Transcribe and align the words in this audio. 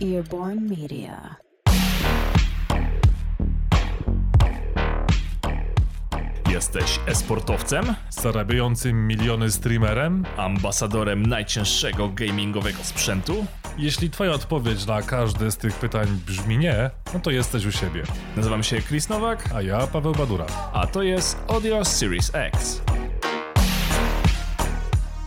Earborn 0.00 0.68
Media. 0.68 1.36
Jesteś 6.50 7.00
esportowcem? 7.06 7.94
Zarabiającym 8.10 9.06
miliony 9.06 9.50
streamerem? 9.50 10.24
Ambasadorem 10.36 11.26
najcięższego 11.26 12.08
gamingowego 12.08 12.78
sprzętu? 12.84 13.46
Jeśli 13.78 14.10
twoja 14.10 14.32
odpowiedź 14.32 14.86
na 14.86 15.02
każde 15.02 15.50
z 15.50 15.56
tych 15.56 15.74
pytań 15.74 16.06
brzmi 16.26 16.58
nie, 16.58 16.90
no 17.14 17.20
to 17.20 17.30
jesteś 17.30 17.66
u 17.66 17.72
siebie. 17.72 18.02
Nazywam 18.36 18.62
się 18.62 18.82
Chris 18.82 19.08
Nowak, 19.08 19.48
A 19.54 19.62
ja 19.62 19.86
Paweł 19.86 20.12
Badura. 20.12 20.46
a 20.72 20.86
to 20.86 21.02
jest 21.02 21.38
Audio 21.48 21.84
Series 21.84 22.30
X. 22.34 22.82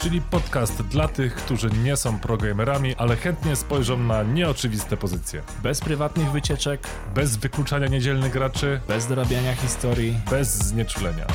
Czyli 0.04 0.22
podcast 0.22 0.82
dla 0.82 1.08
tych, 1.08 1.36
którzy 1.36 1.70
nie 1.84 1.98
są 1.98 2.20
progamerami, 2.20 2.96
ale 2.96 3.16
chętnie 3.16 3.56
spojrzą 3.56 3.98
na 3.98 4.24
nieoczywiste 4.24 4.98
pozycje. 4.98 5.42
Bez 5.64 5.80
prywatnych 5.82 6.32
wycieczek, 6.32 6.88
Bez 7.16 7.38
wykluczania 7.38 7.88
niedzielnych 7.88 8.32
graczy, 8.32 8.82
bez 8.88 9.08
dorabiania 9.08 9.56
historii. 9.56 10.20
bez 10.30 10.48
znieczulenia. 10.58 11.28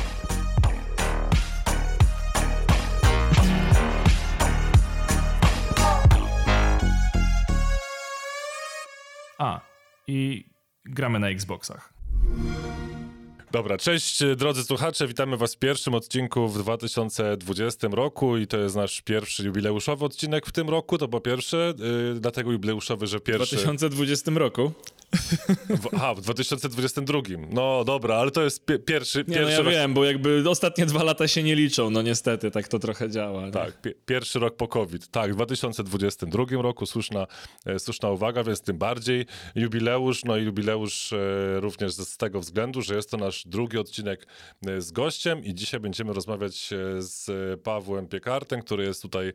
A, 9.37 9.61
i 10.07 10.45
gramy 10.85 11.19
na 11.19 11.29
Xboxach. 11.29 11.98
Dobra, 13.51 13.77
cześć 13.77 14.21
e, 14.21 14.35
drodzy 14.35 14.63
słuchacze, 14.63 15.07
witamy 15.07 15.37
was 15.37 15.55
w 15.55 15.57
pierwszym 15.57 15.93
odcinku 15.93 16.47
w 16.47 16.57
2020 16.57 17.87
roku 17.91 18.37
i 18.37 18.47
to 18.47 18.57
jest 18.57 18.75
nasz 18.75 19.01
pierwszy 19.01 19.43
jubileuszowy 19.43 20.05
odcinek 20.05 20.45
w 20.45 20.51
tym 20.51 20.69
roku, 20.69 20.97
to 20.97 21.07
po 21.07 21.21
pierwsze, 21.21 21.73
yy, 22.13 22.19
dlatego 22.19 22.51
jubileuszowy, 22.51 23.07
że 23.07 23.19
W 23.19 23.23
pierwszy... 23.23 23.55
2020 23.55 24.31
roku. 24.31 24.71
W, 25.81 25.87
aha, 25.93 26.15
w 26.15 26.21
2022. 26.21 27.21
No 27.49 27.83
dobra, 27.83 28.15
ale 28.15 28.31
to 28.31 28.43
jest 28.43 28.65
pie, 28.65 28.79
pierwszy, 28.79 29.19
Nie, 29.27 29.35
pierwszy 29.35 29.43
no 29.45 29.51
ja 29.51 29.57
rok... 29.57 29.73
wiem, 29.73 29.93
bo 29.93 30.05
jakby 30.05 30.43
ostatnie 30.49 30.85
dwa 30.85 31.03
lata 31.03 31.27
się 31.27 31.43
nie 31.43 31.55
liczą, 31.55 31.89
no 31.89 32.01
niestety, 32.01 32.51
tak 32.51 32.67
to 32.67 32.79
trochę 32.79 33.09
działa. 33.09 33.45
nie? 33.45 33.51
Tak, 33.51 33.81
pie, 33.81 33.93
pierwszy 34.05 34.39
rok 34.39 34.55
po 34.55 34.67
COVID. 34.67 35.07
Tak, 35.07 35.31
w 35.31 35.35
2022 35.35 36.45
roku 36.61 36.85
słuszna, 36.85 37.27
e, 37.65 37.79
słuszna 37.79 38.09
uwaga, 38.09 38.43
więc 38.43 38.61
tym 38.61 38.77
bardziej 38.77 39.25
jubileusz. 39.55 40.25
No 40.25 40.37
i 40.37 40.43
jubileusz 40.43 41.13
e, 41.13 41.59
również 41.59 41.93
z, 41.93 42.17
tego 42.17 42.39
względu, 42.39 42.81
że 42.81 42.95
jest 42.95 43.11
to 43.11 43.17
nasz 43.17 43.43
drugi 43.47 43.77
odcinek 43.77 44.27
e, 44.67 44.81
z 44.81 44.91
gościem 44.91 45.43
i 45.43 45.53
dzisiaj 45.53 45.79
będziemy 45.79 46.13
rozmawiać 46.13 46.73
e, 46.73 47.01
z 47.01 47.31
Pawłem 47.61 48.07
Piekartem, 48.07 48.61
który 48.61 48.83
jest 48.83 49.01
tutaj 49.01 49.27
e, 49.27 49.33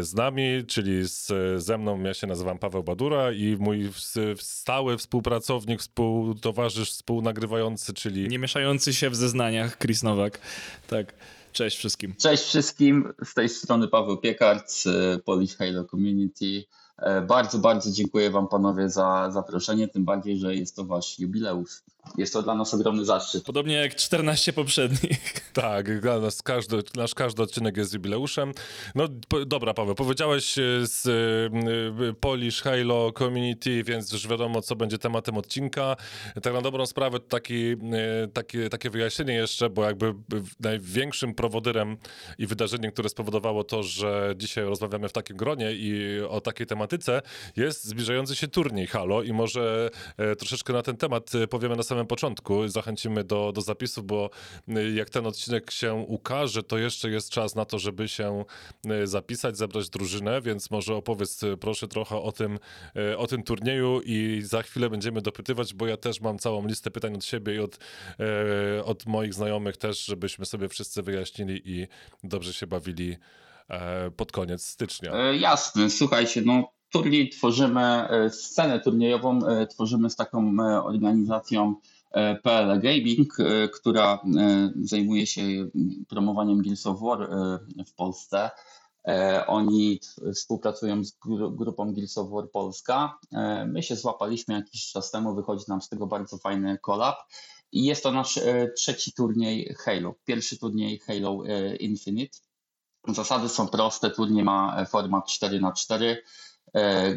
z 0.00 0.14
nami, 0.14 0.64
czyli 0.66 1.08
z, 1.08 1.32
ze 1.62 1.78
mną. 1.78 2.02
Ja 2.02 2.14
się 2.14 2.26
nazywam 2.26 2.58
Paweł 2.58 2.82
Badura 2.82 3.32
i 3.32 3.56
mój 3.60 3.88
w, 4.36 4.42
stały 4.64 4.98
współpracownik, 4.98 5.80
współtowarzysz, 5.80 6.90
współnagrywający, 6.90 7.94
czyli 7.94 8.28
Nie 8.28 8.38
mieszający 8.38 8.94
się 8.94 9.10
w 9.10 9.16
zeznaniach, 9.16 9.78
Chris 9.78 10.02
Nowak. 10.02 10.40
Tak, 10.86 11.14
cześć 11.52 11.78
wszystkim. 11.78 12.14
Cześć 12.18 12.42
wszystkim, 12.44 13.12
z 13.24 13.34
tej 13.34 13.48
strony 13.48 13.88
Paweł 13.88 14.16
Piekart 14.16 14.70
z 14.70 14.86
e, 14.86 15.18
Polish 15.24 15.56
Halo 15.56 15.84
Community. 15.84 16.64
E, 16.98 17.20
Bardzo, 17.22 17.58
bardzo 17.58 17.90
dziękuję 17.92 18.30
Wam 18.30 18.48
panowie 18.48 18.88
za 18.88 19.30
zaproszenie, 19.30 19.88
tym 19.88 20.04
bardziej, 20.04 20.38
że 20.38 20.54
jest 20.54 20.76
to 20.76 20.84
Wasz 20.84 21.18
jubileusz. 21.18 21.82
Jest 22.18 22.32
to 22.32 22.42
dla 22.42 22.54
nas 22.54 22.74
ogromny 22.74 23.04
zaszczyt. 23.04 23.44
Podobnie 23.44 23.74
jak 23.74 23.94
14 23.94 24.52
poprzednich. 24.52 25.20
Tak, 25.54 26.00
dla 26.00 26.20
nas 26.20 26.42
każdy, 26.42 26.82
nasz 26.96 27.14
każdy 27.14 27.42
odcinek 27.42 27.76
jest 27.76 27.94
jubileuszem. 27.94 28.52
No 28.94 29.08
po, 29.28 29.44
dobra, 29.44 29.74
Paweł, 29.74 29.94
powiedziałeś 29.94 30.58
e, 30.58 30.62
z 30.86 31.06
e, 31.06 31.10
e, 32.08 32.12
Polish 32.12 32.62
Halo 32.62 33.12
Community, 33.12 33.84
więc 33.84 34.12
już 34.12 34.28
wiadomo, 34.28 34.62
co 34.62 34.76
będzie 34.76 34.98
tematem 34.98 35.36
odcinka. 35.36 35.96
Tak 36.42 36.52
na 36.52 36.60
dobrą 36.60 36.86
sprawę 36.86 37.20
to 37.20 37.26
taki, 37.28 37.72
e, 37.72 37.76
takie, 38.32 38.68
takie 38.68 38.90
wyjaśnienie 38.90 39.34
jeszcze, 39.34 39.70
bo 39.70 39.84
jakby 39.84 40.14
największym 40.60 41.34
prowodyrem 41.34 41.96
i 42.38 42.46
wydarzeniem, 42.46 42.92
które 42.92 43.08
spowodowało 43.08 43.64
to, 43.64 43.82
że 43.82 44.34
dzisiaj 44.36 44.64
rozmawiamy 44.64 45.08
w 45.08 45.12
takim 45.12 45.36
gronie 45.36 45.72
i 45.72 46.20
o 46.28 46.40
takiej 46.40 46.66
tematyce, 46.66 47.22
jest 47.56 47.84
zbliżający 47.84 48.36
się 48.36 48.48
turniej 48.48 48.86
Halo 48.86 49.22
i 49.22 49.32
może 49.32 49.90
troszeczkę 50.38 50.72
na 50.72 50.82
ten 50.82 50.96
temat 50.96 51.30
powiemy 51.50 51.76
na 51.76 51.82
samym 51.82 51.93
początku. 52.06 52.68
Zachęcimy 52.68 53.24
do, 53.24 53.52
do 53.52 53.60
zapisów, 53.60 54.06
bo 54.06 54.30
e, 54.68 54.90
jak 54.90 55.10
ten 55.10 55.26
odcinek 55.26 55.70
się 55.70 55.94
ukaże, 55.94 56.62
to 56.62 56.78
jeszcze 56.78 57.10
jest 57.10 57.30
czas 57.30 57.54
na 57.54 57.64
to, 57.64 57.78
żeby 57.78 58.08
się 58.08 58.44
e, 58.86 59.06
zapisać, 59.06 59.56
zebrać 59.56 59.90
drużynę, 59.90 60.40
więc 60.40 60.70
może 60.70 60.94
opowiedz 60.94 61.42
e, 61.42 61.56
proszę 61.56 61.88
trochę 61.88 62.16
o 62.16 62.32
tym, 62.32 62.58
o 63.16 63.26
tym 63.26 63.42
turnieju 63.42 64.00
i 64.04 64.42
za 64.44 64.62
chwilę 64.62 64.90
będziemy 64.90 65.20
dopytywać, 65.22 65.74
bo 65.74 65.86
ja 65.86 65.96
też 65.96 66.20
mam 66.20 66.38
całą 66.38 66.66
listę 66.66 66.90
pytań 66.90 67.14
od 67.14 67.24
siebie 67.24 67.54
i 67.54 67.58
od, 67.58 67.78
od 68.84 69.06
moich 69.06 69.34
znajomych 69.34 69.76
też, 69.76 70.04
żebyśmy 70.04 70.46
sobie 70.46 70.68
wszyscy 70.68 71.02
wyjaśnili 71.02 71.62
i 71.64 71.86
dobrze 72.24 72.52
się 72.52 72.66
bawili 72.66 73.16
e, 73.68 74.10
pod 74.10 74.32
koniec 74.32 74.66
stycznia. 74.66 75.12
E, 75.12 75.36
Jasne, 75.36 75.90
słuchajcie, 75.90 76.42
no 76.44 76.72
turniej 76.94 77.28
tworzymy, 77.28 77.80
e, 78.08 78.30
scenę 78.30 78.80
turniejową 78.80 79.46
e, 79.46 79.66
tworzymy 79.66 80.10
z 80.10 80.16
taką 80.16 80.56
e, 80.60 80.84
organizacją 80.84 81.74
PL 82.42 82.80
Gaming, 82.80 83.36
która 83.74 84.18
zajmuje 84.82 85.26
się 85.26 85.42
promowaniem 86.08 86.62
Gears 86.62 86.86
of 86.86 87.00
War 87.00 87.28
w 87.86 87.94
Polsce. 87.94 88.50
Oni 89.46 90.00
współpracują 90.34 91.04
z 91.04 91.18
gru- 91.18 91.56
grupą 91.56 91.92
Gears 91.92 92.18
of 92.18 92.30
War 92.30 92.50
Polska. 92.50 93.18
My 93.66 93.82
się 93.82 93.96
złapaliśmy 93.96 94.54
jakiś 94.54 94.92
czas 94.92 95.10
temu, 95.10 95.34
wychodzi 95.34 95.64
nam 95.68 95.82
z 95.82 95.88
tego 95.88 96.06
bardzo 96.06 96.38
fajny 96.38 96.78
collab. 96.78 97.16
I 97.72 97.84
jest 97.84 98.02
to 98.02 98.12
nasz 98.12 98.40
trzeci 98.76 99.12
turniej 99.12 99.74
Halo. 99.78 100.14
Pierwszy 100.24 100.58
turniej 100.58 100.98
Halo 100.98 101.42
Infinite. 101.80 102.38
Zasady 103.08 103.48
są 103.48 103.68
proste, 103.68 104.10
turniej 104.10 104.44
ma 104.44 104.84
format 104.86 105.26
4 105.26 105.60
na 105.60 105.72
4 105.72 106.16
E, 106.16 106.53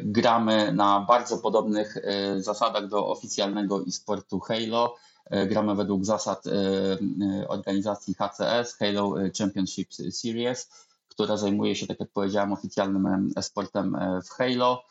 Gramy 0.03 0.71
na 0.71 0.99
bardzo 0.99 1.37
podobnych 1.37 1.97
e, 1.97 2.41
zasadach 2.41 2.87
do 2.87 3.07
oficjalnego 3.07 3.83
e-sportu 3.87 4.39
Halo. 4.39 4.95
E, 5.25 5.47
Gramy 5.47 5.75
według 5.75 6.05
zasad 6.05 6.47
e, 6.47 6.51
e, 7.41 7.47
organizacji 7.47 8.13
HCS, 8.13 8.77
Halo 8.79 9.21
e, 9.21 9.31
Championship 9.37 9.93
Series, 9.93 10.69
która 11.09 11.37
zajmuje 11.37 11.75
się, 11.75 11.87
tak 11.87 11.99
jak 11.99 12.09
powiedziałem, 12.09 12.53
oficjalnym 12.53 13.05
em, 13.05 13.31
e-sportem 13.35 13.95
e, 13.95 14.21
w 14.21 14.29
Halo. 14.29 14.83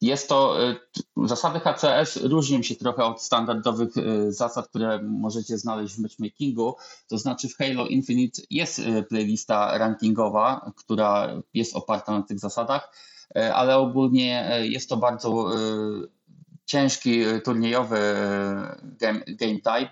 Jest 0.00 0.28
to, 0.28 0.56
t- 0.92 1.26
zasady 1.26 1.60
HCS 1.60 2.16
różnią 2.16 2.62
się 2.62 2.74
trochę 2.74 3.04
od 3.04 3.22
standardowych 3.22 3.96
e, 3.96 4.32
zasad, 4.32 4.68
które 4.68 5.02
możecie 5.02 5.58
znaleźć 5.58 5.94
w 5.94 5.98
matchmakingu. 5.98 6.76
To 7.08 7.18
znaczy 7.18 7.48
w 7.48 7.56
Halo 7.56 7.86
Infinite 7.86 8.42
jest 8.50 8.78
e, 8.78 9.02
playlista 9.02 9.78
rankingowa, 9.78 10.72
która 10.76 11.42
jest 11.54 11.76
oparta 11.76 12.12
na 12.12 12.22
tych 12.22 12.38
zasadach, 12.38 12.92
ale 13.54 13.76
ogólnie 13.76 14.58
jest 14.62 14.88
to 14.88 14.96
bardzo 14.96 15.50
ciężki 16.66 17.20
turniejowy 17.44 17.98
game, 18.82 19.20
game 19.28 19.54
type. 19.56 19.90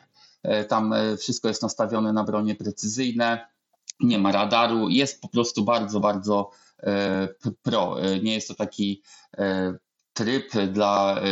Tam 0.68 0.94
wszystko 1.18 1.48
jest 1.48 1.62
nastawione 1.62 2.12
na 2.12 2.24
bronie 2.24 2.54
precyzyjne, 2.54 3.46
nie 4.00 4.18
ma 4.18 4.32
radaru, 4.32 4.88
jest 4.88 5.20
po 5.20 5.28
prostu 5.28 5.64
bardzo, 5.64 6.00
bardzo 6.00 6.50
pro. 7.62 7.96
Nie 8.22 8.34
jest 8.34 8.48
to 8.48 8.54
taki 8.54 9.02
tryb 10.14 10.52
dla 10.72 11.20
e, 11.20 11.22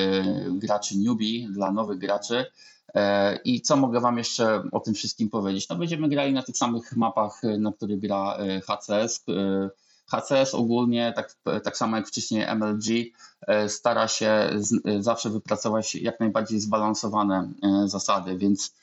graczy 0.51 0.99
newbie, 0.99 1.49
dla 1.49 1.73
nowych 1.73 1.99
graczy. 1.99 2.47
E, 2.95 3.37
I 3.37 3.61
co 3.61 3.77
mogę 3.77 4.01
Wam 4.01 4.19
jeszcze 4.19 4.63
o 4.73 4.81
tym 4.81 4.95
wszystkim 4.95 5.31
powiedzieć? 5.31 5.69
No 5.69 5.77
będziemy 5.77 6.09
grali 6.09 6.33
na 6.33 6.43
tych 6.43 6.57
samych 6.57 6.97
mapach, 6.97 7.45
e, 7.45 7.59
na 7.59 7.73
których 7.73 8.01
gra 8.01 8.39
HCS. 8.67 9.25
HCS 10.07 10.55
ogólnie, 10.55 11.13
tak, 11.17 11.37
tak 11.65 11.77
samo 11.77 11.97
jak 11.97 12.09
wcześniej 12.09 12.47
MLG, 12.57 12.85
stara 13.69 14.09
się 14.09 14.51
z, 14.57 15.05
zawsze 15.05 15.31
wypracować 15.31 15.95
jak 15.95 16.21
najbardziej 16.21 16.61
zbalansowane 16.61 17.51
zasady, 17.87 18.39
więc 18.39 18.75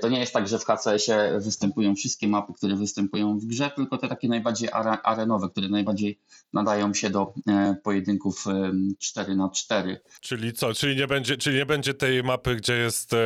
to 0.00 0.08
nie 0.08 0.20
jest 0.20 0.32
tak, 0.32 0.48
że 0.48 0.58
w 0.58 0.64
HCS-ie 0.64 1.40
występują 1.40 1.94
wszystkie 1.94 2.28
mapy, 2.28 2.52
które 2.52 2.76
występują 2.76 3.38
w 3.38 3.44
grze, 3.44 3.70
tylko 3.76 3.98
te 3.98 4.08
takie 4.08 4.28
najbardziej 4.28 4.68
are, 4.72 5.02
arenowe, 5.02 5.48
które 5.48 5.68
najbardziej 5.68 6.20
nadają 6.52 6.94
się 6.94 7.10
do 7.10 7.32
e, 7.48 7.76
pojedynków 7.82 8.46
e, 8.46 8.72
4 8.98 9.36
na 9.36 9.48
4 9.48 10.00
Czyli 10.20 10.52
co? 10.52 10.74
Czyli 10.74 10.96
nie 10.96 11.06
będzie, 11.06 11.36
czyli 11.36 11.56
nie 11.56 11.66
będzie 11.66 11.94
tej 11.94 12.22
mapy, 12.22 12.56
gdzie 12.56 12.74
jest 12.76 13.12
e, 13.12 13.16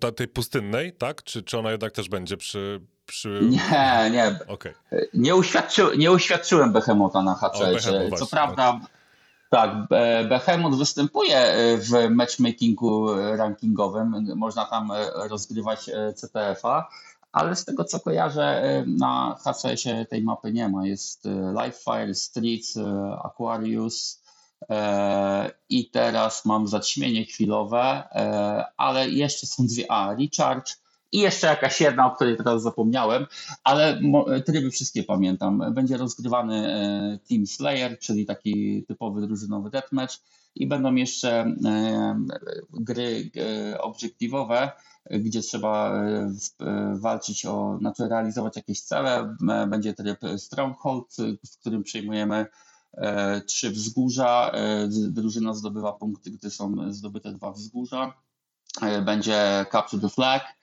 ta, 0.00 0.12
tej 0.12 0.28
pustynnej, 0.28 0.92
tak? 0.92 1.22
Czy, 1.22 1.42
czy 1.42 1.58
ona 1.58 1.70
jednak 1.70 1.92
też 1.92 2.08
będzie 2.08 2.36
przy. 2.36 2.80
przy... 3.06 3.40
Nie, 3.42 4.10
nie. 4.10 4.38
Okej. 4.48 4.72
Nie, 5.14 5.36
uświadczy, 5.36 5.82
nie 5.98 6.12
uświadczyłem 6.12 6.72
Behemota 6.72 7.22
na 7.22 7.34
HCS. 7.34 7.88
Co 8.18 8.26
prawda, 8.26 8.80
tak, 9.50 9.88
Be- 9.88 10.24
Behemoth 10.28 10.78
występuje 10.78 11.38
e, 11.38 11.76
w 11.76 12.10
matchmakingu 12.10 13.12
e, 13.12 13.36
rankingowym. 13.36 14.26
Można 14.36 14.64
tam 14.64 14.90
e, 14.90 15.28
rozgrywać 15.28 15.90
CTF-a, 16.16 16.88
ale 17.32 17.56
z 17.56 17.64
tego 17.64 17.84
co 17.84 18.00
kojarzę, 18.00 18.62
na 18.86 19.36
HCS-ie 19.44 20.06
tej 20.06 20.22
mapy 20.22 20.52
nie 20.52 20.68
ma. 20.68 20.86
Jest 20.86 21.26
e, 21.26 21.30
Livefire, 21.30 22.14
Streets, 22.14 22.78
Aquarius, 23.24 24.20
I 25.68 25.90
teraz 25.90 26.44
mam 26.44 26.68
zaćmienie 26.68 27.24
chwilowe, 27.24 28.08
ale 28.76 29.08
jeszcze 29.08 29.46
są 29.46 29.66
dwie. 29.66 29.92
A, 29.92 30.14
recharge 30.14 30.72
i 31.12 31.18
jeszcze 31.18 31.46
jakaś 31.46 31.80
jedna, 31.80 32.06
o 32.06 32.14
której 32.14 32.36
teraz 32.36 32.62
zapomniałem, 32.62 33.26
ale 33.64 34.00
tryby 34.46 34.70
wszystkie 34.70 35.02
pamiętam. 35.02 35.74
Będzie 35.74 35.96
rozgrywany 35.96 37.18
Team 37.28 37.46
Slayer, 37.46 37.98
czyli 37.98 38.26
taki 38.26 38.84
typowy 38.88 39.20
drużynowy 39.20 39.70
deathmatch 39.70 40.16
i 40.54 40.66
będą 40.66 40.94
jeszcze 40.94 41.54
gry 42.70 43.30
obiektywowe, 43.80 44.72
gdzie 45.10 45.40
trzeba 45.40 45.92
e, 45.92 46.30
e, 46.60 46.96
walczyć 47.00 47.46
o, 47.46 47.76
znaczy 47.78 48.08
realizować 48.08 48.56
jakieś 48.56 48.80
cele. 48.80 49.36
Będzie 49.68 49.94
tryb 49.94 50.20
Stronghold, 50.38 51.16
w 51.52 51.58
którym 51.60 51.82
przejmujemy 51.82 52.46
e, 52.92 53.40
trzy 53.40 53.70
wzgórza. 53.70 54.52
Drużyna 54.88 55.54
zdobywa 55.54 55.92
punkty, 55.92 56.30
gdy 56.30 56.50
są 56.50 56.92
zdobyte 56.92 57.32
dwa 57.32 57.52
wzgórza. 57.52 58.14
Będzie 59.04 59.66
Capture 59.72 60.02
the 60.02 60.08
Flag 60.08 60.59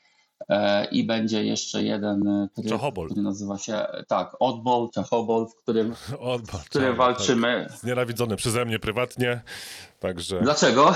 i 0.91 1.03
będzie 1.03 1.43
jeszcze 1.43 1.83
jeden 1.83 2.49
tryb, 2.55 2.67
Czachobol. 2.67 3.05
który 3.05 3.21
nazywa 3.21 3.57
się 3.57 3.85
tak, 4.07 4.35
Oddball, 4.39 4.89
Czachobol, 4.93 5.47
w 5.47 5.55
którym, 5.55 5.95
w 6.53 6.65
którym 6.69 6.95
walczymy. 6.95 7.65
Tak. 7.69 7.77
Znienawidzony 7.77 8.35
przeze 8.35 8.65
mnie 8.65 8.79
prywatnie, 8.79 9.41
także... 9.99 10.41
Dlaczego? 10.41 10.95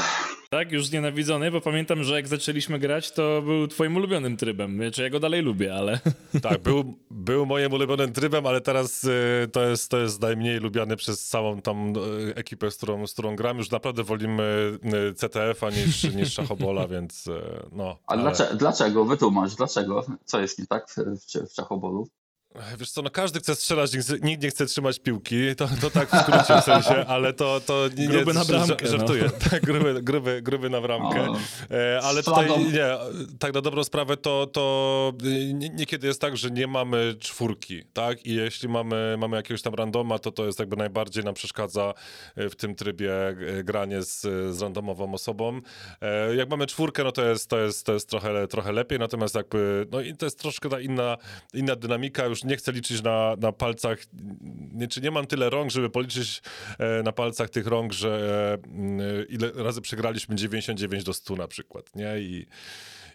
Tak, 0.50 0.72
już 0.72 0.88
znienawidzony, 0.88 1.52
bo 1.52 1.62
pamiętam, 1.62 2.04
że 2.04 2.16
jak 2.16 2.28
zaczęliśmy 2.28 2.80
grać, 2.80 3.12
to 3.12 3.42
był 3.42 3.68
twoim 3.68 3.96
ulubionym 3.96 4.38
trybem. 4.38 4.76
Znaczy 4.76 5.04
ja 5.04 5.10
go 5.10 5.20
dalej 5.20 5.42
lubię, 5.42 5.76
ale... 5.76 6.00
Tak, 6.42 6.62
był, 6.62 6.94
był 7.12 7.46
moim 7.46 7.74
ulubionym 7.74 8.14
trybem, 8.14 8.46
ale 8.46 8.62
teraz 8.62 9.04
y, 9.04 9.48
to, 9.52 9.64
jest, 9.64 9.92
to 9.92 9.98
jest 9.98 10.22
najmniej 10.22 10.60
lubiany 10.60 10.96
przez 10.96 11.28
całą 11.28 11.62
tam 11.62 11.94
y, 11.96 12.36
ekipę, 12.36 12.72
z 12.72 12.78
którą, 12.78 13.08
z 13.08 13.14
którą 13.14 13.36
gram. 13.36 13.58
Już 13.58 13.72
naprawdę 13.72 14.04
wolimy 14.04 14.78
y, 15.10 15.14
CTF-a 15.14 15.70
niż, 15.70 16.04
niż 16.16 16.34
Szachobola, 16.34 16.88
więc 16.88 17.28
y, 17.28 17.42
no. 17.72 17.98
A 18.08 18.12
ale... 18.12 18.22
dlaczego, 18.22 18.56
dlaczego? 18.56 19.06
Wytłumacz, 19.06 19.56
dlaczego? 19.56 20.06
Co 20.26 20.40
jest 20.40 20.60
nie 20.60 20.68
tak 20.68 20.90
w, 20.90 20.96
w, 20.96 21.50
w 21.50 21.54
Szachobolu? 21.54 22.08
Wiesz 22.78 22.92
co, 22.92 23.02
no 23.02 23.10
każdy 23.10 23.40
chce 23.40 23.56
strzelać, 23.56 23.92
nikt 24.22 24.44
nie 24.44 24.50
chce 24.50 24.66
trzymać 24.66 25.00
piłki, 25.00 25.56
to, 25.58 25.70
to 25.82 25.90
tak 25.90 26.10
w 26.10 26.22
skrócie 26.22 26.62
w 26.62 26.64
sensie, 26.64 27.06
ale 27.08 27.34
to, 27.34 27.62
to 27.66 27.88
nie, 27.98 28.08
gruby 28.08 28.34
na 28.34 28.46
bramkę, 28.46 28.88
żartuję, 28.88 29.24
no. 29.24 29.32
tak, 29.50 29.64
gruby, 29.64 30.04
gruby, 30.04 30.42
gruby 30.42 30.70
na 30.70 30.82
bramkę, 30.82 31.30
o, 31.30 31.38
e, 31.72 32.02
ale 32.04 32.24
tutaj 32.24 32.50
nie, 32.50 32.86
tak 33.40 33.54
na 33.54 33.62
dobrą 33.62 33.84
sprawę 33.84 34.18
to, 34.18 34.48
to 34.48 35.14
niekiedy 35.74 36.08
jest 36.08 36.22
tak, 36.22 36.38
że 36.38 36.52
nie 36.52 36.68
mamy 36.68 37.16
czwórki, 37.20 37.84
tak, 37.94 38.26
i 38.26 38.36
jeśli 38.36 38.70
mamy, 38.70 39.16
mamy 39.18 39.38
jakiegoś 39.38 39.62
tam 39.62 39.74
randoma, 39.74 40.20
to 40.20 40.32
to 40.32 40.46
jest 40.46 40.60
jakby 40.60 40.76
najbardziej 40.76 41.24
nam 41.24 41.34
przeszkadza 41.34 41.94
e, 42.36 42.50
w 42.50 42.56
tym 42.56 42.76
trybie 42.76 43.28
e, 43.28 43.64
granie 43.64 44.04
z, 44.04 44.22
z 44.56 44.62
randomową 44.62 45.14
osobą. 45.14 45.62
Jak 46.38 46.50
mamy 46.50 46.68
czwórkę, 46.68 47.04
no 47.04 47.12
to 47.12 47.26
jest, 47.26 47.50
to 47.50 47.60
jest, 47.60 47.86
to 47.86 47.94
jest 47.94 48.10
trochę, 48.10 48.48
trochę 48.48 48.72
lepiej, 48.72 49.00
natomiast 49.00 49.36
jakby, 49.36 49.88
no 49.92 50.02
i 50.02 50.16
to 50.16 50.26
jest 50.26 50.40
troszkę 50.40 50.70
ta 50.70 50.80
inna, 50.80 51.18
inna 51.54 51.76
dynamika, 51.76 52.26
już 52.26 52.41
nie 52.44 52.58
chcę 52.58 52.72
liczyć 52.72 53.04
na, 53.04 53.36
na 53.40 53.52
palcach, 53.52 53.98
nie, 54.74 54.88
czy 54.88 55.02
nie 55.02 55.12
mam 55.12 55.28
tyle 55.28 55.50
rąk, 55.50 55.72
żeby 55.72 55.90
policzyć 55.90 56.42
e, 56.80 57.04
na 57.04 57.12
palcach 57.12 57.50
tych 57.50 57.68
rąk, 57.68 57.94
że 57.94 58.58
e, 59.00 59.24
ile 59.24 59.52
razy 59.52 59.82
przegraliśmy 59.82 60.36
99 60.36 61.04
do 61.04 61.14
100 61.14 61.36
na 61.36 61.48
przykład, 61.48 61.96
nie? 61.96 62.20
I 62.20 62.48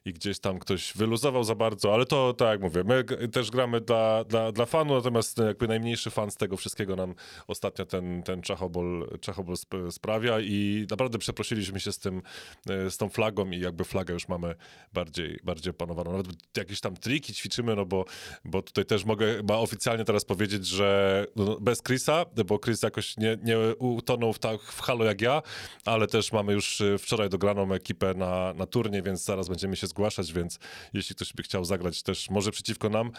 i 0.07 0.13
gdzieś 0.13 0.39
tam 0.39 0.59
ktoś 0.59 0.93
wyluzował 0.97 1.45
za 1.45 1.55
bardzo, 1.55 1.95
ale 1.95 2.07
to 2.07 2.35
tak 2.35 2.49
jak 2.49 2.61
mówię, 2.61 2.85
my 2.85 3.05
też 3.29 3.51
gramy 3.51 3.81
dla, 3.81 4.25
dla, 4.25 4.53
dla 4.53 4.67
fanu, 4.67 4.95
natomiast 4.95 5.39
jakby 5.39 5.69
najmniejszy 5.69 6.11
fan 6.11 6.31
z 6.31 6.37
tego 6.37 6.57
wszystkiego 6.57 6.97
nam 6.97 7.15
ostatnio 7.47 7.87
ten, 7.87 8.23
ten 8.23 8.43
Czachobol, 8.43 9.09
Czachobol 9.21 9.57
sprawia 9.91 10.41
i 10.41 10.87
naprawdę 10.91 11.19
przeprosiliśmy 11.19 11.81
się 11.81 11.93
z 11.93 11.99
tym, 11.99 12.23
e, 12.71 12.91
z 12.91 12.97
tą 12.97 13.09
flagą 13.09 13.51
i 13.51 13.61
jakby 13.61 13.85
flagę 13.85 14.15
już 14.15 14.29
mamy 14.29 14.55
bardziej, 14.93 15.41
bardziej 15.45 15.71
opanowaną. 15.71 16.13
Nawet 16.13 16.27
jakieś 16.57 16.81
tam 16.81 16.97
triki 16.97 17.35
ćwiczymy, 17.35 17.77
no 17.77 17.87
bo, 17.87 18.05
bo 18.45 18.63
tutaj 18.63 18.85
też 18.85 19.05
mogę 19.05 19.37
chyba 19.37 19.57
oficjalnie 19.57 20.05
teraz 20.05 20.25
powiedzieć, 20.25 20.67
że 20.67 21.27
no 21.37 21.61
bez 21.61 21.83
Chrisa, 21.83 22.25
bo 22.47 22.59
Chris 22.59 22.83
jakoś 22.83 23.17
nie, 23.17 23.39
nie 23.43 23.59
utonął 23.79 24.33
w, 24.33 24.39
tak, 24.39 24.63
w 24.63 24.81
halo 24.81 25.05
jak 25.05 25.21
ja, 25.21 25.43
ale 25.85 26.07
też 26.07 26.33
mamy 26.33 26.53
już 26.53 26.81
e, 26.81 26.99
wczoraj 26.99 27.29
dograną 27.29 27.73
ekipę 27.73 28.15
na, 28.15 28.55
na 28.55 28.67
turnie, 28.67 29.03
więc 29.03 29.25
zaraz 29.25 29.49
będziemy 29.49 29.77
się 29.77 29.87
zgłaszać, 29.97 30.33
więc 30.33 30.59
jeśli 30.93 31.17
ktoś 31.17 31.33
by 31.33 31.43
chciał 31.43 31.65
zagrać 31.65 32.03
też 32.03 32.31
może 32.31 32.51
przeciwko 32.51 32.89
nam, 32.89 33.11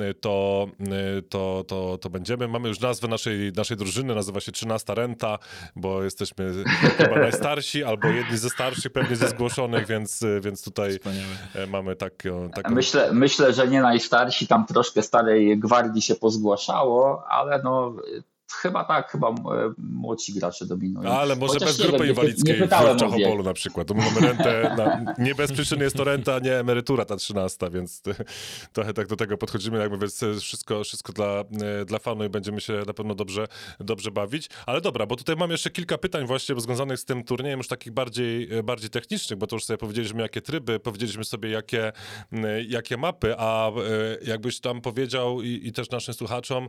y, 0.00 0.14
to, 0.14 0.66
y, 1.18 1.22
to, 1.22 1.64
to, 1.68 1.98
to 1.98 2.10
będziemy. 2.10 2.48
Mamy 2.48 2.68
już 2.68 2.80
nazwę 2.80 3.08
naszej, 3.08 3.52
naszej 3.56 3.76
drużyny, 3.76 4.14
nazywa 4.14 4.40
się 4.40 4.52
13 4.52 4.94
Renta, 4.94 5.38
bo 5.76 6.02
jesteśmy 6.02 6.52
chyba 6.98 7.16
najstarsi, 7.16 7.84
albo 7.84 8.08
jedni 8.08 8.36
ze 8.36 8.50
starszych 8.50 8.92
pewnie 8.92 9.16
ze 9.16 9.28
zgłoszonych, 9.28 9.86
więc, 9.86 10.22
y, 10.22 10.40
więc 10.40 10.64
tutaj 10.64 10.98
Wspaniałe. 10.98 11.66
mamy 11.68 11.96
taką... 11.96 12.50
taką... 12.50 12.74
Myślę, 12.74 13.12
myślę, 13.12 13.52
że 13.52 13.68
nie 13.68 13.80
najstarsi, 13.80 14.46
tam 14.46 14.66
troszkę 14.66 15.02
starej 15.02 15.58
gwardii 15.58 16.02
się 16.02 16.14
pozgłaszało, 16.14 17.24
ale 17.28 17.62
no 17.62 17.94
Chyba 18.52 18.84
tak, 18.84 19.10
chyba 19.10 19.28
e, 19.28 19.34
młodsi 19.78 20.34
gracze 20.34 20.66
dominują. 20.66 21.10
Ale 21.10 21.36
może 21.36 21.52
Chociaż 21.54 21.68
bez 21.68 21.86
grupy 21.86 21.98
wiem, 21.98 22.08
inwalidzkiej 22.08 22.60
nie, 22.60 22.66
w 22.66 22.70
Czachobolu 22.96 23.42
na 23.42 23.54
przykład. 23.54 23.90
mamy 23.90 24.20
rentę, 24.20 24.74
na, 24.76 25.14
nie 25.24 25.34
bez 25.34 25.52
przyczyny 25.52 25.84
jest 25.84 25.96
to 25.96 26.04
renta, 26.04 26.38
nie 26.38 26.58
emerytura 26.58 27.04
ta 27.04 27.16
trzynasta, 27.16 27.70
więc 27.70 28.02
trochę 28.72 28.92
tak 28.92 29.06
do 29.06 29.16
tego 29.16 29.38
podchodzimy. 29.38 29.78
Jak 29.78 29.90
mówię, 29.90 30.06
wszystko, 30.40 30.84
wszystko 30.84 31.12
dla, 31.12 31.44
e, 31.80 31.84
dla 31.84 31.98
fanu 31.98 32.24
i 32.24 32.28
będziemy 32.28 32.60
się 32.60 32.82
na 32.86 32.92
pewno 32.94 33.14
dobrze, 33.14 33.46
dobrze 33.80 34.10
bawić. 34.10 34.50
Ale 34.66 34.80
dobra, 34.80 35.06
bo 35.06 35.16
tutaj 35.16 35.36
mam 35.36 35.50
jeszcze 35.50 35.70
kilka 35.70 35.98
pytań 35.98 36.26
właśnie 36.26 36.60
związanych 36.60 36.98
z 36.98 37.04
tym 37.04 37.24
turniejem, 37.24 37.58
już 37.58 37.68
takich 37.68 37.92
bardziej, 37.92 38.58
e, 38.58 38.62
bardziej 38.62 38.90
technicznych, 38.90 39.38
bo 39.38 39.46
to 39.46 39.56
już 39.56 39.64
sobie 39.64 39.78
powiedzieliśmy, 39.78 40.22
jakie 40.22 40.40
tryby, 40.40 40.80
powiedzieliśmy 40.80 41.24
sobie, 41.24 41.50
jakie, 41.50 41.92
jakie 42.68 42.96
mapy, 42.96 43.34
a 43.38 43.70
jakbyś 44.22 44.60
tam 44.60 44.80
powiedział 44.80 45.42
i, 45.42 45.60
i 45.64 45.72
też 45.72 45.90
naszym 45.90 46.14
słuchaczom, 46.14 46.68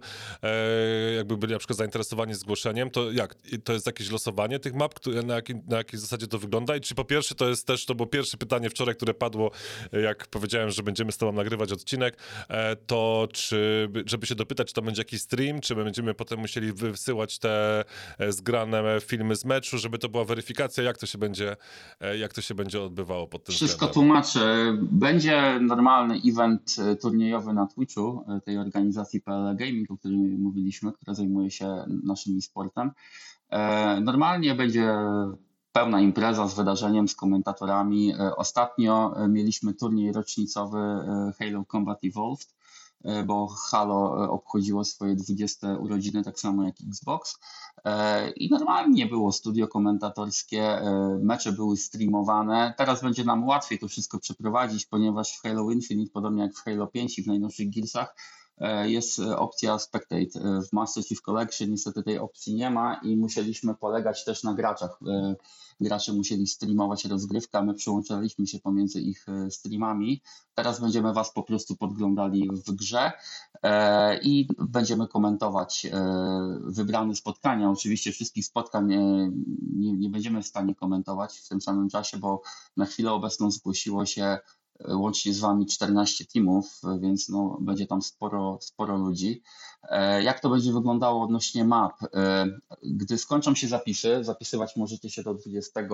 jakby 1.17 1.37
byli 1.37 1.53
na 1.53 1.59
przykład 1.59 1.66
przykład 1.67 1.77
zainteresowani 1.77 2.33
zgłoszeniem, 2.33 2.89
to 2.89 3.11
jak? 3.11 3.35
To 3.63 3.73
jest 3.73 3.85
jakieś 3.85 4.11
losowanie 4.11 4.59
tych 4.59 4.73
map? 4.73 4.93
Na, 5.25 5.35
jakiej, 5.35 5.55
na 5.67 5.77
jakiej 5.77 5.99
zasadzie 5.99 6.27
to 6.27 6.39
wygląda? 6.39 6.75
I 6.75 6.81
czy 6.81 6.95
po 6.95 7.05
pierwsze 7.05 7.35
to 7.35 7.49
jest 7.49 7.67
też, 7.67 7.85
to 7.85 7.95
było 7.95 8.07
pierwsze 8.07 8.37
pytanie 8.37 8.69
wczoraj, 8.69 8.95
które 8.95 9.13
padło, 9.13 9.51
jak 9.91 10.27
powiedziałem, 10.27 10.71
że 10.71 10.83
będziemy 10.83 11.11
z 11.11 11.17
tobą 11.17 11.31
nagrywać 11.31 11.71
odcinek, 11.71 12.17
e, 12.49 12.75
to 12.75 13.27
czy, 13.33 13.89
żeby 14.05 14.25
się 14.27 14.35
dopytać, 14.35 14.67
czy 14.67 14.73
to 14.73 14.81
będzie 14.81 15.01
jakiś 15.01 15.21
stream, 15.21 15.61
czy 15.61 15.75
będziemy 15.75 16.13
potem 16.13 16.39
musieli 16.39 16.73
wysyłać 16.73 17.39
te 17.39 17.83
e, 18.19 18.31
zgrane 18.31 18.97
filmy 19.01 19.35
z 19.35 19.45
meczu, 19.45 19.77
żeby 19.77 19.97
to 19.97 20.09
była 20.09 20.25
weryfikacja, 20.25 20.83
jak 20.83 20.97
to 20.97 21.05
się 21.05 21.17
będzie, 21.17 21.55
e, 21.99 22.17
jak 22.17 22.33
to 22.33 22.41
się 22.41 22.55
będzie 22.55 22.81
odbywało 22.81 23.27
pod 23.27 23.43
tym 23.43 23.55
Wszystko 23.55 23.87
względem? 23.87 23.93
tłumaczę. 23.93 24.77
Będzie 24.91 25.59
normalny 25.61 26.21
event 26.25 26.75
turniejowy 27.01 27.53
na 27.53 27.67
Twitchu 27.67 28.25
tej 28.45 28.57
organizacji 28.57 29.21
PL 29.21 29.55
Gaming, 29.55 29.91
o 29.91 29.97
której 29.97 30.17
mówiliśmy, 30.17 30.93
która 30.93 31.13
zajmuje 31.13 31.51
się 31.51 31.56
się 31.57 31.85
naszym 32.03 32.41
sportem. 32.41 32.91
E, 33.49 34.01
normalnie 34.01 34.55
będzie 34.55 34.95
pełna 35.71 36.01
impreza 36.01 36.47
z 36.47 36.55
wydarzeniem, 36.55 37.07
z 37.07 37.15
komentatorami. 37.15 38.13
E, 38.13 38.35
ostatnio 38.35 39.13
e, 39.17 39.27
mieliśmy 39.27 39.73
turniej 39.73 40.13
rocznicowy 40.13 40.77
Halo 41.39 41.65
Combat 41.71 41.99
Evolved, 42.03 42.57
bo 43.25 43.47
Halo 43.47 44.31
obchodziło 44.31 44.83
swoje 44.83 45.15
20 45.15 45.77
urodziny, 45.77 46.23
tak 46.23 46.39
samo 46.39 46.63
jak 46.63 46.75
Xbox. 46.89 47.39
I 48.35 48.49
normalnie 48.49 49.05
było 49.05 49.31
studio 49.31 49.67
komentatorskie, 49.67 50.81
mecze 51.21 51.51
były 51.51 51.77
streamowane. 51.77 52.73
Teraz 52.77 53.01
będzie 53.01 53.23
nam 53.23 53.47
łatwiej 53.47 53.79
to 53.79 53.87
wszystko 53.87 54.19
przeprowadzić, 54.19 54.85
ponieważ 54.85 55.37
w 55.37 55.41
Halo 55.41 55.71
Infinite, 55.71 56.11
podobnie 56.11 56.41
jak 56.41 56.53
w 56.53 56.63
Halo 56.63 56.87
5 56.87 57.19
i 57.19 57.23
w 57.23 57.27
najnowszych 57.27 57.69
Gearsach, 57.69 58.15
jest 58.85 59.19
opcja 59.19 59.79
Spectate. 59.79 60.39
E, 60.39 60.61
w 60.61 60.73
Master 60.73 61.03
Chief 61.03 61.21
Collection 61.21 61.69
niestety 61.69 62.03
tej 62.03 62.19
opcji 62.19 62.55
nie 62.55 62.69
ma 62.69 62.99
i 63.03 63.17
musieliśmy 63.17 63.75
polegać 63.75 64.25
też 64.25 64.43
na 64.43 64.53
graczach. 64.53 64.99
E, 65.07 65.35
gracze 65.79 66.13
musieli 66.13 66.47
streamować 66.47 67.05
rozgrywkę, 67.05 67.63
my 67.63 67.73
przyłączaliśmy 67.73 68.47
się 68.47 68.59
pomiędzy 68.59 69.01
ich 69.01 69.25
streamami. 69.49 70.21
Teraz 70.53 70.79
będziemy 70.79 71.13
Was 71.13 71.33
po 71.33 71.43
prostu 71.43 71.75
podglądali 71.75 72.49
w 72.67 72.71
grze 72.71 73.11
i 74.21 74.47
będziemy 74.59 75.07
komentować 75.07 75.87
wybrane 76.59 77.15
spotkania. 77.15 77.69
Oczywiście 77.71 78.11
wszystkich 78.11 78.45
spotkań 78.45 78.87
nie, 79.75 79.93
nie 79.93 80.09
będziemy 80.09 80.41
w 80.41 80.47
stanie 80.47 80.75
komentować 80.75 81.39
w 81.39 81.49
tym 81.49 81.61
samym 81.61 81.89
czasie, 81.89 82.17
bo 82.17 82.41
na 82.77 82.85
chwilę 82.85 83.11
obecną 83.11 83.51
zgłosiło 83.51 84.05
się 84.05 84.37
łącznie 84.87 85.33
z 85.33 85.39
Wami 85.39 85.65
14 85.65 86.25
teamów, 86.25 86.81
więc 86.99 87.29
no, 87.29 87.57
będzie 87.61 87.87
tam 87.87 88.01
sporo, 88.01 88.57
sporo 88.61 88.97
ludzi. 88.97 89.41
E, 89.83 90.23
jak 90.23 90.39
to 90.39 90.49
będzie 90.49 90.73
wyglądało 90.73 91.23
odnośnie 91.23 91.65
map? 91.65 91.93
E, 92.13 92.45
gdy 92.83 93.17
skończą 93.17 93.55
się 93.55 93.67
zapisy, 93.67 94.23
zapisywać 94.23 94.75
możecie 94.75 95.09
się 95.09 95.23
do 95.23 95.33
20 95.33 95.79
e, 95.79 95.87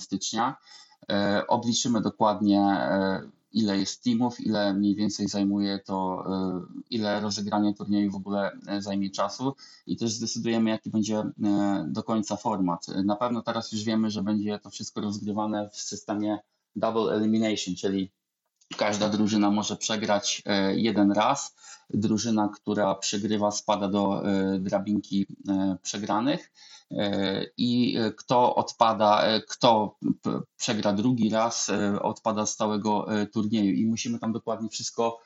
stycznia, 0.00 0.56
obliczymy 1.48 2.00
dokładnie 2.00 2.88
ile 3.52 3.78
jest 3.78 4.04
teamów, 4.04 4.40
ile 4.40 4.74
mniej 4.74 4.94
więcej 4.94 5.28
zajmuje 5.28 5.78
to, 5.78 6.24
ile 6.90 7.20
rozegranie 7.20 7.74
turnieju 7.74 8.10
w 8.10 8.16
ogóle 8.16 8.50
zajmie 8.78 9.10
czasu 9.10 9.54
i 9.86 9.96
też 9.96 10.12
zdecydujemy, 10.12 10.70
jaki 10.70 10.90
będzie 10.90 11.22
do 11.86 12.02
końca 12.02 12.36
format. 12.36 12.86
Na 13.04 13.16
pewno 13.16 13.42
teraz 13.42 13.72
już 13.72 13.84
wiemy, 13.84 14.10
że 14.10 14.22
będzie 14.22 14.58
to 14.58 14.70
wszystko 14.70 15.00
rozgrywane 15.00 15.70
w 15.70 15.76
systemie 15.76 16.38
double 16.76 17.14
elimination, 17.14 17.74
czyli 17.76 18.12
każda 18.76 19.08
drużyna 19.08 19.50
może 19.50 19.76
przegrać 19.76 20.42
jeden 20.74 21.12
raz. 21.12 21.56
Drużyna, 21.90 22.48
która 22.54 22.94
przegrywa, 22.94 23.50
spada 23.50 23.88
do 23.88 24.22
drabinki 24.58 25.26
przegranych 25.82 26.52
E, 26.90 27.46
i 27.56 27.96
kto 28.16 28.54
odpada, 28.54 29.22
e, 29.22 29.40
kto 29.40 29.98
przegra 30.56 30.92
drugi 30.92 31.30
raz, 31.30 31.68
e, 31.68 32.02
odpada 32.02 32.46
z 32.46 32.56
całego 32.56 33.06
turnieju 33.32 33.74
i 33.74 33.86
musimy 33.86 34.18
tam 34.18 34.32
dokładnie 34.32 34.68
wszystko 34.68 35.18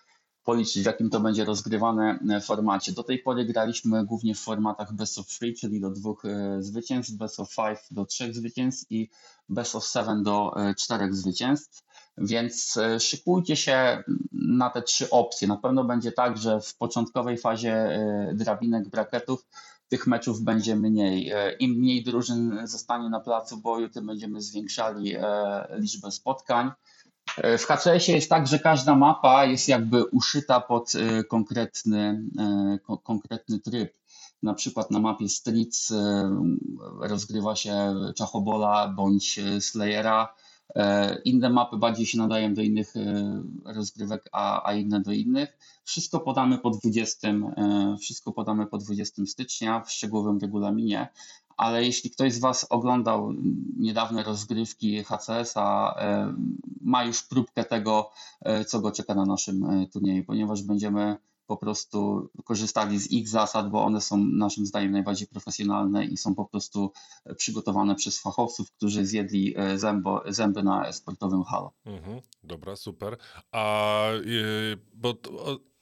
policzyć, 0.44 0.82
w 0.82 0.86
jakim 0.86 1.10
to 1.10 1.20
będzie 1.20 1.44
rozgrywane 1.44 2.18
formacie. 2.42 2.92
Do 2.92 3.02
tej 3.02 3.18
pory 3.18 3.44
graliśmy 3.44 4.06
głównie 4.06 4.34
w 4.34 4.40
formatach 4.40 4.92
best 4.92 5.18
of 5.18 5.26
three, 5.26 5.54
czyli 5.54 5.80
do 5.80 5.90
dwóch 5.90 6.22
zwycięstw, 6.58 7.12
best 7.12 7.40
of 7.40 7.54
five 7.54 7.78
do 7.90 8.04
trzech 8.04 8.34
zwycięstw 8.34 8.86
i 8.90 9.10
best 9.48 9.76
of 9.76 9.84
seven 9.84 10.22
do 10.22 10.54
czterech 10.78 11.14
zwycięstw. 11.14 11.82
Więc 12.18 12.78
szykujcie 12.98 13.56
się 13.56 14.02
na 14.32 14.70
te 14.70 14.82
trzy 14.82 15.10
opcje. 15.10 15.48
Na 15.48 15.56
pewno 15.56 15.84
będzie 15.84 16.12
tak, 16.12 16.38
że 16.38 16.60
w 16.60 16.76
początkowej 16.76 17.38
fazie 17.38 18.00
drabinek 18.34 18.88
bracketów 18.88 19.46
tych 19.90 20.06
meczów 20.06 20.42
będzie 20.42 20.76
mniej. 20.76 21.30
E, 21.30 21.52
Im 21.52 21.70
mniej 21.70 22.04
drużyn 22.04 22.60
zostanie 22.64 23.08
na 23.08 23.20
placu 23.20 23.56
boju, 23.56 23.88
tym 23.88 24.06
będziemy 24.06 24.42
zwiększali 24.42 25.16
e, 25.16 25.22
liczbę 25.70 26.10
spotkań. 26.10 26.70
E, 27.36 27.58
w 27.58 27.64
HCS-ie 27.64 28.16
jest 28.16 28.30
tak, 28.30 28.46
że 28.46 28.58
każda 28.58 28.94
mapa 28.94 29.44
jest 29.44 29.68
jakby 29.68 30.04
uszyta 30.04 30.60
pod 30.60 30.92
konkretny, 31.28 32.22
konkretny 33.02 33.58
tryb. 33.58 33.94
Na 34.42 34.54
przykład 34.54 34.90
na 34.90 34.98
mapie 34.98 35.28
Streets 35.28 35.92
rozgrywa 37.00 37.56
się 37.56 37.94
Czachobola 38.16 38.88
bądź 38.88 39.40
Slayera. 39.60 40.34
Inne 41.24 41.50
mapy 41.50 41.76
bardziej 41.76 42.06
się 42.06 42.18
nadają 42.18 42.54
do 42.54 42.62
innych 42.62 42.94
rozgrywek, 43.64 44.28
a, 44.32 44.68
a 44.68 44.74
inne 44.74 45.00
do 45.00 45.12
innych. 45.12 45.56
Wszystko 45.90 46.20
podamy 46.20 46.58
po 46.58 46.70
20, 46.70 47.28
e, 47.28 47.96
wszystko 48.00 48.32
podamy 48.32 48.66
po 48.66 48.78
20 48.78 49.26
stycznia 49.26 49.80
w 49.80 49.92
szczegółowym 49.92 50.38
regulaminie, 50.38 51.08
ale 51.60 51.84
jeśli 51.84 52.10
ktoś 52.10 52.32
z 52.32 52.38
Was 52.38 52.66
oglądał 52.70 53.32
niedawne 53.76 54.22
rozgrywki 54.22 55.04
HCS-a, 55.04 55.94
e, 55.98 56.34
ma 56.80 57.04
już 57.04 57.22
próbkę 57.22 57.64
tego, 57.64 58.10
e, 58.40 58.64
co 58.64 58.80
go 58.80 58.92
czeka 58.92 59.14
na 59.14 59.24
naszym 59.24 59.86
turnieju, 59.92 60.24
ponieważ 60.24 60.62
będziemy 60.62 61.16
po 61.46 61.56
prostu 61.56 62.28
korzystali 62.44 62.98
z 62.98 63.10
ich 63.10 63.28
zasad, 63.28 63.70
bo 63.70 63.84
one 63.84 64.00
są 64.00 64.16
naszym 64.16 64.66
zdaniem 64.66 64.92
najbardziej 64.92 65.28
profesjonalne 65.28 66.04
i 66.04 66.16
są 66.16 66.34
po 66.34 66.44
prostu 66.44 66.92
przygotowane 67.36 67.94
przez 67.94 68.20
fachowców, 68.20 68.72
którzy 68.72 69.06
zjedli 69.06 69.54
zębo, 69.76 70.22
zęby 70.28 70.62
na 70.62 70.92
sportowym 70.92 71.44
halo. 71.44 71.72
Mhm, 71.84 72.20
dobra, 72.44 72.76
super. 72.76 73.16
A 73.52 74.06
bo 74.94 75.14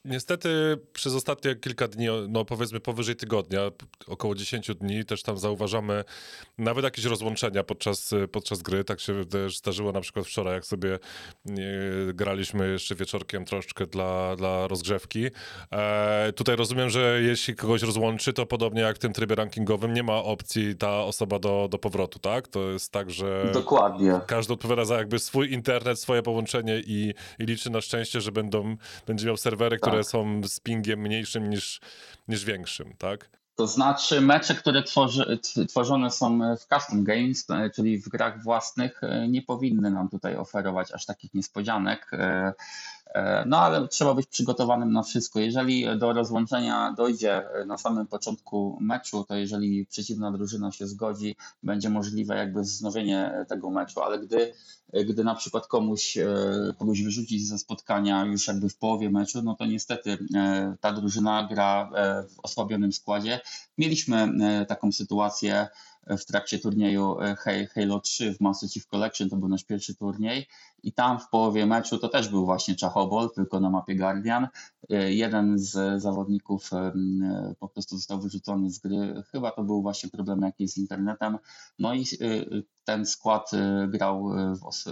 Niestety 0.05 0.79
przez 0.93 1.15
ostatnie 1.15 1.57
kilka 1.57 1.89
dni, 1.89 2.07
no 2.29 2.45
powiedzmy 2.45 2.81
powyżej 2.81 3.17
tygodnia, 3.17 3.61
około 4.07 4.35
10 4.35 4.71
dni, 4.75 5.05
też 5.05 5.23
tam 5.23 5.39
zauważamy 5.39 6.05
nawet 6.59 6.85
jakieś 6.85 7.05
rozłączenia 7.05 7.65
podczas, 7.65 8.15
podczas 8.33 8.63
gry. 8.63 8.85
Tak 8.85 9.01
się 9.01 9.25
też 9.25 9.59
zdarzyło 9.59 9.93
na 9.93 10.01
przykład 10.01 10.27
wczoraj, 10.27 10.55
jak 10.55 10.67
sobie 10.67 10.95
e, 10.95 10.99
graliśmy 12.15 12.73
jeszcze 12.73 12.95
wieczorkiem 12.95 13.45
troszkę 13.45 13.87
dla, 13.87 14.37
dla 14.37 14.69
rozgrzewki. 14.69 15.27
E, 15.73 16.33
tutaj 16.33 16.57
rozumiem, 16.57 16.91
że 16.91 17.21
jeśli 17.23 17.55
kogoś 17.55 17.83
rozłączy, 17.83 18.33
to 18.33 18.47
podobnie 18.47 18.81
jak 18.81 18.97
w 18.97 18.99
tym 18.99 19.13
trybie 19.13 19.35
rankingowym, 19.35 19.95
nie 19.95 20.03
ma 20.03 20.17
opcji 20.17 20.77
ta 20.77 21.05
osoba 21.05 21.39
do, 21.39 21.69
do 21.71 21.79
powrotu, 21.79 22.19
tak? 22.19 22.49
To 22.49 22.71
jest 22.71 22.93
tak, 22.93 23.11
że 23.11 23.51
Dokładnie. 23.53 24.21
każdy 24.27 24.53
odpowiada 24.53 24.85
za 24.85 24.97
jakby 24.97 25.19
swój 25.19 25.53
internet, 25.53 26.01
swoje 26.01 26.23
połączenie 26.23 26.83
i, 26.87 27.15
i 27.39 27.45
liczy 27.45 27.71
na 27.71 27.81
szczęście, 27.81 28.21
że 28.21 28.33
będą, 28.33 28.77
będzie 29.07 29.27
miał 29.27 29.37
serwery, 29.37 29.79
które 29.89 29.99
które 29.99 30.11
są 30.11 30.49
z 30.49 30.61
pingiem 30.61 31.01
mniejszym 31.01 31.51
niż, 31.51 31.81
niż 32.29 32.45
większym, 32.45 32.95
tak? 32.99 33.31
To 33.55 33.67
znaczy 33.67 34.21
mecze, 34.21 34.55
które 34.55 34.83
tworzy, 34.83 35.39
tworzone 35.69 36.11
są 36.11 36.57
w 36.57 36.67
custom 36.75 37.05
games, 37.05 37.47
czyli 37.75 37.99
w 37.99 38.09
grach 38.09 38.43
własnych, 38.43 39.01
nie 39.29 39.43
powinny 39.43 39.91
nam 39.91 40.09
tutaj 40.09 40.37
oferować 40.37 40.93
aż 40.93 41.07
takich 41.07 41.35
niespodzianek. 41.35 42.11
E, 43.15 43.45
no 43.47 43.59
ale 43.59 43.89
trzeba 43.89 44.15
być 44.15 44.27
przygotowanym 44.27 44.93
na 44.93 45.03
wszystko. 45.03 45.41
Jeżeli 45.41 45.99
do 45.99 46.13
rozłączenia 46.13 46.95
dojdzie 46.97 47.43
na 47.67 47.79
samym 47.79 48.07
początku 48.07 48.79
meczu, 48.81 49.25
to 49.25 49.35
jeżeli 49.35 49.87
przeciwna 49.87 50.33
drużyna 50.33 50.73
się 50.73 50.87
zgodzi, 50.87 51.37
będzie 51.63 51.91
możliwe 51.91 52.37
jakby 52.37 52.61
wznowienie 52.61 53.45
tego 53.49 53.71
meczu, 53.71 54.03
ale 54.03 54.19
gdy, 54.19 54.53
gdy 54.93 55.25
na 55.25 55.35
przykład 55.35 55.67
komuś, 55.67 56.19
e, 56.19 56.27
kogoś 56.79 57.03
wyrzucić 57.03 57.49
ze 57.49 57.59
spotkania 57.59 58.25
już 58.25 58.47
jakby 58.47 58.69
w 58.69 58.77
połowie 58.77 59.11
meczu, 59.11 59.43
no 59.43 59.55
to 59.55 59.67
niestety 59.67 60.19
e, 60.35 60.77
ta 60.81 60.93
drużyna 60.93 61.49
gra 61.51 61.91
w 62.29 62.41
osłabionym 62.43 62.93
składzie. 62.93 63.41
Mieliśmy 63.79 64.29
taką 64.69 64.93
sytuację 64.93 65.69
w 66.19 66.25
trakcie 66.25 66.59
turnieju 66.59 67.17
Halo 67.75 68.01
3 68.01 68.35
w 68.35 68.41
Master 68.41 68.71
Chief 68.71 68.87
Collection, 68.87 69.29
to 69.29 69.37
był 69.37 69.49
nasz 69.49 69.65
pierwszy 69.65 69.95
turniej 69.95 70.47
i 70.83 70.93
tam 70.93 71.21
w 71.21 71.29
połowie 71.29 71.67
meczu 71.67 71.99
to 71.99 72.09
też 72.09 72.29
był 72.29 72.45
właśnie 72.45 72.75
Czachobol, 72.75 73.31
tylko 73.35 73.61
na 73.61 73.71
mapie 73.71 73.97
Guardian. 73.97 74.49
E, 74.91 75.13
jeden 75.13 75.59
z 75.59 76.03
zawodników 76.03 76.73
e, 76.73 76.93
po 77.61 77.69
prostu 77.69 77.97
został 77.97 78.21
wyrzucony 78.21 78.71
z 78.71 78.79
gry. 78.79 79.23
Chyba 79.33 79.51
to 79.51 79.65
był 79.65 79.83
właśnie 79.83 80.11
problem 80.11 80.41
jakiś 80.41 80.71
z 80.71 80.79
internetem. 80.79 81.39
No 81.79 81.95
i 81.95 82.01
e, 82.01 82.05
ten 82.85 83.07
skład 83.07 83.51
grał 83.89 84.31
w, 84.61 84.67
os 84.67 84.85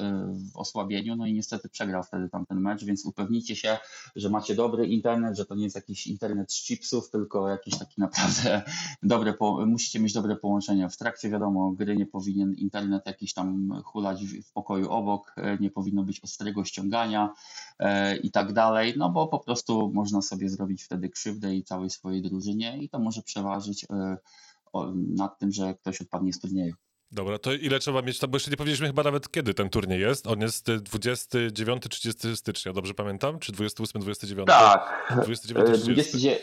w 0.53 0.57
osłabieniu, 0.57 1.17
no 1.17 1.27
i 1.27 1.35
niestety 1.35 1.69
przegrał 1.69 2.03
wtedy 2.03 2.29
tamten 2.29 2.61
mecz, 2.61 2.85
więc 2.85 3.07
upewnijcie 3.07 3.57
się, 3.57 3.79
że 4.17 4.31
macie 4.31 4.55
dobry 4.55 4.87
internet, 4.87 5.37
że 5.37 5.47
to 5.47 5.55
nie 5.55 5.65
jest 5.65 5.77
jakiś 5.77 6.07
internet 6.07 6.53
z 6.53 6.65
chipsów, 6.65 7.11
tylko 7.11 7.49
jakiś 7.49 7.79
taki 7.79 8.01
naprawdę 8.01 8.63
dobre, 9.03 9.35
musicie 9.67 10.01
mieć 10.01 10.13
dobre 10.13 10.37
połączenie. 10.37 10.89
W 10.89 10.97
trakcie 10.97 11.06
wiadomo, 11.31 11.73
gry 11.73 11.97
nie 11.97 12.07
powinien 12.07 12.55
internet 12.55 13.07
jakiś 13.07 13.35
tam 13.35 13.71
hulać 13.85 14.25
w 14.25 14.53
pokoju 14.53 14.91
obok, 14.91 15.35
nie 15.61 15.71
powinno 15.71 16.03
być 16.03 16.21
ostrego 16.21 16.65
ściągania 16.65 17.35
e, 17.79 18.17
i 18.17 18.31
tak 18.31 18.53
dalej, 18.53 18.95
no 18.97 19.11
bo 19.11 19.27
po 19.27 19.39
prostu 19.39 19.91
można 19.95 20.23
sobie 20.23 20.49
zrobić 20.49 20.83
wtedy 20.83 21.09
krzywdę 21.09 21.55
i 21.55 21.65
całej 21.65 21.91
swojej 21.91 22.23
drużynie 22.23 22.79
i 22.79 22.89
to 22.89 22.99
może 22.99 23.23
przeważyć 23.23 23.87
e, 23.91 24.17
nad 24.95 25.39
tym, 25.39 25.53
że 25.53 25.75
ktoś 25.75 26.01
odpadnie 26.01 26.33
z 26.33 26.41
turnieju. 26.41 26.75
Dobra, 27.11 27.39
to 27.39 27.53
ile 27.53 27.79
trzeba 27.79 28.03
mieć, 28.03 28.21
bo 28.29 28.37
jeszcze 28.37 28.51
nie 28.51 28.57
powiedzieliśmy 28.57 28.87
chyba 28.87 29.03
nawet 29.03 29.31
kiedy 29.31 29.55
ten 29.55 29.69
turniej 29.69 30.01
jest. 30.01 30.27
On 30.27 30.41
jest 30.41 30.69
29-30 30.69 32.37
stycznia, 32.37 32.73
dobrze 32.73 32.95
pamiętam? 32.95 33.39
Czy 33.39 33.53
28-29? 33.53 34.45
Tak, 34.45 35.07
29-30. 35.11 36.37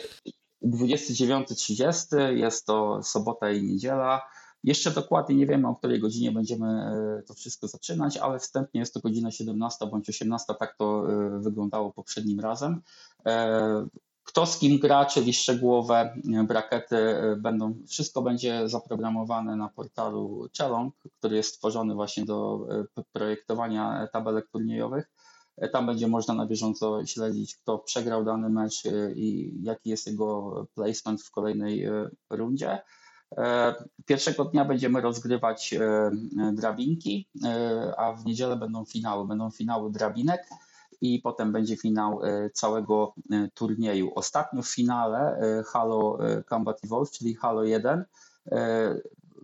29-30 0.64 2.30
jest 2.30 2.66
to 2.66 3.02
sobota 3.02 3.50
i 3.50 3.62
niedziela. 3.62 4.22
Jeszcze 4.64 4.90
dokładnie 4.90 5.34
nie 5.34 5.46
wiemy, 5.46 5.68
o 5.68 5.74
której 5.74 6.00
godzinie 6.00 6.32
będziemy 6.32 6.66
e, 6.66 7.22
to 7.22 7.34
wszystko 7.34 7.68
zaczynać, 7.68 8.16
ale 8.16 8.38
wstępnie 8.38 8.80
jest 8.80 8.94
to 8.94 9.00
godzina 9.00 9.30
17 9.30 9.86
bądź 9.86 10.08
18, 10.08 10.54
tak 10.58 10.76
to 10.76 11.06
e, 11.08 11.40
wyglądało 11.40 11.92
poprzednim 11.92 12.40
razem. 12.40 12.80
E, 13.26 13.86
kto 14.24 14.46
z 14.46 14.58
kim 14.58 14.78
gra, 14.78 15.06
czyli 15.06 15.32
szczegółowe 15.32 16.16
brakety 16.48 16.96
będą, 17.36 17.74
wszystko 17.88 18.22
będzie 18.22 18.68
zaprogramowane 18.68 19.56
na 19.56 19.68
portalu 19.68 20.48
Chelong, 20.58 20.94
który 21.18 21.36
jest 21.36 21.54
stworzony 21.54 21.94
właśnie 21.94 22.24
do 22.24 22.66
projektowania 23.12 24.08
tabelek 24.12 24.48
turniejowych. 24.48 25.10
Tam 25.72 25.86
będzie 25.86 26.08
można 26.08 26.34
na 26.34 26.46
bieżąco 26.46 27.06
śledzić, 27.06 27.56
kto 27.56 27.78
przegrał 27.78 28.24
dany 28.24 28.50
mecz 28.50 28.82
i 29.16 29.52
jaki 29.62 29.90
jest 29.90 30.06
jego 30.06 30.66
placement 30.74 31.22
w 31.22 31.30
kolejnej 31.30 31.86
rundzie. 32.30 32.78
E, 33.38 33.74
pierwszego 34.06 34.44
dnia 34.44 34.64
będziemy 34.64 35.00
rozgrywać 35.00 35.74
e, 35.74 36.10
drabinki, 36.52 37.28
e, 37.44 37.94
a 37.96 38.12
w 38.12 38.24
niedzielę 38.24 38.56
będą 38.56 38.84
finały. 38.84 39.26
Będą 39.26 39.50
finały 39.50 39.90
drabinek 39.90 40.48
i 41.00 41.18
potem 41.18 41.52
będzie 41.52 41.76
finał 41.76 42.20
całego 42.52 43.14
turnieju. 43.54 44.12
Ostatnio 44.14 44.62
w 44.62 44.68
finale 44.68 45.38
Halo 45.66 46.18
Combat 46.48 46.84
Evolve, 46.84 47.10
czyli 47.10 47.34
Halo 47.34 47.64
1, 47.64 48.04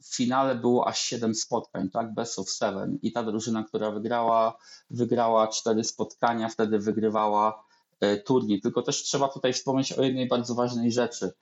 w 0.02 0.16
finale 0.16 0.54
było 0.54 0.88
aż 0.88 1.02
7 1.02 1.34
spotkań, 1.34 1.90
tak? 1.90 2.14
Best 2.14 2.38
of 2.38 2.50
7. 2.50 2.98
I 3.02 3.12
ta 3.12 3.22
drużyna, 3.22 3.64
która 3.64 3.90
wygrała, 3.90 4.58
wygrała 4.90 5.48
4 5.48 5.84
spotkania, 5.84 6.48
wtedy 6.48 6.78
wygrywała 6.78 7.64
turniej. 8.24 8.60
Tylko 8.60 8.82
też 8.82 9.02
trzeba 9.02 9.28
tutaj 9.28 9.52
wspomnieć 9.52 9.92
o 9.92 10.02
jednej 10.02 10.28
bardzo 10.28 10.54
ważnej 10.54 10.92
rzeczy. 10.92 11.32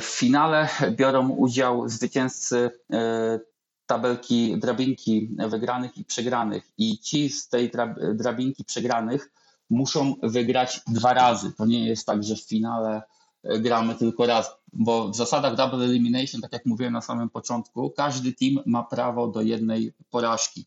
W 0.00 0.04
finale 0.04 0.68
biorą 0.90 1.28
udział 1.28 1.88
zwycięzcy 1.88 2.70
e, 2.92 3.40
tabelki, 3.86 4.58
drabinki 4.58 5.36
wygranych 5.48 5.98
i 5.98 6.04
przegranych 6.04 6.64
i 6.78 6.98
ci 6.98 7.30
z 7.30 7.48
tej 7.48 7.70
drabinki 8.14 8.64
przegranych 8.64 9.30
muszą 9.70 10.14
wygrać 10.22 10.80
dwa 10.86 11.14
razy. 11.14 11.52
To 11.52 11.66
nie 11.66 11.86
jest 11.86 12.06
tak, 12.06 12.24
że 12.24 12.36
w 12.36 12.40
finale 12.40 13.02
e, 13.44 13.58
gramy 13.58 13.94
tylko 13.94 14.26
raz, 14.26 14.50
bo 14.72 15.08
w 15.08 15.16
zasadach 15.16 15.54
double 15.54 15.84
elimination, 15.84 16.40
tak 16.40 16.52
jak 16.52 16.66
mówiłem 16.66 16.92
na 16.92 17.00
samym 17.00 17.30
początku, 17.30 17.90
każdy 17.90 18.32
team 18.32 18.58
ma 18.66 18.82
prawo 18.82 19.28
do 19.28 19.42
jednej 19.42 19.92
porażki. 20.10 20.66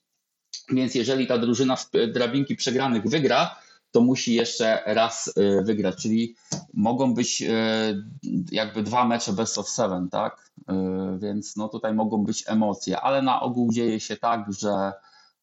Więc 0.71 0.95
jeżeli 0.95 1.27
ta 1.27 1.37
drużyna 1.37 1.77
z 1.77 1.89
drabinki 2.13 2.55
przegranych 2.55 3.03
wygra, 3.07 3.55
to 3.91 4.01
musi 4.01 4.35
jeszcze 4.35 4.83
raz 4.85 5.33
e, 5.37 5.63
wygrać, 5.63 5.95
czyli 5.95 6.35
mogą 6.73 7.13
być 7.13 7.41
e, 7.41 7.53
jakby 8.51 8.83
dwa 8.83 9.05
mecze 9.05 9.33
best 9.33 9.57
of 9.57 9.69
seven, 9.69 10.09
tak? 10.09 10.49
Więc 11.19 11.55
no 11.55 11.69
tutaj 11.69 11.93
mogą 11.93 12.23
być 12.23 12.43
emocje, 12.47 12.99
ale 12.99 13.21
na 13.21 13.41
ogół 13.41 13.71
dzieje 13.71 13.99
się 13.99 14.17
tak, 14.17 14.45
że 14.59 14.93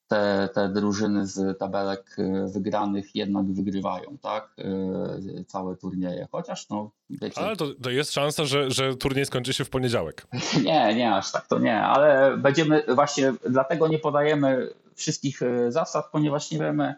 te, 0.09 0.49
te 0.55 0.69
drużyny 0.69 1.27
z 1.27 1.59
tabelek 1.59 2.17
y, 2.19 2.53
wygranych 2.53 3.15
jednak 3.15 3.53
wygrywają, 3.53 4.19
tak? 4.23 4.57
Y, 5.39 5.45
całe 5.45 5.77
turnieje. 5.77 6.29
Chociaż 6.33 6.69
no, 6.69 6.91
wiecie. 7.11 7.41
Ale 7.41 7.57
to, 7.57 7.67
to 7.83 7.91
jest 7.91 8.13
szansa, 8.13 8.45
że, 8.45 8.71
że 8.71 8.97
turniej 8.97 9.27
skończy 9.27 9.53
się 9.53 9.65
w 9.65 9.71
poniedziałek. 9.71 10.27
Nie, 10.65 10.95
nie, 10.95 11.15
aż 11.15 11.33
tak 11.33 11.47
to 11.47 11.59
nie, 11.59 11.81
ale 11.81 12.37
będziemy 12.37 12.83
właśnie, 12.95 13.33
dlatego 13.51 13.89
nie 13.89 13.99
podajemy 13.99 14.69
wszystkich 14.95 15.43
y, 15.43 15.73
zasad, 15.73 16.07
ponieważ 16.13 16.51
nie 16.51 16.59
wiemy, 16.59 16.95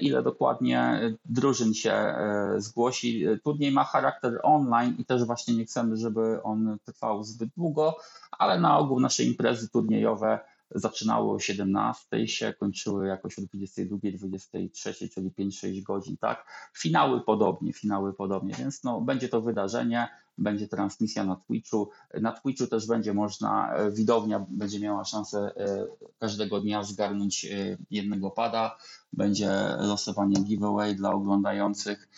ile 0.00 0.22
dokładnie 0.22 1.00
drużyn 1.24 1.74
się 1.74 2.14
zgłosi. 2.56 3.24
Turniej 3.44 3.72
ma 3.72 3.84
charakter 3.84 4.40
online 4.42 4.94
i 4.98 5.04
też 5.04 5.24
właśnie 5.24 5.54
nie 5.54 5.64
chcemy, 5.64 5.96
żeby 5.96 6.42
on 6.42 6.78
trwał 6.84 7.24
zbyt 7.24 7.50
długo, 7.56 7.96
ale 8.30 8.60
na 8.60 8.78
ogół 8.78 9.00
nasze 9.00 9.22
imprezy 9.22 9.68
turniejowe 9.68 10.38
zaczynały 10.74 11.30
o 11.30 11.38
17 11.38 12.28
się, 12.28 12.52
kończyły 12.52 13.06
jakoś 13.06 13.38
o 13.38 13.42
22, 13.42 13.98
23, 14.14 15.08
czyli 15.08 15.30
5-6 15.30 15.82
godzin, 15.82 16.16
tak. 16.16 16.46
Finały 16.74 17.20
podobnie, 17.20 17.72
finały 17.72 18.12
podobnie, 18.12 18.54
więc 18.54 18.84
no, 18.84 19.00
będzie 19.00 19.28
to 19.28 19.40
wydarzenie, 19.40 20.08
będzie 20.38 20.68
transmisja 20.68 21.24
na 21.24 21.36
Twitchu. 21.36 21.90
Na 22.20 22.32
Twitchu 22.32 22.66
też 22.66 22.86
będzie 22.86 23.14
można, 23.14 23.74
e, 23.74 23.90
widownia 23.90 24.46
będzie 24.48 24.80
miała 24.80 25.04
szansę 25.04 25.52
e, 25.56 25.86
każdego 26.18 26.60
dnia 26.60 26.82
zgarnąć 26.82 27.44
e, 27.44 27.76
jednego 27.90 28.30
pada, 28.30 28.76
będzie 29.12 29.50
losowanie 29.78 30.42
giveaway 30.44 30.96
dla 30.96 31.12
oglądających. 31.12 32.08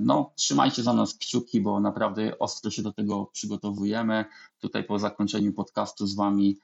No, 0.00 0.32
trzymajcie 0.36 0.82
za 0.82 0.92
nas 0.92 1.14
kciuki, 1.14 1.60
bo 1.60 1.80
naprawdę 1.80 2.38
ostro 2.38 2.70
się 2.70 2.82
do 2.82 2.92
tego 2.92 3.26
przygotowujemy. 3.32 4.24
Tutaj 4.60 4.84
po 4.84 4.98
zakończeniu 4.98 5.52
podcastu 5.52 6.06
z 6.06 6.16
Wami 6.16 6.58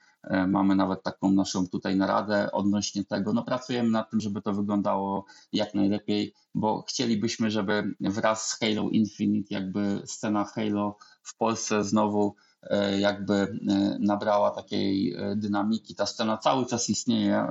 mamy 0.47 0.75
nawet 0.75 1.03
taką 1.03 1.31
naszą 1.31 1.67
tutaj 1.67 1.95
naradę 1.95 2.51
odnośnie 2.51 3.05
tego. 3.05 3.33
No 3.33 3.43
pracujemy 3.43 3.89
nad 3.89 4.09
tym, 4.09 4.19
żeby 4.19 4.41
to 4.41 4.53
wyglądało 4.53 5.25
jak 5.53 5.73
najlepiej, 5.73 6.33
bo 6.55 6.81
chcielibyśmy, 6.81 7.51
żeby 7.51 7.95
wraz 7.99 8.49
z 8.49 8.59
Halo 8.59 8.89
Infinite 8.89 9.53
jakby 9.53 10.01
scena 10.05 10.45
Halo 10.45 10.97
w 11.23 11.37
Polsce 11.37 11.83
znowu 11.83 12.35
e, 12.63 12.99
jakby 12.99 13.33
e, 13.33 13.97
nabrała 13.99 14.51
takiej 14.51 15.17
dynamiki. 15.35 15.95
Ta 15.95 16.05
scena 16.05 16.37
cały 16.37 16.65
czas 16.65 16.89
istnieje, 16.89 17.47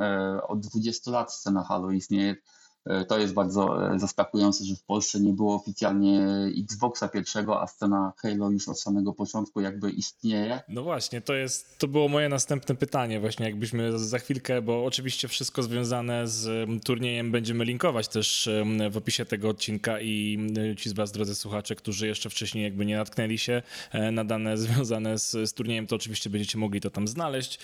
od 0.49 0.61
20 0.61 1.11
lat 1.11 1.33
scena 1.33 1.65
Halo 1.65 1.91
istnieje 1.91 2.37
E, 2.37 2.64
to 3.09 3.19
jest 3.19 3.35
bardzo 3.35 3.93
e, 3.95 3.99
zaskakujące, 3.99 4.65
że 4.65 4.77
w 4.77 4.83
Polsce 4.83 5.21
nie 5.21 5.33
było 5.33 5.55
oficjalnie 5.55 6.27
Xboxa 6.63 7.09
pierwszego, 7.09 7.63
a 7.63 7.67
scena 7.67 8.13
Halo 8.17 8.51
już 8.51 8.69
od 8.69 8.81
samego 8.81 9.13
początku 9.13 9.61
jakby 9.61 9.91
istnieje. 9.91 10.61
No 10.69 10.83
właśnie, 10.83 11.21
to 11.21 11.35
jest, 11.35 11.79
to 11.79 11.89
było 11.89 12.09
moje 12.09 12.29
następne 12.29 12.75
pytanie 12.75 13.21
właśnie, 13.21 13.47
jakbyśmy 13.47 13.99
za 13.99 14.19
chwilkę, 14.19 14.63
bo 14.63 14.85
oczywiście 14.85 15.29
wszystko 15.29 15.63
związane 15.63 16.29
z 16.29 16.69
turniejem 16.85 17.33
będziemy 17.33 17.65
linkować 17.65 18.09
też 18.09 18.49
w 18.91 18.97
opisie 18.97 19.25
tego 19.25 19.49
odcinka 19.49 20.01
i 20.01 20.39
ci 20.77 20.89
z 20.89 20.93
was, 20.93 21.13
drodzy 21.13 21.35
słuchacze, 21.35 21.75
którzy 21.75 22.07
jeszcze 22.07 22.31
wcześniej 22.31 22.65
jakby 22.65 22.87
nie 22.87 22.97
natknęli 22.97 23.39
się 23.39 23.63
e, 23.91 24.13
na 24.13 24.25
dane 24.25 24.59
związane 24.65 25.19
z, 25.19 25.31
z 25.31 25.55
turniejem, 25.55 25.87
to 25.87 25.97
oczywiście 25.97 26.31
będziecie 26.31 26.59
mogli 26.59 26.81
to 26.81 26.91
tam 26.91 27.09
znaleźć. 27.09 27.59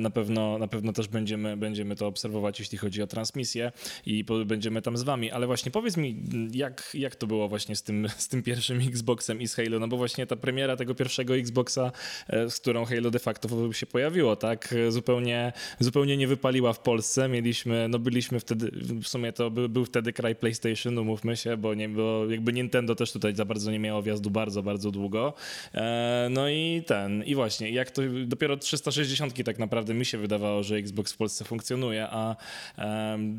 Na 0.00 0.10
pewno, 0.10 0.58
na 0.58 0.68
pewno 0.68 0.92
też 0.92 1.08
będziemy, 1.08 1.56
będziemy 1.56 1.96
to 1.96 2.06
obserwować, 2.06 2.60
jeśli 2.60 2.78
chodzi 2.78 3.02
o 3.02 3.06
transmisję 3.06 3.72
i 4.06 4.24
będziemy 4.50 4.82
tam 4.82 4.96
z 4.96 5.02
wami, 5.02 5.30
ale 5.30 5.46
właśnie 5.46 5.70
powiedz 5.70 5.96
mi, 5.96 6.16
jak, 6.52 6.90
jak 6.94 7.16
to 7.16 7.26
było 7.26 7.48
właśnie 7.48 7.76
z 7.76 7.82
tym, 7.82 8.08
z 8.24 8.28
tym 8.28 8.42
pierwszym 8.42 8.78
Xboxem 8.80 9.40
i 9.40 9.48
z 9.48 9.54
Halo, 9.54 9.78
no 9.78 9.88
bo 9.88 9.96
właśnie 9.96 10.26
ta 10.26 10.36
premiera 10.36 10.76
tego 10.76 10.94
pierwszego 10.94 11.36
Xboxa, 11.36 11.92
e, 12.28 12.50
z 12.50 12.60
którą 12.60 12.84
Halo 12.84 13.10
de 13.10 13.18
facto 13.18 13.72
się 13.72 13.86
pojawiło, 13.86 14.36
tak, 14.36 14.74
zupełnie, 14.88 15.52
zupełnie 15.78 16.16
nie 16.16 16.28
wypaliła 16.28 16.72
w 16.72 16.78
Polsce, 16.78 17.28
mieliśmy, 17.28 17.88
no 17.88 17.98
byliśmy 17.98 18.40
wtedy, 18.40 18.70
w 19.02 19.08
sumie 19.08 19.32
to 19.32 19.50
był, 19.50 19.68
był 19.68 19.84
wtedy 19.84 20.12
kraj 20.12 20.34
PlayStation, 20.36 20.98
umówmy 20.98 21.36
się, 21.36 21.56
bo, 21.56 21.74
nie, 21.74 21.88
bo 21.88 22.26
jakby 22.30 22.52
Nintendo 22.52 22.94
też 22.94 23.12
tutaj 23.12 23.34
za 23.34 23.44
bardzo 23.44 23.70
nie 23.70 23.78
miało 23.78 24.02
wjazdu 24.02 24.30
bardzo, 24.30 24.62
bardzo 24.62 24.90
długo, 24.90 25.34
e, 25.74 26.28
no 26.30 26.48
i 26.48 26.82
ten, 26.86 27.24
i 27.24 27.34
właśnie, 27.34 27.70
jak 27.70 27.90
to 27.90 28.02
dopiero 28.26 28.56
360 28.56 29.44
tak 29.44 29.58
naprawdę 29.58 29.94
mi 29.94 30.04
się 30.04 30.18
wydawało, 30.18 30.62
że 30.62 30.76
Xbox 30.76 31.12
w 31.12 31.16
Polsce 31.16 31.44
funkcjonuje, 31.44 32.08
a 32.10 32.36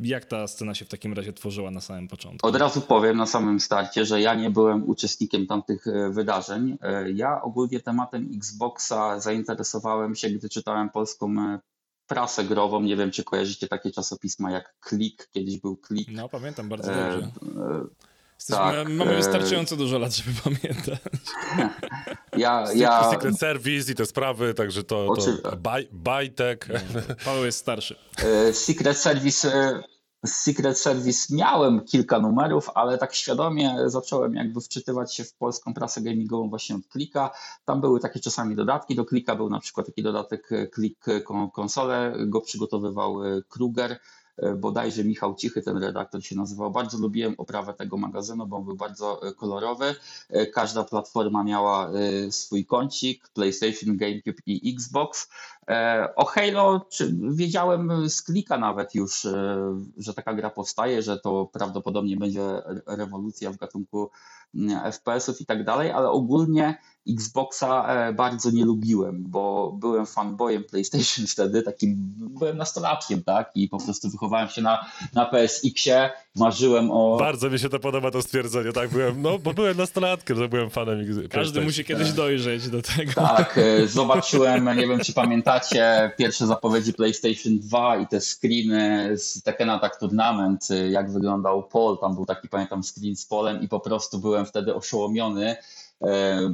jak 0.04 0.26
ta 0.26 0.48
scena 0.48 0.76
się 0.76 0.86
w 0.86 0.88
takim 0.90 1.01
takim 1.02 1.14
razie 1.14 1.34
tworzyła 1.34 1.72
na 1.72 1.82
samym 1.82 2.08
początku? 2.08 2.48
Od 2.48 2.56
razu 2.56 2.82
powiem 2.82 3.18
na 3.18 3.26
samym 3.26 3.60
starcie, 3.60 4.06
że 4.06 4.22
ja 4.22 4.36
nie 4.36 4.50
byłem 4.50 4.90
uczestnikiem 4.90 5.48
tamtych 5.48 5.88
e, 5.88 6.10
wydarzeń. 6.10 6.78
E, 6.82 7.12
ja 7.12 7.42
ogólnie 7.42 7.80
tematem 7.80 8.30
Xboxa 8.36 9.20
zainteresowałem 9.20 10.16
się, 10.16 10.30
gdy 10.30 10.50
czytałem 10.50 10.90
polską 10.90 11.32
e, 11.40 11.60
prasę 12.08 12.44
grową. 12.44 12.82
Nie 12.82 12.96
wiem, 12.96 13.12
czy 13.12 13.24
kojarzycie 13.24 13.68
takie 13.68 13.92
czasopisma 13.92 14.52
jak 14.52 14.76
Klik, 14.80 15.30
kiedyś 15.32 15.58
był 15.58 15.78
Klik. 15.78 16.08
No, 16.12 16.30
pamiętam 16.30 16.70
bardzo 16.70 16.92
dobrze. 16.94 17.32
tak, 18.48 18.90
mamy 18.90 19.16
wystarczająco 19.16 19.78
dużo 19.78 20.00
lat, 20.00 20.16
żeby 20.16 20.32
pamiętać. 20.44 21.00
Ja, 22.38 22.66
ja... 22.76 23.12
Secret 23.12 23.40
Service 23.40 23.92
i 23.92 23.96
te 23.96 24.06
sprawy, 24.06 24.54
także 24.54 24.84
to, 24.84 25.14
to 25.16 25.58
Bajtek. 25.92 26.68
Paweł 27.26 27.46
jest 27.46 27.58
starszy. 27.58 27.96
Secret 28.54 28.98
Service 28.98 29.52
z 30.26 30.32
Secret 30.32 30.80
Service 30.80 31.36
miałem 31.36 31.82
kilka 31.86 32.20
numerów, 32.20 32.70
ale 32.76 32.98
tak 32.98 33.16
świadomie 33.16 33.76
zacząłem 33.86 34.34
jakby 34.34 34.62
wczytywać 34.62 35.16
się 35.16 35.24
w 35.24 35.34
polską 35.34 35.74
prasę 35.74 36.02
gamingową 36.02 36.50
właśnie 36.50 36.76
od 36.76 36.88
Klika. 36.88 37.32
Tam 37.66 37.82
były 37.82 38.00
takie 38.00 38.20
czasami 38.20 38.56
dodatki. 38.56 38.96
Do 38.96 39.06
Klika 39.06 39.36
był 39.36 39.50
na 39.50 39.60
przykład 39.60 39.86
taki 39.86 40.04
dodatek 40.04 40.50
Klik 40.72 41.06
Konsole, 41.54 42.16
go 42.26 42.42
przygotowywał 42.42 43.24
e, 43.24 43.42
Kruger 43.50 43.92
e, 43.92 44.00
bodajże 44.58 45.04
Michał 45.04 45.36
Cichy, 45.36 45.62
ten 45.62 45.78
redaktor 45.78 46.24
się 46.24 46.36
nazywał. 46.36 46.72
Bardzo 46.72 46.98
lubiłem 46.98 47.36
oprawę 47.38 47.74
tego 47.74 47.98
magazynu, 47.98 48.48
bo 48.48 48.62
był 48.62 48.76
bardzo 48.76 49.28
e, 49.28 49.34
kolorowy. 49.34 49.96
Każda 50.54 50.84
platforma 50.84 51.44
miała 51.44 51.92
swój 52.30 52.66
kącik, 52.66 53.30
PlayStation, 53.30 53.98
GameCube 53.98 54.42
i 54.46 54.74
Xbox. 54.76 55.30
E, 55.68 56.08
o 56.16 56.26
Halo 56.26 56.86
wiedziałem 57.22 58.10
z 58.10 58.22
klika 58.22 58.58
nawet 58.58 58.96
już, 58.96 59.26
e, 59.26 59.58
że 59.98 60.14
taka 60.14 60.34
gra 60.34 60.50
powstaje, 60.50 61.02
że 61.02 61.20
to 61.20 61.50
prawdopodobnie 61.54 62.18
będzie 62.18 62.42
rewolucja 62.88 63.52
w 63.52 63.58
gatunku 63.58 64.10
mm, 64.56 64.92
FPS-ów 64.92 65.42
i 65.42 65.46
tak 65.46 65.64
dalej, 65.64 65.92
ale 65.92 66.10
ogólnie 66.10 66.78
Xboxa 67.10 67.86
e, 67.88 68.14
bardzo 68.14 68.52
nie 68.52 68.66
lubiłem, 68.66 69.24
bo 69.28 69.72
byłem 69.80 70.06
fanboyem 70.06 70.64
PlayStation 70.64 71.28
wtedy, 71.34 71.62
takim 71.62 71.96
byłem 72.18 72.58
nastolatkiem, 72.58 73.24
tak? 73.24 73.52
I 73.56 73.70
po 73.70 73.78
prostu 73.78 74.10
wychowałem 74.10 74.50
się 74.50 74.62
na, 74.62 74.86
na 75.14 75.26
PSX-ie, 75.26 76.10
marzyłem 76.36 76.92
o... 76.92 77.18
Bardzo 77.20 77.50
mi 77.50 77.60
się 77.60 77.70
to 77.70 77.80
podoba 77.80 78.12
to 78.12 78.22
stwierdzenie, 78.22 78.72
tak? 78.72 78.90
Byłem, 78.90 79.22
no, 79.22 79.40
bo 79.40 79.54
byłem 79.54 79.78
nastolatkiem, 79.78 80.38
że 80.38 80.50
byłem 80.50 80.70
fanem 80.70 81.02
Każdy 81.30 81.62
musi 81.62 81.86
kiedyś 81.86 82.12
dojrzeć 82.12 82.70
do 82.70 82.82
tego. 82.82 83.14
Tak, 83.14 83.60
zobaczyłem, 83.86 84.66
nie 84.66 84.88
wiem 84.88 85.00
czy 85.00 85.14
pamiętacie, 85.14 86.12
pierwsze 86.18 86.48
zapowiedzi 86.48 86.94
PlayStation 86.94 87.60
2 87.60 87.98
i 87.98 88.08
te 88.08 88.22
screeny 88.22 89.12
z 89.18 89.44
Tekken 89.44 89.70
Attack 89.70 90.00
Tournament, 90.00 90.68
jak 90.90 91.12
wyglądał 91.12 91.64
Paul, 91.64 91.98
tam 91.98 92.16
był 92.16 92.26
taki, 92.26 92.50
pamiętam, 92.50 92.84
screen 92.84 93.16
z 93.16 93.26
Polem 93.26 93.62
i 93.62 93.68
po 93.68 93.80
prostu 93.80 94.20
byłem 94.20 94.46
wtedy 94.46 94.76
oszołomiony, 94.76 95.42
E, 95.42 95.58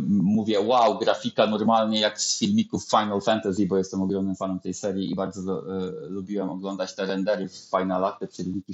mówię, 0.09 0.61
wow, 0.61 0.97
grafika 0.97 1.47
normalnie 1.47 1.99
jak 1.99 2.21
z 2.21 2.39
filmików 2.39 2.85
Final 2.85 3.21
Fantasy, 3.21 3.65
bo 3.65 3.77
jestem 3.77 4.01
ogromnym 4.01 4.35
fanem 4.35 4.59
tej 4.59 4.73
serii 4.73 5.11
i 5.11 5.15
bardzo 5.15 5.59
e, 5.59 5.91
lubiłem 6.09 6.49
oglądać 6.49 6.95
te 6.95 7.05
rendery 7.05 7.47
w 7.47 7.53
Finalach, 7.53 8.19
te 8.19 8.27
filmiki 8.27 8.73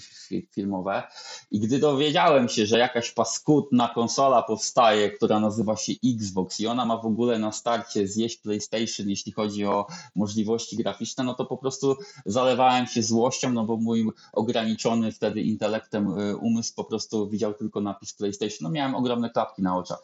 filmowe. 0.52 1.04
I 1.52 1.60
gdy 1.60 1.80
dowiedziałem 1.80 2.50
się, 2.50 2.66
że 2.66 2.80
jakaś 2.80 3.12
paskudna 3.12 3.88
konsola 3.96 4.44
powstaje, 4.44 5.12
która 5.12 5.40
nazywa 5.40 5.76
się 5.76 5.94
Xbox 6.06 6.60
i 6.60 6.68
ona 6.68 6.86
ma 6.86 6.98
w 6.98 7.06
ogóle 7.06 7.40
na 7.40 7.52
starcie 7.52 8.08
zjeść 8.08 8.38
PlayStation, 8.38 9.10
jeśli 9.10 9.32
chodzi 9.32 9.66
o 9.66 9.88
możliwości 10.16 10.78
graficzne, 10.78 11.24
no 11.24 11.34
to 11.34 11.46
po 11.46 11.58
prostu 11.58 11.96
zalewałem 12.26 12.88
się 12.88 13.04
złością, 13.04 13.54
no 13.54 13.64
bo 13.64 13.78
mój 13.78 14.10
ograniczony 14.34 15.12
wtedy 15.12 15.42
intelektem 15.42 16.20
e, 16.20 16.36
umysł 16.36 16.76
po 16.76 16.84
prostu 16.84 17.30
widział 17.30 17.54
tylko 17.54 17.82
napis 17.82 18.14
PlayStation. 18.14 18.58
No 18.62 18.70
miałem 18.70 18.96
ogromne 18.96 19.30
klapki 19.30 19.62
na 19.62 19.78
oczach. 19.78 20.04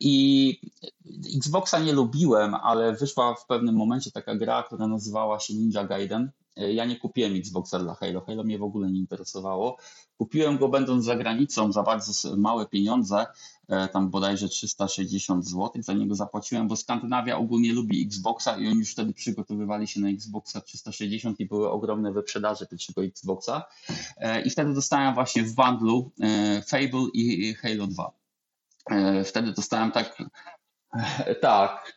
I 0.00 0.60
Xboxa 1.36 1.78
nie 1.78 1.92
lubiłem, 1.92 2.54
ale 2.54 2.92
wyszła 2.92 3.34
w 3.34 3.46
pewnym 3.46 3.74
momencie 3.74 4.10
taka 4.10 4.34
gra, 4.34 4.62
która 4.62 4.88
nazywała 4.88 5.40
się 5.40 5.54
Ninja 5.54 5.84
Gaiden. 5.84 6.30
Ja 6.56 6.84
nie 6.84 6.96
kupiłem 6.96 7.36
Xboxa 7.36 7.78
dla 7.78 7.94
Halo. 7.94 8.20
Halo 8.20 8.44
mnie 8.44 8.58
w 8.58 8.62
ogóle 8.62 8.90
nie 8.90 8.98
interesowało. 8.98 9.76
Kupiłem 10.18 10.58
go 10.58 10.68
będąc 10.68 11.04
za 11.04 11.16
granicą 11.16 11.72
za 11.72 11.82
bardzo 11.82 12.36
małe 12.36 12.66
pieniądze, 12.66 13.26
e, 13.68 13.88
tam 13.88 14.10
bodajże 14.10 14.48
360 14.48 15.48
zł 15.48 15.70
za 15.78 15.92
niego 15.92 16.14
zapłaciłem, 16.14 16.68
bo 16.68 16.76
Skandynawia 16.76 17.36
ogólnie 17.36 17.72
lubi 17.72 18.02
Xboxa 18.06 18.56
i 18.56 18.68
oni 18.68 18.78
już 18.78 18.92
wtedy 18.92 19.12
przygotowywali 19.12 19.88
się 19.88 20.00
na 20.00 20.08
Xboxa 20.08 20.60
360 20.60 21.40
i 21.40 21.46
były 21.46 21.70
ogromne 21.70 22.12
wyprzedaże 22.12 22.66
pierwszego 22.66 23.04
Xboxa. 23.04 23.64
E, 24.16 24.42
I 24.42 24.50
wtedy 24.50 24.74
dostałem 24.74 25.14
właśnie 25.14 25.42
w 25.42 25.54
bundlu 25.54 26.10
e, 26.20 26.62
Fable 26.62 27.06
i 27.14 27.54
Halo 27.54 27.86
2. 27.86 28.23
Wtedy 29.24 29.52
dostałem 29.52 29.92
tak. 29.92 30.16
Tak, 31.40 31.92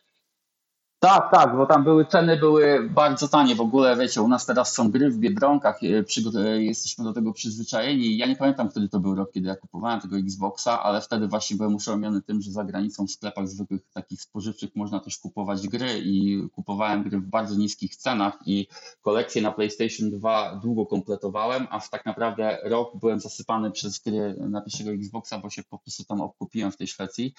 tak, 1.00 1.30
tak, 1.32 1.56
bo 1.56 1.66
tam 1.66 1.84
były 1.84 2.06
ceny 2.06 2.36
były 2.36 2.90
bardzo 2.90 3.28
tanie 3.28 3.54
w 3.54 3.60
ogóle, 3.60 3.96
wiecie, 3.96 4.22
u 4.22 4.28
nas 4.28 4.46
teraz 4.46 4.74
są 4.74 4.90
gry 4.90 5.10
w 5.10 5.18
Biedronkach, 5.18 5.80
e, 5.82 6.04
e, 6.40 6.62
jesteśmy 6.62 7.04
do 7.04 7.12
tego 7.12 7.32
przyzwyczajeni. 7.32 8.16
Ja 8.16 8.26
nie 8.26 8.36
pamiętam, 8.36 8.68
który 8.68 8.88
to 8.88 9.00
był 9.00 9.14
rok, 9.14 9.32
kiedy 9.32 9.48
ja 9.48 9.56
kupowałem 9.56 10.00
tego 10.00 10.18
Xboxa, 10.18 10.82
ale 10.82 11.00
wtedy 11.00 11.28
właśnie 11.28 11.56
byłem 11.56 11.74
uszoromiony 11.74 12.22
tym, 12.22 12.40
że 12.40 12.50
za 12.50 12.64
granicą 12.64 13.06
w 13.06 13.10
sklepach 13.10 13.48
zwykłych 13.48 13.80
takich 13.94 14.22
spożywczych 14.22 14.70
można 14.76 15.00
też 15.00 15.18
kupować 15.18 15.68
gry 15.68 16.00
i 16.04 16.42
kupowałem 16.52 17.02
gry 17.02 17.20
w 17.20 17.26
bardzo 17.26 17.54
niskich 17.54 17.96
cenach 17.96 18.38
i 18.46 18.66
kolekcję 19.02 19.42
na 19.42 19.52
PlayStation 19.52 20.10
2 20.10 20.60
długo 20.62 20.86
kompletowałem, 20.86 21.66
a 21.70 21.80
w 21.80 21.90
tak 21.90 22.06
naprawdę 22.06 22.58
rok 22.64 22.96
byłem 23.00 23.20
zasypany 23.20 23.70
przez 23.70 23.98
gry 23.98 24.36
na 24.38 24.60
pierwszego 24.60 24.90
Xboxa, 24.90 25.38
bo 25.38 25.50
się 25.50 25.62
po 25.62 25.78
prostu 25.78 26.04
tam 26.04 26.20
obkupiłem 26.20 26.72
w 26.72 26.76
tej 26.76 26.86
Szwecji. 26.86 27.34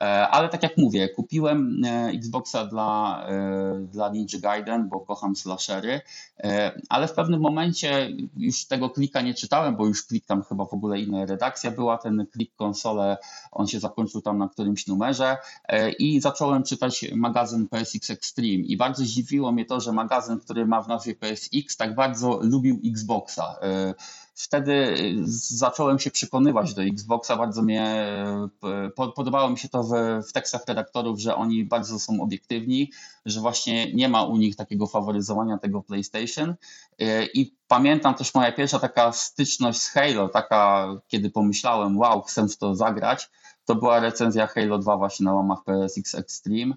E, 0.00 0.28
ale 0.28 0.48
tak 0.48 0.62
jak 0.62 0.78
mówię, 0.78 1.08
kupiłem 1.08 1.80
Xboxa 2.14 2.66
dla 2.66 2.93
E, 3.28 3.86
dla 3.92 4.08
Ninja 4.08 4.38
Gaiden, 4.38 4.88
bo 4.88 5.00
kocham 5.00 5.36
slashery, 5.36 6.00
e, 6.38 6.80
ale 6.88 7.08
w 7.08 7.12
pewnym 7.12 7.40
momencie 7.40 8.12
już 8.36 8.64
tego 8.64 8.90
klika 8.90 9.20
nie 9.20 9.34
czytałem, 9.34 9.76
bo 9.76 9.86
już 9.86 10.06
klik 10.06 10.26
tam 10.26 10.42
chyba 10.42 10.64
w 10.64 10.74
ogóle 10.74 11.00
inna 11.00 11.26
redakcja 11.26 11.70
była, 11.70 11.98
ten 11.98 12.26
klik 12.32 12.54
konsole, 12.56 13.16
on 13.52 13.66
się 13.66 13.80
zakończył 13.80 14.20
tam 14.20 14.38
na 14.38 14.48
którymś 14.48 14.86
numerze 14.86 15.36
e, 15.68 15.90
i 15.90 16.20
zacząłem 16.20 16.62
czytać 16.62 17.04
magazyn 17.14 17.68
PSX 17.68 18.10
Extreme. 18.10 18.64
I 18.64 18.76
bardzo 18.76 19.04
zdziwiło 19.04 19.52
mnie 19.52 19.64
to, 19.64 19.80
że 19.80 19.92
magazyn, 19.92 20.40
który 20.40 20.66
ma 20.66 20.82
w 20.82 20.88
nazwie 20.88 21.14
PSX 21.14 21.76
tak 21.76 21.94
bardzo 21.94 22.38
lubił 22.42 22.80
Xboxa 22.84 23.58
wtedy 24.34 24.72
y, 24.72 25.14
zacząłem 25.56 25.98
się 25.98 26.10
przekonywać 26.10 26.74
do 26.74 26.82
Xboxa. 26.82 27.36
Bardzo 27.36 27.62
mnie 27.62 28.06
podobało 29.16 29.50
mi 29.50 29.58
się 29.58 29.68
to 29.68 29.82
w, 29.82 29.90
w 30.28 30.32
tekstach 30.32 30.64
redaktorów, 30.68 31.20
że 31.20 31.36
oni 31.36 31.64
bardzo 31.64 31.98
są 31.98 32.20
obiektywni, 32.20 32.92
że 33.26 33.40
właśnie 33.40 33.92
nie 33.92 34.08
ma 34.08 34.22
u 34.22 34.36
nich 34.36 34.56
takiego 34.56 34.86
faworyzowania 34.86 35.58
tego 35.58 35.82
PlayStation. 35.82 36.50
Y, 36.50 37.28
I 37.34 37.56
pamiętam 37.68 38.14
też 38.14 38.34
moja 38.34 38.52
pierwsza 38.52 38.78
taka 38.78 39.12
styczność 39.12 39.80
z 39.80 39.88
Halo, 39.88 40.28
taka 40.28 40.88
kiedy 41.08 41.30
pomyślałem, 41.30 41.98
wow, 41.98 42.22
chcę 42.22 42.48
w 42.48 42.56
to 42.56 42.74
zagrać. 42.74 43.30
To 43.64 43.74
była 43.74 44.00
recenzja 44.00 44.46
Halo 44.46 44.78
2 44.78 44.96
właśnie 44.96 45.24
na 45.24 45.32
łamach 45.32 45.64
PSX 45.64 46.14
Extreme 46.14 46.74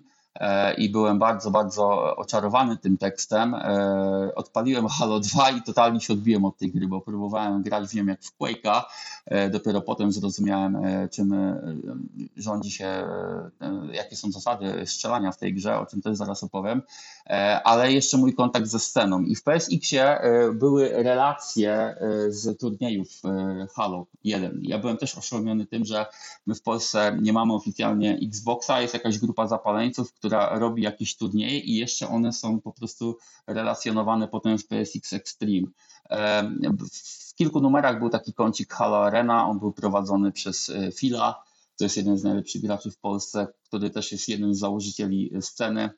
i 0.77 0.89
byłem 0.89 1.19
bardzo, 1.19 1.51
bardzo 1.51 2.15
oczarowany 2.15 2.77
tym 2.77 2.97
tekstem. 2.97 3.53
E, 3.53 4.31
odpaliłem 4.35 4.87
Halo 4.87 5.19
2 5.19 5.49
i 5.49 5.61
totalnie 5.61 5.99
się 5.99 6.13
odbiłem 6.13 6.45
od 6.45 6.57
tej 6.57 6.71
gry, 6.71 6.87
bo 6.87 7.01
próbowałem 7.01 7.61
grać 7.63 7.89
w 7.89 7.95
nią 7.95 8.05
jak 8.05 8.21
w 8.23 8.37
Quake'a. 8.37 8.81
E, 9.25 9.49
dopiero 9.49 9.81
potem 9.81 10.11
zrozumiałem, 10.11 10.77
czym 11.11 11.35
rządzi 12.37 12.71
się, 12.71 13.07
jakie 13.91 14.15
są 14.15 14.31
zasady 14.31 14.85
strzelania 14.85 15.31
w 15.31 15.37
tej 15.37 15.53
grze, 15.53 15.79
o 15.79 15.85
czym 15.85 16.01
też 16.01 16.17
zaraz 16.17 16.43
opowiem. 16.43 16.81
Ale 17.63 17.91
jeszcze 17.91 18.17
mój 18.17 18.35
kontakt 18.35 18.67
ze 18.67 18.79
sceną. 18.79 19.21
I 19.21 19.35
w 19.35 19.43
PSX-ie 19.43 20.19
były 20.53 20.89
relacje 20.89 21.95
z 22.29 22.59
turniejów 22.59 23.07
Halo 23.75 24.05
1. 24.23 24.59
Ja 24.61 24.79
byłem 24.79 24.97
też 24.97 25.17
oszołomiony 25.17 25.65
tym, 25.65 25.85
że 25.85 26.05
my 26.45 26.55
w 26.55 26.61
Polsce 26.61 27.17
nie 27.21 27.33
mamy 27.33 27.53
oficjalnie 27.53 28.19
Xboxa, 28.23 28.81
jest 28.81 28.93
jakaś 28.93 29.19
grupa 29.19 29.47
zapaleńców, 29.47 30.11
robi 30.31 30.83
jakieś 30.83 31.17
turnieje 31.17 31.59
i 31.59 31.75
jeszcze 31.75 32.07
one 32.07 32.33
są 32.33 32.61
po 32.61 32.73
prostu 32.73 33.17
relacjonowane 33.47 34.27
potem 34.27 34.57
w 34.57 34.67
PSX 34.67 35.13
Extreme. 35.13 35.67
W 37.29 37.35
kilku 37.35 37.61
numerach 37.61 37.99
był 37.99 38.09
taki 38.09 38.33
kącik 38.33 38.73
Halo 38.73 39.05
Arena, 39.05 39.47
on 39.47 39.59
był 39.59 39.73
prowadzony 39.73 40.31
przez 40.31 40.69
e, 40.69 40.91
Fila, 40.91 41.43
to 41.77 41.83
jest 41.83 41.97
jeden 41.97 42.17
z 42.17 42.23
najlepszych 42.23 42.61
graczy 42.61 42.91
w 42.91 42.99
Polsce, 42.99 43.47
który 43.63 43.89
też 43.89 44.11
jest 44.11 44.29
jednym 44.29 44.53
z 44.53 44.59
założycieli 44.59 45.31
sceny. 45.41 45.89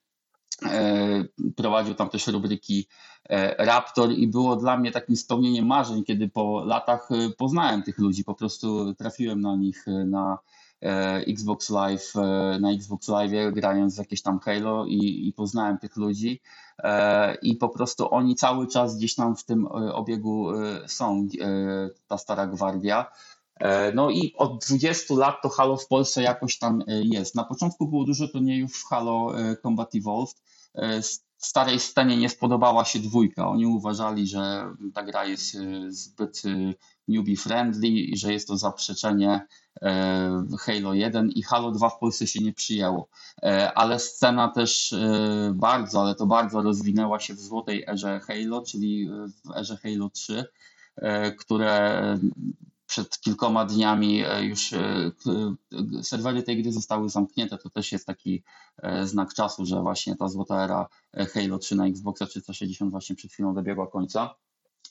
E, 0.65 1.23
prowadził 1.55 1.95
tam 1.95 2.09
też 2.09 2.27
rubryki 2.27 2.87
e, 3.29 3.65
Raptor 3.65 4.11
i 4.11 4.27
było 4.27 4.55
dla 4.55 4.77
mnie 4.77 4.91
takim 4.91 5.15
spełnieniem 5.15 5.65
marzeń, 5.65 6.03
kiedy 6.03 6.29
po 6.29 6.63
latach 6.65 7.09
poznałem 7.37 7.83
tych 7.83 7.97
ludzi, 7.97 8.23
po 8.23 8.35
prostu 8.35 8.93
trafiłem 8.93 9.41
na 9.41 9.55
nich 9.55 9.85
na 10.05 10.37
Xbox 11.27 11.69
Live, 11.69 12.15
e, 12.15 12.59
na 12.59 12.71
Xbox 12.71 13.07
Live 13.07 13.53
grając 13.53 13.97
jakieś 13.97 14.21
tam 14.21 14.39
Halo 14.39 14.85
i, 14.85 15.27
i 15.27 15.33
poznałem 15.33 15.77
tych 15.77 15.97
ludzi 15.97 16.41
e, 16.77 17.35
i 17.35 17.55
po 17.55 17.69
prostu 17.69 18.13
oni 18.13 18.35
cały 18.35 18.67
czas 18.67 18.97
gdzieś 18.97 19.15
tam 19.15 19.35
w 19.35 19.43
tym 19.43 19.67
obiegu 19.93 20.47
są, 20.87 21.27
ta 22.07 22.17
stara 22.17 22.47
gwardia. 22.47 23.11
No 23.95 24.09
i 24.09 24.33
od 24.37 24.65
20 24.65 25.13
lat 25.15 25.35
to 25.43 25.49
Halo 25.49 25.77
w 25.77 25.87
Polsce 25.87 26.21
jakoś 26.23 26.57
tam 26.57 26.83
jest. 26.87 27.35
Na 27.35 27.43
początku 27.43 27.87
było 27.87 28.05
dużo 28.05 28.27
turniejów 28.27 28.73
w 28.73 28.85
Halo 28.89 29.31
Combat 29.63 29.95
Evolved. 29.95 30.35
Starej 31.39 31.79
scenie 31.79 32.17
nie 32.17 32.29
spodobała 32.29 32.85
się 32.85 32.99
dwójka. 32.99 33.47
Oni 33.47 33.65
uważali, 33.65 34.27
że 34.27 34.73
ta 34.93 35.03
gra 35.03 35.25
jest 35.25 35.57
zbyt 35.87 36.43
newbie 37.07 37.37
friendly 37.37 37.87
i 37.87 38.17
że 38.17 38.33
jest 38.33 38.47
to 38.47 38.57
zaprzeczenie 38.57 39.47
E, 39.81 40.45
Halo 40.59 40.93
1 40.93 41.29
i 41.29 41.43
Halo 41.43 41.71
2 41.71 41.89
w 41.89 41.99
Polsce 41.99 42.27
się 42.27 42.43
nie 42.43 42.53
przyjęło. 42.53 43.09
E, 43.43 43.73
ale 43.73 43.99
scena 43.99 44.47
też 44.47 44.93
e, 44.93 45.51
bardzo, 45.55 46.01
ale 46.01 46.15
to 46.15 46.25
bardzo 46.25 46.61
rozwinęła 46.61 47.19
się 47.19 47.33
w 47.33 47.39
złotej 47.39 47.83
erze 47.87 48.19
Halo, 48.19 48.61
czyli 48.61 49.09
w 49.45 49.57
erze 49.57 49.77
Halo 49.77 50.09
3, 50.09 50.45
które 51.39 52.19
przed 52.89 53.19
kilkoma 53.19 53.65
dniami 53.65 54.23
już 54.41 54.73
serwery 56.01 56.43
tej 56.43 56.63
gry 56.63 56.71
zostały 56.71 57.09
zamknięte. 57.09 57.57
To 57.57 57.69
też 57.69 57.91
jest 57.91 58.05
taki 58.07 58.43
znak 59.03 59.33
czasu, 59.33 59.65
że 59.65 59.81
właśnie 59.81 60.15
ta 60.15 60.27
złota 60.27 60.63
era 60.63 60.87
Halo 61.33 61.57
3 61.57 61.75
na 61.75 61.87
Xboxa 61.87 62.25
360 62.25 62.91
właśnie 62.91 63.15
przed 63.15 63.31
chwilą 63.31 63.53
dobiegła 63.53 63.87
końca. 63.87 64.35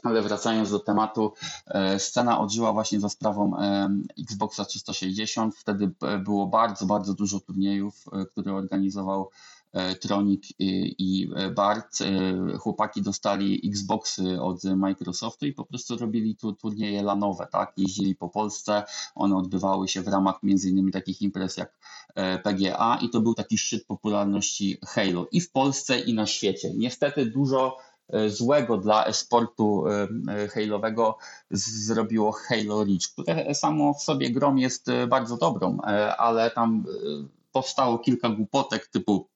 Ale 0.03 0.23
wracając 0.23 0.71
do 0.71 0.79
tematu, 0.79 1.33
e, 1.67 1.99
scena 1.99 2.41
odżyła 2.41 2.73
właśnie 2.73 3.01
za 3.01 3.09
sprawą 3.09 3.59
e, 3.59 3.89
Xboxa 4.23 4.65
360. 4.65 5.57
Wtedy 5.57 5.91
e, 6.03 6.19
było 6.19 6.47
bardzo, 6.47 6.87
bardzo 6.87 7.15
dużo 7.15 7.41
turniejów, 7.41 8.05
które 8.31 8.55
organizował 8.55 9.31
Tronic 10.00 10.52
i 10.98 11.28
Bart. 11.57 11.98
Chłopaki 12.59 13.02
dostali 13.02 13.70
Xboxy 13.70 14.42
od 14.42 14.64
Microsoftu 14.64 15.46
i 15.46 15.52
po 15.52 15.64
prostu 15.64 15.96
robili 15.96 16.37
tu 16.37 16.52
turnieje 16.52 17.02
lanowe, 17.02 17.46
tak? 17.52 17.72
Jeździli 17.76 18.14
po 18.14 18.28
Polsce, 18.28 18.83
one 19.14 19.37
odbywały 19.37 19.88
się 19.88 20.02
w 20.02 20.09
ramach 20.09 20.42
między 20.42 20.70
innymi 20.70 20.92
takich 20.92 21.22
imprez 21.22 21.57
jak 21.57 21.78
PGA 22.44 22.98
i 23.02 23.11
to 23.11 23.20
był 23.20 23.35
taki 23.35 23.59
szczyt 23.59 23.87
popularności 23.87 24.78
Halo 24.87 25.26
i 25.33 25.40
w 25.40 25.52
Polsce 25.52 26.00
i 26.00 26.14
na 26.14 26.26
świecie. 26.26 26.70
Niestety 26.74 27.26
dużo 27.26 27.76
E, 28.12 28.31
złego 28.31 28.76
dla 28.76 29.04
esportu 29.04 29.85
e, 29.87 30.09
e, 30.28 30.48
Halo'owego 30.48 31.14
zrobiło 31.50 32.33
Halo 32.33 32.85
Reach, 32.85 33.12
które 33.12 33.54
samo 33.54 33.94
w 33.94 34.02
sobie 34.02 34.31
grom 34.31 34.59
jest 34.59 34.87
bardzo 35.09 35.37
dobrą, 35.37 35.78
ale 36.18 36.50
tam 36.50 36.85
powstało 37.52 37.98
kilka 37.98 38.28
głupotek 38.28 38.87
typu 38.87 39.28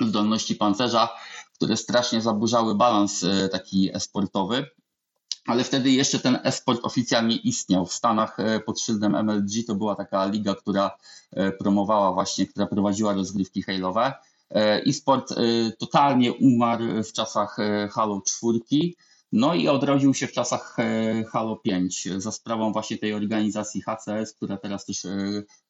zdolności 0.00 0.54
pancerza, 0.54 1.08
które 1.54 1.76
strasznie 1.76 2.20
zaburzały 2.20 2.74
balans 2.74 3.24
taki 3.52 3.96
esportowy. 3.96 4.66
Ale 5.46 5.64
wtedy 5.64 5.90
jeszcze 5.90 6.18
ten 6.18 6.38
esport 6.44 6.80
oficjalnie 6.82 7.36
istniał. 7.36 7.86
W 7.86 7.92
Stanach 7.92 8.36
pod 8.66 8.80
szyldem 8.80 9.14
MLG 9.14 9.66
to 9.66 9.74
była 9.74 9.94
taka 9.94 10.26
liga, 10.26 10.54
która 10.54 10.90
promowała 11.58 12.12
właśnie, 12.12 12.46
która 12.46 12.66
prowadziła 12.66 13.12
rozgrywki 13.12 13.64
Halo'owe. 13.64 14.12
E, 14.54 14.82
e-sport 14.86 15.32
e, 15.32 15.36
totalnie 15.78 16.32
umarł 16.32 16.84
w 17.02 17.12
czasach 17.12 17.58
e, 17.58 17.88
Halo 17.88 18.22
4. 18.26 18.58
No 19.32 19.54
i 19.54 19.68
odrodził 19.68 20.14
się 20.14 20.26
w 20.26 20.32
czasach 20.32 20.76
Halo 21.32 21.56
5 21.56 22.08
za 22.16 22.32
sprawą 22.32 22.72
właśnie 22.72 22.98
tej 22.98 23.14
organizacji 23.14 23.82
HCS, 23.82 24.34
która 24.34 24.56
teraz 24.56 24.86
też 24.86 25.06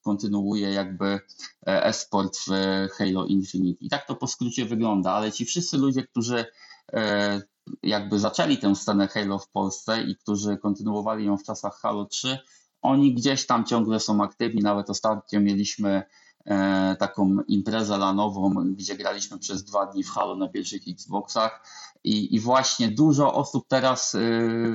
kontynuuje 0.02 0.70
jakby 0.70 1.20
e-sport 1.66 2.38
w 2.46 2.50
Halo 2.92 3.26
Infinite. 3.26 3.84
I 3.84 3.88
tak 3.88 4.06
to 4.06 4.14
po 4.14 4.26
skrócie 4.26 4.64
wygląda, 4.64 5.12
ale 5.12 5.32
ci 5.32 5.44
wszyscy 5.44 5.78
ludzie, 5.78 6.02
którzy 6.02 6.44
jakby 7.82 8.18
zaczęli 8.18 8.58
tę 8.58 8.74
scenę 8.76 9.08
Halo 9.08 9.38
w 9.38 9.50
Polsce 9.50 10.02
i 10.02 10.16
którzy 10.16 10.56
kontynuowali 10.56 11.26
ją 11.26 11.36
w 11.36 11.44
czasach 11.44 11.78
Halo 11.82 12.04
3, 12.04 12.38
oni 12.82 13.14
gdzieś 13.14 13.46
tam 13.46 13.64
ciągle 13.64 14.00
są 14.00 14.22
aktywni, 14.22 14.62
nawet 14.62 14.90
ostatnio 14.90 15.40
mieliśmy 15.40 16.02
taką 16.98 17.36
imprezę 17.48 17.98
lanową, 17.98 18.54
gdzie 18.76 18.96
graliśmy 18.96 19.38
przez 19.38 19.64
dwa 19.64 19.86
dni 19.86 20.04
w 20.04 20.10
Halo 20.10 20.36
na 20.36 20.48
pierwszych 20.48 20.82
Xboxach. 20.88 21.62
I, 22.04 22.34
i 22.34 22.40
właśnie 22.40 22.88
dużo 22.88 23.34
osób 23.34 23.68
teraz 23.68 24.16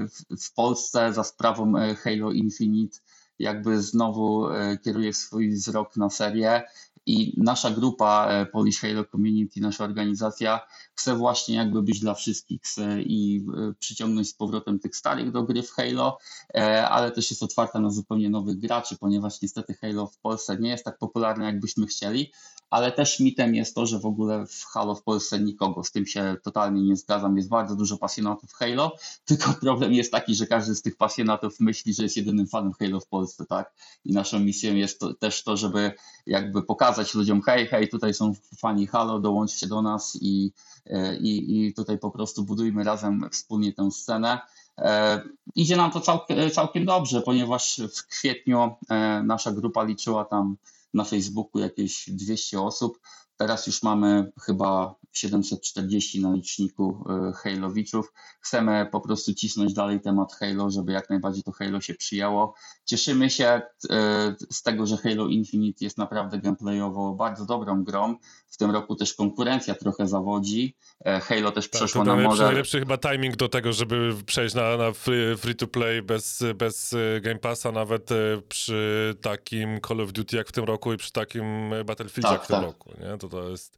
w, 0.06 0.42
w 0.44 0.54
Polsce 0.54 1.14
za 1.14 1.24
sprawą 1.24 1.74
Halo 2.04 2.32
Infinite 2.32 2.98
jakby 3.40 3.82
znowu 3.82 4.46
kieruje 4.84 5.14
swój 5.14 5.52
wzrok 5.52 5.98
na 5.98 6.10
serię 6.10 6.64
i 7.06 7.34
nasza 7.38 7.72
grupa 7.72 8.28
e, 8.30 8.46
Polish 8.46 8.80
Halo 8.80 9.06
Community, 9.06 9.62
nasza 9.62 9.84
organizacja 9.84 10.60
chce 10.96 11.16
właśnie 11.16 11.56
jakby 11.56 11.84
być 11.84 12.00
dla 12.00 12.14
wszystkich, 12.14 12.62
i 13.00 13.46
e, 13.58 13.74
przyciągnąć 13.80 14.30
z 14.30 14.34
powrotem 14.34 14.80
tych 14.80 14.96
starych 14.96 15.32
do 15.32 15.44
gry 15.44 15.64
w 15.64 15.72
Halo, 15.72 16.18
e, 16.56 16.90
ale 16.90 17.12
też 17.12 17.30
jest 17.30 17.44
otwarta 17.44 17.80
na 17.80 17.90
zupełnie 17.90 18.30
nowych 18.30 18.60
graczy, 18.60 18.98
ponieważ 18.98 19.42
niestety 19.42 19.74
Halo 19.74 20.08
w 20.08 20.18
Polsce 20.18 20.58
nie 20.58 20.70
jest 20.70 20.86
tak 20.86 20.98
popularne, 20.98 21.46
jakbyśmy 21.46 21.88
chcieli, 21.88 22.32
ale 22.74 22.92
też 22.92 23.20
mitem 23.20 23.56
jest 23.56 23.76
to, 23.76 23.86
że 23.86 24.00
w 24.00 24.06
ogóle 24.06 24.46
w 24.46 24.66
Halo 24.66 24.96
w 24.96 25.04
Polsce 25.04 25.40
nikogo, 25.40 25.84
z 25.84 25.92
tym 25.92 26.06
się 26.06 26.36
totalnie 26.44 26.82
nie 26.82 26.96
zgadzam, 26.96 27.38
jest 27.38 27.50
bardzo 27.50 27.76
dużo 27.76 27.98
pasjonatów 27.98 28.54
Halo, 28.54 28.96
tylko 29.26 29.54
problem 29.62 29.94
jest 29.94 30.12
taki, 30.12 30.36
że 30.36 30.48
każdy 30.48 30.76
z 30.76 30.82
tych 30.82 30.98
pasjonatów 30.98 31.60
myśli, 31.60 31.94
że 31.94 32.04
jest 32.04 32.18
jedynym 32.18 32.48
fanem 32.48 32.74
Halo 32.80 33.00
w 33.00 33.08
Polsce, 33.08 33.46
tak? 33.46 33.74
I 34.06 34.14
naszą 34.14 34.40
misją 34.40 34.76
jest 34.76 35.00
to, 35.00 35.14
też 35.14 35.44
to, 35.44 35.58
żeby 35.58 35.92
jakby 36.26 36.64
pokazać 36.64 36.93
ludziom, 37.14 37.42
hej, 37.42 37.68
hej, 37.68 37.90
tutaj 37.90 38.14
są 38.14 38.34
fani 38.58 38.88
Halo, 38.88 39.20
dołączcie 39.20 39.68
do 39.68 39.82
nas 39.82 40.18
i, 40.22 40.52
e, 40.86 41.18
i, 41.18 41.66
i 41.68 41.74
tutaj 41.74 41.98
po 41.98 42.12
prostu 42.12 42.44
budujmy 42.44 42.84
razem 42.84 43.30
wspólnie 43.32 43.74
tę 43.74 43.92
scenę. 43.92 44.40
E, 44.78 45.22
idzie 45.56 45.78
nam 45.78 45.92
to 45.92 46.02
całkiem, 46.02 46.52
całkiem 46.52 46.86
dobrze, 46.86 47.22
ponieważ 47.22 47.82
w 47.96 48.08
kwietniu 48.08 48.76
e, 48.90 49.24
nasza 49.24 49.52
grupa 49.52 49.84
liczyła 49.84 50.26
tam 50.26 50.58
na 50.94 51.04
Facebooku 51.04 51.62
jakieś 51.62 52.10
200 52.10 52.62
osób. 52.62 53.00
Teraz 53.38 53.68
już 53.68 53.84
mamy 53.84 54.32
chyba 54.42 54.96
740 55.14 56.22
na 56.22 56.34
liczniku 56.34 57.06
Halowiczów. 57.36 58.14
Chcemy 58.42 58.88
po 58.92 59.02
prostu 59.02 59.34
cisnąć 59.34 59.74
dalej 59.74 60.02
temat 60.02 60.34
Halo, 60.34 60.70
żeby 60.70 60.92
jak 60.92 61.10
najbardziej 61.10 61.44
to 61.44 61.52
Halo 61.52 61.82
się 61.82 61.94
przyjęło. 61.94 62.56
Cieszymy 62.86 63.30
się 63.30 63.46
e, 63.46 64.36
z 64.52 64.64
tego, 64.64 64.86
że 64.86 64.98
Halo 64.98 65.28
Infinite 65.28 65.86
jest 65.86 65.98
naprawdę 65.98 66.40
gameplayowo 66.40 67.14
bardzo 67.14 67.46
dobrą 67.46 67.84
grą. 67.84 68.16
W 68.50 68.58
tym 68.58 68.72
roku 68.72 68.96
też 68.96 69.14
konkurencja 69.14 69.76
trochę 69.76 70.08
zawodzi. 70.08 70.76
E, 71.06 71.20
Halo 71.20 71.52
też 71.52 71.70
tak, 71.70 71.80
przeszło 71.80 72.04
na 72.04 72.16
model. 72.16 72.46
Najlepszy 72.46 72.80
chyba 72.80 72.98
timing 72.98 73.36
do 73.36 73.50
tego, 73.50 73.74
żeby 73.74 74.14
przejść 74.26 74.56
na, 74.56 74.78
na 74.78 74.92
free, 74.92 75.38
free, 75.38 75.56
to 75.56 75.68
play 75.68 76.02
bez, 76.02 76.44
bez 76.56 76.96
Game 77.22 77.40
Passa, 77.40 77.72
nawet 77.72 78.10
przy 78.50 79.16
takim 79.22 79.80
Call 79.88 80.02
of 80.02 80.12
Duty 80.12 80.38
jak 80.38 80.48
w 80.48 80.52
tym 80.52 80.66
roku 80.66 80.94
i 80.94 80.98
przy 80.98 81.12
takim 81.12 81.46
Battlefieldzie 81.86 82.30
tak, 82.30 82.32
jak 82.32 82.44
w 82.44 82.48
tym 82.48 82.56
tak. 82.56 82.66
roku. 82.66 82.90
Nie? 83.00 83.18
To 83.18 83.30
to 83.34 83.50
jest 83.50 83.78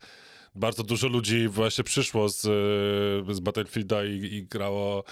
bardzo 0.56 0.84
dużo 0.84 1.08
ludzi 1.08 1.48
właśnie 1.48 1.84
przyszło 1.84 2.30
z, 2.30 2.42
z 3.36 3.40
Battlefielda 3.40 4.06
i, 4.06 4.10
i 4.10 4.44
grało 4.44 5.04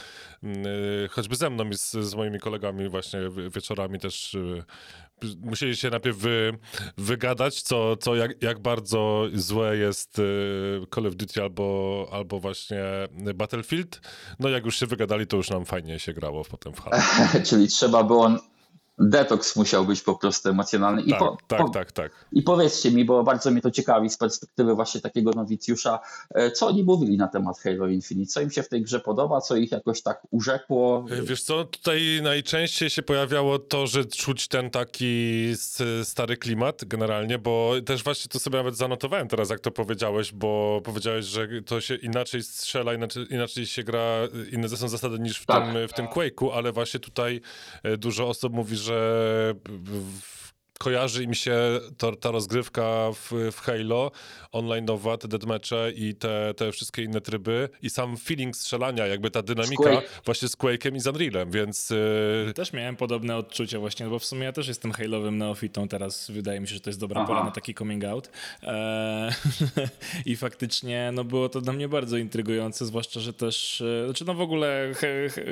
mm, 0.43 0.65
choćby 1.09 1.35
ze 1.35 1.49
mną 1.49 1.69
i 1.69 1.77
z, 1.77 1.91
z 1.91 2.15
moimi 2.15 2.39
kolegami 2.39 2.89
właśnie 2.89 3.19
wieczorami 3.55 3.99
też 3.99 4.33
y, 4.33 4.63
musieli 5.41 5.75
się 5.77 5.89
najpierw 5.89 6.17
wy, 6.17 6.57
wygadać, 6.97 7.61
co, 7.61 7.97
co 7.97 8.15
jak, 8.15 8.43
jak 8.43 8.59
bardzo 8.59 9.25
złe 9.33 9.77
jest 9.77 10.21
Call 10.95 11.07
of 11.07 11.15
Duty 11.15 11.41
albo, 11.41 12.07
albo 12.11 12.39
właśnie 12.39 12.83
Battlefield. 13.35 14.01
No 14.39 14.49
jak 14.49 14.65
już 14.65 14.79
się 14.79 14.85
wygadali, 14.85 15.27
to 15.27 15.37
już 15.37 15.49
nam 15.49 15.65
fajnie 15.65 15.99
się 15.99 16.13
grało 16.13 16.45
potem 16.45 16.73
w 16.73 16.79
Halo. 16.79 16.97
Czyli 17.49 17.67
trzeba 17.67 18.03
było 18.03 18.37
detoks 18.97 19.55
musiał 19.55 19.85
być 19.85 20.01
po 20.01 20.15
prostu 20.15 20.49
emocjonalny. 20.49 21.01
I 21.01 21.09
tak, 21.09 21.19
po, 21.19 21.37
tak, 21.47 21.61
po, 21.61 21.69
tak, 21.69 21.91
tak. 21.91 22.25
I 22.31 22.41
powiedzcie 22.41 22.91
mi, 22.91 23.05
bo 23.05 23.23
bardzo 23.23 23.51
mnie 23.51 23.61
to 23.61 23.71
ciekawi 23.71 24.09
z 24.09 24.17
perspektywy 24.17 24.75
właśnie 24.75 25.01
takiego 25.01 25.31
nowicjusza, 25.31 25.99
e, 26.35 26.51
co 26.51 26.67
oni 26.67 26.83
mówili 26.83 27.17
na 27.17 27.27
temat 27.27 27.59
Halo 27.59 27.87
Infinite, 27.87 28.31
co 28.31 28.41
im 28.41 28.51
się 28.51 28.63
w 28.63 28.69
tej 28.69 28.81
grze 28.81 28.99
podoba, 28.99 29.41
co 29.41 29.55
ich 29.55 29.71
jakoś 29.71 30.01
tak 30.01 30.21
urzekło? 30.31 31.05
E, 31.09 31.21
wiesz 31.21 31.43
co, 31.43 31.63
tutaj 31.63 32.01
najczęściej 32.23 32.89
się 32.89 33.03
pojawiało 33.03 33.59
to, 33.59 33.87
że 33.87 34.05
czuć 34.05 34.47
ten 34.47 34.69
taki 34.69 35.53
stary 36.03 36.37
klimat 36.37 36.85
generalnie, 36.85 37.39
bo 37.39 37.73
też 37.85 38.03
właśnie 38.03 38.29
to 38.29 38.39
sobie 38.39 38.57
nawet 38.57 38.77
zanotowałem 38.77 39.27
teraz, 39.27 39.49
jak 39.49 39.59
to 39.59 39.71
powiedziałeś, 39.71 40.31
bo 40.33 40.81
powiedziałeś, 40.83 41.25
że 41.25 41.47
to 41.65 41.81
się 41.81 41.95
inaczej 41.95 42.43
strzela, 42.43 42.93
inaczej, 42.93 43.25
inaczej 43.29 43.65
się 43.65 43.83
gra, 43.83 44.19
inne 44.51 44.69
są 44.69 44.89
zasady 44.89 45.19
niż 45.19 45.39
w, 45.39 45.45
tak. 45.45 45.65
tym, 45.65 45.87
w 45.87 45.93
tym 45.93 46.07
Quake'u, 46.07 46.49
ale 46.53 46.71
właśnie 46.71 46.99
tutaj 46.99 47.41
e, 47.83 47.97
dużo 47.97 48.27
osób 48.27 48.53
mówi, 48.53 48.75
że 48.83 49.55
kojarzy 50.83 51.23
im 51.23 51.33
się 51.33 51.79
to, 51.97 52.15
ta 52.15 52.31
rozgrywka 52.31 53.11
w, 53.11 53.51
w 53.51 53.59
Halo, 53.59 54.11
online'owa, 54.51 55.17
te 55.17 55.27
deathmatche 55.27 55.91
i 55.91 56.15
te, 56.15 56.53
te 56.57 56.71
wszystkie 56.71 57.03
inne 57.03 57.21
tryby 57.21 57.69
i 57.81 57.89
sam 57.89 58.17
feeling 58.17 58.55
strzelania, 58.55 59.07
jakby 59.07 59.31
ta 59.31 59.41
dynamika 59.41 60.01
właśnie 60.25 60.47
z 60.47 60.57
Quake'em 60.57 60.95
i 60.95 60.99
z 60.99 61.07
Unrealem, 61.07 61.51
więc... 61.51 61.89
Yy... 61.89 62.53
Też 62.53 62.73
miałem 62.73 62.95
podobne 62.95 63.37
odczucia 63.37 63.79
właśnie, 63.79 64.05
bo 64.05 64.19
w 64.19 64.25
sumie 64.25 64.43
ja 64.43 64.51
też 64.51 64.67
jestem 64.67 64.91
Halo'owym 64.91 65.31
neofitą, 65.31 65.87
teraz 65.87 66.31
wydaje 66.31 66.59
mi 66.59 66.67
się, 66.67 66.73
że 66.73 66.79
to 66.79 66.89
jest 66.89 66.99
dobra 66.99 67.21
Aha. 67.21 67.27
pora 67.27 67.43
na 67.43 67.51
taki 67.51 67.73
coming 67.73 68.03
out. 68.03 68.29
Eee, 68.63 69.31
I 70.31 70.35
faktycznie 70.35 71.11
no 71.13 71.23
było 71.23 71.49
to 71.49 71.61
dla 71.61 71.73
mnie 71.73 71.87
bardzo 71.87 72.17
intrygujące, 72.17 72.85
zwłaszcza, 72.85 73.19
że 73.19 73.33
też, 73.33 73.81
e, 73.81 74.05
znaczy 74.05 74.25
no 74.25 74.33
w 74.33 74.41
ogóle 74.41 74.91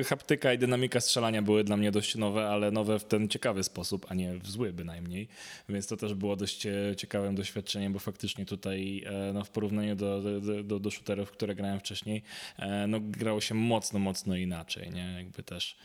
haptyka 0.05 0.53
i 0.53 0.57
dynamika 0.57 1.01
strzelania 1.01 1.41
były 1.41 1.63
dla 1.63 1.77
mnie 1.77 1.91
dość 1.91 2.15
nowe, 2.15 2.49
ale 2.49 2.71
nowe 2.71 2.99
w 2.99 3.03
ten 3.03 3.27
ciekawy 3.29 3.63
sposób, 3.63 4.05
a 4.09 4.13
nie 4.13 4.33
w 4.33 4.49
zły 4.49 4.73
bynajmniej 4.73 5.20
więc 5.69 5.87
to 5.87 5.97
też 5.97 6.13
było 6.13 6.35
dość 6.35 6.65
e, 6.65 6.95
ciekawym 6.97 7.35
doświadczeniem, 7.35 7.93
bo 7.93 7.99
faktycznie 7.99 8.45
tutaj 8.45 9.03
e, 9.05 9.33
no, 9.33 9.43
w 9.43 9.49
porównaniu 9.49 9.95
do, 9.95 10.21
do, 10.21 10.63
do, 10.63 10.79
do 10.79 10.91
shooterów, 10.91 11.31
które 11.31 11.55
grałem 11.55 11.79
wcześniej, 11.79 12.21
e, 12.57 12.87
no, 12.87 12.99
grało 12.99 13.41
się 13.41 13.55
mocno, 13.55 13.99
mocno 13.99 14.35
inaczej, 14.35 14.91
nie? 14.91 15.13
Jakby 15.17 15.43
też, 15.43 15.75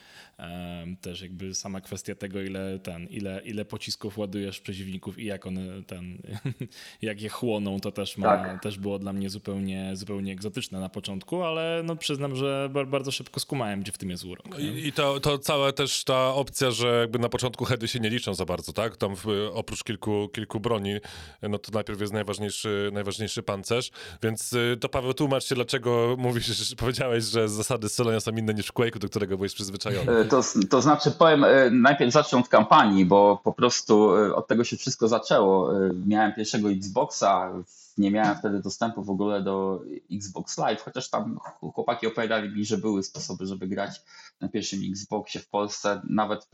też 1.01 1.22
jakby 1.22 1.55
sama 1.55 1.81
kwestia 1.81 2.14
tego, 2.14 2.42
ile 2.42 2.79
ten, 2.79 3.07
ile, 3.07 3.40
ile 3.44 3.64
pocisków 3.64 4.18
ładujesz 4.18 4.61
przeciwników 4.61 5.18
i 5.18 5.25
jak 5.25 5.46
one 5.46 5.83
ten, 5.87 6.18
jak 7.03 7.22
je 7.22 7.29
chłoną, 7.29 7.81
to 7.81 7.92
też 7.92 8.18
ma, 8.18 8.27
tak. 8.27 8.62
też 8.62 8.79
było 8.79 8.99
dla 8.99 9.12
mnie 9.12 9.31
zupełnie, 9.31 9.90
zupełnie 9.96 10.33
egzotyczne 10.33 10.81
na 10.81 10.88
początku, 10.88 11.42
ale 11.42 11.83
no 11.85 11.96
przyznam, 11.96 12.37
że 12.37 12.70
bardzo 12.87 13.11
szybko 13.11 13.40
skumałem, 13.40 13.81
gdzie 13.81 13.92
w 13.92 13.99
tym 13.99 14.11
jest 14.11 14.25
urok. 14.25 14.59
I, 14.59 14.87
i 14.87 14.92
to, 14.92 15.20
to 15.20 15.38
cała 15.38 15.72
też 15.72 16.05
ta 16.05 16.35
opcja, 16.35 16.70
że 16.70 17.01
jakby 17.01 17.18
na 17.18 17.29
początku 17.29 17.64
heady 17.64 17.88
się 17.88 18.01
nie 18.01 18.11
liczą 18.11 18.35
za 18.35 18.44
bardzo, 18.44 18.72
tak? 18.72 18.96
Tam 18.96 19.16
w 19.16 19.27
oprócz 19.53 19.85
kilku, 19.85 20.29
kilku 20.29 20.61
broni, 20.61 20.94
no 21.42 21.59
to 21.59 21.72
najpierw 21.72 22.01
jest 22.01 22.12
najważniejszy, 22.12 22.90
najważniejszy 22.92 23.42
pancerz, 23.42 23.90
więc 24.22 24.53
y, 24.53 24.77
to 24.81 24.88
Paweł 24.88 25.14
tłumacz 25.14 25.44
się, 25.44 25.55
dlaczego 25.55 26.16
mówisz, 26.18 26.75
powiedziałeś, 26.77 27.25
że 27.25 27.49
zasady 27.49 27.88
strzelania 27.88 28.20
są 28.20 28.31
inne 28.31 28.55
niż 28.55 28.66
w 28.66 28.72
Quake'u, 28.72 28.99
do 28.99 29.09
którego 29.09 29.37
byłeś 29.37 29.55
przyzwyczajony. 29.55 30.26
E, 30.27 30.29
to, 30.29 30.43
to 30.71 30.83
znaczy 30.83 31.11
powiem, 31.11 31.45
e, 31.45 31.71
najpierw 31.71 32.12
zacznę 32.12 32.39
od 32.39 32.49
kampanii, 32.49 33.05
bo 33.05 33.41
po 33.45 33.53
prostu 33.53 34.17
e, 34.17 34.35
od 34.35 34.47
tego 34.47 34.65
się 34.65 34.77
wszystko 34.77 35.09
zaczęło. 35.09 35.71
Miałem 36.07 36.33
pierwszego 36.35 36.71
Xboxa, 36.71 37.53
nie 37.99 38.11
miałem 38.11 38.37
wtedy 38.37 38.61
dostępu 38.61 39.03
w 39.03 39.11
ogóle 39.11 39.43
do 39.43 39.81
Xbox 40.12 40.59
Live, 40.59 40.83
chociaż 40.83 41.11
tam 41.11 41.39
chłopaki 41.75 42.07
opowiadali 42.07 42.51
mi, 42.51 42.65
że 42.65 42.79
były 42.79 43.03
sposoby, 43.03 43.47
żeby 43.47 43.67
grać 43.67 44.03
na 44.41 44.49
pierwszym 44.49 44.81
Xboxie 44.91 45.41
w 45.41 45.49
Polsce, 45.49 46.03
nawet 46.09 46.49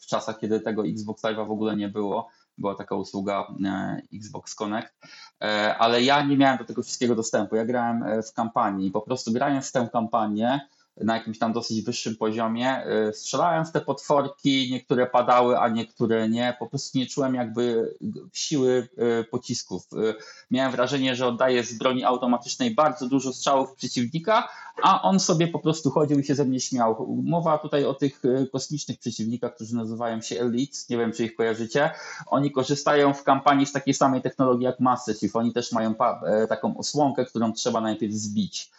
w 0.00 0.06
czasach, 0.06 0.38
kiedy 0.38 0.60
tego 0.60 0.86
Xbox 0.86 1.22
Live'a 1.22 1.46
w 1.46 1.50
ogóle 1.50 1.76
nie 1.76 1.88
było 1.88 2.28
była 2.58 2.74
taka 2.74 2.94
usługa 2.94 3.46
e, 3.66 4.02
Xbox 4.14 4.54
Connect, 4.54 4.94
e, 5.42 5.76
ale 5.78 6.02
ja 6.02 6.22
nie 6.22 6.36
miałem 6.36 6.58
do 6.58 6.64
tego 6.64 6.82
wszystkiego 6.82 7.14
dostępu. 7.14 7.56
Ja 7.56 7.64
grałem 7.64 8.02
e, 8.02 8.22
w 8.22 8.32
kampanii 8.32 8.90
po 8.90 9.00
prostu 9.00 9.32
grając 9.32 9.68
w 9.68 9.72
tę 9.72 9.88
kampanię, 9.92 10.60
na 11.00 11.16
jakimś 11.16 11.38
tam 11.38 11.52
dosyć 11.52 11.82
wyższym 11.82 12.16
poziomie. 12.16 12.86
Y, 13.08 13.12
strzelałem 13.12 13.64
w 13.64 13.72
te 13.72 13.80
potworki, 13.80 14.68
niektóre 14.72 15.06
padały, 15.06 15.58
a 15.58 15.68
niektóre 15.68 16.28
nie. 16.28 16.56
Po 16.58 16.66
prostu 16.66 16.98
nie 16.98 17.06
czułem 17.06 17.34
jakby 17.34 17.94
siły 18.32 18.88
y, 19.20 19.24
pocisków. 19.24 19.86
Y, 19.92 20.14
miałem 20.50 20.72
wrażenie, 20.72 21.16
że 21.16 21.26
oddaję 21.26 21.64
z 21.64 21.78
broni 21.78 22.04
automatycznej 22.04 22.74
bardzo 22.74 23.08
dużo 23.08 23.32
strzałów 23.32 23.74
przeciwnika, 23.74 24.48
a 24.82 25.02
on 25.02 25.20
sobie 25.20 25.48
po 25.48 25.58
prostu 25.58 25.90
chodził 25.90 26.18
i 26.18 26.24
się 26.24 26.34
ze 26.34 26.44
mnie 26.44 26.60
śmiał. 26.60 27.06
Mowa 27.24 27.58
tutaj 27.58 27.84
o 27.84 27.94
tych 27.94 28.22
kosmicznych 28.52 28.98
przeciwnikach, 28.98 29.54
którzy 29.54 29.76
nazywają 29.76 30.20
się 30.20 30.40
Elite, 30.40 30.78
nie 30.90 30.98
wiem 30.98 31.12
czy 31.12 31.24
ich 31.24 31.36
kojarzycie. 31.36 31.90
Oni 32.26 32.50
korzystają 32.50 33.14
w 33.14 33.22
kampanii 33.22 33.66
z 33.66 33.72
takiej 33.72 33.94
samej 33.94 34.22
technologii 34.22 34.64
jak 34.64 34.80
Master 34.80 35.16
Chief. 35.16 35.36
Oni 35.36 35.52
też 35.52 35.72
mają 35.72 35.94
e, 35.98 36.46
taką 36.46 36.78
osłonkę, 36.78 37.24
którą 37.24 37.52
trzeba 37.52 37.80
najpierw 37.80 38.14
zbić. 38.14 38.70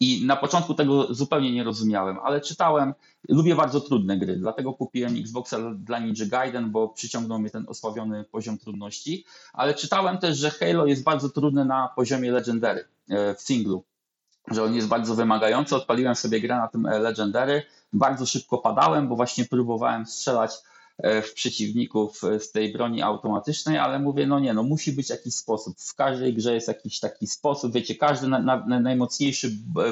I 0.00 0.26
na 0.26 0.36
początku 0.36 0.74
tego 0.74 1.14
zupełnie 1.14 1.52
nie 1.52 1.64
rozumiałem, 1.64 2.18
ale 2.22 2.40
czytałem, 2.40 2.94
lubię 3.28 3.54
bardzo 3.54 3.80
trudne 3.80 4.18
gry, 4.18 4.36
dlatego 4.36 4.72
kupiłem 4.72 5.16
Xboxa 5.16 5.58
dla 5.74 5.98
Ninja 5.98 6.26
Gaiden, 6.26 6.70
bo 6.70 6.88
przyciągnął 6.88 7.38
mnie 7.38 7.50
ten 7.50 7.64
osławiony 7.68 8.24
poziom 8.24 8.58
trudności, 8.58 9.24
ale 9.52 9.74
czytałem 9.74 10.18
też, 10.18 10.38
że 10.38 10.50
Halo 10.50 10.86
jest 10.86 11.02
bardzo 11.02 11.28
trudny 11.28 11.64
na 11.64 11.88
poziomie 11.96 12.32
Legendary 12.32 12.84
e, 13.08 13.34
w 13.34 13.40
singlu, 13.40 13.84
że 14.50 14.62
on 14.64 14.74
jest 14.74 14.88
bardzo 14.88 15.14
wymagający. 15.14 15.76
Odpaliłem 15.76 16.14
sobie 16.14 16.40
grę 16.40 16.56
na 16.56 16.68
tym 16.68 16.86
e, 16.86 16.98
Legendary, 16.98 17.62
bardzo 17.92 18.26
szybko 18.26 18.58
padałem, 18.58 19.08
bo 19.08 19.16
właśnie 19.16 19.44
próbowałem 19.44 20.06
strzelać 20.06 20.50
w 20.98 21.32
przeciwników 21.34 22.20
z 22.38 22.52
tej 22.52 22.72
broni 22.72 23.02
automatycznej, 23.02 23.78
ale 23.78 23.98
mówię, 23.98 24.26
no 24.26 24.40
nie, 24.40 24.54
no 24.54 24.62
musi 24.62 24.92
być 24.92 25.10
jakiś 25.10 25.34
sposób. 25.34 25.80
W 25.80 25.94
każdej 25.94 26.34
grze 26.34 26.54
jest 26.54 26.68
jakiś 26.68 27.00
taki 27.00 27.26
sposób. 27.26 27.72
Wiecie, 27.72 27.94
każdy 27.94 28.28
na, 28.28 28.38
na, 28.38 28.80
najmocniejszy 28.80 29.50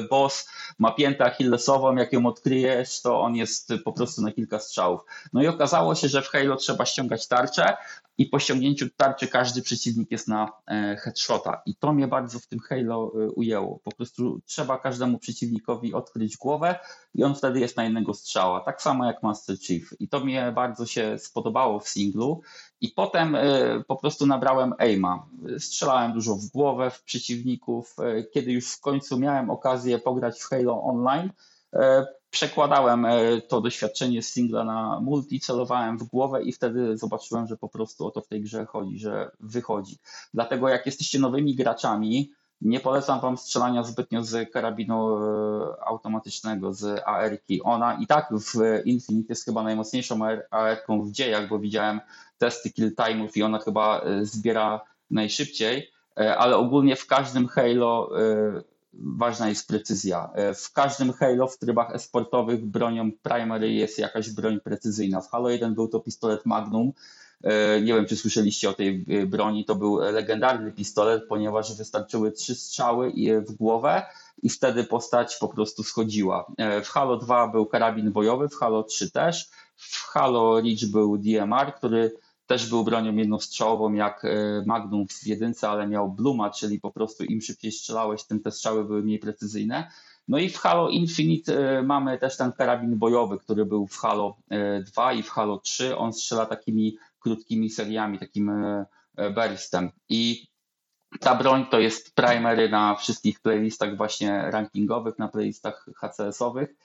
boss 0.09 0.49
ma 0.79 0.91
piętę 0.91 1.25
achillesową, 1.25 1.95
jak 1.95 2.13
ją 2.13 2.25
odkryjesz, 2.25 3.01
to 3.01 3.21
on 3.21 3.35
jest 3.35 3.73
po 3.83 3.93
prostu 3.93 4.21
na 4.21 4.31
kilka 4.31 4.59
strzałów. 4.59 5.01
No 5.33 5.43
i 5.43 5.47
okazało 5.47 5.95
się, 5.95 6.07
że 6.07 6.21
w 6.21 6.27
Halo 6.27 6.55
trzeba 6.55 6.85
ściągać 6.85 7.27
tarczę, 7.27 7.77
i 8.17 8.25
po 8.25 8.39
ściągnięciu 8.39 8.89
tarczy 8.97 9.27
każdy 9.27 9.61
przeciwnik 9.61 10.11
jest 10.11 10.27
na 10.27 10.51
e, 10.67 10.95
headshota. 10.95 11.61
I 11.65 11.75
to 11.75 11.93
mnie 11.93 12.07
bardzo 12.07 12.39
w 12.39 12.47
tym 12.47 12.59
Halo 12.59 13.11
e, 13.15 13.31
ujęło. 13.31 13.79
Po 13.83 13.91
prostu 13.91 14.41
trzeba 14.45 14.79
każdemu 14.79 15.19
przeciwnikowi 15.19 15.93
odkryć 15.93 16.37
głowę 16.37 16.79
i 17.13 17.23
on 17.23 17.35
wtedy 17.35 17.59
jest 17.59 17.77
na 17.77 17.83
jednego 17.83 18.13
strzała. 18.13 18.59
Tak 18.59 18.81
samo 18.81 19.05
jak 19.05 19.23
Master 19.23 19.59
Chief. 19.59 19.93
I 19.99 20.09
to 20.09 20.19
mnie 20.19 20.51
bardzo 20.55 20.85
się 20.85 21.19
spodobało 21.19 21.79
w 21.79 21.89
singlu. 21.89 22.41
I 22.81 22.89
potem 22.89 23.35
e, 23.35 23.83
po 23.87 23.95
prostu 23.95 24.25
nabrałem 24.25 24.73
aima. 24.77 25.27
Strzelałem 25.59 26.13
dużo 26.13 26.35
w 26.35 26.45
głowę 26.45 26.89
w 26.89 27.03
przeciwników. 27.03 27.95
Kiedy 28.33 28.51
już 28.51 28.71
w 28.71 28.81
końcu 28.81 29.19
miałem 29.19 29.49
okazję 29.49 29.99
pograć 29.99 30.39
w 30.41 30.49
Halo 30.49 30.83
Online, 30.83 31.29
przekładałem 32.29 33.05
e, 33.05 33.41
to 33.41 33.61
doświadczenie 33.61 34.21
z 34.21 34.33
singla 34.33 34.63
na 34.63 34.99
multi, 34.99 35.39
celowałem 35.39 35.97
w 35.97 36.03
głowę 36.03 36.43
i 36.43 36.51
wtedy 36.51 36.97
zobaczyłem, 36.97 37.47
że 37.47 37.57
po 37.57 37.69
prostu 37.69 38.07
o 38.07 38.11
to 38.11 38.21
w 38.21 38.27
tej 38.27 38.41
grze 38.41 38.65
chodzi, 38.65 38.99
że 38.99 39.31
wychodzi. 39.39 39.97
Dlatego 40.33 40.69
jak 40.69 40.85
jesteście 40.85 41.19
nowymi 41.19 41.55
graczami, 41.55 42.31
nie 42.61 42.79
polecam 42.79 43.19
wam 43.19 43.37
strzelania 43.37 43.83
zbytnio 43.83 44.23
z 44.23 44.51
karabinu 44.51 45.17
e, 45.17 45.87
automatycznego, 45.87 46.73
z 46.73 47.01
AR-ki. 47.05 47.61
Ona 47.61 47.93
i 47.93 48.07
tak 48.07 48.29
w 48.31 48.81
Infinite 48.85 49.31
jest 49.31 49.45
chyba 49.45 49.63
najmocniejszą 49.63 50.19
AR-ką 50.51 51.01
w 51.01 51.11
dziejach, 51.11 51.49
bo 51.49 51.59
widziałem 51.59 52.01
testy 52.37 52.69
kill 52.73 52.95
time'ów 52.95 53.29
i 53.35 53.43
ona 53.43 53.59
chyba 53.59 54.01
e, 54.01 54.25
zbiera 54.25 54.81
najszybciej, 55.11 55.91
ale 56.15 56.57
ogólnie 56.57 56.95
w 56.95 57.07
każdym 57.07 57.47
Halo 57.47 58.09
ważna 58.99 59.49
jest 59.49 59.67
precyzja. 59.67 60.29
E, 60.33 60.53
w 60.53 60.71
każdym 60.73 61.13
Halo 61.13 61.47
w 61.47 61.57
trybach 61.57 61.95
esportowych 61.95 62.65
bronią 62.65 63.11
primary 63.11 63.73
jest 63.73 63.99
jakaś 63.99 64.29
broń 64.29 64.59
precyzyjna. 64.59 65.21
W 65.21 65.29
Halo 65.29 65.49
1 65.49 65.75
był 65.75 65.87
to 65.87 65.99
pistolet 65.99 66.45
Magnum. 66.45 66.93
E, 67.43 67.81
nie 67.81 67.93
wiem, 67.93 68.05
czy 68.05 68.15
słyszeliście 68.15 68.69
o 68.69 68.73
tej 68.73 69.05
e, 69.09 69.25
broni. 69.25 69.65
To 69.65 69.75
był 69.75 69.95
legendarny 69.95 70.71
pistolet, 70.71 71.23
ponieważ 71.29 71.77
wystarczyły 71.77 72.31
trzy 72.31 72.55
strzały 72.55 73.13
w 73.47 73.51
głowę 73.51 74.03
i 74.43 74.49
wtedy 74.49 74.83
postać 74.83 75.37
po 75.37 75.47
prostu 75.47 75.83
schodziła. 75.83 76.51
W 76.83 76.87
Halo 76.87 77.17
2 77.17 77.47
był 77.47 77.65
karabin 77.65 78.11
bojowy, 78.11 78.49
w 78.49 78.55
Halo 78.55 78.83
3 78.83 79.11
też. 79.11 79.49
W 79.75 80.03
Halo 80.07 80.61
Reach 80.61 80.91
był 80.91 81.17
DMR, 81.17 81.75
który 81.75 82.11
też 82.47 82.69
był 82.69 82.83
bronią 82.83 83.15
jednostrzałową 83.15 83.93
jak 83.93 84.25
e, 84.25 84.63
Magnum 84.65 85.07
w 85.07 85.27
jedynce, 85.27 85.69
ale 85.69 85.87
miał 85.87 86.11
Bluma, 86.11 86.49
czyli 86.49 86.79
po 86.79 86.91
prostu 86.91 87.23
im 87.23 87.41
szybciej 87.41 87.71
strzelałeś, 87.71 88.23
tym 88.23 88.39
te 88.39 88.51
strzały 88.51 88.85
były 88.85 89.03
mniej 89.03 89.19
precyzyjne. 89.19 89.91
No 90.27 90.37
i 90.37 90.49
w 90.49 90.57
Halo 90.57 90.89
Infinite 90.89 91.77
e, 91.77 91.83
mamy 91.83 92.17
też 92.17 92.37
ten 92.37 92.51
karabin 92.51 92.97
bojowy, 92.97 93.37
który 93.37 93.65
był 93.65 93.87
w 93.87 93.97
Halo 93.97 94.37
2 94.85 95.11
e, 95.11 95.15
i 95.15 95.23
w 95.23 95.29
Halo 95.29 95.57
3. 95.57 95.97
On 95.97 96.13
strzela 96.13 96.45
takimi 96.45 96.97
krótkimi 97.19 97.69
seriami, 97.69 98.19
takim 98.19 98.51
burstem. 99.35 99.91
I 100.09 100.47
ta 101.19 101.35
broń 101.35 101.65
to 101.71 101.79
jest 101.79 102.15
primery 102.15 102.69
na 102.69 102.95
wszystkich 102.95 103.39
playlistach 103.39 103.97
właśnie 103.97 104.51
rankingowych, 104.51 105.19
na 105.19 105.27
playlistach 105.27 105.85
HCS-owych. 105.95 106.75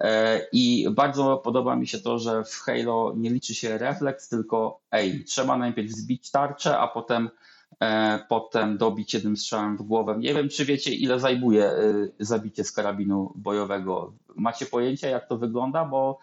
E, 0.00 0.40
I 0.52 0.86
bardzo 0.90 1.36
podoba 1.36 1.76
mi 1.76 1.86
się 1.86 1.98
to, 1.98 2.18
że 2.18 2.44
w 2.44 2.54
Halo 2.54 3.12
nie 3.16 3.30
liczy 3.30 3.54
się 3.54 3.78
refleks, 3.78 4.28
tylko 4.28 4.80
aim. 4.90 5.24
Trzeba 5.24 5.56
najpierw 5.56 5.90
zbić 5.90 6.30
tarczę, 6.30 6.78
a 6.78 6.88
potem, 6.88 7.30
e, 7.80 8.18
potem 8.28 8.78
dobić 8.78 9.14
jednym 9.14 9.36
strzałem 9.36 9.76
w 9.76 9.82
głowę. 9.82 10.16
Nie 10.18 10.34
wiem, 10.34 10.48
czy 10.48 10.64
wiecie, 10.64 10.94
ile 10.94 11.20
zajmuje 11.20 11.64
e, 11.66 11.94
zabicie 12.20 12.64
z 12.64 12.72
karabinu 12.72 13.32
bojowego. 13.36 14.12
Macie 14.36 14.66
pojęcie, 14.66 15.10
jak 15.10 15.28
to 15.28 15.38
wygląda? 15.38 15.84
Bo 15.84 16.18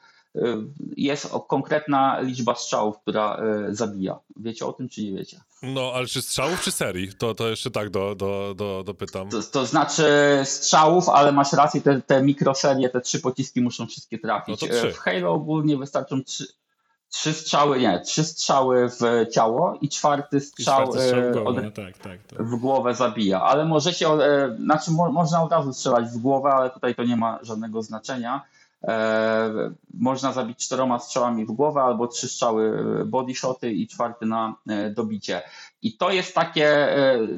jest 0.98 1.30
konkretna 1.48 2.20
liczba 2.20 2.56
strzałów, 2.56 3.00
która 3.00 3.42
zabija. 3.70 4.20
Wiecie 4.36 4.66
o 4.66 4.74
tym, 4.74 4.90
czy 4.90 5.04
nie 5.04 5.18
wiecie? 5.18 5.40
No, 5.64 5.92
ale 5.96 6.08
czy 6.08 6.22
strzałów, 6.22 6.62
czy 6.62 6.72
serii? 6.72 7.14
To, 7.14 7.36
to 7.36 7.50
jeszcze 7.50 7.72
tak 7.72 7.90
do, 7.90 8.16
do, 8.16 8.54
do, 8.58 8.84
dopytam. 8.86 9.30
To, 9.30 9.44
to 9.44 9.66
znaczy 9.66 10.04
strzałów, 10.44 11.10
ale 11.10 11.32
masz 11.32 11.54
rację, 11.54 11.82
te, 11.82 12.02
te 12.02 12.22
mikroserie, 12.22 12.90
te 12.90 13.02
trzy 13.02 13.20
pociski 13.20 13.62
muszą 13.62 13.88
wszystkie 13.88 14.20
trafić. 14.20 14.62
No 14.62 14.68
to 14.68 14.74
trzy. 14.74 14.92
W 14.92 14.98
Halo 14.98 15.34
ogólnie 15.34 15.78
wystarczą 15.78 16.24
trzy, 16.24 16.48
trzy 17.10 17.34
strzały, 17.34 17.80
nie, 17.80 18.02
trzy 18.06 18.24
strzały 18.24 18.90
w 18.90 19.30
ciało 19.32 19.78
i 19.82 19.90
czwarty 19.90 20.40
strzał, 20.40 20.90
I 20.90 20.92
strzał 20.92 21.22
w, 21.22 21.34
głowę, 21.34 21.50
od, 21.50 21.64
no 21.64 21.72
tak, 21.72 21.98
tak, 21.98 22.24
tak. 22.24 22.44
w 22.44 22.56
głowę 22.56 22.96
zabija. 22.96 23.42
Ale 23.42 23.66
możecie, 23.66 24.08
znaczy 24.60 24.92
mo, 24.92 25.12
można 25.12 25.44
od 25.44 25.52
razu 25.52 25.74
strzelać 25.74 26.06
w 26.06 26.18
głowę, 26.18 26.50
ale 26.50 26.70
tutaj 26.70 26.96
to 26.96 27.04
nie 27.04 27.18
ma 27.18 27.40
żadnego 27.42 27.82
znaczenia. 27.82 28.42
E, 28.84 29.74
można 29.94 30.34
zabić 30.34 30.66
czteroma 30.66 31.00
strzałami 31.00 31.46
w 31.46 31.52
głowę 31.52 31.82
albo 31.82 32.08
trzy 32.08 32.28
strzały 32.28 32.86
e, 33.02 33.06
body 33.06 33.36
shoty 33.36 33.72
i 33.72 33.88
czwarty 33.88 34.26
na 34.26 34.56
e, 34.70 34.90
dobicie. 34.90 35.42
I 35.82 35.98
to 35.98 36.12
jest 36.12 36.36
takie, 36.36 36.88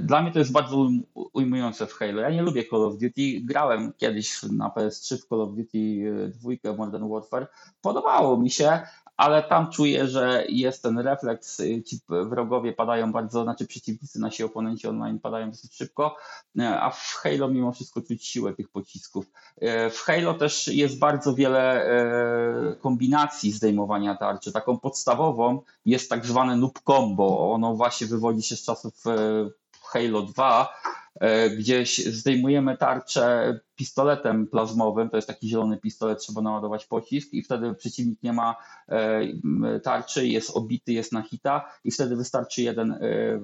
dla 0.02 0.22
mnie 0.22 0.32
to 0.32 0.40
jest 0.40 0.52
bardzo 0.52 0.90
ujmujące 1.34 1.88
w 1.88 1.94
Halo. 1.94 2.22
Ja 2.22 2.30
nie 2.30 2.42
lubię 2.42 2.64
Call 2.70 2.86
of 2.86 2.94
Duty. 2.94 3.42
Grałem 3.42 3.94
kiedyś 3.98 4.44
na 4.44 4.70
PS3 4.70 5.18
w 5.18 5.28
Call 5.28 5.42
of 5.42 5.50
Duty 5.56 5.78
2 6.64 6.74
Modern 6.78 7.10
Warfare. 7.10 7.48
Podobało 7.82 8.38
mi 8.38 8.50
się, 8.50 8.82
ale 9.18 9.44
tam 9.44 9.72
czuję, 9.72 10.08
że 10.08 10.44
jest 10.50 10.84
ten 10.84 11.00
refleks, 11.00 11.60
y, 11.60 11.84
ci 11.84 12.00
wrogowie 12.10 12.74
padają 12.74 13.12
bardzo, 13.12 13.44
znaczy 13.44 13.68
przeciwnicy, 13.68 14.20
nasi 14.20 14.44
oponenci 14.44 14.88
online 14.88 15.20
padają 15.20 15.50
dosyć 15.50 15.76
szybko, 15.76 16.16
y, 16.60 16.68
a 16.68 16.90
w 16.90 17.14
Halo 17.14 17.48
mimo 17.48 17.72
wszystko 17.72 18.02
czuć 18.02 18.26
siłę 18.26 18.54
tych 18.54 18.70
pocisków. 18.70 19.26
Y, 19.62 19.90
w 19.90 20.00
Halo 20.00 20.34
też 20.34 20.68
jest 20.68 21.00
bardzo 21.00 21.34
wiele 21.34 21.58
kombinacji 22.82 23.52
zdejmowania 23.52 24.16
tarczy. 24.16 24.52
Taką 24.52 24.80
podstawową 24.80 25.62
jest 25.86 26.10
tak 26.10 26.26
zwane 26.26 26.56
noob 26.56 26.80
combo. 26.88 27.54
Ono 27.54 27.76
właśnie 27.76 28.08
wywodzi 28.08 28.42
się 28.42 28.56
z 28.56 28.64
czasów 28.64 29.04
Halo 29.82 30.22
2, 30.22 30.74
gdzie 31.58 31.86
zdejmujemy 32.06 32.78
tarczę 32.78 33.60
pistoletem 33.78 34.48
plazmowym, 34.48 35.10
to 35.10 35.18
jest 35.18 35.28
taki 35.28 35.50
zielony 35.50 35.78
pistolet, 35.78 36.20
trzeba 36.20 36.42
naładować 36.42 36.86
pocisk 36.86 37.34
i 37.34 37.44
wtedy 37.44 37.74
przeciwnik 37.74 38.24
nie 38.24 38.34
ma 38.34 38.56
e, 38.90 39.80
tarczy, 39.84 40.28
jest 40.28 40.50
obity, 40.58 40.94
jest 40.94 41.12
na 41.12 41.22
hita 41.22 41.66
i 41.84 41.92
wtedy 41.92 42.16
wystarczy 42.16 42.62
jeden 42.62 42.92
e, 42.92 42.98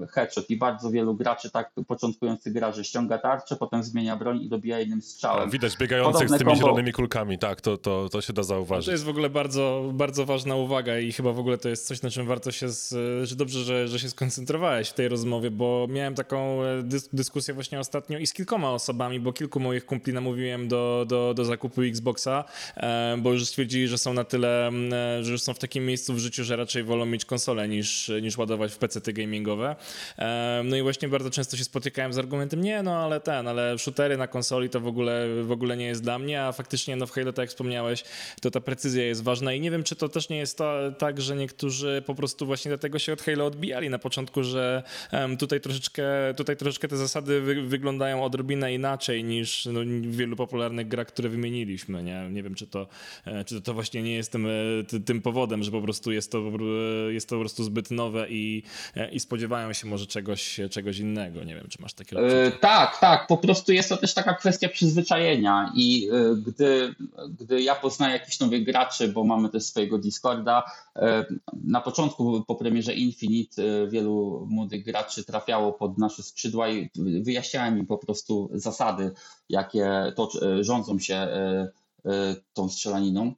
headshot 0.08 0.50
i 0.50 0.58
bardzo 0.58 0.91
wielu 0.91 1.15
graczy, 1.15 1.52
tak 1.52 1.72
początkujących 1.88 2.54
graczy, 2.54 2.84
ściąga 2.84 3.17
tarczę, 3.17 3.56
potem 3.56 3.84
zmienia 3.84 4.17
broń 4.17 4.41
i 4.41 4.50
dobija 4.50 4.80
jednym 4.80 5.02
strzałem. 5.02 5.50
Widać 5.50 5.78
biegających 5.78 6.13
Podobne 6.13 6.38
z 6.38 6.39
tymi 6.39 6.52
kombo... 6.52 6.65
zielonymi 6.65 6.91
kulkami, 6.93 7.39
tak, 7.39 7.62
to, 7.62 7.78
to, 7.78 8.10
to 8.10 8.22
się 8.22 8.34
da 8.34 8.43
zauważyć. 8.43 8.86
To 8.86 8.91
jest 8.91 9.04
w 9.04 9.10
ogóle 9.10 9.30
bardzo, 9.30 9.91
bardzo 9.93 10.26
ważna 10.26 10.56
uwaga 10.56 11.00
i 11.00 11.12
chyba 11.12 11.34
w 11.34 11.39
ogóle 11.39 11.58
to 11.58 11.69
jest 11.69 11.88
coś, 11.88 12.02
na 12.02 12.10
czym 12.10 12.28
warto 12.28 12.52
się, 12.52 12.69
z... 12.69 12.89
że 13.30 13.36
dobrze, 13.36 13.63
że, 13.63 13.88
że 13.88 14.00
się 14.00 14.10
skoncentrowałeś 14.10 14.89
w 14.89 14.93
tej 14.93 15.08
rozmowie, 15.08 15.52
bo 15.52 15.88
miałem 15.89 16.15
taką 16.15 16.63
e, 16.63 16.84
dys 16.84 17.10
dyskusję 17.13 17.54
właśnie 17.54 17.80
ostatnio 17.80 18.19
i 18.19 18.28
z 18.28 18.34
kilkoma 18.34 18.72
osobami, 18.72 19.19
bo 19.19 19.34
kilku 19.34 19.60
moich 19.60 19.86
kumpli 19.86 20.13
na 20.13 20.22
namówiłem 20.23 20.67
do, 20.67 21.05
do, 21.07 21.33
do 21.33 21.45
zakupu 21.45 21.81
Xboxa, 21.81 22.43
e, 22.77 23.17
bo 23.17 23.33
już 23.33 23.45
stwierdzili, 23.45 23.88
że 23.88 23.97
są 23.97 24.13
na 24.13 24.23
tyle, 24.23 24.67
e, 24.67 25.23
że 25.23 25.31
już 25.31 25.41
są 25.41 25.53
w 25.53 25.59
takim 25.59 25.86
miejscu 25.86 26.13
w 26.13 26.19
życiu, 26.19 26.43
że 26.43 26.55
raczej 26.55 26.83
wolą 26.83 27.05
mieć 27.05 27.25
konsolę 27.25 27.67
niż, 27.67 28.12
niż 28.21 28.38
ładować 28.38 28.73
w 28.73 28.77
PC 28.77 29.13
gamingowe. 29.13 29.75
E, 30.17 30.62
no 30.65 30.75
i 30.75 30.81
właśnie 30.81 31.07
bardzo 31.07 31.29
często 31.29 31.57
się 31.57 31.63
spotykałem 31.63 32.13
z 32.13 32.17
argumentem, 32.17 32.62
nie 32.62 32.83
no, 32.83 32.95
ale 32.95 33.19
ten, 33.19 33.47
ale 33.47 33.79
shootery 33.79 34.17
na 34.17 34.27
konsoli 34.27 34.69
to 34.69 34.79
w 34.79 34.88
ogóle, 34.88 35.27
w 35.43 35.51
ogóle 35.51 35.77
nie 35.77 35.86
jest 35.86 36.03
dla 36.03 36.19
mnie, 36.19 36.41
a 36.41 36.51
faktycznie 36.51 36.95
no 36.95 37.07
w 37.07 37.12
Halo, 37.12 37.33
tak 37.33 37.43
jak 37.43 37.49
wspomniałeś, 37.49 38.03
to 38.41 38.51
ta 38.51 38.62
precyzja 38.62 39.03
jest 39.03 39.23
ważna 39.23 39.53
i 39.53 39.59
nie 39.59 39.71
wiem, 39.71 39.83
czy 39.83 39.95
to 39.95 40.09
też 40.09 40.29
nie 40.29 40.38
jest 40.38 40.57
to, 40.57 40.91
tak, 40.97 41.21
że 41.21 41.36
niektórzy 41.36 42.03
po 42.05 42.15
prostu 42.15 42.45
właśnie 42.45 42.69
dlatego 42.69 42.99
się 42.99 43.13
od 43.13 43.21
Halo 43.21 43.45
odbijali 43.45 43.89
na 43.89 43.99
początku, 43.99 44.43
że 44.43 44.83
tutaj 45.39 45.62
troszeczkę, 45.62 46.03
tutaj 46.38 46.57
troszeczkę 46.57 46.88
te 46.88 46.97
zasady 46.97 47.41
wy, 47.41 47.62
wyglądają 47.62 48.23
odrobinę 48.23 48.73
inaczej 48.73 49.23
niż 49.23 49.65
no, 49.65 49.79
wielu 50.15 50.36
popularnych 50.36 50.88
grach, 50.88 51.08
które 51.08 51.30
wymieniliśmy. 51.30 52.04
Nie, 52.04 52.30
nie 52.32 52.43
wiem, 52.43 52.56
czy 52.56 52.67
to, 52.67 52.88
e, 53.26 53.45
czy 53.45 53.62
to 53.62 53.73
właśnie 53.73 54.04
nie 54.04 54.13
jest 54.13 54.31
tym, 54.31 54.48
e, 54.94 55.00
tym 55.06 55.21
powodem, 55.21 55.63
że 55.63 55.71
po 55.71 55.81
prostu 55.81 56.12
jest 56.12 56.31
to, 56.31 56.37
e, 56.37 57.13
jest 57.13 57.29
to 57.29 57.35
po 57.35 57.40
prostu 57.40 57.63
zbyt 57.63 57.92
nowe 57.92 58.29
i, 58.29 58.63
i 59.12 59.19
spodziewają 59.19 59.73
się 59.73 59.87
może 59.87 60.08
czegoś, 60.08 60.60
czegoś 60.71 61.00
innego. 61.00 61.44
Nie 61.44 61.56
wiem, 61.56 61.67
czy 61.69 61.81
masz 61.81 61.94
takie 61.94 62.17
odczucie. 62.17 62.58
Tak, 62.62 63.00
tak. 63.00 63.27
Po 63.27 63.37
prostu 63.37 63.71
jest 63.71 63.90
to 63.90 63.98
też 63.98 64.13
taka 64.13 64.33
kwestia 64.33 64.69
przyzwyczajenia 64.69 65.71
i 65.75 66.10
gdy, 66.46 66.96
gdy 67.40 67.62
ja 67.62 67.75
poznaję 67.75 68.13
jakichś 68.13 68.40
nowych 68.40 68.63
graczy, 68.63 69.08
bo 69.08 69.23
mamy 69.23 69.50
też 69.50 69.63
swojego 69.63 69.98
Discorda, 69.98 70.63
na 71.63 71.81
początku 71.81 72.44
po 72.48 72.56
premierze 72.56 72.94
Infinite 72.94 73.87
wielu 73.87 74.48
młodych 74.50 74.85
graczy 74.85 75.23
trafiało 75.23 75.73
pod 75.73 75.98
nasze 75.98 76.23
skrzydła 76.23 76.69
i 76.69 76.90
wyjaśniałem 77.21 77.77
im 77.77 77.85
po 77.85 77.98
prostu 77.98 78.50
zasady, 78.54 79.12
jakie 79.50 80.02
to, 80.12 80.29
e, 80.41 80.63
rządzą 80.63 80.99
się 80.99 81.15
e, 81.15 81.71
e, 82.06 82.35
tą 82.54 82.69
strzelaniną. 82.69 83.33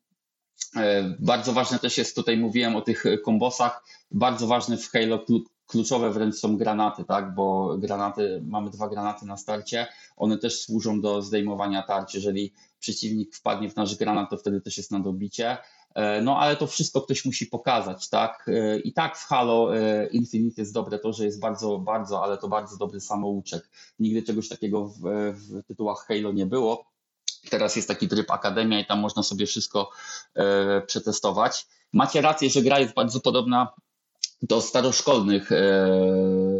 Bardzo 1.19 1.53
ważne 1.53 1.79
też 1.79 1.97
jest, 1.97 2.15
tutaj 2.15 2.37
mówiłem 2.37 2.75
o 2.75 2.81
tych 2.81 3.03
kombosach, 3.23 3.83
bardzo 4.11 4.47
ważne 4.47 4.77
w 4.77 4.89
Halo 4.91 5.25
kluczowe 5.67 6.11
wręcz 6.11 6.35
są 6.35 6.57
granaty, 6.57 7.03
tak? 7.03 7.35
Bo 7.35 7.77
granaty, 7.77 8.43
mamy 8.47 8.69
dwa 8.69 8.89
granaty 8.89 9.25
na 9.25 9.37
starcie, 9.37 9.87
one 10.17 10.37
też 10.37 10.61
służą 10.61 11.01
do 11.01 11.21
zdejmowania 11.21 11.83
tarcz. 11.83 12.13
Jeżeli 12.13 12.53
przeciwnik 12.79 13.35
wpadnie 13.35 13.69
w 13.69 13.75
nasz 13.75 13.95
granat, 13.95 14.29
to 14.29 14.37
wtedy 14.37 14.61
też 14.61 14.77
jest 14.77 14.91
na 14.91 14.99
dobicie. 14.99 15.57
E, 15.95 16.21
no 16.21 16.39
ale 16.39 16.55
to 16.55 16.67
wszystko 16.67 17.01
ktoś 17.01 17.25
musi 17.25 17.45
pokazać, 17.45 18.09
tak? 18.09 18.45
E, 18.47 18.79
I 18.79 18.93
tak 18.93 19.17
w 19.17 19.27
Halo 19.27 19.77
e, 19.77 20.07
Infinite 20.07 20.61
jest 20.61 20.73
dobre 20.73 20.99
to, 20.99 21.13
że 21.13 21.25
jest 21.25 21.39
bardzo, 21.39 21.77
bardzo, 21.77 22.23
ale 22.23 22.37
to 22.37 22.47
bardzo 22.47 22.77
dobry 22.77 22.99
samouczek. 22.99 23.69
Nigdy 23.99 24.23
czegoś 24.23 24.49
takiego 24.49 24.87
w, 24.87 24.99
w 25.33 25.63
tytułach 25.67 26.05
Halo 26.07 26.31
nie 26.31 26.45
było. 26.45 26.85
Teraz 27.49 27.75
jest 27.75 27.87
taki 27.87 28.07
tryb 28.07 28.31
Akademia 28.31 28.79
i 28.79 28.85
tam 28.85 28.99
można 28.99 29.23
sobie 29.23 29.45
wszystko 29.45 29.89
przetestować. 30.87 31.67
Macie 31.93 32.21
rację, 32.21 32.49
że 32.49 32.61
gra 32.61 32.79
jest 32.79 32.93
bardzo 32.93 33.19
podobna 33.19 33.73
do 34.41 34.61
staroszkolnych 34.61 35.49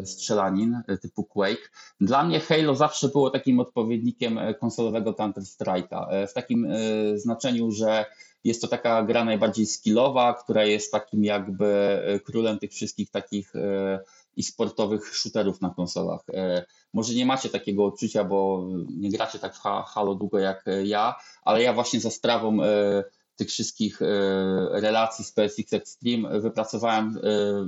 strzelanin 0.05 0.81
typu 1.01 1.23
Quake. 1.23 1.71
Dla 2.01 2.23
mnie 2.23 2.39
Halo 2.39 2.75
zawsze 2.75 3.09
było 3.09 3.29
takim 3.29 3.59
odpowiednikiem 3.59 4.39
konsolowego 4.59 5.11
Counter-Strike'a. 5.11 6.27
W 6.27 6.33
takim 6.33 6.67
znaczeniu, 7.15 7.71
że 7.71 8.05
jest 8.45 8.61
to 8.61 8.67
taka 8.67 9.03
gra 9.03 9.25
najbardziej 9.25 9.65
skillowa, 9.65 10.33
która 10.33 10.65
jest 10.65 10.91
takim 10.91 11.23
jakby 11.23 11.65
e, 11.65 12.19
królem 12.19 12.59
tych 12.59 12.71
wszystkich 12.71 13.11
takich 13.11 13.55
e, 13.55 13.99
i 14.35 14.43
sportowych 14.43 15.15
shooterów 15.15 15.61
na 15.61 15.69
konsolach. 15.69 16.21
E, 16.33 16.65
może 16.93 17.13
nie 17.13 17.25
macie 17.25 17.49
takiego 17.49 17.85
odczucia, 17.85 18.23
bo 18.23 18.67
nie 18.89 19.09
gracie 19.09 19.39
tak 19.39 19.55
w 19.55 19.59
Halo 19.59 20.15
długo 20.15 20.39
jak 20.39 20.65
ja, 20.83 21.15
ale 21.43 21.63
ja 21.63 21.73
właśnie 21.73 21.99
za 21.99 22.09
sprawą 22.09 22.57
tych 23.35 23.47
wszystkich 23.47 23.99
relacji 24.71 25.25
z 25.25 25.31
PSX 25.31 25.73
Extreme 25.73 26.39
wypracowałem, 26.39 27.19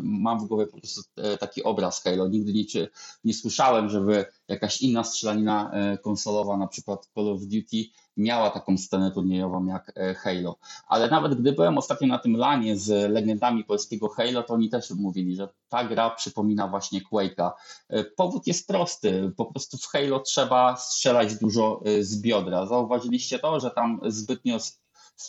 mam 0.04 0.40
w 0.40 0.48
głowie 0.48 0.68
po 0.68 0.78
prostu 0.78 1.02
taki 1.40 1.64
obraz 1.64 2.04
Halo. 2.04 2.28
Nigdy 2.28 2.54
nie, 2.54 2.88
nie 3.24 3.34
słyszałem, 3.34 3.90
żeby 3.90 4.26
jakaś 4.48 4.82
inna 4.82 5.04
strzelanina 5.04 5.72
konsolowa, 6.02 6.58
na 6.58 6.68
przykład 6.68 7.10
Call 7.16 7.30
of 7.30 7.42
Duty, 7.42 7.78
miała 8.18 8.50
taką 8.50 8.78
scenę 8.78 9.12
turniejową 9.12 9.66
jak 9.66 9.92
e, 9.96 10.14
Halo. 10.14 10.56
Ale 10.88 11.10
nawet 11.10 11.36
gdy 11.36 11.52
byłem 11.52 11.78
ostatnio 11.78 12.08
na 12.08 12.20
tym 12.20 12.38
lanie 12.38 12.78
z 12.78 13.12
legendami 13.12 13.64
polskiego 13.64 14.10
Halo, 14.10 14.44
to 14.44 14.54
oni 14.54 14.70
też 14.70 14.92
mówili, 14.92 15.36
że 15.36 15.50
ta 15.70 15.84
gra 15.84 16.10
przypomina 16.10 16.68
właśnie 16.68 17.02
Quake'a. 17.12 17.52
E, 17.90 18.04
powód 18.04 18.48
jest 18.48 18.68
prosty. 18.68 19.32
Po 19.38 19.46
prostu 19.46 19.78
w 19.78 19.86
Halo 19.86 20.20
trzeba 20.20 20.78
strzelać 20.78 21.36
dużo 21.36 21.82
e, 21.86 22.04
z 22.04 22.22
biodra. 22.22 22.66
Zauważyliście 22.66 23.40
to, 23.40 23.60
że 23.60 23.72
tam 23.72 24.00
zbytnio 24.06 24.60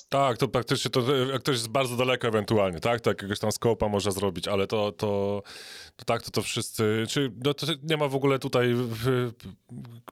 tak, 0.09 0.39
to 0.39 0.49
praktycznie 0.49 0.91
to, 0.91 1.03
ktoś 1.39 1.55
jest 1.55 1.69
bardzo 1.69 1.97
daleko 1.97 2.29
ewentualnie, 2.29 2.81
tak, 2.81 3.01
to 3.01 3.11
jakiegoś 3.11 3.39
tam 3.39 3.53
skopa 3.53 3.89
można 3.89 4.11
zrobić, 4.11 4.49
ale 4.49 4.67
to, 4.67 4.93
to, 4.93 5.43
to 5.97 6.05
tak, 6.05 6.23
to 6.23 6.31
to 6.31 6.43
wszyscy, 6.43 7.05
czy 7.09 7.33
no, 7.45 7.53
nie 7.83 7.97
ma 7.97 8.09
w 8.09 8.15
ogóle 8.15 8.39
tutaj 8.39 8.75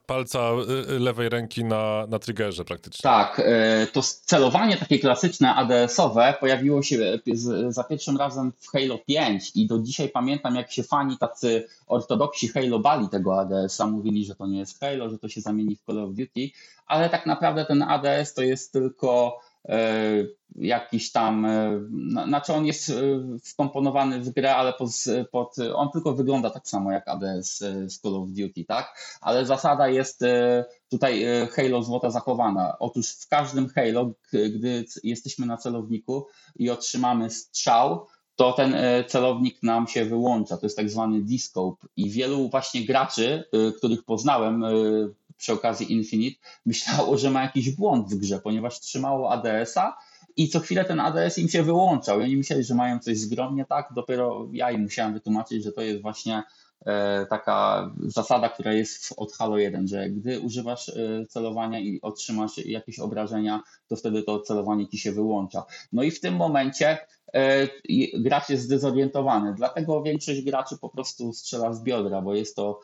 palca 0.05 0.39
y, 0.39 0.93
y, 0.93 0.99
lewej 0.99 1.29
ręki 1.29 1.65
na, 1.65 2.05
na 2.09 2.19
triggerze 2.19 2.65
praktycznie. 2.65 3.03
Tak, 3.03 3.39
y, 3.39 3.87
to 3.93 4.01
celowanie 4.01 4.77
takie 4.77 4.99
klasyczne 4.99 5.55
ADS-owe 5.55 6.33
pojawiło 6.39 6.81
się 6.81 7.19
za 7.69 7.83
pierwszym 7.83 8.17
razem 8.17 8.53
w 8.59 8.67
Halo 8.71 8.97
5 8.97 9.51
i 9.55 9.67
do 9.67 9.79
dzisiaj 9.79 10.09
pamiętam, 10.09 10.55
jak 10.55 10.71
się 10.71 10.83
fani 10.83 11.17
tacy 11.17 11.67
ortodoksi 11.87 12.47
Halo 12.47 12.79
bali 12.79 13.09
tego 13.09 13.39
ADS-a, 13.39 13.87
mówili, 13.87 14.25
że 14.25 14.35
to 14.35 14.47
nie 14.47 14.59
jest 14.59 14.79
Halo, 14.79 15.09
że 15.09 15.19
to 15.19 15.29
się 15.29 15.41
zamieni 15.41 15.75
w 15.75 15.85
Call 15.85 15.99
of 15.99 16.09
Duty, 16.09 16.49
ale 16.87 17.09
tak 17.09 17.25
naprawdę 17.25 17.65
ten 17.65 17.81
ADS 17.83 18.33
to 18.33 18.41
jest 18.41 18.73
tylko 18.73 19.39
jakiś 20.55 21.11
tam, 21.11 21.45
e, 21.45 21.79
znaczy 22.27 22.53
on 22.53 22.65
jest 22.65 22.89
e, 22.89 22.93
wkomponowany 23.43 24.21
w 24.21 24.29
grę, 24.29 24.55
ale 24.55 24.73
pod, 24.73 24.89
pod, 25.31 25.55
on 25.75 25.91
tylko 25.91 26.13
wygląda 26.13 26.49
tak 26.49 26.67
samo 26.67 26.91
jak 26.91 27.07
ADS 27.07 27.57
z 27.87 27.99
Call 27.99 28.15
of 28.15 28.29
Duty, 28.29 28.65
tak? 28.65 29.17
Ale 29.21 29.45
zasada 29.45 29.87
jest 29.87 30.23
tutaj 30.89 31.25
Halo 31.51 31.83
złota 31.83 32.09
zachowana. 32.09 32.79
Otóż 32.79 33.11
w 33.11 33.27
każdym 33.27 33.69
Halo, 33.69 34.11
gdy 34.31 34.85
jesteśmy 35.03 35.45
na 35.45 35.57
celowniku 35.57 36.27
i 36.55 36.69
otrzymamy 36.69 37.29
strzał, 37.29 38.05
to 38.35 38.53
ten 38.53 38.75
celownik 39.07 39.63
nam 39.63 39.87
się 39.87 40.05
wyłącza. 40.05 40.57
To 40.57 40.65
jest 40.65 40.77
tak 40.77 40.89
zwany 40.89 41.21
D-scope 41.21 41.87
i 41.95 42.09
wielu 42.09 42.49
właśnie 42.49 42.85
graczy, 42.85 43.43
których 43.77 44.03
poznałem 44.03 44.65
przy 45.37 45.53
okazji 45.53 45.93
Infinite 45.93 46.41
myślało, 46.65 47.17
że 47.17 47.31
ma 47.31 47.41
jakiś 47.41 47.69
błąd 47.69 48.09
w 48.09 48.15
grze, 48.15 48.39
ponieważ 48.39 48.79
trzymało 48.79 49.31
ADS-a 49.31 49.97
i 50.37 50.49
co 50.49 50.59
chwilę 50.59 50.85
ten 50.85 50.99
ADS 50.99 51.37
im 51.37 51.49
się 51.49 51.63
wyłączał. 51.63 52.19
I 52.19 52.23
oni 52.23 52.37
myśleli, 52.37 52.63
że 52.63 52.75
mają 52.75 52.99
coś 52.99 53.17
zgromnie 53.17 53.65
tak, 53.65 53.89
dopiero 53.95 54.47
ja 54.51 54.71
im 54.71 54.81
musiałem 54.81 55.13
wytłumaczyć, 55.13 55.63
że 55.63 55.71
to 55.71 55.81
jest 55.81 56.01
właśnie 56.01 56.43
e, 56.85 57.25
taka 57.29 57.89
zasada, 57.99 58.49
która 58.49 58.73
jest 58.73 59.13
od 59.17 59.33
Halo 59.33 59.57
1, 59.57 59.87
że 59.87 60.09
gdy 60.09 60.39
używasz 60.39 60.89
e, 60.89 61.25
celowania 61.29 61.79
i 61.79 61.99
otrzymasz 62.01 62.57
jakieś 62.57 62.99
obrażenia, 62.99 63.61
to 63.87 63.95
wtedy 63.95 64.23
to 64.23 64.39
celowanie 64.39 64.87
ci 64.87 64.97
się 64.97 65.11
wyłącza. 65.11 65.63
No 65.91 66.03
i 66.03 66.11
w 66.11 66.19
tym 66.19 66.35
momencie 66.35 66.97
e, 67.33 67.67
gracz 68.19 68.49
jest 68.49 68.63
zdezorientowany, 68.63 69.53
dlatego 69.53 70.03
większość 70.03 70.41
graczy 70.41 70.77
po 70.77 70.89
prostu 70.89 71.33
strzela 71.33 71.73
z 71.73 71.83
biodra, 71.83 72.21
bo 72.21 72.35
jest 72.35 72.55
to 72.55 72.79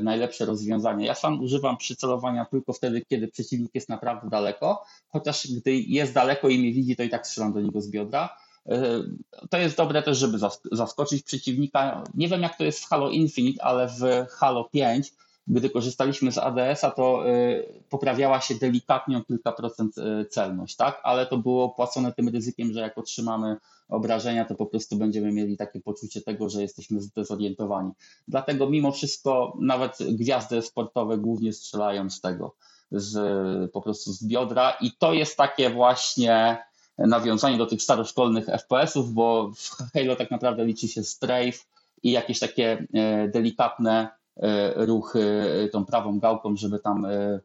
najlepsze 0.00 0.44
rozwiązanie. 0.44 1.06
Ja 1.06 1.14
sam 1.14 1.40
używam 1.40 1.76
przycelowania 1.76 2.44
tylko 2.44 2.72
wtedy, 2.72 3.02
kiedy 3.08 3.28
przeciwnik 3.28 3.74
jest 3.74 3.88
naprawdę 3.88 4.30
daleko, 4.30 4.84
chociaż 5.08 5.52
gdy 5.52 5.74
jest 5.76 6.12
daleko 6.12 6.48
i 6.48 6.58
mnie 6.58 6.72
widzi, 6.72 6.96
to 6.96 7.02
i 7.02 7.08
tak 7.08 7.26
strzelam 7.26 7.52
do 7.52 7.60
niego 7.60 7.80
z 7.80 7.90
biodra. 7.90 8.36
E, 8.68 9.02
to 9.50 9.58
jest 9.58 9.76
dobre 9.76 10.02
też, 10.02 10.18
żeby 10.18 10.38
zaskoczyć 10.72 11.22
przeciwnika. 11.22 12.04
Nie 12.14 12.28
wiem, 12.28 12.42
jak 12.42 12.58
to 12.58 12.64
jest 12.64 12.80
w 12.80 12.88
Halo 12.88 13.10
Infinite, 13.10 13.64
ale 13.64 13.88
w 13.88 14.30
Halo 14.30 14.64
5 14.64 15.12
gdy 15.48 15.70
korzystaliśmy 15.70 16.32
z 16.32 16.38
ADS-a, 16.38 16.90
to 16.90 17.28
e, 17.28 17.62
poprawiała 17.90 18.40
się 18.40 18.54
delikatnie 18.54 19.18
o 19.18 19.24
kilka 19.24 19.52
procent 19.52 19.94
celność, 20.30 20.76
tak? 20.76 21.00
Ale 21.02 21.26
to 21.26 21.38
było 21.38 21.68
płacone 21.68 22.12
tym 22.12 22.28
ryzykiem, 22.28 22.72
że 22.72 22.80
jak 22.80 22.98
otrzymamy 22.98 23.56
obrażenia, 23.88 24.44
to 24.44 24.54
po 24.54 24.66
prostu 24.66 24.96
będziemy 24.96 25.32
mieli 25.32 25.56
takie 25.56 25.80
poczucie 25.80 26.20
tego, 26.20 26.48
że 26.48 26.62
jesteśmy 26.62 27.00
zdezorientowani. 27.00 27.90
Dlatego 28.28 28.70
mimo 28.70 28.92
wszystko 28.92 29.56
nawet 29.60 29.98
gwiazdy 30.08 30.62
sportowe 30.62 31.18
głównie 31.18 31.52
strzelają 31.52 32.10
z 32.10 32.20
tego, 32.20 32.54
z, 32.90 33.70
po 33.70 33.82
prostu 33.82 34.12
z 34.12 34.26
biodra 34.26 34.76
i 34.80 34.92
to 34.92 35.12
jest 35.12 35.36
takie 35.36 35.70
właśnie 35.70 36.58
nawiązanie 36.98 37.58
do 37.58 37.66
tych 37.66 37.82
staroszkolnych 37.82 38.46
FPS-ów, 38.46 39.12
bo 39.12 39.50
w 39.54 39.92
Halo 39.92 40.16
tak 40.16 40.30
naprawdę 40.30 40.64
liczy 40.64 40.88
się 40.88 41.02
strafe 41.02 41.58
i 42.02 42.10
jakieś 42.10 42.38
takie 42.38 42.86
e, 42.94 43.28
delikatne 43.28 44.08
e, 44.36 44.86
ruchy 44.86 45.48
tą 45.72 45.84
prawą 45.84 46.18
gałką, 46.18 46.56
żeby 46.56 46.78
tam 46.78 47.04
e, 47.04 47.40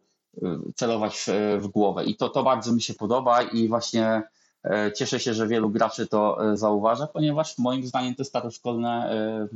celować 0.75 1.25
w, 1.59 1.67
głowę. 1.67 2.03
I 2.03 2.15
to, 2.15 2.29
to 2.29 2.43
bardzo 2.43 2.73
mi 2.73 2.81
się 2.81 2.93
podoba 2.93 3.41
i 3.41 3.67
właśnie 3.67 4.23
E, 4.63 4.91
cieszę 4.91 5.19
się, 5.19 5.33
że 5.33 5.47
wielu 5.47 5.69
graczy 5.69 6.07
to 6.07 6.51
e, 6.51 6.57
zauważa, 6.57 7.07
ponieważ 7.07 7.57
moim 7.57 7.87
zdaniem 7.87 8.15
te 8.15 8.23
staroszkolne 8.23 9.11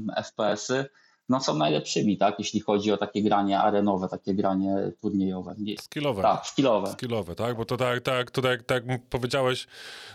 e, 0.08 0.24
FPS-y 0.24 0.86
no, 1.30 1.40
są 1.40 1.58
najlepszymi, 1.58 2.18
tak, 2.18 2.36
jeśli 2.40 2.60
chodzi 2.60 2.92
o 2.92 2.98
takie 2.98 3.24
granie 3.24 3.60
arenowe, 3.60 4.08
takie 4.10 4.34
granie 4.34 4.92
turniejowe. 5.02 5.56
Skillowe. 5.82 6.22
Tak, 6.22 6.48
skillowe. 6.48 6.92
Skillowe, 6.92 7.36
tak, 7.36 7.58
bo 7.58 7.66
to 7.66 7.78
tak, 7.78 8.02
tak, 8.02 8.32
to 8.32 8.42
tak, 8.42 8.64
tak 8.64 8.84
powiedziałeś, 9.10 9.68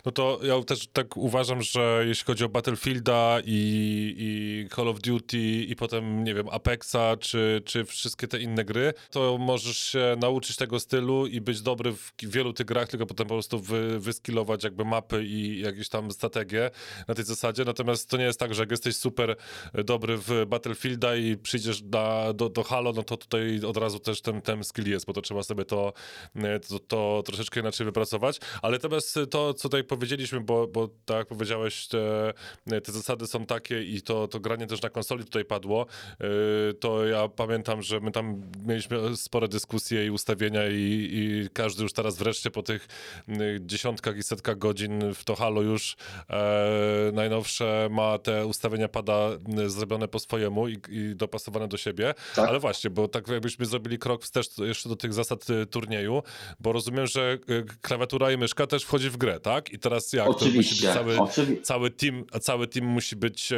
no 0.05 0.13
to 0.13 0.39
ja 0.43 0.63
też 0.63 0.89
tak 0.93 1.17
uważam, 1.17 1.63
że 1.63 2.05
jeśli 2.07 2.25
chodzi 2.27 2.45
o 2.45 2.49
Battlefielda 2.49 3.39
i, 3.45 4.15
i 4.19 4.69
Call 4.77 4.89
of 4.89 5.01
Duty 5.01 5.39
i 5.39 5.77
potem, 5.77 6.25
nie 6.25 6.35
wiem, 6.35 6.49
Apexa, 6.49 7.17
czy, 7.21 7.63
czy 7.65 7.85
wszystkie 7.85 8.29
te 8.29 8.41
inne 8.41 8.65
gry, 8.65 8.95
to 9.11 9.39
możesz 9.39 9.79
się 9.79 10.17
nauczyć 10.21 10.57
tego 10.57 10.81
stylu 10.81 11.27
i 11.27 11.41
być 11.41 11.63
dobry 11.63 11.93
w 11.93 12.13
wielu 12.23 12.53
tych 12.53 12.67
grach, 12.67 12.89
tylko 12.89 13.07
potem 13.07 13.27
po 13.27 13.35
prostu 13.35 13.61
wy, 13.61 14.01
wyskillować 14.01 14.65
jakby 14.65 14.85
mapy 14.85 15.25
i 15.25 15.61
jakieś 15.61 15.89
tam 15.89 16.11
strategie 16.11 16.71
na 17.09 17.15
tej 17.15 17.25
zasadzie, 17.25 17.65
natomiast 17.65 18.11
to 18.11 18.17
nie 18.17 18.25
jest 18.25 18.41
tak, 18.41 18.55
że 18.55 18.63
jak 18.63 18.71
jesteś 18.71 18.97
super 18.97 19.37
dobry 19.85 20.17
w 20.17 20.47
Battlefield 20.47 21.00
builda 21.01 21.17
i 21.17 21.37
przyjdziesz 21.37 21.83
do, 21.83 22.35
do, 22.35 22.49
do 22.49 22.63
Halo, 22.63 22.93
no 22.93 23.03
to 23.03 23.17
tutaj 23.17 23.61
od 23.67 23.77
razu 23.77 23.99
też 23.99 24.21
ten, 24.21 24.43
ten 24.43 24.65
skill 24.65 24.91
jest, 24.91 25.07
bo 25.07 25.13
to 25.13 25.23
trzeba 25.23 25.43
sobie 25.43 25.65
to, 25.65 25.93
e, 26.37 26.61
to, 26.61 26.79
to 26.79 27.23
troszeczkę 27.27 27.61
inaczej 27.61 27.85
wypracować. 27.85 28.39
Ale 28.63 28.79
teraz 28.79 29.15
to, 29.31 29.55
co 29.55 29.69
tutaj 29.69 29.85
powiedzieliśmy, 29.85 30.41
bo, 30.41 30.67
bo 30.67 30.89
tak 31.05 31.17
jak 31.17 31.29
powiedziałeś, 31.29 31.89
te, 31.89 32.33
te 32.81 32.93
zasady 32.93 33.27
są 33.27 33.47
takie 33.47 33.83
i 33.83 34.03
to, 34.03 34.29
to 34.29 34.41
granie 34.41 34.67
też 34.67 34.83
na 34.83 34.91
konsoli 34.91 35.25
tutaj 35.25 35.45
padło, 35.45 35.87
e, 36.21 36.75
to 36.75 37.07
ja 37.07 37.29
pamiętam, 37.29 37.83
że 37.83 38.01
my 38.01 38.11
tam 38.13 38.43
mieliśmy 38.67 39.17
spore 39.17 39.49
dyskusje 39.49 40.07
i 40.07 40.11
ustawienia 40.11 40.69
i, 40.69 41.09
i 41.13 41.49
każdy 41.53 41.83
już 41.83 41.93
teraz 41.93 42.17
wreszcie 42.17 42.51
po 42.51 42.63
tych 42.63 42.89
dziesiątkach 43.61 44.17
i 44.17 44.23
setkach 44.23 44.59
godzin 44.59 45.15
w 45.15 45.25
to 45.25 45.37
Halo 45.37 45.63
już 45.63 45.97
e, 46.31 47.11
najnowsze 47.13 47.89
ma 47.91 48.19
te 48.19 48.47
ustawienia 48.47 48.89
pada 48.89 49.31
zrobione 49.67 50.09
po 50.09 50.19
swojemu 50.19 50.69
i 50.69 50.81
i 50.91 51.17
dopasowane 51.17 51.69
do 51.69 51.77
siebie. 51.77 52.15
Tak. 52.37 52.49
Ale 52.49 52.61
właśnie, 52.61 52.91
bo 52.91 53.09
tak 53.09 53.29
jakbyśmy 53.29 53.67
zrobili 53.67 53.99
krok 53.99 54.23
wstecz 54.23 54.59
jeszcze 54.59 54.89
do 54.89 54.97
tych 54.97 55.15
zasad 55.15 55.51
y, 55.51 55.67
turnieju, 55.67 56.23
bo 56.61 56.73
rozumiem, 56.73 57.07
że 57.07 57.39
y, 57.51 57.65
klawiatura 57.83 58.33
i 58.33 58.37
myszka 58.37 58.67
też 58.67 58.85
wchodzi 58.85 59.11
w 59.11 59.17
grę, 59.17 59.41
tak? 59.41 59.73
I 59.73 59.79
teraz 59.79 60.13
jak? 60.13 60.29
Oczywiście. 60.29 60.89
To 60.89 60.95
cały, 60.95 61.21
Oczywi 61.21 61.63
cały, 61.63 61.91
team, 61.91 62.25
cały 62.41 62.67
team 62.67 62.87
musi 62.87 63.17
być 63.17 63.53
e, 63.53 63.57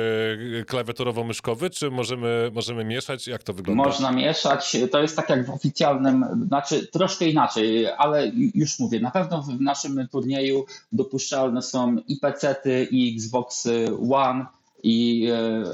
klawiaturowo-myszkowy, 0.65 1.71
czy 1.71 1.91
możemy, 1.91 2.51
możemy 2.55 2.85
mieszać? 2.85 3.27
Jak 3.27 3.43
to 3.43 3.53
wygląda? 3.53 3.85
Można 3.85 4.13
mieszać. 4.13 4.77
To 4.91 5.03
jest 5.03 5.17
tak 5.17 5.29
jak 5.29 5.47
w 5.47 5.51
oficjalnym, 5.51 6.27
znaczy 6.47 6.87
troszkę 6.87 7.29
inaczej, 7.29 7.87
ale 7.87 8.33
już 8.55 8.79
mówię, 8.79 9.01
na 9.01 9.11
pewno 9.11 9.43
w 9.43 9.61
naszym 9.61 10.09
turnieju 10.09 10.65
dopuszczalne 10.93 11.63
są 11.63 11.97
i 12.09 12.17
PC-ty, 12.17 12.89
i 12.91 13.15
Xbox 13.17 13.69
One, 14.13 14.47
i 14.83 15.29
e, 15.31 15.65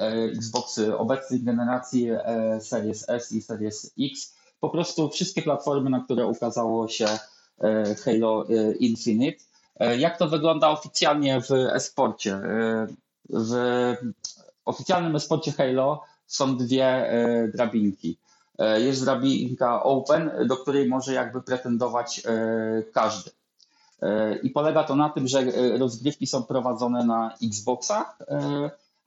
e, 0.00 0.28
Xboxy 0.30 0.96
obecnej 0.96 1.40
generacji 1.40 2.08
Series 2.60 3.08
S 3.08 3.32
i 3.32 3.42
Series 3.42 3.92
X. 4.00 4.36
Po 4.60 4.70
prostu 4.70 5.08
wszystkie 5.08 5.42
platformy, 5.42 5.90
na 5.90 6.04
które 6.04 6.26
ukazało 6.26 6.88
się 6.88 7.06
Halo 8.04 8.44
Infinite. 8.78 9.44
Jak 9.98 10.18
to 10.18 10.28
wygląda 10.28 10.70
oficjalnie 10.70 11.40
w 11.40 11.50
esporcie? 11.50 12.40
W 13.30 13.54
oficjalnym 14.64 15.16
esporcie 15.16 15.52
Halo 15.52 16.02
są 16.26 16.56
dwie 16.56 17.10
drabinki. 17.54 18.18
Jest 18.76 19.04
drabinka 19.04 19.82
Open, 19.82 20.30
do 20.46 20.56
której 20.56 20.88
może 20.88 21.12
jakby 21.12 21.42
pretendować 21.42 22.22
każdy. 22.92 23.30
I 24.42 24.50
polega 24.50 24.84
to 24.84 24.96
na 24.96 25.08
tym, 25.08 25.28
że 25.28 25.44
rozgrywki 25.78 26.26
są 26.26 26.42
prowadzone 26.42 27.04
na 27.04 27.34
Xboxach, 27.42 28.18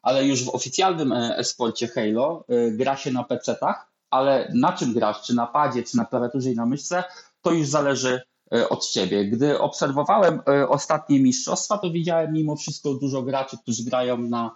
ale 0.01 0.25
już 0.25 0.45
w 0.45 0.49
oficjalnym 0.49 1.13
esporcie 1.13 1.87
Halo 1.87 2.43
gra 2.71 2.97
się 2.97 3.11
na 3.11 3.23
PC-tach, 3.23 3.87
ale 4.09 4.51
na 4.53 4.73
czym 4.73 4.93
grasz, 4.93 5.21
czy 5.21 5.35
na 5.35 5.47
padzie, 5.47 5.83
czy 5.83 5.97
na 5.97 6.05
klawiaturze 6.05 6.51
i 6.51 6.55
na 6.55 6.65
myszce, 6.65 7.03
to 7.41 7.51
już 7.51 7.67
zależy 7.67 8.21
od 8.69 8.87
ciebie. 8.87 9.25
Gdy 9.25 9.59
obserwowałem 9.59 10.41
ostatnie 10.67 11.19
mistrzostwa, 11.19 11.77
to 11.77 11.91
widziałem 11.91 12.33
mimo 12.33 12.55
wszystko 12.55 12.93
dużo 12.93 13.21
graczy, 13.21 13.57
którzy 13.57 13.83
grają 13.83 14.17
na 14.17 14.51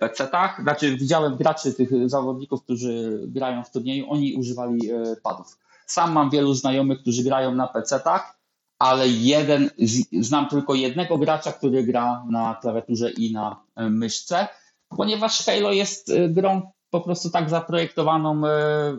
PC-tach. 0.00 0.62
Znaczy, 0.62 0.96
widziałem 0.96 1.36
graczy, 1.36 1.74
tych 1.74 2.10
zawodników, 2.10 2.62
którzy 2.62 3.20
grają 3.26 3.64
w 3.64 3.70
turnieju, 3.70 4.10
oni 4.10 4.34
używali 4.34 4.90
padów. 5.22 5.58
Sam 5.86 6.12
mam 6.12 6.30
wielu 6.30 6.54
znajomych, 6.54 7.00
którzy 7.00 7.22
grają 7.22 7.54
na 7.54 7.66
PC-tach 7.66 8.34
ale 8.84 9.08
jeden, 9.08 9.70
znam 10.20 10.48
tylko 10.48 10.74
jednego 10.74 11.18
gracza, 11.18 11.52
który 11.52 11.84
gra 11.84 12.24
na 12.30 12.58
klawiaturze 12.60 13.10
i 13.10 13.32
na 13.32 13.62
e, 13.76 13.90
myszce, 13.90 14.48
ponieważ 14.88 15.44
Halo 15.46 15.72
jest 15.72 16.10
e, 16.10 16.28
grą 16.28 16.62
po 16.90 17.00
prostu 17.00 17.30
tak 17.30 17.50
zaprojektowaną, 17.50 18.46
e, 18.46 18.50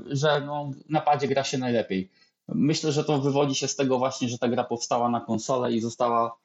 że 0.09 0.41
no, 0.45 0.71
na 0.89 1.01
padzie 1.01 1.27
gra 1.27 1.43
się 1.43 1.57
najlepiej. 1.57 2.11
Myślę, 2.47 2.91
że 2.91 3.03
to 3.03 3.21
wywodzi 3.21 3.55
się 3.55 3.67
z 3.67 3.75
tego 3.75 3.97
właśnie, 3.97 4.29
że 4.29 4.37
ta 4.37 4.47
gra 4.47 4.63
powstała 4.63 5.09
na 5.09 5.21
konsolę 5.21 5.73
i 5.73 5.81
została 5.81 6.37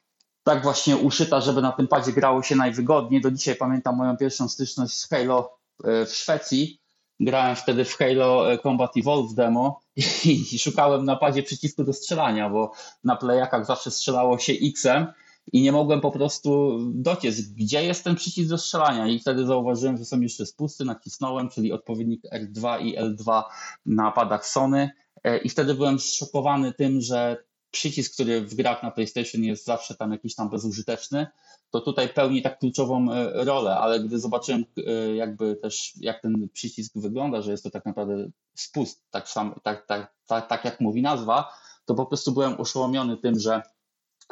tak 0.43 0.63
właśnie 0.63 0.97
uszyta, 0.97 1.41
żeby 1.41 1.63
na 1.63 1.73
tym 1.73 1.89
padzie 1.89 2.13
grało 2.13 2.43
się 2.43 2.57
najwygodniej. 2.57 3.21
Do 3.21 3.31
dzisiaj 3.31 3.57
pamiętam 3.57 3.97
moją 3.97 4.17
pierwszą 4.17 4.49
styczność 4.49 4.95
z 4.97 5.09
Halo 5.09 5.59
w 5.85 6.11
Szwecji, 6.13 6.80
grałem 7.21 7.57
wtedy 7.57 7.85
w 7.85 7.97
Halo 7.97 8.45
Combat 8.63 8.97
Evolved 8.97 9.35
demo 9.35 9.81
i, 10.25 10.59
szukałem 10.59 11.05
na 11.05 11.17
padzie 11.17 11.43
przycisku 11.43 11.85
do 11.85 11.93
strzelania, 11.93 12.51
bo 12.51 12.73
na 13.05 13.17
playakach 13.17 13.67
zawsze 13.67 13.91
strzelało 13.91 14.39
się 14.39 14.53
X-em 14.53 15.07
i 15.53 15.63
nie 15.63 15.73
mogłem 15.73 16.01
po 16.01 16.11
prostu 16.11 16.79
dociec, 16.95 17.41
gdzie 17.41 17.85
jest 17.85 18.05
ten 18.05 18.17
przycisk 18.17 18.51
do 18.51 18.59
strzelania. 18.59 19.07
I 19.07 19.19
wtedy 19.19 19.47
zauważyłem, 19.47 19.97
że 19.97 20.05
są 20.05 20.21
jeszcze 20.21 20.47
spusty, 20.47 20.85
nacisnąłem, 20.85 21.49
czyli 21.49 21.73
odpowiednik 21.73 22.23
R2 22.35 22.81
i 22.81 22.99
L2 22.99 23.43
na 23.87 24.13
padach 24.13 24.47
Sony. 24.47 24.91
E, 25.25 25.39
i 25.39 25.49
wtedy 25.49 25.75
byłem 25.75 25.99
zszokowany 25.99 26.73
tym, 26.73 27.01
że 27.01 27.45
przycisk, 27.71 28.15
który 28.15 28.41
w 28.41 28.55
grach 28.55 28.83
na 28.83 28.91
PlayStation 28.91 29.43
jest 29.43 29.65
zawsze 29.65 29.95
tam 29.95 30.13
jakiś 30.13 30.35
tam 30.35 30.51
bezużyteczny, 30.51 31.27
to 31.71 31.81
tutaj 31.81 32.09
pełni 32.09 32.43
tak 32.43 32.59
kluczową 32.59 33.13
e, 33.13 33.45
rolę, 33.45 33.77
ale 33.77 34.01
gdy 34.01 34.19
zobaczyłem 34.19 34.65
e, 34.77 35.15
jakby 35.15 35.57
też 35.57 35.93
jak 35.97 36.23
ten 36.23 36.49
przycisk 36.53 36.93
wygląda, 36.95 37.43
że 37.43 37.51
jest 37.51 37.65
to 37.65 37.71
tak 37.71 37.87
naprawdę 37.87 38.31
spust, 38.55 39.03
tak, 39.11 39.29
sam, 39.29 39.55
tak, 39.63 39.87
tak, 39.87 40.15
tak, 40.27 40.49
tak 40.49 40.65
jak 40.65 40.81
mówi 40.81 41.03
nazwa, 41.03 41.53
to 41.85 41.95
po 41.95 42.07
prostu 42.07 42.33
byłem 42.33 42.61
oszołomiony 42.61 43.17
tym, 43.17 43.39
że 43.39 43.63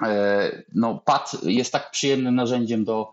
e, 0.03 0.63
no, 0.75 1.03
pad 1.05 1.37
jest 1.43 1.73
tak 1.73 1.91
przyjemnym 1.91 2.35
narzędziem 2.35 2.85
do 2.85 3.13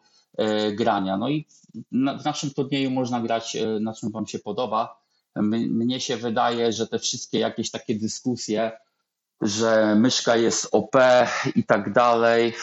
grania. 0.73 1.17
No 1.17 1.29
i 1.29 1.47
w 1.91 2.25
naszym 2.25 2.51
turnieju 2.51 2.91
można 2.91 3.21
grać 3.21 3.57
na 3.79 3.93
czym 3.93 4.11
Wam 4.11 4.27
się 4.27 4.39
podoba. 4.39 5.01
Mnie 5.35 5.99
się 5.99 6.17
wydaje, 6.17 6.71
że 6.71 6.87
te 6.87 6.99
wszystkie 6.99 7.39
jakieś 7.39 7.71
takie 7.71 7.95
dyskusje, 7.95 8.71
że 9.41 9.95
myszka 9.95 10.35
jest 10.35 10.67
OP 10.71 10.95
i 11.55 11.63
tak 11.63 11.93
dalej. 11.93 12.53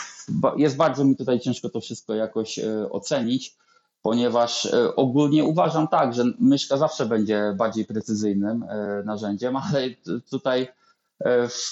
Jest 0.57 0.77
bardzo 0.77 1.05
mi 1.05 1.17
tutaj 1.17 1.41
ciężko 1.41 1.69
to 1.69 1.81
wszystko 1.81 2.15
jakoś 2.15 2.59
e, 2.59 2.91
ocenić, 2.91 3.57
ponieważ 4.03 4.67
e, 4.67 4.97
ogólnie 4.97 5.45
uważam 5.45 5.89
tak, 5.89 6.15
że 6.15 6.25
myszka 6.39 6.77
zawsze 6.77 7.07
będzie 7.07 7.55
bardziej 7.57 7.85
precyzyjnym 7.85 8.63
e, 8.63 9.03
narzędziem, 9.05 9.57
ale 9.57 9.89
tutaj 10.31 10.69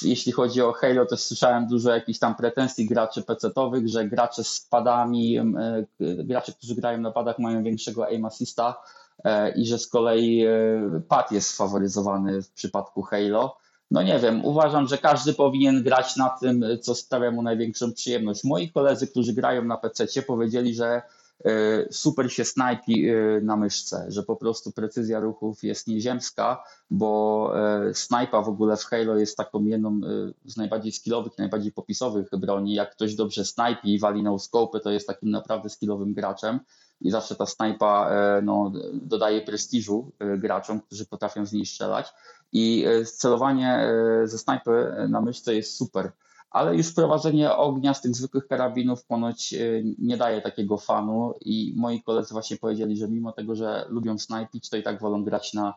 jeśli 0.02 0.32
chodzi 0.32 0.62
o 0.62 0.72
Halo, 0.72 1.06
to 1.06 1.16
słyszałem 1.16 1.66
dużo 1.66 1.90
jakichś 1.90 2.18
tam 2.18 2.34
pretensji 2.34 2.86
graczy 2.86 3.22
PC-owych, 3.22 3.88
że 3.88 4.08
gracze 4.08 4.44
z 4.44 4.60
padami, 4.60 5.38
gracze, 6.00 6.52
którzy 6.52 6.74
grają 6.74 6.98
na 6.98 7.10
padach 7.10 7.38
mają 7.38 7.62
większego 7.62 8.06
aim 8.06 8.24
assista 8.24 8.82
i 9.56 9.66
że 9.66 9.78
z 9.78 9.88
kolei 9.88 10.44
pad 11.08 11.32
jest 11.32 11.56
faworyzowany 11.56 12.42
w 12.42 12.50
przypadku 12.50 13.02
Halo 13.02 13.56
no 13.90 14.02
nie 14.02 14.18
wiem, 14.18 14.44
uważam, 14.44 14.88
że 14.88 14.98
każdy 14.98 15.34
powinien 15.34 15.82
grać 15.82 16.16
na 16.16 16.28
tym, 16.28 16.64
co 16.80 16.94
sprawia 16.94 17.30
mu 17.30 17.42
największą 17.42 17.92
przyjemność. 17.92 18.44
Moi 18.44 18.70
koledzy, 18.70 19.06
którzy 19.06 19.32
grają 19.32 19.64
na 19.64 19.76
PC, 19.76 20.22
powiedzieli, 20.22 20.74
że 20.74 21.02
super 21.90 22.32
się 22.32 22.44
snajpi 22.44 23.08
e, 23.08 23.14
na 23.42 23.56
myszce, 23.56 24.04
że 24.08 24.22
po 24.22 24.36
prostu 24.36 24.72
precyzja 24.72 25.20
ruchów 25.20 25.62
jest 25.62 25.86
nieziemska, 25.86 26.64
bo 26.90 27.52
e, 27.88 27.94
snajpa 27.94 28.42
w 28.42 28.48
ogóle 28.48 28.76
w 28.76 28.84
Halo 28.84 29.18
jest 29.18 29.36
taką 29.36 29.64
jedną 29.64 30.00
z 30.44 30.56
najbardziej 30.56 30.92
skillowych 30.92 31.38
najbardziej 31.38 31.72
popisowych 31.72 32.28
broni. 32.38 32.74
Jak 32.74 32.90
ktoś 32.90 33.14
dobrze 33.14 33.44
snajpi 33.44 33.94
i 33.94 33.98
wali 33.98 34.22
na 34.22 34.38
scope, 34.38 34.80
to 34.80 34.90
jest 34.90 35.06
takim 35.06 35.30
naprawdę 35.30 35.68
skillowym 35.68 36.14
graczem 36.14 36.60
i 37.00 37.10
zawsze 37.10 37.34
ta 37.34 37.46
snajpa 37.46 38.10
no, 38.42 38.72
dodaje 38.92 39.40
prestiżu 39.40 40.12
graczom, 40.38 40.80
którzy 40.80 41.06
potrafią 41.06 41.46
z 41.46 41.52
niej 41.52 41.66
strzelać. 41.66 42.12
I 42.52 42.84
e, 42.86 43.04
celowanie 43.04 43.74
e, 43.74 44.26
ze 44.28 44.38
snajpy 44.38 44.94
na 45.08 45.20
myszce 45.20 45.54
jest 45.54 45.76
super, 45.76 46.12
ale 46.50 46.76
już 46.76 46.86
wprowadzenie 46.86 47.52
ognia 47.52 47.94
z 47.94 48.02
tych 48.02 48.16
zwykłych 48.16 48.46
karabinów 48.46 49.04
ponoć 49.04 49.54
e, 49.54 49.58
nie 49.98 50.16
daje 50.16 50.42
takiego 50.42 50.76
fanu 50.76 51.34
i 51.40 51.74
moi 51.76 52.02
koledzy 52.02 52.32
właśnie 52.32 52.56
powiedzieli, 52.56 52.96
że 52.96 53.08
mimo 53.08 53.32
tego, 53.32 53.54
że 53.54 53.86
lubią 53.88 54.18
snajpić, 54.18 54.68
to 54.68 54.76
i 54.76 54.82
tak 54.82 55.00
wolą 55.00 55.24
grać 55.24 55.54
na 55.54 55.74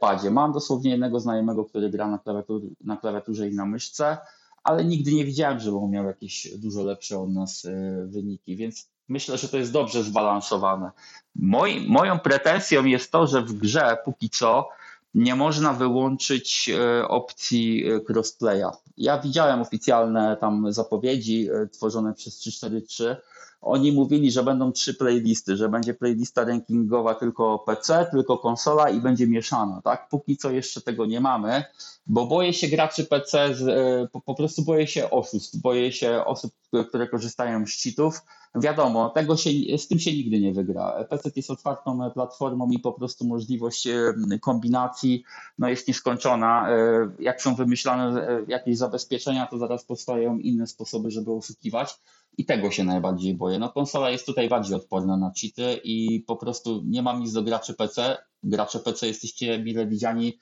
padzie. 0.00 0.30
Mam 0.30 0.52
dosłownie 0.52 0.90
jednego 0.90 1.20
znajomego, 1.20 1.64
który 1.64 1.90
gra 1.90 2.08
na, 2.08 2.18
klawiatur, 2.18 2.62
na 2.84 2.96
klawiaturze 2.96 3.48
i 3.48 3.54
na 3.54 3.66
myszce, 3.66 4.18
ale 4.64 4.84
nigdy 4.84 5.12
nie 5.12 5.24
widziałem, 5.24 5.60
żeby 5.60 5.76
on 5.76 5.90
miał 5.90 6.04
jakieś 6.04 6.48
dużo 6.58 6.82
lepsze 6.82 7.18
od 7.18 7.30
nas 7.30 7.66
wyniki, 8.06 8.56
więc 8.56 8.88
myślę, 9.08 9.38
że 9.38 9.48
to 9.48 9.56
jest 9.56 9.72
dobrze 9.72 10.02
zbalansowane. 10.02 10.90
Moi, 11.34 11.88
moją 11.88 12.18
pretensją 12.18 12.84
jest 12.84 13.12
to, 13.12 13.26
że 13.26 13.42
w 13.42 13.52
grze 13.52 13.96
póki 14.04 14.30
co 14.30 14.68
nie 15.16 15.34
można 15.34 15.72
wyłączyć 15.72 16.70
e, 16.70 17.08
opcji 17.08 17.84
e, 17.90 18.00
crossplaya. 18.00 18.70
Ja 18.96 19.18
widziałem 19.18 19.60
oficjalne 19.60 20.36
tam 20.40 20.72
zapowiedzi 20.72 21.48
e, 21.50 21.66
tworzone 21.66 22.14
przez 22.14 22.36
343. 22.36 23.16
Oni 23.60 23.92
mówili, 23.92 24.30
że 24.30 24.42
będą 24.42 24.72
trzy 24.72 24.94
playlisty, 24.94 25.56
że 25.56 25.68
będzie 25.68 25.94
playlista 25.94 26.44
rankingowa 26.44 27.14
tylko 27.14 27.58
PC, 27.58 28.06
tylko 28.10 28.38
konsola 28.38 28.90
i 28.90 29.00
będzie 29.00 29.26
mieszana, 29.26 29.80
tak? 29.84 30.08
Póki 30.08 30.36
co 30.36 30.50
jeszcze 30.50 30.80
tego 30.80 31.06
nie 31.06 31.20
mamy, 31.20 31.64
bo 32.06 32.26
boję 32.26 32.52
się 32.52 32.68
graczy 32.68 33.04
PC, 33.04 33.54
z, 33.54 34.10
po, 34.10 34.20
po 34.20 34.34
prostu 34.34 34.62
boję 34.62 34.86
się 34.86 35.10
oszustw, 35.10 35.56
boję 35.56 35.92
się 35.92 36.24
osób, 36.24 36.52
które 36.88 37.08
korzystają 37.08 37.66
z 37.66 37.82
cheatów, 37.82 38.20
Wiadomo, 38.60 39.10
tego 39.10 39.36
się, 39.36 39.50
z 39.78 39.88
tym 39.88 39.98
się 39.98 40.12
nigdy 40.12 40.40
nie 40.40 40.52
wygra. 40.52 41.04
PC 41.10 41.30
jest 41.36 41.50
otwartą 41.50 42.10
platformą 42.10 42.70
i 42.70 42.78
po 42.78 42.92
prostu 42.92 43.26
możliwość 43.26 43.86
e, 43.86 44.14
kombinacji 44.40 45.24
no 45.58 45.68
jest 45.68 45.88
nieskończona. 45.88 46.70
E, 46.70 46.76
jak 47.18 47.42
są 47.42 47.54
wymyślane 47.54 48.28
e, 48.28 48.44
jakieś 48.48 48.78
zabezpieczenia, 48.78 49.46
to 49.46 49.58
zaraz 49.58 49.84
powstają 49.84 50.38
inne 50.38 50.66
sposoby, 50.66 51.10
żeby 51.10 51.32
oszukiwać. 51.32 51.98
I 52.38 52.44
tego 52.44 52.70
się 52.70 52.84
najbardziej 52.84 53.25
boję. 53.34 53.58
No 53.58 53.68
konsola 53.68 54.10
jest 54.10 54.26
tutaj 54.26 54.48
bardziej 54.48 54.76
odporna 54.76 55.16
na 55.16 55.32
cheaty 55.40 55.80
i 55.84 56.20
po 56.20 56.36
prostu 56.36 56.82
nie 56.84 57.02
mam 57.02 57.20
nic 57.20 57.32
do 57.32 57.42
graczy 57.42 57.74
PC. 57.74 58.16
Gracze 58.42 58.78
PC 58.78 59.06
jesteście 59.06 59.58
mile 59.58 59.86
widziani 59.86 60.38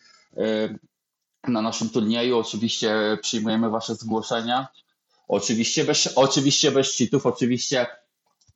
na 1.48 1.62
naszym 1.62 1.90
turnieju. 1.90 2.38
Oczywiście 2.38 3.18
przyjmujemy 3.22 3.70
Wasze 3.70 3.94
zgłoszenia. 3.94 4.68
Oczywiście 5.28 5.84
bez, 5.84 6.12
oczywiście 6.16 6.70
bez 6.70 6.96
cheatów, 6.98 7.26
oczywiście 7.26 7.86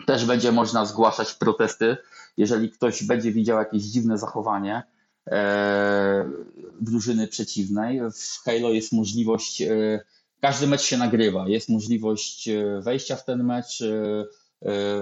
też 0.06 0.24
będzie 0.24 0.52
można 0.52 0.84
zgłaszać 0.84 1.34
protesty, 1.34 1.96
jeżeli 2.36 2.70
ktoś 2.70 3.04
będzie 3.04 3.32
widział 3.32 3.58
jakieś 3.58 3.82
dziwne 3.82 4.18
zachowanie 4.18 4.82
e, 5.26 6.30
drużyny 6.80 7.28
przeciwnej. 7.28 8.00
W 8.00 8.44
Halo 8.44 8.70
jest 8.70 8.92
możliwość, 8.92 9.62
e, 9.62 10.00
każdy 10.40 10.66
mecz 10.66 10.82
się 10.82 10.96
nagrywa, 10.96 11.48
jest 11.48 11.68
możliwość 11.68 12.48
e, 12.48 12.80
wejścia 12.80 13.16
w 13.16 13.24
ten 13.24 13.44
mecz, 13.44 13.82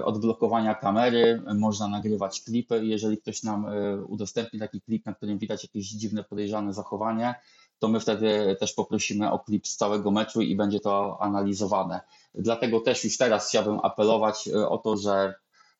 odblokowania 0.03 0.75
kamery, 0.75 1.41
można 1.55 1.87
nagrywać 1.87 2.41
klipy. 2.41 2.85
Jeżeli 2.85 3.17
ktoś 3.17 3.43
nam 3.43 3.65
udostępni 4.07 4.59
taki 4.59 4.81
klip, 4.81 5.05
na 5.05 5.13
którym 5.13 5.37
widać 5.37 5.63
jakieś 5.63 5.89
dziwne, 5.89 6.23
podejrzane 6.23 6.73
zachowanie, 6.73 7.35
to 7.79 7.87
my 7.87 7.99
wtedy 7.99 8.55
też 8.59 8.73
poprosimy 8.73 9.31
o 9.31 9.39
klip 9.39 9.67
z 9.67 9.75
całego 9.75 10.11
meczu 10.11 10.41
i 10.41 10.55
będzie 10.55 10.79
to 10.79 11.17
analizowane. 11.21 12.01
Dlatego 12.35 12.79
też 12.79 13.03
już 13.03 13.17
teraz 13.17 13.49
chciałbym 13.49 13.79
apelować 13.83 14.47
e, 14.47 14.69
o 14.69 14.77
to, 14.77 14.97
że 14.97 15.33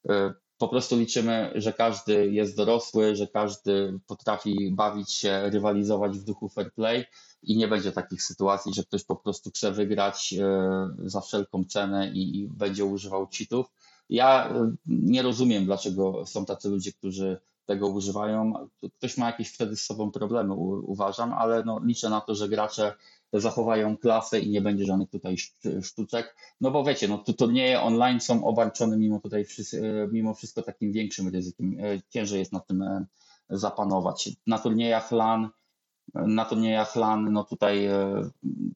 e, 0.10 0.34
po 0.58 0.68
prostu 0.68 0.97
liczymy, 0.97 1.51
że 1.55 1.74
każdy 1.74 2.32
jest 2.32 2.58
dorosły, 2.58 3.16
że 3.16 3.28
każdy 3.28 3.99
potrafi 4.08 4.72
bawić 4.72 5.14
się, 5.14 5.49
rywalizować 5.49 6.18
w 6.18 6.24
duchu 6.24 6.49
fair 6.49 6.74
play 6.74 7.05
i 7.44 7.58
nie 7.58 7.68
będzie 7.68 7.92
takich 7.92 8.24
sytuacji, 8.24 8.74
że 8.74 8.84
ktoś 8.84 9.04
po 9.04 9.16
prostu 9.16 9.50
chce 9.50 9.72
wygrać 9.72 10.34
e, 10.34 11.10
za 11.10 11.22
wszelką 11.22 11.64
cenę 11.64 12.12
i 12.14 12.48
będzie 12.52 12.86
używał 12.86 13.28
cheatów. 13.38 13.66
Ja 14.10 14.54
nie 14.86 15.22
rozumiem, 15.22 15.66
dlaczego 15.66 16.26
są 16.26 16.46
tacy 16.46 16.70
ludzie, 16.70 16.94
którzy 16.94 17.40
tego 17.66 17.88
używają. 17.88 18.54
Ktoś 18.98 19.18
ma 19.18 19.26
jakieś 19.26 19.50
wtedy 19.50 19.76
z 19.76 19.82
sobą 19.82 20.12
problemy, 20.12 20.54
uważam, 20.54 21.34
ale 21.34 21.64
no, 21.64 21.80
liczę 21.84 22.10
na 22.10 22.22
to, 22.22 22.36
że 22.36 22.50
gracze 22.50 22.94
zachowają 23.34 23.98
klasę 23.98 24.40
i 24.40 24.50
nie 24.50 24.62
będzie 24.62 24.86
żadnych 24.86 25.10
tutaj 25.10 25.36
sztuczek. 25.82 26.36
No 26.62 26.72
bo 26.72 26.84
wiecie, 26.84 27.08
no 27.08 27.18
turnieje 27.18 27.82
online 27.82 28.20
są 28.20 28.46
obarczone 28.46 28.98
mimo 28.98 29.20
tutaj 29.20 29.46
e, 29.74 30.08
mimo 30.12 30.34
wszystko 30.34 30.62
takim 30.62 30.92
większym 30.92 31.28
ryzykiem. 31.28 31.78
E, 31.80 32.02
ciężej 32.10 32.40
jest 32.40 32.54
na 32.54 32.60
tym 32.60 32.82
e, 32.82 33.06
zapanować. 33.50 34.30
Na 34.48 34.60
turniejach 34.60 35.12
LAN 35.12 35.50
na 36.14 36.45
turniejach 36.45 36.95
LAN 36.95 37.34
no 37.34 37.43
tutaj 37.43 37.89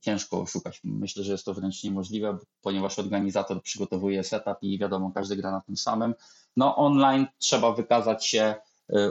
ciężko 0.02 0.46
szukać. 0.46 0.82
Myślę, 0.84 1.24
że 1.24 1.32
jest 1.32 1.46
to 1.46 1.54
wręcz 1.54 1.84
niemożliwe, 1.84 2.38
ponieważ 2.62 3.00
organizator 3.00 3.62
przygotowuje 3.62 4.24
setup 4.24 4.58
i 4.62 4.80
wiadomo, 4.80 5.12
każdy 5.16 5.36
gra 5.36 5.52
na 5.52 5.62
tym 5.62 5.78
samym. 5.78 6.14
No 6.58 6.76
online 6.76 7.28
trzeba 7.40 7.72
wykazać 7.74 8.26
się 8.26 8.56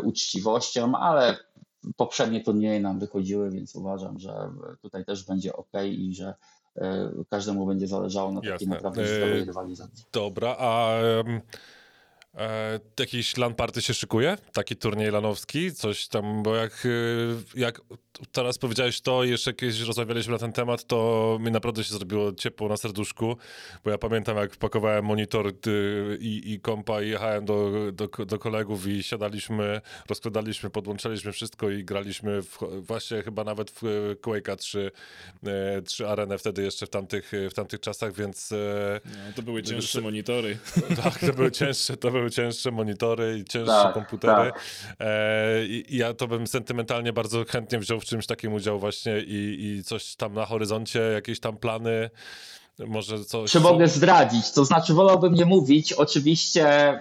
uczciwością, 0.03 0.95
ale 0.95 1.37
poprzednie 1.97 2.41
turnieje 2.41 2.81
nam 2.81 2.99
wychodziły, 2.99 3.51
więc 3.51 3.77
uważam, 3.77 4.19
że 4.19 4.51
tutaj 4.83 5.05
też 5.05 5.25
będzie 5.27 5.57
ok 5.57 5.73
i 5.85 6.15
że 6.15 6.35
e, 6.77 7.11
każdemu 7.31 7.67
będzie 7.67 7.87
zależało 7.87 8.33
na 8.33 8.41
takiej 8.41 8.53
Jasne. 8.53 8.67
naprawdę 8.67 9.07
zdrowej 9.07 9.45
rywalizacji. 9.45 10.05
Dobra, 10.13 10.57
a 10.59 10.95
E, 12.35 12.81
jakiś 13.01 13.37
LAN 13.37 13.55
party 13.55 13.83
się 13.83 13.95
szykuje? 13.95 14.37
Taki 14.53 14.77
turniej 14.77 15.11
lanowski? 15.11 15.73
Coś 15.73 16.09
tam, 16.09 16.43
bo 16.43 16.57
jak, 16.57 16.87
e, 16.87 17.61
jak 17.61 17.81
teraz 18.33 18.59
powiedziałeś 18.59 19.01
to 19.01 19.25
i 19.25 19.31
jeszcze 19.31 19.53
kiedyś 19.53 19.81
rozmawialiśmy 19.81 20.33
na 20.33 20.39
ten 20.39 20.53
temat, 20.53 20.87
to 20.87 21.39
mi 21.41 21.51
naprawdę 21.51 21.85
się 21.85 21.95
zrobiło 21.95 22.33
ciepło 22.33 22.69
na 22.69 22.77
serduszku, 22.77 23.37
bo 23.85 23.91
ja 23.91 23.99
pamiętam 23.99 24.37
jak 24.37 24.57
pakowałem 24.57 25.05
monitor 25.05 25.47
y, 25.67 26.19
i, 26.21 26.53
i 26.53 26.61
kompa 26.61 27.03
i 27.03 27.09
jechałem 27.09 27.45
do, 27.45 27.71
do, 27.93 28.09
do 28.27 28.39
kolegów 28.39 28.87
i 28.87 29.03
siadaliśmy, 29.03 29.81
rozkładaliśmy, 30.09 30.71
podłączaliśmy 30.71 31.33
wszystko 31.33 31.71
i 31.71 31.85
graliśmy 31.85 32.43
w, 32.43 32.59
właśnie 32.81 33.23
chyba 33.23 33.45
nawet 33.45 33.71
w 33.71 33.83
Quake'a 34.23 34.57
3, 34.57 34.91
3 35.85 36.09
Arenę 36.09 36.39
wtedy 36.39 36.63
jeszcze 36.63 36.87
w 36.87 36.91
tamtych, 36.91 37.33
w 37.51 37.55
tamtych 37.55 37.81
czasach, 37.81 38.15
więc... 38.15 38.53
E, 38.53 39.01
no, 39.05 39.33
to 39.37 39.43
były 39.43 39.63
cięższe 39.63 40.01
monitory. 40.01 40.59
Tak, 41.03 41.19
to 41.19 41.33
były 41.33 41.51
cięższe, 41.51 41.97
to 41.97 42.11
były 42.11 42.20
były 42.21 42.31
cięższe 42.31 42.71
monitory 42.71 43.39
i 43.39 43.45
cięższe 43.45 43.83
tak, 43.83 43.95
komputery. 43.95 44.53
Tak. 44.53 44.63
E, 45.01 45.67
i 45.67 45.97
ja 45.97 46.15
to 46.15 46.29
bym 46.29 46.47
sentymentalnie 46.47 47.13
bardzo 47.13 47.45
chętnie 47.45 47.79
wziął 47.79 48.01
w 48.01 48.05
czymś 48.05 48.27
takim 48.27 48.53
udział 48.53 48.79
właśnie 48.79 49.21
i, 49.21 49.59
i 49.65 49.85
coś 49.85 50.17
tam 50.17 50.35
na 50.35 50.47
horyzoncie, 50.47 51.01
jakieś 51.01 51.41
tam 51.41 51.57
plany, 51.57 52.11
może 52.87 53.25
coś... 53.25 53.51
Czy 53.51 53.61
mogę 53.61 53.89
zdradzić? 53.89 54.51
To 54.51 54.65
znaczy 54.65 54.95
wolałbym 54.95 55.35
nie 55.35 55.45
mówić, 55.45 55.93
oczywiście 55.93 57.01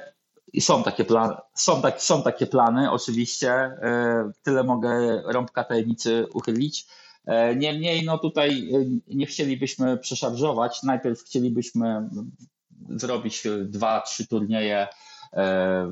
i 0.54 0.62
są 0.62 0.84
takie 0.84 1.06
plany, 1.06 1.34
są, 1.54 1.82
tak, 1.82 2.02
są 2.02 2.24
takie 2.24 2.48
plany, 2.48 2.92
oczywiście. 2.92 3.52
E, 3.52 4.32
tyle 4.44 4.64
mogę 4.64 5.22
rąbka 5.26 5.64
tajemnicy 5.64 6.26
uchylić. 6.34 6.86
E, 7.26 7.56
niemniej, 7.56 8.06
no 8.06 8.18
tutaj 8.18 8.72
e, 8.74 9.16
nie 9.16 9.26
chcielibyśmy 9.26 9.98
przeszarżować. 9.98 10.84
Najpierw 10.84 11.24
chcielibyśmy 11.24 12.10
zrobić 12.90 13.44
dwa, 13.64 14.02
trzy 14.02 14.28
turnieje 14.28 14.88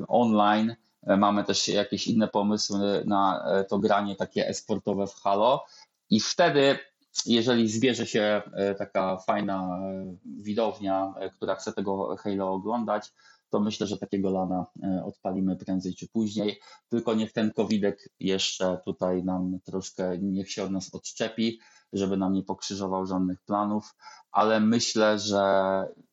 online. 0.08 0.76
E, 1.06 1.16
mamy 1.16 1.44
też 1.44 1.68
jakieś 1.68 2.06
inne 2.06 2.28
pomysły 2.28 3.02
na 3.06 3.44
e, 3.46 3.64
to 3.64 3.78
granie 3.78 4.16
takie 4.16 4.48
esportowe 4.48 5.06
w 5.06 5.14
Halo. 5.14 5.64
I 6.10 6.20
wtedy, 6.20 6.78
jeżeli 7.26 7.68
zbierze 7.68 8.06
się 8.06 8.42
taka 8.78 9.16
fajna 9.16 9.78
widownia, 10.24 11.14
która 11.36 11.54
chce 11.54 11.72
tego 11.72 12.16
Halo 12.16 12.52
oglądać, 12.52 13.12
to 13.50 13.60
myślę, 13.60 13.86
że 13.86 13.98
takiego 13.98 14.30
lana 14.30 14.66
odpalimy 15.04 15.56
prędzej 15.56 15.94
czy 15.94 16.08
później. 16.08 16.60
Tylko 16.88 17.14
niech 17.14 17.32
ten 17.32 17.52
covidek 17.52 18.08
jeszcze 18.20 18.80
tutaj 18.84 19.24
nam 19.24 19.58
troszkę, 19.64 20.18
niech 20.18 20.50
się 20.50 20.64
od 20.64 20.70
nas 20.70 20.94
odczepi, 20.94 21.58
żeby 21.92 22.16
nam 22.16 22.32
nie 22.32 22.42
pokrzyżował 22.42 23.06
żadnych 23.06 23.42
planów, 23.42 23.94
ale 24.30 24.60
myślę, 24.60 25.18
że 25.18 25.42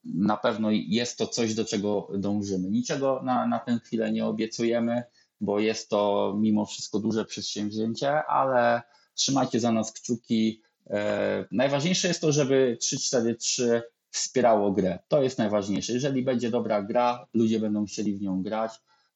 na 0.03 0.37
pewno 0.37 0.69
jest 0.71 1.17
to 1.17 1.27
coś, 1.27 1.55
do 1.55 1.65
czego 1.65 2.07
dążymy. 2.17 2.69
Niczego 2.69 3.21
na, 3.23 3.47
na 3.47 3.59
tę 3.59 3.79
chwilę 3.83 4.11
nie 4.11 4.25
obiecujemy, 4.25 5.03
bo 5.41 5.59
jest 5.59 5.89
to 5.89 6.33
mimo 6.37 6.65
wszystko 6.65 6.99
duże 6.99 7.25
przedsięwzięcie, 7.25 8.25
ale 8.25 8.81
trzymajcie 9.13 9.59
za 9.59 9.71
nas 9.71 9.91
kciuki. 9.91 10.61
E, 10.89 11.45
najważniejsze 11.51 12.07
jest 12.07 12.21
to, 12.21 12.31
żeby 12.31 12.77
343 12.79 13.81
wspierało 14.15 14.71
grę. 14.71 14.99
To 15.07 15.23
jest 15.23 15.37
najważniejsze. 15.37 15.93
Jeżeli 15.93 16.23
będzie 16.23 16.49
dobra 16.49 16.81
gra, 16.81 17.27
ludzie 17.33 17.59
będą 17.59 17.85
chcieli 17.85 18.15
w 18.15 18.21
nią 18.21 18.43
grać 18.43 18.71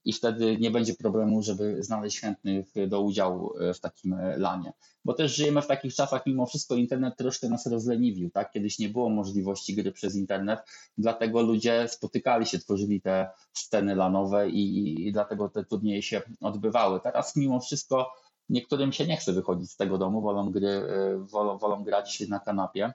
i 0.06 0.14
wtedy 0.14 0.58
nie 0.58 0.72
będzie 0.72 0.94
problemu, 0.94 1.42
żeby 1.42 1.84
znaleźć 1.84 2.20
chętnych 2.20 2.68
do 2.88 3.02
udziału 3.02 3.58
e, 3.58 3.74
w 3.74 3.80
takim 3.80 4.14
e, 4.14 4.38
lanie. 4.38 4.74
Bo 5.06 5.14
też 5.14 5.36
żyjemy 5.36 5.62
w 5.62 5.68
takich 5.68 5.96
czasach, 5.96 6.26
mimo 6.26 6.46
wszystko 6.46 6.76
internet 6.76 7.18
troszkę 7.18 7.50
nas 7.50 7.66
rozleniwił, 7.66 8.30
tak? 8.30 8.52
Kiedyś 8.52 8.80
nie 8.80 8.90
było 8.90 9.10
możliwości 9.10 9.76
gry 9.76 9.92
przez 9.92 10.16
internet, 10.16 10.60
dlatego 10.98 11.42
ludzie 11.42 11.88
spotykali 11.88 12.46
się, 12.46 12.60
tworzyli 12.60 13.02
te 13.02 13.30
sceny 13.54 13.96
lanowe 13.96 14.50
i, 14.50 15.08
i 15.08 15.12
dlatego 15.12 15.50
te 15.50 15.66
turnieje 15.66 16.02
się 16.02 16.22
odbywały. 16.42 17.00
Teraz 17.00 17.36
mimo 17.36 17.60
wszystko 17.60 18.12
niektórym 18.50 18.94
się 18.94 19.08
nie 19.08 19.18
chce 19.18 19.34
wychodzić 19.34 19.72
z 19.72 19.78
tego 19.78 19.98
domu, 19.98 20.22
wolą, 20.22 20.52
gry, 20.52 20.70
e, 20.70 21.18
wolą, 21.18 21.58
wolą 21.58 21.84
grać 21.84 22.20
na 22.30 22.40
kanapie 22.40 22.94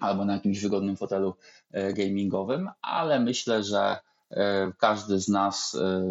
albo 0.00 0.24
na 0.24 0.32
jakimś 0.32 0.60
wygodnym 0.60 0.96
fotelu 0.96 1.34
gamingowym, 1.94 2.70
ale 2.82 3.20
myślę, 3.20 3.64
że 3.64 3.96
E, 4.30 4.72
każdy 4.78 5.20
z 5.20 5.28
nas 5.28 5.74
e, 5.74 6.02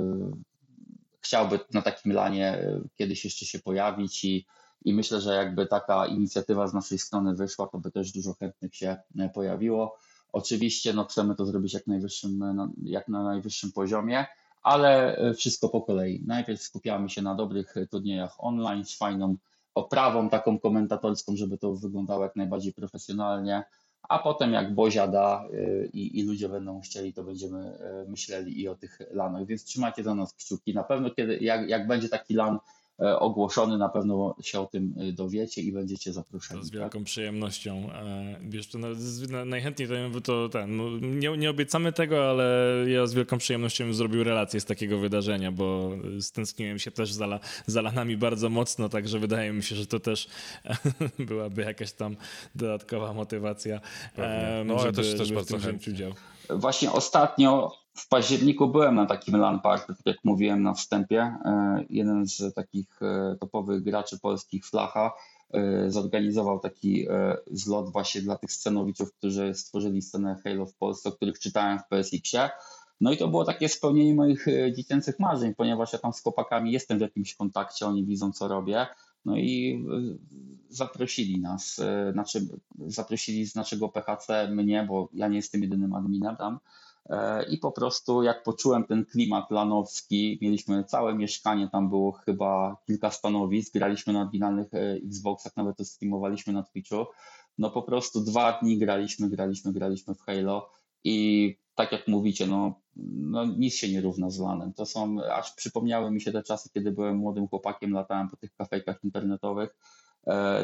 chciałby 1.22 1.60
na 1.74 1.82
takim 1.82 2.14
lanie 2.14 2.48
e, 2.48 2.82
kiedyś 2.96 3.26
jeszcze 3.26 3.46
się 3.46 3.60
pojawić 3.60 4.26
i, 4.26 4.46
i 4.86 4.94
myślę, 4.94 5.22
że 5.22 5.36
jakby 5.36 5.66
taka 5.66 6.06
inicjatywa 6.06 6.68
z 6.68 6.74
naszej 6.74 6.98
strony 6.98 7.36
wyszła, 7.36 7.68
to 7.68 7.78
by 7.78 7.92
też 7.92 8.12
dużo 8.12 8.34
chętnych 8.34 8.76
się 8.76 8.98
pojawiło. 9.34 9.98
Oczywiście 10.34 10.94
no, 10.94 11.06
chcemy 11.06 11.36
to 11.36 11.46
zrobić 11.46 11.74
jak, 11.74 11.88
najwyższym, 11.88 12.44
jak 12.84 13.08
na 13.08 13.24
najwyższym 13.24 13.72
poziomie, 13.72 14.26
ale 14.64 15.18
wszystko 15.38 15.70
po 15.70 15.82
kolei. 15.82 16.24
Najpierw 16.26 16.62
skupiamy 16.62 17.10
się 17.10 17.22
na 17.22 17.36
dobrych 17.36 17.76
turniejach 17.92 18.36
online 18.38 18.86
z 18.86 18.98
fajną 18.98 19.36
oprawą 19.78 20.30
taką 20.30 20.60
komentatorską, 20.60 21.36
żeby 21.36 21.58
to 21.58 21.74
wyglądało 21.74 22.24
jak 22.24 22.36
najbardziej 22.36 22.74
profesjonalnie 22.74 23.64
a 24.10 24.20
potem 24.20 24.54
jak 24.54 24.74
Bozia 24.74 25.08
da 25.08 25.48
y, 25.54 25.90
i, 25.94 26.20
i, 26.20 26.24
ludzie 26.24 26.50
będą 26.50 26.82
chcieli, 26.82 27.14
to 27.14 27.24
będziemy 27.24 27.78
y, 28.06 28.10
myśleli 28.10 28.62
i 28.62 28.68
o 28.68 28.76
tych 28.76 29.00
lanach, 29.12 29.46
więc 29.46 29.64
trzymajcie 29.64 30.04
za 30.04 30.16
nas 30.16 30.34
kciuki. 30.34 30.74
Na 30.74 30.84
pewno 30.84 31.10
kiedy, 31.12 31.38
jak, 31.38 31.70
jak 31.70 31.88
będzie 31.88 32.10
taki 32.10 32.34
lan 32.34 32.60
ogłoszony, 32.98 33.78
na 33.78 33.90
pewno 33.90 34.36
się 34.42 34.60
o 34.60 34.66
tym 34.66 34.94
e, 35.00 35.12
dowiecie 35.12 35.62
i 35.62 35.72
będziecie 35.72 36.14
zaproszeni. 36.14 36.60
To 36.60 36.66
z 36.66 36.72
wielką 36.72 37.00
tak? 37.00 37.04
przyjemnością. 37.04 37.92
E, 37.94 38.40
wiesz, 38.42 38.68
to 38.68 38.78
najchętniej 39.46 39.90
to, 40.14 40.22
to 40.22 40.50
ten, 40.50 40.78
no, 40.78 40.84
nie, 41.02 41.38
nie 41.38 41.50
obiecamy 41.50 41.94
tego, 41.94 42.30
ale 42.30 42.76
ja 42.88 43.08
z 43.08 43.14
wielką 43.14 43.38
przyjemnością 43.38 43.94
zrobił 43.94 44.24
relację 44.24 44.60
z 44.60 44.66
takiego 44.66 44.98
wydarzenia, 44.98 45.52
bo 45.52 45.92
stęskniłem 46.20 46.80
się 46.80 46.92
też 46.92 47.12
za, 47.12 47.40
za 47.66 47.82
lanami 47.82 48.18
bardzo 48.18 48.50
mocno, 48.50 48.90
także 48.90 49.20
wydaje 49.20 49.54
mi 49.54 49.64
się, 49.64 49.76
że 49.76 49.88
to 49.88 50.00
też 50.00 50.28
byłaby 51.28 51.62
jakaś 51.62 51.92
tam 51.92 52.16
dodatkowa 52.56 53.14
motywacja, 53.14 53.82
no, 54.66 54.80
żeby, 54.80 55.02
ja 55.02 55.04
też, 55.04 55.18
też 55.18 55.34
bardzo 55.34 55.60
chętnie 55.60 55.94
udział. 55.94 56.14
Właśnie 56.50 56.92
ostatnio 56.92 57.72
w 57.98 58.08
październiku 58.08 58.68
byłem 58.68 58.96
na 58.96 59.06
takim 59.06 59.36
LAN 59.36 59.60
party, 59.60 59.88
tak 59.88 60.06
jak 60.06 60.18
mówiłem 60.24 60.64
na 60.64 60.74
wstępie. 60.74 61.22
E, 61.22 61.86
jeden 61.90 62.28
z 62.28 62.54
takich 62.54 63.02
e, 63.02 63.36
topowych 63.40 63.84
graczy 63.84 64.20
polskich, 64.20 64.66
Flacha, 64.66 65.14
e, 65.54 65.92
zorganizował 65.92 66.60
taki 66.60 67.08
zlot 67.52 67.92
właśnie 67.92 68.22
dla 68.22 68.38
tych 68.38 68.52
scenowiczów, 68.52 69.14
którzy 69.14 69.54
stworzyli 69.54 70.02
scenę 70.02 70.36
Halo 70.44 70.66
w 70.66 70.76
Polsce, 70.76 71.10
o 71.10 71.12
których 71.12 71.40
czytałem 71.40 71.80
w 71.80 71.88
PSX-ie. 71.88 72.50
No 73.02 73.12
i 73.12 73.18
to 73.18 73.28
było 73.28 73.46
takie 73.46 73.70
spełnienie 73.70 74.16
moich 74.16 74.46
dziecięcych 74.76 75.20
marzeń, 75.20 75.56
ponieważ 75.56 75.94
ja 75.94 76.00
tam 76.00 76.14
z 76.14 76.22
chłopakami 76.22 76.72
jestem 76.72 76.98
w 76.98 77.02
jakimś 77.02 77.36
kontakcie, 77.36 77.86
oni 77.86 78.06
widzą 78.06 78.32
co 78.32 78.48
robię. 78.48 78.88
No 79.26 79.38
i 79.38 79.86
zaprosili 80.70 81.42
nas, 81.42 81.82
znaczy 82.12 82.48
zaprosili 82.88 83.46
z 83.46 83.56
naszego 83.56 83.90
PHC 83.90 84.48
mnie, 84.48 84.86
bo 84.90 85.10
ja 85.14 85.28
nie 85.28 85.36
jestem 85.36 85.62
jedynym 85.62 85.94
adminem 85.94 86.36
tam, 86.36 86.60
I 87.50 87.58
po 87.58 87.72
prostu 87.72 88.24
jak 88.24 88.44
poczułem 88.44 88.84
ten 88.84 89.06
klimat 89.06 89.52
lanowski, 89.52 90.40
mieliśmy 90.42 90.84
całe 90.84 91.16
mieszkanie, 91.16 91.70
tam 91.72 91.90
było 91.90 92.12
chyba 92.12 92.78
kilka 92.88 93.12
stanowisk, 93.12 93.74
graliśmy 93.74 94.14
na 94.14 94.22
oryginalnych 94.22 94.74
e, 94.74 94.94
Xboxach, 94.94 95.56
nawet 95.56 95.78
to 95.78 95.86
streamowaliśmy 95.86 96.54
na 96.54 96.64
Twitchu. 96.64 97.06
No 97.58 97.70
po 97.70 97.82
prostu 97.82 98.22
dwa 98.22 98.60
dni 98.62 98.78
graliśmy, 98.78 99.30
graliśmy, 99.30 99.74
graliśmy 99.74 100.16
w 100.16 100.22
Halo 100.22 100.70
i 101.04 101.58
tak 101.76 101.92
jak 101.92 102.08
mówicie, 102.08 102.48
no, 102.48 102.82
no 103.16 103.46
nic 103.46 103.74
się 103.74 103.92
nie 103.92 104.02
równa 104.02 104.30
z 104.30 104.40
lanem. 104.40 104.74
To 104.74 104.86
są, 104.86 105.24
aż 105.24 105.54
przypomniały 105.54 106.12
mi 106.12 106.22
się 106.22 106.32
te 106.32 106.44
czasy, 106.44 106.70
kiedy 106.74 106.92
byłem 106.92 107.18
młodym 107.18 107.48
chłopakiem, 107.48 107.92
latałem 107.92 108.30
po 108.30 108.38
tych 108.38 108.56
kafejkach 108.56 109.04
internetowych 109.04 109.70
E, 109.70 109.97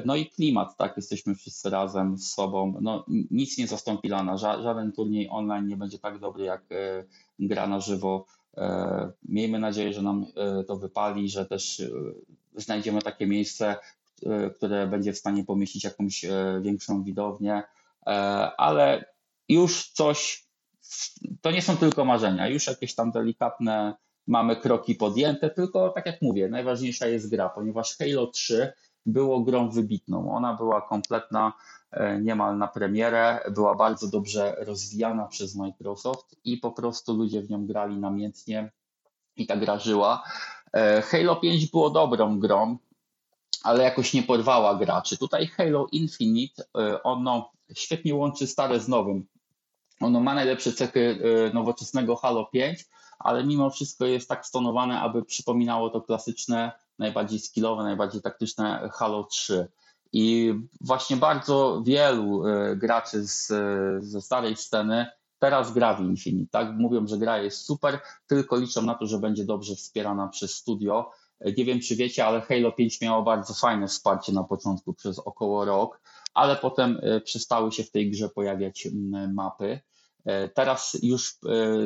no 0.06 0.16
i 0.16 0.26
klimat, 0.26 0.78
tak, 0.78 0.98
jesteśmy 0.98 1.36
wszyscy 1.36 1.70
razem 1.70 2.18
z 2.18 2.34
sobą. 2.34 2.74
No, 2.82 3.06
nic 3.32 3.58
nie 3.58 3.68
zastąpi 3.68 4.10
lana. 4.10 4.38
żaden 4.38 4.92
turniej 4.92 5.28
online 5.32 5.68
nie 5.68 5.78
będzie 5.78 6.00
tak 6.00 6.20
dobry 6.20 6.46
jak 6.46 6.62
e, 6.72 7.04
gra 7.40 7.68
na 7.68 7.80
żywo. 7.80 8.26
E, 8.58 9.12
miejmy 9.24 9.60
nadzieję, 9.60 9.94
że 9.94 10.02
nam 10.02 10.26
to 10.68 10.76
wypali, 10.76 11.30
że 11.30 11.46
też 11.46 11.82
znajdziemy 12.56 13.02
takie 13.02 13.28
miejsce, 13.28 13.76
które 14.56 14.88
będzie 14.88 15.14
w 15.14 15.18
stanie 15.18 15.44
pomieścić 15.44 15.84
jakąś 15.84 16.26
większą 16.62 17.04
widownię, 17.04 17.64
ale 18.58 19.06
już 19.50 19.92
coś, 19.92 20.46
to 21.42 21.52
nie 21.52 21.62
są 21.62 21.78
tylko 21.78 22.06
marzenia, 22.06 22.48
już 22.48 22.68
jakieś 22.68 22.96
tam 22.96 23.12
delikatne 23.12 23.94
mamy 24.28 24.56
kroki 24.56 24.96
podjęte, 24.96 25.50
tylko 25.50 25.90
tak 25.90 26.06
jak 26.06 26.22
mówię, 26.22 26.50
najważniejsza 26.50 27.08
jest 27.08 27.30
gra, 27.30 27.50
ponieważ 27.50 27.98
Halo 27.98 28.28
3 28.28 28.74
było 29.06 29.40
grą 29.40 29.70
wybitną. 29.70 30.36
Ona 30.36 30.54
była 30.54 30.82
kompletna 30.82 31.54
e, 31.92 32.22
niemal 32.22 32.58
na 32.58 32.68
premierę, 32.68 33.40
była 33.52 33.76
bardzo 33.76 34.08
dobrze 34.08 34.56
rozwijana 34.60 35.28
przez 35.28 35.56
Microsoft 35.56 36.36
i 36.44 36.58
po 36.58 36.72
prostu 36.72 37.14
ludzie 37.14 37.42
w 37.42 37.50
nią 37.50 37.66
grali 37.66 37.98
namiętnie 37.98 38.72
i 39.36 39.48
ta 39.48 39.58
gra 39.58 39.80
żyła. 39.80 40.24
E, 40.74 41.02
Halo 41.02 41.36
5 41.36 41.72
było 41.72 41.90
dobrą 41.90 42.40
grą, 42.40 42.78
ale 43.64 43.84
jakoś 43.84 44.14
nie 44.14 44.24
porwała 44.24 44.76
graczy. 44.76 45.18
Tutaj 45.18 45.48
Halo 45.48 45.88
Infinite, 45.92 46.64
e, 46.78 47.04
ono 47.04 47.52
świetnie 47.76 48.16
łączy 48.16 48.48
stare 48.48 48.80
z 48.80 48.88
nowym. 48.88 49.26
Ono 50.02 50.20
ma 50.20 50.34
najlepsze 50.34 50.74
cechy 50.74 51.20
nowoczesnego 51.54 52.16
Halo 52.16 52.46
5, 52.46 52.86
ale 53.20 53.44
mimo 53.44 53.70
wszystko 53.70 54.06
jest 54.06 54.30
tak 54.30 54.46
stonowane, 54.46 55.02
aby 55.02 55.26
przypominało 55.26 55.90
to 55.90 56.02
klasyczne 56.02 56.72
najbardziej 57.00 57.40
skillowe, 57.40 57.84
najbardziej 57.84 58.22
taktyczne 58.22 58.90
Halo 58.94 59.24
3. 59.24 59.68
I 60.14 60.54
właśnie 60.82 61.18
bardzo 61.18 61.84
wielu 61.86 62.48
e, 62.48 62.76
graczy 62.76 63.28
z, 63.28 63.48
ze 64.06 64.22
starej 64.22 64.56
sceny 64.56 65.06
teraz 65.40 65.74
gra 65.74 65.94
w 65.94 66.02
Infinite. 66.02 66.52
Tak? 66.52 66.76
Mówią, 66.78 67.08
że 67.08 67.18
gra 67.18 67.38
jest 67.38 67.66
super, 67.66 68.00
tylko 68.28 68.58
liczą 68.58 68.82
na 68.82 68.96
to, 68.96 69.06
że 69.06 69.20
będzie 69.20 69.46
dobrze 69.46 69.76
wspierana 69.76 70.28
przez 70.28 70.56
studio. 70.56 71.12
E, 71.40 71.52
nie 71.52 71.66
wiem, 71.66 71.80
czy 71.80 71.96
wiecie, 71.96 72.26
ale 72.26 72.42
Halo 72.42 72.72
5 72.72 73.02
miało 73.02 73.24
bardzo 73.24 73.54
fajne 73.54 73.88
wsparcie 73.88 74.32
na 74.32 74.44
początku 74.44 74.94
przez 74.94 75.20
około 75.20 75.66
rok, 75.66 76.02
ale 76.34 76.56
potem 76.56 77.00
e, 77.02 77.22
przestały 77.22 77.72
się 77.72 77.84
w 77.84 77.92
tej 77.92 78.12
grze 78.12 78.30
pojawiać 78.30 78.88
mapy. 79.34 79.80
Teraz 80.54 80.98
już 81.02 81.38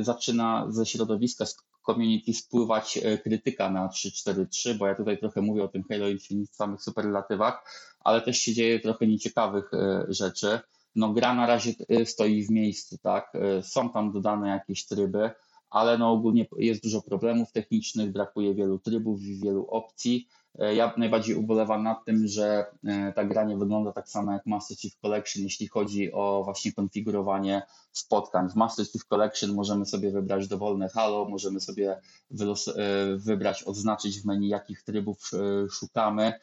zaczyna 0.02 0.66
ze 0.70 0.86
środowiska, 0.86 1.46
community 1.88 2.34
spływać 2.34 3.00
e, 3.04 3.18
krytyka 3.18 3.70
na 3.70 3.88
3-4-3, 3.88 4.78
bo 4.78 4.88
ja 4.88 4.96
tutaj 4.96 5.18
trochę 5.18 5.42
mówię 5.42 5.64
o 5.64 5.68
tym 5.68 5.84
Halo 5.90 6.10
Infinite 6.10 6.54
w 6.54 6.56
samych 6.56 6.82
superlatywach, 6.82 7.64
ale 8.00 8.22
też 8.22 8.38
się 8.38 8.54
dzieje 8.54 8.80
trochę 8.80 9.08
nieciekawych 9.08 9.74
e, 9.74 10.06
rzeczy. 10.10 10.60
No 10.96 11.14
gra 11.14 11.34
na 11.34 11.46
razie 11.46 11.74
e, 11.90 12.06
stoi 12.06 12.44
w 12.44 12.50
miejscu, 12.50 12.98
tak? 12.98 13.34
Są 13.62 13.90
tam 13.90 14.12
dodane 14.12 14.48
jakieś 14.50 14.86
tryby, 14.86 15.30
ale 15.70 15.98
no 15.98 16.12
ogólnie 16.12 16.46
jest 16.58 16.84
dużo 16.84 17.02
problemów 17.02 17.52
technicznych, 17.52 18.12
brakuje 18.12 18.56
wielu 18.56 18.80
trybów, 18.80 19.22
wielu 19.22 19.68
opcji. 19.68 20.28
E, 20.60 20.76
ja 20.76 20.94
najbardziej 20.98 21.36
ubolewam 21.36 21.84
nad 21.84 22.06
tym, 22.06 22.28
że 22.28 22.66
e, 22.84 23.14
ta 23.14 23.26
gra 23.26 23.44
nie 23.44 23.58
wygląda 23.58 23.92
tak 23.92 24.10
samo 24.10 24.34
jak 24.34 24.46
Master 24.46 24.78
Chief 24.78 24.96
Collection, 24.98 25.44
jeśli 25.44 25.68
chodzi 25.68 26.14
o 26.14 26.42
właśnie 26.46 26.74
konfigurowanie 26.74 27.62
spotkań. 27.92 28.50
W 28.50 28.56
Master 28.56 28.86
Chief 28.86 29.06
Collection 29.06 29.54
możemy 29.54 29.86
sobie 29.86 30.12
wybrać 30.12 30.48
dowolne 30.48 30.90
halo, 30.90 31.26
możemy 31.30 31.60
sobie 31.60 31.92
e, 31.92 33.18
wybrać, 33.18 33.64
odznaczyć 33.64 34.22
w 34.22 34.26
menu, 34.26 34.48
jakich 34.48 34.84
trybów 34.84 35.32
szukamy. 35.72 36.34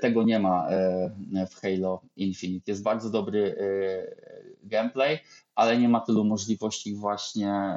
Tego 0.00 0.22
nie 0.22 0.38
ma 0.38 0.68
w 1.50 1.54
Halo 1.60 2.02
Infinite. 2.16 2.70
Jest 2.70 2.82
bardzo 2.82 3.10
dobry 3.10 3.56
gameplay, 4.62 5.18
ale 5.54 5.78
nie 5.78 5.88
ma 5.88 6.00
tylu 6.00 6.24
możliwości 6.24 6.94
właśnie 6.94 7.76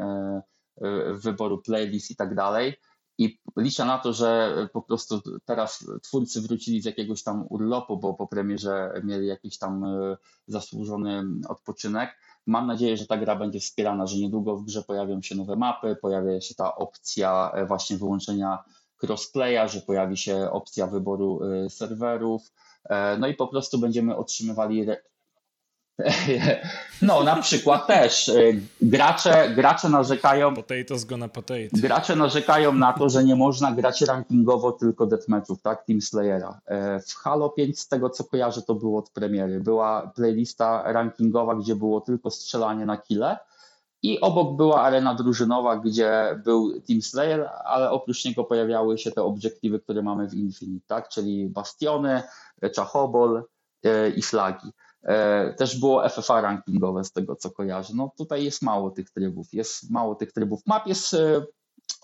wyboru 1.14 1.58
playlist 1.58 2.12
i 2.12 2.16
tak 2.16 2.36
dalej. 2.36 2.74
I 3.22 3.40
liczę 3.58 3.86
na 3.86 3.98
to, 3.98 4.14
że 4.14 4.56
po 4.74 4.82
prostu 4.82 5.22
teraz 5.46 5.86
twórcy 6.04 6.42
wrócili 6.42 6.82
z 6.82 6.86
jakiegoś 6.86 7.24
tam 7.24 7.46
urlopu, 7.50 7.98
bo 7.98 8.14
po 8.14 8.28
premierze 8.28 9.02
mieli 9.04 9.28
jakiś 9.28 9.58
tam 9.58 9.84
e, 9.84 10.18
zasłużony 10.48 11.24
odpoczynek. 11.50 12.10
Mam 12.46 12.68
nadzieję, 12.68 12.98
że 12.98 13.06
ta 13.06 13.18
gra 13.18 13.36
będzie 13.36 13.60
wspierana, 13.60 14.08
że 14.08 14.18
niedługo 14.18 14.58
w 14.58 14.66
grze 14.66 14.84
pojawią 14.84 15.22
się 15.22 15.36
nowe 15.36 15.56
mapy, 15.56 15.96
pojawia 16.02 16.42
się 16.42 16.56
ta 16.56 16.76
opcja 16.76 17.52
e, 17.54 17.66
właśnie 17.66 17.98
wyłączenia 17.98 18.64
crossplaya, 19.04 19.70
że 19.70 19.82
pojawi 19.82 20.18
się 20.18 20.52
opcja 20.52 20.88
wyboru 20.88 21.40
e, 21.44 21.70
serwerów. 21.70 22.52
No 23.20 23.28
i 23.28 23.34
po 23.34 23.48
prostu 23.48 23.80
będziemy 23.80 24.16
otrzymywali 24.16 24.86
No, 27.02 27.24
na 27.24 27.36
przykład 27.36 27.88
też. 27.88 28.28
Y, 28.28 28.62
gracze, 28.82 29.50
gracze 29.56 29.90
narzekają. 29.90 30.56
Potatoes 30.56 31.06
gonna 31.06 31.28
potato. 31.28 31.70
Gracze 31.74 32.16
narzekają 32.16 32.74
na 32.74 32.94
to, 32.94 33.10
że 33.10 33.24
nie 33.24 33.36
można 33.36 33.72
grać 33.72 34.02
rankingowo 34.02 34.72
tylko 34.72 35.06
deathmatchów, 35.06 35.62
tak? 35.62 35.86
Team 35.86 36.02
Slayera. 36.02 36.62
E, 36.66 37.00
w 37.00 37.16
Halo 37.16 37.50
5, 37.50 37.80
z 37.80 37.88
tego 37.88 38.10
co 38.10 38.24
kojarzę, 38.24 38.62
to 38.62 38.76
było 38.76 39.00
od 39.00 39.10
premiery. 39.10 39.60
Była 39.60 40.12
playlista 40.16 40.92
rankingowa, 40.92 41.56
gdzie 41.56 41.76
było 41.76 42.02
tylko 42.02 42.32
strzelanie 42.32 42.86
na 42.86 42.98
kile. 42.98 43.38
I 44.04 44.20
obok 44.20 44.58
była 44.58 44.82
arena 44.82 45.16
drużynowa, 45.16 45.78
gdzie 45.78 46.40
był 46.44 46.82
Team 46.82 47.02
Slayer, 47.02 47.50
ale 47.66 47.92
oprócz 47.92 48.26
niego 48.26 48.44
pojawiały 48.44 48.98
się 48.98 49.12
te 49.12 49.24
obiektywy, 49.24 49.80
które 49.80 50.02
mamy 50.02 50.30
w 50.30 50.34
Infinite, 50.34 50.88
tak? 50.88 51.10
Czyli 51.10 51.48
bastiony, 51.48 52.24
czachobol 52.74 53.44
e, 53.84 54.10
i 54.10 54.22
flagi. 54.22 54.72
E, 55.04 55.54
też 55.54 55.80
było 55.80 56.10
FFA 56.10 56.42
rankingowe 56.42 57.04
z 57.04 57.12
tego, 57.12 57.36
co 57.36 57.52
kojarzę. 57.52 57.94
No 57.96 58.12
tutaj 58.18 58.44
jest 58.44 58.62
mało 58.62 58.92
tych 58.92 59.10
trybów, 59.10 59.54
jest 59.54 59.92
mało 59.92 60.16
tych 60.16 60.32
trybów. 60.32 60.62
Map 60.66 60.88
jest 60.88 61.14
e, 61.14 61.46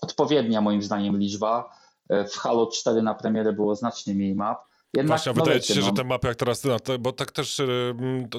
odpowiednia 0.00 0.60
moim 0.60 0.82
zdaniem 0.82 1.18
liczba. 1.18 1.70
E, 2.08 2.24
w 2.24 2.34
Halo 2.34 2.66
4 2.66 3.02
na 3.02 3.14
premierę 3.14 3.52
było 3.52 3.74
znacznie 3.74 4.14
mniej 4.14 4.34
map. 4.34 4.68
Jednak, 4.96 5.08
Właśnie, 5.08 5.32
no 5.36 5.44
wydaje 5.44 5.60
ci 5.60 5.74
się, 5.74 5.80
no. 5.80 5.86
że 5.86 5.92
te 5.92 6.04
mapy 6.04 6.28
jak 6.28 6.36
teraz, 6.36 6.64
no, 6.64 6.76
bo 7.00 7.12
tak 7.12 7.32
też 7.32 7.56
to, 7.56 7.64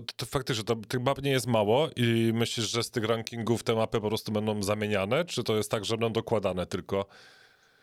to, 0.02 0.14
to 0.16 0.26
faktycznie, 0.26 0.64
to, 0.64 0.76
tych 0.76 1.02
map 1.02 1.22
nie 1.22 1.32
jest 1.32 1.48
mało 1.48 1.88
i 1.96 2.32
myślisz, 2.34 2.72
że 2.72 2.84
z 2.84 2.92
tych 2.92 3.04
rankingów 3.04 3.64
te 3.64 3.76
mapy 3.76 4.02
po 4.02 4.08
prostu 4.08 4.32
będą 4.32 4.64
zamieniane, 4.64 5.26
czy 5.26 5.44
to 5.44 5.56
jest 5.56 5.72
tak, 5.72 5.86
że 5.86 5.98
będą 5.98 6.14
dokładane 6.14 6.66
tylko? 6.66 7.06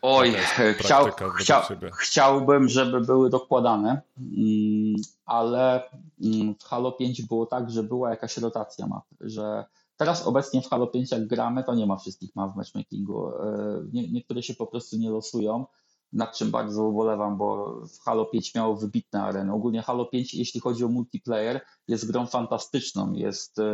Oj, 0.08 0.34
chciał, 0.80 1.06
chciał, 1.38 1.62
chciałbym, 1.92 2.68
żeby 2.68 3.00
były 3.00 3.30
dokładane, 3.30 4.02
mm, 4.18 4.96
ale 5.24 5.90
mm, 6.24 6.54
w 6.54 6.64
Halo 6.64 6.92
5 6.92 7.22
było 7.22 7.46
tak, 7.46 7.70
że 7.70 7.82
była 7.82 8.10
jakaś 8.10 8.36
rotacja 8.36 8.86
map, 8.86 9.04
że 9.20 9.64
teraz 9.96 10.26
obecnie 10.26 10.62
w 10.62 10.68
Halo 10.68 10.86
5 10.86 11.10
jak 11.10 11.26
gramy, 11.26 11.64
to 11.64 11.74
nie 11.74 11.86
ma 11.86 11.96
wszystkich 11.96 12.36
map 12.36 12.52
w 12.52 12.56
matchmakingu. 12.56 13.28
E, 13.28 13.82
nie, 13.92 14.08
niektóre 14.08 14.42
się 14.42 14.54
po 14.54 14.66
prostu 14.66 14.96
nie 14.96 15.10
losują, 15.10 15.66
nad 16.12 16.36
czym 16.36 16.50
bardzo 16.50 16.84
ubolewam, 16.84 17.36
bo 17.36 17.80
w 17.86 18.04
Halo 18.04 18.24
5 18.24 18.54
miało 18.54 18.76
wybitne 18.76 19.22
areny. 19.22 19.52
Ogólnie 19.52 19.82
Halo 19.82 20.04
5, 20.04 20.34
jeśli 20.34 20.60
chodzi 20.60 20.84
o 20.84 20.88
multiplayer, 20.88 21.60
jest 21.88 22.10
grą 22.12 22.26
fantastyczną, 22.26 23.12
jest 23.12 23.58
e, 23.58 23.64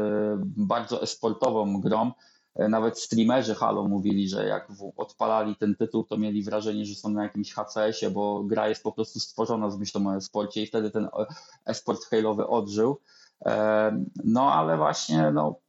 bardzo 0.42 1.02
esportową 1.02 1.80
grą, 1.80 2.12
nawet 2.56 3.00
streamerzy 3.00 3.54
Halo 3.54 3.88
mówili, 3.88 4.28
że 4.28 4.46
jak 4.46 4.68
odpalali 4.96 5.56
ten 5.56 5.76
tytuł, 5.76 6.04
to 6.04 6.18
mieli 6.18 6.42
wrażenie, 6.42 6.84
że 6.84 6.94
są 6.94 7.10
na 7.10 7.22
jakimś 7.22 7.52
HCS-ie, 7.54 8.10
bo 8.10 8.44
gra 8.44 8.68
jest 8.68 8.82
po 8.82 8.92
prostu 8.92 9.20
stworzona 9.20 9.70
z 9.70 9.78
myślą 9.78 10.06
o 10.06 10.16
esporcie 10.16 10.62
i 10.62 10.66
wtedy 10.66 10.90
ten 10.90 11.08
esport 11.64 12.04
Halowy 12.04 12.46
odżył. 12.46 13.00
E, 13.46 14.04
no 14.24 14.52
ale 14.52 14.76
właśnie 14.76 15.32
no, 15.34 15.60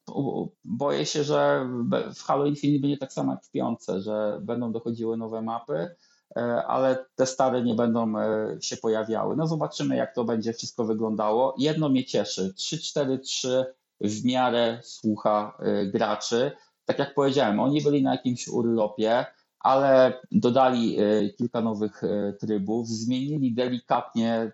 boję 0.65 1.05
się, 1.05 1.23
że 1.23 1.69
w 2.15 2.21
Halo 2.21 2.45
Infinite 2.45 2.81
będzie 2.81 2.97
tak 2.97 3.13
samo 3.13 3.31
jak 3.31 3.45
w 3.45 3.51
piątce, 3.51 4.01
że 4.01 4.39
będą 4.41 4.71
dochodziły 4.71 5.17
nowe 5.17 5.41
mapy, 5.41 5.95
e, 6.35 6.65
ale 6.65 7.05
te 7.15 7.25
stare 7.25 7.63
nie 7.63 7.75
będą 7.75 8.13
się 8.61 8.77
pojawiały. 8.77 9.35
No 9.35 9.47
zobaczymy, 9.47 9.95
jak 9.95 10.15
to 10.15 10.23
będzie 10.23 10.53
wszystko 10.53 10.85
wyglądało. 10.85 11.55
Jedno 11.57 11.89
mnie 11.89 12.05
cieszy. 12.05 12.53
3-4-3 12.57 13.65
w 14.01 14.25
miarę 14.25 14.79
słucha 14.83 15.57
graczy 15.93 16.51
tak 16.85 16.99
jak 16.99 17.13
powiedziałem, 17.13 17.59
oni 17.59 17.81
byli 17.81 18.03
na 18.03 18.11
jakimś 18.11 18.47
urlopie, 18.47 19.25
ale 19.59 20.21
dodali 20.31 20.97
kilka 21.37 21.61
nowych 21.61 22.01
trybów, 22.39 22.87
zmienili 22.87 23.53
delikatnie, 23.53 24.51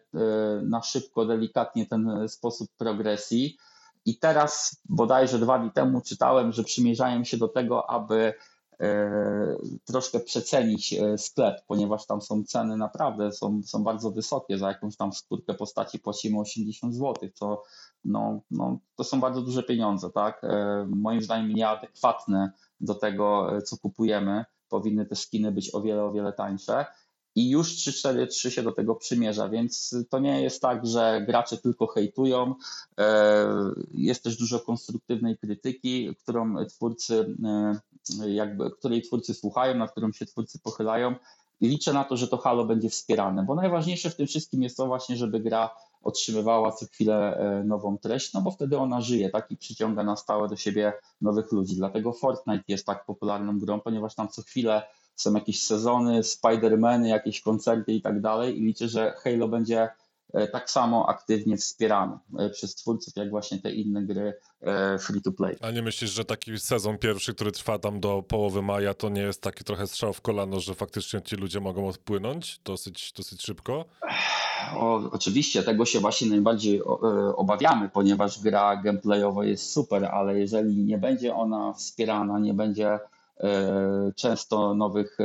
na 0.63 0.81
szybko, 0.81 1.25
delikatnie 1.25 1.85
ten 1.85 2.29
sposób 2.29 2.69
progresji. 2.77 3.57
I 4.05 4.17
teraz 4.17 4.81
bodajże 4.89 5.39
dwa 5.39 5.59
dni 5.59 5.71
temu 5.71 6.01
czytałem, 6.01 6.51
że 6.51 6.63
przymierzają 6.63 7.23
się 7.23 7.37
do 7.37 7.47
tego, 7.47 7.89
aby 7.89 8.33
E, 8.81 9.57
troszkę 9.85 10.19
przecenić 10.19 10.93
e, 10.93 11.17
sklep, 11.17 11.61
ponieważ 11.67 12.05
tam 12.05 12.21
są 12.21 12.43
ceny 12.43 12.77
naprawdę 12.77 13.31
są, 13.31 13.61
są 13.65 13.83
bardzo 13.83 14.11
wysokie. 14.11 14.57
Za 14.57 14.67
jakąś 14.67 14.97
tam 14.97 15.13
skórkę 15.13 15.53
postaci 15.53 15.99
płacimy 15.99 16.39
80 16.39 16.95
zł, 16.95 17.29
co 17.33 17.63
no, 18.05 18.41
no, 18.51 18.79
to 18.95 19.03
są 19.03 19.19
bardzo 19.19 19.41
duże 19.41 19.63
pieniądze, 19.63 20.09
tak? 20.09 20.43
E, 20.43 20.85
moim 20.89 21.21
zdaniem 21.21 21.53
nieadekwatne 21.53 22.51
do 22.81 22.95
tego, 22.95 23.49
co 23.65 23.77
kupujemy. 23.77 24.45
Powinny 24.69 25.05
te 25.05 25.15
skiny 25.15 25.51
być 25.51 25.75
o 25.75 25.81
wiele, 25.81 26.03
o 26.03 26.11
wiele 26.11 26.33
tańsze 26.33 26.85
i 27.35 27.49
już 27.49 27.75
3-4-3 27.75 28.49
się 28.49 28.63
do 28.63 28.71
tego 28.71 28.95
przymierza, 28.95 29.49
więc 29.49 29.95
to 30.09 30.19
nie 30.19 30.41
jest 30.43 30.61
tak, 30.61 30.85
że 30.85 31.23
gracze 31.27 31.57
tylko 31.57 31.87
hejtują. 31.87 32.55
Jest 33.91 34.23
też 34.23 34.37
dużo 34.37 34.59
konstruktywnej 34.59 35.37
krytyki, 35.37 36.15
którą 36.15 36.65
twórcy 36.65 37.35
jakby, 38.27 38.71
której 38.71 39.01
twórcy 39.01 39.33
słuchają, 39.33 39.77
na 39.77 39.87
którą 39.87 40.11
się 40.11 40.25
twórcy 40.25 40.59
pochylają 40.59 41.15
i 41.61 41.67
liczę 41.67 41.93
na 41.93 42.03
to, 42.03 42.17
że 42.17 42.27
to 42.27 42.37
Halo 42.37 42.65
będzie 42.65 42.89
wspierane, 42.89 43.43
bo 43.43 43.55
najważniejsze 43.55 44.09
w 44.09 44.15
tym 44.15 44.27
wszystkim 44.27 44.63
jest 44.63 44.77
to 44.77 44.87
właśnie, 44.87 45.17
żeby 45.17 45.39
gra 45.39 45.69
otrzymywała 46.03 46.71
co 46.71 46.85
chwilę 46.85 47.37
e, 47.37 47.63
nową 47.63 47.97
treść, 47.97 48.33
no 48.33 48.41
bo 48.41 48.51
wtedy 48.51 48.77
ona 48.77 49.01
żyje, 49.01 49.29
tak, 49.29 49.51
i 49.51 49.57
przyciąga 49.57 50.03
na 50.03 50.15
stałe 50.15 50.47
do 50.47 50.55
siebie 50.55 50.93
nowych 51.21 51.51
ludzi. 51.51 51.75
Dlatego 51.75 52.13
Fortnite 52.13 52.63
jest 52.67 52.85
tak 52.85 53.05
popularną 53.05 53.59
grą, 53.59 53.79
ponieważ 53.79 54.15
tam 54.15 54.27
co 54.27 54.41
chwilę 54.41 54.83
są 55.15 55.33
jakieś 55.33 55.63
sezony, 55.63 56.21
Spider-Many, 56.23 57.05
jakieś 57.05 57.41
koncerty 57.41 57.93
i 57.93 58.01
tak 58.01 58.21
dalej 58.21 58.57
i 58.57 58.61
liczę, 58.61 58.87
że 58.87 59.13
Halo 59.17 59.47
będzie 59.47 59.89
tak 60.51 60.69
samo 60.69 61.09
aktywnie 61.09 61.57
wspierany 61.57 62.17
e, 62.39 62.49
przez 62.49 62.75
twórców, 62.75 63.15
jak 63.15 63.29
właśnie 63.29 63.59
te 63.59 63.71
inne 63.71 64.03
gry 64.03 64.33
e, 64.61 64.99
free 64.99 65.21
to 65.21 65.31
play. 65.31 65.57
A 65.61 65.71
nie 65.71 65.81
myślisz, 65.81 66.11
że 66.11 66.25
taki 66.25 66.59
sezon 66.59 66.97
pierwszy, 66.97 67.33
który 67.33 67.51
trwa 67.51 67.79
tam 67.79 67.99
do 67.99 68.23
połowy 68.23 68.61
maja, 68.61 68.93
to 68.93 69.09
nie 69.09 69.21
jest 69.21 69.41
taki 69.41 69.63
trochę 69.63 69.87
strzał 69.87 70.13
w 70.13 70.21
kolano, 70.21 70.59
że 70.59 70.75
faktycznie 70.75 71.21
ci 71.21 71.35
ludzie 71.35 71.59
mogą 71.59 71.87
odpłynąć 71.87 72.59
dosyć, 72.65 73.13
dosyć 73.13 73.41
szybko? 73.41 73.85
O, 74.75 75.01
oczywiście, 75.11 75.63
tego 75.63 75.85
się 75.85 75.99
właśnie 75.99 76.29
najbardziej 76.29 76.83
obawiamy, 77.35 77.89
ponieważ 77.89 78.41
gra 78.41 78.75
gameplayowa 78.75 79.45
jest 79.45 79.71
super, 79.71 80.05
ale 80.05 80.39
jeżeli 80.39 80.83
nie 80.83 80.97
będzie 80.97 81.35
ona 81.35 81.73
wspierana, 81.73 82.39
nie 82.39 82.53
będzie 82.53 82.99
często 84.15 84.75
nowych, 84.75 85.17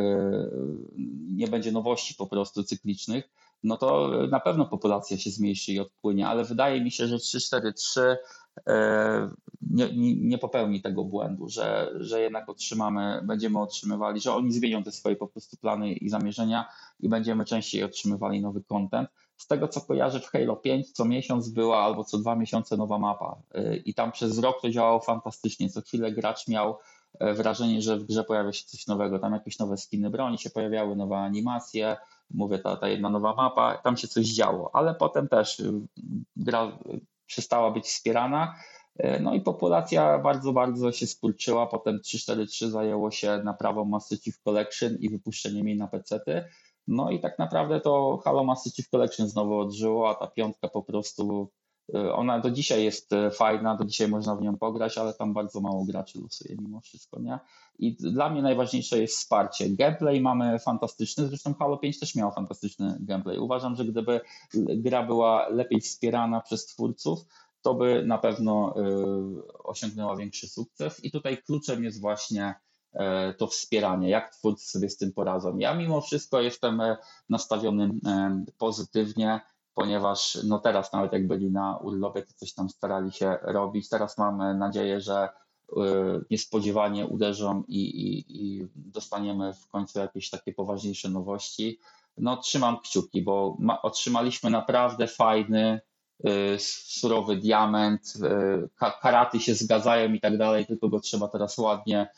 nie 1.37 1.49
będzie 1.49 1.73
nowości 1.73 2.15
po 2.15 2.27
prostu 2.27 2.63
cyklicznych, 2.63 3.29
no 3.65 3.77
to 3.77 4.11
na 4.31 4.41
pewno 4.41 4.67
populacja 4.67 5.19
się 5.19 5.31
zmniejszy 5.31 5.73
i 5.73 5.81
odpłynie, 5.81 6.29
ale 6.29 6.45
wydaje 6.45 6.85
mi 6.85 6.91
się, 6.91 7.07
że 7.07 7.19
343 7.19 8.17
e, 8.67 9.31
nie, 9.71 9.89
nie, 10.17 10.39
popełni 10.39 10.83
tego 10.83 11.05
błędu, 11.05 11.49
że, 11.49 11.93
że 12.01 12.21
jednak 12.21 12.49
otrzymamy, 12.49 13.21
będziemy 13.25 13.61
otrzymywali, 13.61 14.21
że 14.21 14.35
oni 14.35 14.53
zmienią 14.53 14.83
te 14.83 14.93
swoje 14.93 15.17
po 15.17 15.29
prostu 15.29 15.57
plany 15.57 15.93
i 15.93 16.09
zamierzenia 16.09 16.69
i 17.01 17.09
będziemy 17.09 17.45
częściej 17.45 17.85
otrzymywali 17.85 18.41
nowy 18.41 18.63
content. 18.63 19.09
Z 19.37 19.47
tego 19.47 19.69
co 19.69 19.81
kojarzę 19.81 20.21
w 20.21 20.27
Halo 20.27 20.57
5 20.57 20.93
co 20.93 21.05
miesiąc 21.05 21.49
była 21.49 21.79
albo 21.79 22.05
co 22.05 22.19
dwa 22.19 22.37
miesiące 22.37 22.77
nowa 22.77 22.99
mapa 22.99 23.37
e, 23.55 23.77
i 23.77 23.95
tam 23.95 24.13
przez 24.13 24.39
rok 24.39 24.63
to 24.63 24.71
działało 24.71 25.01
fantastycznie. 25.01 25.71
Co 25.71 25.81
chwilę 25.81 26.13
gracz 26.13 26.49
miał 26.49 26.79
e, 27.21 27.35
wrażenie, 27.35 27.83
że 27.83 27.99
w 27.99 28.05
grze 28.05 28.25
pojawia 28.25 28.53
się 28.53 28.65
coś 28.67 28.87
nowego, 28.87 29.19
tam 29.19 29.33
jakieś 29.33 29.59
nowe 29.59 29.77
skiny 29.77 30.11
broni 30.11 30.39
się 30.39 30.51
pojawiały, 30.51 30.97
nowe 30.97 31.17
animacje, 31.17 31.97
mówię, 32.31 32.59
ta, 32.59 32.77
ta 32.77 32.89
jedna 32.89 33.11
nowa 33.11 33.35
mapa, 33.35 33.79
tam 33.79 33.97
się 33.97 34.09
coś 34.09 34.27
działo, 34.27 34.71
ale 34.73 34.95
potem 34.95 35.29
też 35.29 35.61
y, 35.61 35.73
gra 36.37 36.79
przestała 37.27 37.71
być 37.71 37.85
wspierana. 37.85 38.55
Y, 39.01 39.21
no 39.21 39.35
i 39.35 39.41
populacja 39.41 40.19
bardzo, 40.19 40.53
bardzo 40.53 40.93
się 40.93 41.07
skurczyła. 41.07 41.67
Potem 41.67 42.01
343 42.01 42.71
zajęło 42.71 43.11
się 43.11 43.41
naprawą 43.45 43.85
Master 43.85 44.19
Chief 44.19 44.39
Collection 44.43 44.97
i 45.01 45.09
wypuszczeniem 45.09 45.69
jej 45.69 45.77
na 45.77 45.89
PC-ty. 45.89 46.45
No 46.87 47.11
i 47.11 47.21
tak 47.21 47.39
naprawdę 47.39 47.81
to 47.81 48.21
Halo 48.25 48.45
Master 48.45 48.73
Chief 48.73 48.89
Collection 48.89 49.29
znowu 49.29 49.59
odżyło, 49.59 50.11
a 50.11 50.15
ta 50.15 50.27
piątka 50.27 50.69
po 50.69 50.83
prostu 50.83 51.51
ona 51.93 52.41
do 52.41 52.51
dzisiaj 52.51 52.85
jest 52.85 53.13
y, 53.13 53.31
fajna, 53.31 53.77
do 53.77 53.85
dzisiaj 53.85 54.09
można 54.09 54.37
w 54.37 54.43
nią 54.43 54.57
pograć, 54.57 54.99
ale 54.99 55.15
tam 55.15 55.33
bardzo 55.33 55.61
mało 55.61 55.85
graczy 55.85 56.21
losuje 56.21 56.57
mimo 56.59 56.81
wszystko, 56.81 57.21
nie? 57.21 57.39
I 57.79 57.95
dla 57.95 58.31
mnie 58.31 58.43
najważniejsze 58.43 58.99
jest 58.99 59.17
wsparcie. 59.17 59.71
Gameplay 59.71 60.21
mamy 60.21 60.59
fantastyczny, 60.59 61.27
zresztą 61.27 61.55
Halo 61.55 61.77
5 61.77 62.01
też 62.01 62.15
miał 62.15 62.33
fantastyczny 62.33 62.97
gameplay. 63.01 63.39
Uważam, 63.39 63.77
że 63.77 63.85
gdyby 63.85 64.21
gra 64.55 65.03
była 65.03 65.49
lepiej 65.49 65.81
wspierana 65.81 66.41
przez 66.41 66.67
twórców, 66.67 67.25
to 67.63 67.75
by 67.75 68.05
na 68.07 68.19
pewno 68.19 68.75
y, 68.79 69.63
osiągnęła 69.65 70.17
większy 70.17 70.49
sukces. 70.49 71.05
I 71.05 71.11
tutaj 71.11 71.43
kluczem 71.43 71.85
jest 71.85 72.01
właśnie 72.01 72.55
to 73.39 73.47
wspieranie, 73.47 74.09
jak 74.09 74.35
twórcy 74.35 74.71
sobie 74.71 74.89
z 74.89 74.97
tym 74.97 75.13
poradzą. 75.13 75.59
Ja 75.59 75.75
mimo 75.75 76.01
wszystko 76.01 76.41
jestem 76.41 76.83
nastawiony 77.29 77.91
pozytywnie 78.59 79.41
ponieważ 79.75 80.39
no 80.45 80.59
teraz 80.59 80.93
nawet 80.93 81.13
jak 81.13 81.27
byli 81.27 81.51
na 81.51 81.77
urlopie, 81.77 82.23
to 82.23 82.33
coś 82.37 82.53
tam 82.53 82.71
starali 82.71 83.13
się 83.13 83.39
robić. 83.43 83.89
Teraz 83.89 84.19
mamy 84.19 84.55
nadzieję, 84.55 85.01
że 85.01 85.29
y, 85.29 85.77
niespodziewanie 86.31 87.07
uderzą 87.07 87.65
i, 87.69 87.81
i, 87.81 88.25
i 88.29 88.67
dostaniemy 88.75 89.55
w 89.55 89.69
końcu 89.69 89.99
jakieś 89.99 90.31
takie 90.31 90.53
poważniejsze 90.53 91.09
nowości. 91.09 91.81
No 92.19 92.37
trzymam 92.37 92.81
kciuki, 92.81 93.23
bo 93.23 93.57
ma, 93.59 93.83
otrzymaliśmy 93.83 94.51
naprawdę 94.51 95.07
fajny, 95.07 95.81
y, 96.27 96.57
surowy 96.59 97.37
diament, 97.37 98.15
y, 98.87 98.91
karaty 99.03 99.41
się 99.41 99.55
zgadzają 99.55 100.13
i 100.13 100.21
tak 100.21 100.39
dalej, 100.39 100.67
tylko 100.67 100.89
go 100.89 101.01
trzeba 101.01 101.29
teraz 101.29 101.59
ładnie 101.59 102.09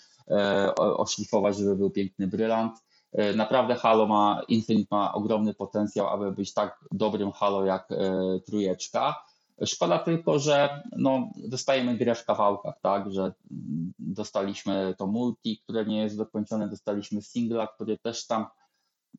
oszlifować, 0.76 1.56
żeby 1.56 1.76
był 1.76 1.90
piękny 1.90 2.26
brylant. 2.26 2.72
E, 3.16 3.34
naprawdę 3.34 3.74
Halo 3.74 4.06
ma, 4.06 4.42
Infinite 4.48 4.96
ma 4.96 5.12
ogromny 5.14 5.54
potencjał, 5.54 6.08
aby 6.08 6.32
być 6.32 6.54
tak 6.54 6.84
dobrym 6.92 7.32
Halo 7.32 7.64
jak 7.64 7.92
e, 7.92 7.96
trójeczka. 8.46 9.24
Szkoda 9.64 9.98
tylko, 9.98 10.38
że 10.38 10.82
no, 10.96 11.28
dostajemy 11.48 11.96
grę 11.96 12.14
w 12.14 12.24
kawałkach, 12.24 12.80
tak, 12.80 13.12
że 13.12 13.32
dostaliśmy 13.98 14.94
to 14.98 15.06
multi, 15.06 15.58
które 15.58 15.84
nie 15.84 16.02
jest 16.02 16.16
dokończone, 16.16 16.68
dostaliśmy 16.68 17.22
singla, 17.22 17.66
który 17.66 17.98
też 17.98 18.26
tam 18.26 18.46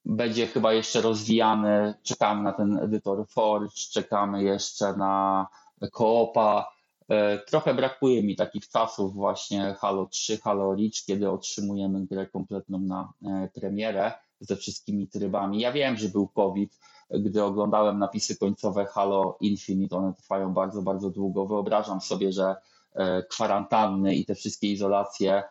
będzie 0.06 0.48
chyba 0.48 0.74
jeszcze 0.74 1.02
rozwijany. 1.02 1.94
Czekamy 2.04 2.44
na 2.44 2.54
ten 2.54 2.80
edytor 2.80 3.28
Forge, 3.28 3.76
czekamy 3.92 4.44
jeszcze 4.44 4.94
na 4.98 5.48
koopa. 5.92 6.77
E, 7.10 7.38
trochę 7.38 7.74
brakuje 7.74 8.24
mi 8.24 8.36
takich 8.36 8.70
czasów 8.70 9.14
właśnie 9.14 9.76
Halo 9.80 10.06
3, 10.06 10.38
Halo 10.38 10.76
Reach, 10.76 11.06
kiedy 11.06 11.30
otrzymujemy 11.30 12.06
grę 12.06 12.28
kompletną 12.28 12.80
na 12.80 13.14
e, 13.26 13.50
premierę 13.54 14.12
ze 14.40 14.56
wszystkimi 14.56 15.08
trybami. 15.08 15.60
Ja 15.60 15.72
wiem, 15.72 15.98
że 15.98 16.10
był 16.10 16.28
COVID, 16.28 16.80
gdy 17.10 17.44
oglądałem 17.44 18.00
napisy 18.00 18.38
końcowe 18.38 18.86
Halo 18.86 19.38
Infinite, 19.42 19.98
one 19.98 20.14
trwają 20.14 20.54
bardzo, 20.54 20.82
bardzo 20.82 21.10
długo. 21.10 21.46
Wyobrażam 21.46 22.02
sobie, 22.02 22.32
że 22.32 22.56
e, 22.94 23.24
kwarantanny 23.24 24.16
i 24.16 24.26
te 24.26 24.36
wszystkie 24.36 24.72
izolacje 24.72 25.44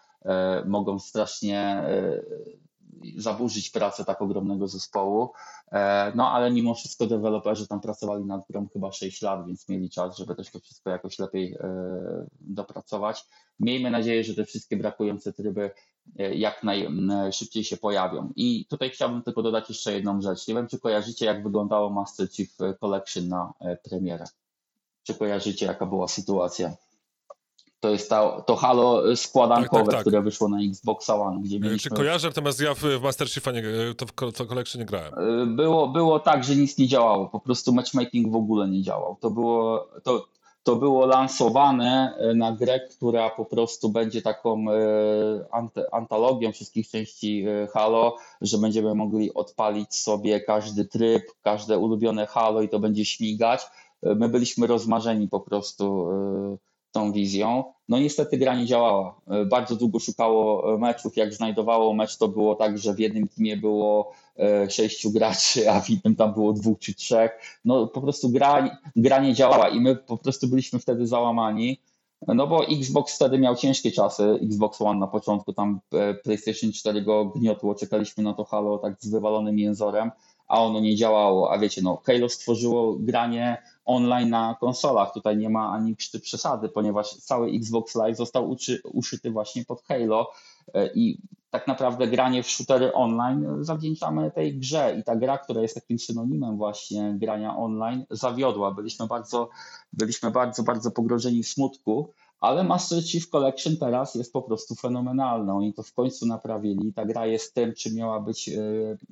mogą 0.64 0.98
strasznie 0.98 1.84
zaburzyć 3.16 3.70
pracę 3.70 4.04
tak 4.04 4.22
ogromnego 4.22 4.68
zespołu. 4.68 5.32
E, 5.72 6.12
no 6.14 6.30
ale 6.30 6.50
mimo 6.50 6.74
wszystko 6.74 7.06
deweloperzy 7.06 7.68
tam 7.68 7.80
pracowali 7.80 8.24
nad 8.24 8.46
grą 8.50 8.68
chyba 8.72 8.92
6 8.92 9.22
lat, 9.22 9.46
więc 9.46 9.68
mieli 9.68 9.90
czas, 9.90 10.16
żeby 10.16 10.34
też 10.34 10.50
to 10.50 10.60
wszystko 10.60 10.90
jakoś 10.90 11.18
lepiej 11.18 11.54
e, 11.54 11.68
dopracować. 12.40 13.26
Miejmy 13.60 13.90
nadzieję, 13.90 14.24
że 14.24 14.34
te 14.34 14.44
wszystkie 14.44 14.76
brakujące 14.76 15.32
tryby 15.32 15.70
e, 16.18 16.34
jak 16.34 16.62
najszybciej 16.90 17.64
się 17.64 17.76
pojawią. 17.76 18.32
I 18.36 18.66
tutaj 18.66 18.90
chciałbym 18.90 19.22
tylko 19.22 19.42
dodać 19.42 19.68
jeszcze 19.68 19.92
jedną 19.92 20.20
rzecz. 20.20 20.48
Nie 20.48 20.54
wiem, 20.54 20.68
czy 20.68 20.80
kojarzycie, 20.80 21.26
jak 21.26 21.42
wyglądało 21.42 21.90
Master 21.90 22.30
Chief 22.30 22.56
Collection 22.80 23.28
na 23.28 23.52
premierę. 23.90 24.24
Czy 25.02 25.14
kojarzycie, 25.14 25.66
jaka 25.66 25.86
była 25.86 26.08
sytuacja? 26.08 26.76
To 27.80 27.90
jest 27.90 28.10
ta, 28.10 28.40
to 28.40 28.56
Halo 28.56 29.16
składankowe, 29.16 29.82
tak, 29.82 29.86
tak, 29.86 29.94
tak. 29.94 30.00
które 30.00 30.22
wyszło 30.22 30.48
na 30.48 30.58
Xbox 30.60 31.10
One. 31.10 31.40
Gdzie 31.42 31.60
mieliśmy... 31.60 31.90
Czy 31.90 31.96
kojarzę, 31.96 32.28
natomiast 32.28 32.60
ja 32.60 32.74
w, 32.74 32.78
w 32.78 33.02
Master 33.02 33.28
Chiefa 33.28 33.52
nie, 33.52 33.62
to 33.96 34.06
w 34.06 34.32
to 34.32 34.46
Collection 34.46 34.80
nie 34.80 34.86
grałem. 34.86 35.14
Y, 35.42 35.46
było, 35.46 35.88
było 35.88 36.20
tak, 36.20 36.44
że 36.44 36.56
nic 36.56 36.78
nie 36.78 36.88
działało, 36.88 37.26
po 37.26 37.40
prostu 37.40 37.72
matchmaking 37.72 38.32
w 38.32 38.36
ogóle 38.36 38.68
nie 38.68 38.82
działał. 38.82 39.16
To 39.20 39.30
było, 39.30 39.88
to, 40.02 40.26
to 40.62 40.76
było 40.76 41.06
lansowane 41.06 42.18
y, 42.30 42.34
na 42.34 42.52
grę, 42.52 42.80
która 42.80 43.30
po 43.30 43.44
prostu 43.44 43.88
będzie 43.88 44.22
taką 44.22 44.64
antologią 45.92 46.52
wszystkich 46.52 46.88
części 46.88 47.44
Halo, 47.72 48.16
że 48.40 48.58
będziemy 48.58 48.94
mogli 48.94 49.34
odpalić 49.34 49.94
sobie 49.94 50.40
każdy 50.40 50.84
tryb, 50.84 51.22
każde 51.42 51.78
ulubione 51.78 52.26
Halo 52.26 52.62
i 52.62 52.68
to 52.68 52.78
będzie 52.78 53.04
śmigać. 53.04 53.66
My 54.02 54.28
byliśmy 54.28 54.66
rozmarzeni 54.66 55.28
po 55.28 55.40
prostu 55.40 56.08
tą 56.96 57.12
wizją. 57.12 57.64
No 57.88 57.98
niestety 57.98 58.38
gra 58.38 58.54
nie 58.54 58.66
działała. 58.66 59.20
Bardzo 59.46 59.76
długo 59.76 59.98
szukało 59.98 60.78
meczów. 60.78 61.16
Jak 61.16 61.34
znajdowało 61.34 61.94
mecz, 61.94 62.16
to 62.16 62.28
było 62.28 62.54
tak, 62.54 62.78
że 62.78 62.94
w 62.94 62.98
jednym 62.98 63.28
teamie 63.28 63.56
było 63.56 64.12
sześciu 64.68 65.10
graczy, 65.10 65.70
a 65.70 65.80
w 65.80 65.90
innym 65.90 66.16
tam 66.16 66.32
było 66.34 66.52
dwóch 66.52 66.78
czy 66.78 66.94
trzech. 66.94 67.30
No 67.64 67.86
po 67.86 68.00
prostu 68.00 68.28
gra, 68.28 68.78
gra 68.96 69.18
nie 69.18 69.34
działała 69.34 69.68
i 69.68 69.80
my 69.80 69.96
po 69.96 70.16
prostu 70.16 70.48
byliśmy 70.48 70.78
wtedy 70.78 71.06
załamani. 71.06 71.80
No 72.26 72.46
bo 72.46 72.66
Xbox 72.66 73.16
wtedy 73.16 73.38
miał 73.38 73.56
ciężkie 73.56 73.92
czasy, 73.92 74.38
Xbox 74.42 74.80
One 74.80 75.00
na 75.00 75.06
początku, 75.06 75.52
tam 75.52 75.80
e, 75.92 76.14
PlayStation 76.14 76.72
4 76.72 77.02
go 77.02 77.24
gniotło, 77.24 77.74
czekaliśmy 77.74 78.24
na 78.24 78.34
to 78.34 78.44
Halo 78.44 78.78
tak 78.78 78.96
z 79.00 79.10
wywalonym 79.10 79.58
jęzorem, 79.58 80.10
a 80.48 80.62
ono 80.62 80.80
nie 80.80 80.96
działało, 80.96 81.52
a 81.52 81.58
wiecie, 81.58 81.82
no 81.82 82.02
Halo 82.06 82.28
stworzyło 82.28 82.96
granie 82.98 83.62
online 83.86 84.30
na 84.30 84.56
konsolach, 84.60 85.12
tutaj 85.12 85.36
nie 85.36 85.50
ma 85.50 85.72
ani 85.72 85.96
krzty 85.96 86.20
przesady, 86.20 86.68
ponieważ 86.68 87.10
cały 87.10 87.50
Xbox 87.50 87.94
Live 87.94 88.16
został 88.16 88.50
uczy, 88.50 88.80
uszyty 88.84 89.30
właśnie 89.30 89.64
pod 89.64 89.82
Halo 89.82 90.30
e, 90.74 90.90
i 90.94 91.18
tak 91.50 91.66
naprawdę 91.66 92.06
granie 92.08 92.42
w 92.42 92.50
shootery 92.50 92.92
online 92.92 93.46
zawdzięczamy 93.60 94.30
tej 94.30 94.58
grze 94.58 94.96
i 95.00 95.04
ta 95.04 95.16
gra, 95.16 95.38
która 95.38 95.62
jest 95.62 95.74
takim 95.74 95.98
synonimem 95.98 96.56
właśnie 96.56 97.14
grania 97.18 97.56
online, 97.56 98.04
zawiodła. 98.10 98.70
Byliśmy 98.70 99.06
bardzo, 99.06 99.48
byliśmy 99.92 100.30
bardzo, 100.30 100.62
bardzo 100.62 100.90
pogrożeni 100.90 101.42
w 101.42 101.48
smutku, 101.48 102.12
ale 102.40 102.64
Master 102.64 103.02
Chief 103.02 103.28
Collection 103.28 103.76
teraz 103.76 104.14
jest 104.14 104.32
po 104.32 104.42
prostu 104.42 104.74
fenomenalna. 104.74 105.54
Oni 105.54 105.74
to 105.74 105.82
w 105.82 105.92
końcu 105.92 106.26
naprawili. 106.26 106.92
Ta 106.92 107.04
gra 107.04 107.26
jest 107.26 107.54
tym, 107.54 107.74
czym 107.74 107.94
miała 107.94 108.20
być 108.20 108.48
e, 108.48 108.52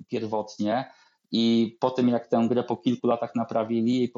pierwotnie. 0.08 0.90
I 1.36 1.76
po 1.80 1.90
tym, 1.90 2.08
jak 2.08 2.26
tę 2.26 2.46
grę 2.48 2.62
po 2.62 2.76
kilku 2.76 3.06
latach 3.06 3.34
naprawili, 3.34 3.98
jej, 3.98 4.12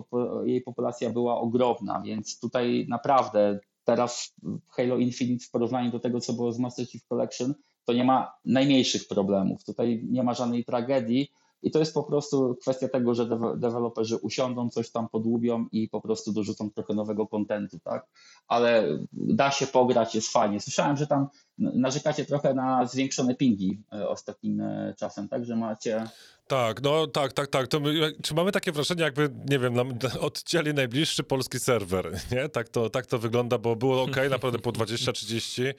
jej 0.45 0.61
populacja 0.61 1.11
była 1.11 1.41
ogromna, 1.41 2.03
więc 2.05 2.41
tutaj 2.41 2.87
naprawdę 2.89 3.61
teraz 3.85 4.35
Halo 4.71 4.97
Infinite 4.97 5.45
w 5.45 5.51
porównaniu 5.51 5.91
do 5.91 6.01
tego, 6.01 6.21
co 6.21 6.33
było 6.33 6.53
z 6.53 6.59
Master 6.59 6.87
Chief 6.87 7.05
Collection, 7.05 7.55
to 7.85 7.93
nie 7.93 8.05
ma 8.05 8.33
najmniejszych 8.45 9.09
problemów. 9.09 9.65
Tutaj 9.65 10.05
nie 10.11 10.23
ma 10.23 10.35
żadnej 10.35 10.65
tragedii 10.65 11.31
i 11.63 11.71
to 11.71 11.79
jest 11.79 11.95
po 11.95 12.03
prostu 12.03 12.57
kwestia 12.61 12.89
tego, 12.89 13.15
że 13.15 13.27
deweloperzy 13.57 14.17
usiądą, 14.17 14.71
coś 14.71 14.91
tam 14.91 15.09
podłubią 15.09 15.67
i 15.73 15.89
po 15.89 16.01
prostu 16.01 16.33
dorzucą 16.33 16.71
trochę 16.71 16.95
nowego 16.95 17.27
kontentu, 17.27 17.79
tak? 17.79 18.07
Ale 18.49 18.99
da 19.13 19.51
się 19.51 19.67
pograć, 19.67 20.15
jest 20.15 20.33
fajnie. 20.33 20.61
Słyszałem, 20.61 20.97
że 20.97 21.07
tam 21.07 21.29
narzekacie 21.59 22.25
trochę 22.25 22.55
na 22.55 22.87
zwiększone 22.87 23.35
pingi 23.35 23.83
e, 23.93 24.09
ostatnim 24.09 24.61
e, 24.61 24.95
czasem, 24.99 25.29
tak? 25.29 25.45
Że 25.45 25.57
macie 25.57 26.05
tak, 26.47 26.83
no 26.83 27.07
tak, 27.07 27.33
tak, 27.33 27.47
tak. 27.47 27.69
To 27.69 27.81
my, 27.81 28.13
czy 28.23 28.35
mamy 28.35 28.53
takie 28.53 28.73
wrażenie, 28.73 29.03
jakby, 29.03 29.31
nie 29.51 29.59
wiem, 29.59 29.75
nam 29.75 29.99
odcięli 30.21 30.75
najbliższy 30.75 31.23
polski 31.23 31.59
serwer, 31.61 32.13
nie? 32.33 32.49
Tak 32.49 32.69
to, 32.69 32.91
tak 32.91 33.07
to 33.07 33.19
wygląda, 33.19 33.59
bo 33.59 33.77
było 33.77 34.03
ok, 34.03 34.17
naprawdę 34.31 34.59
po 34.59 34.71
20-30. 34.71 35.75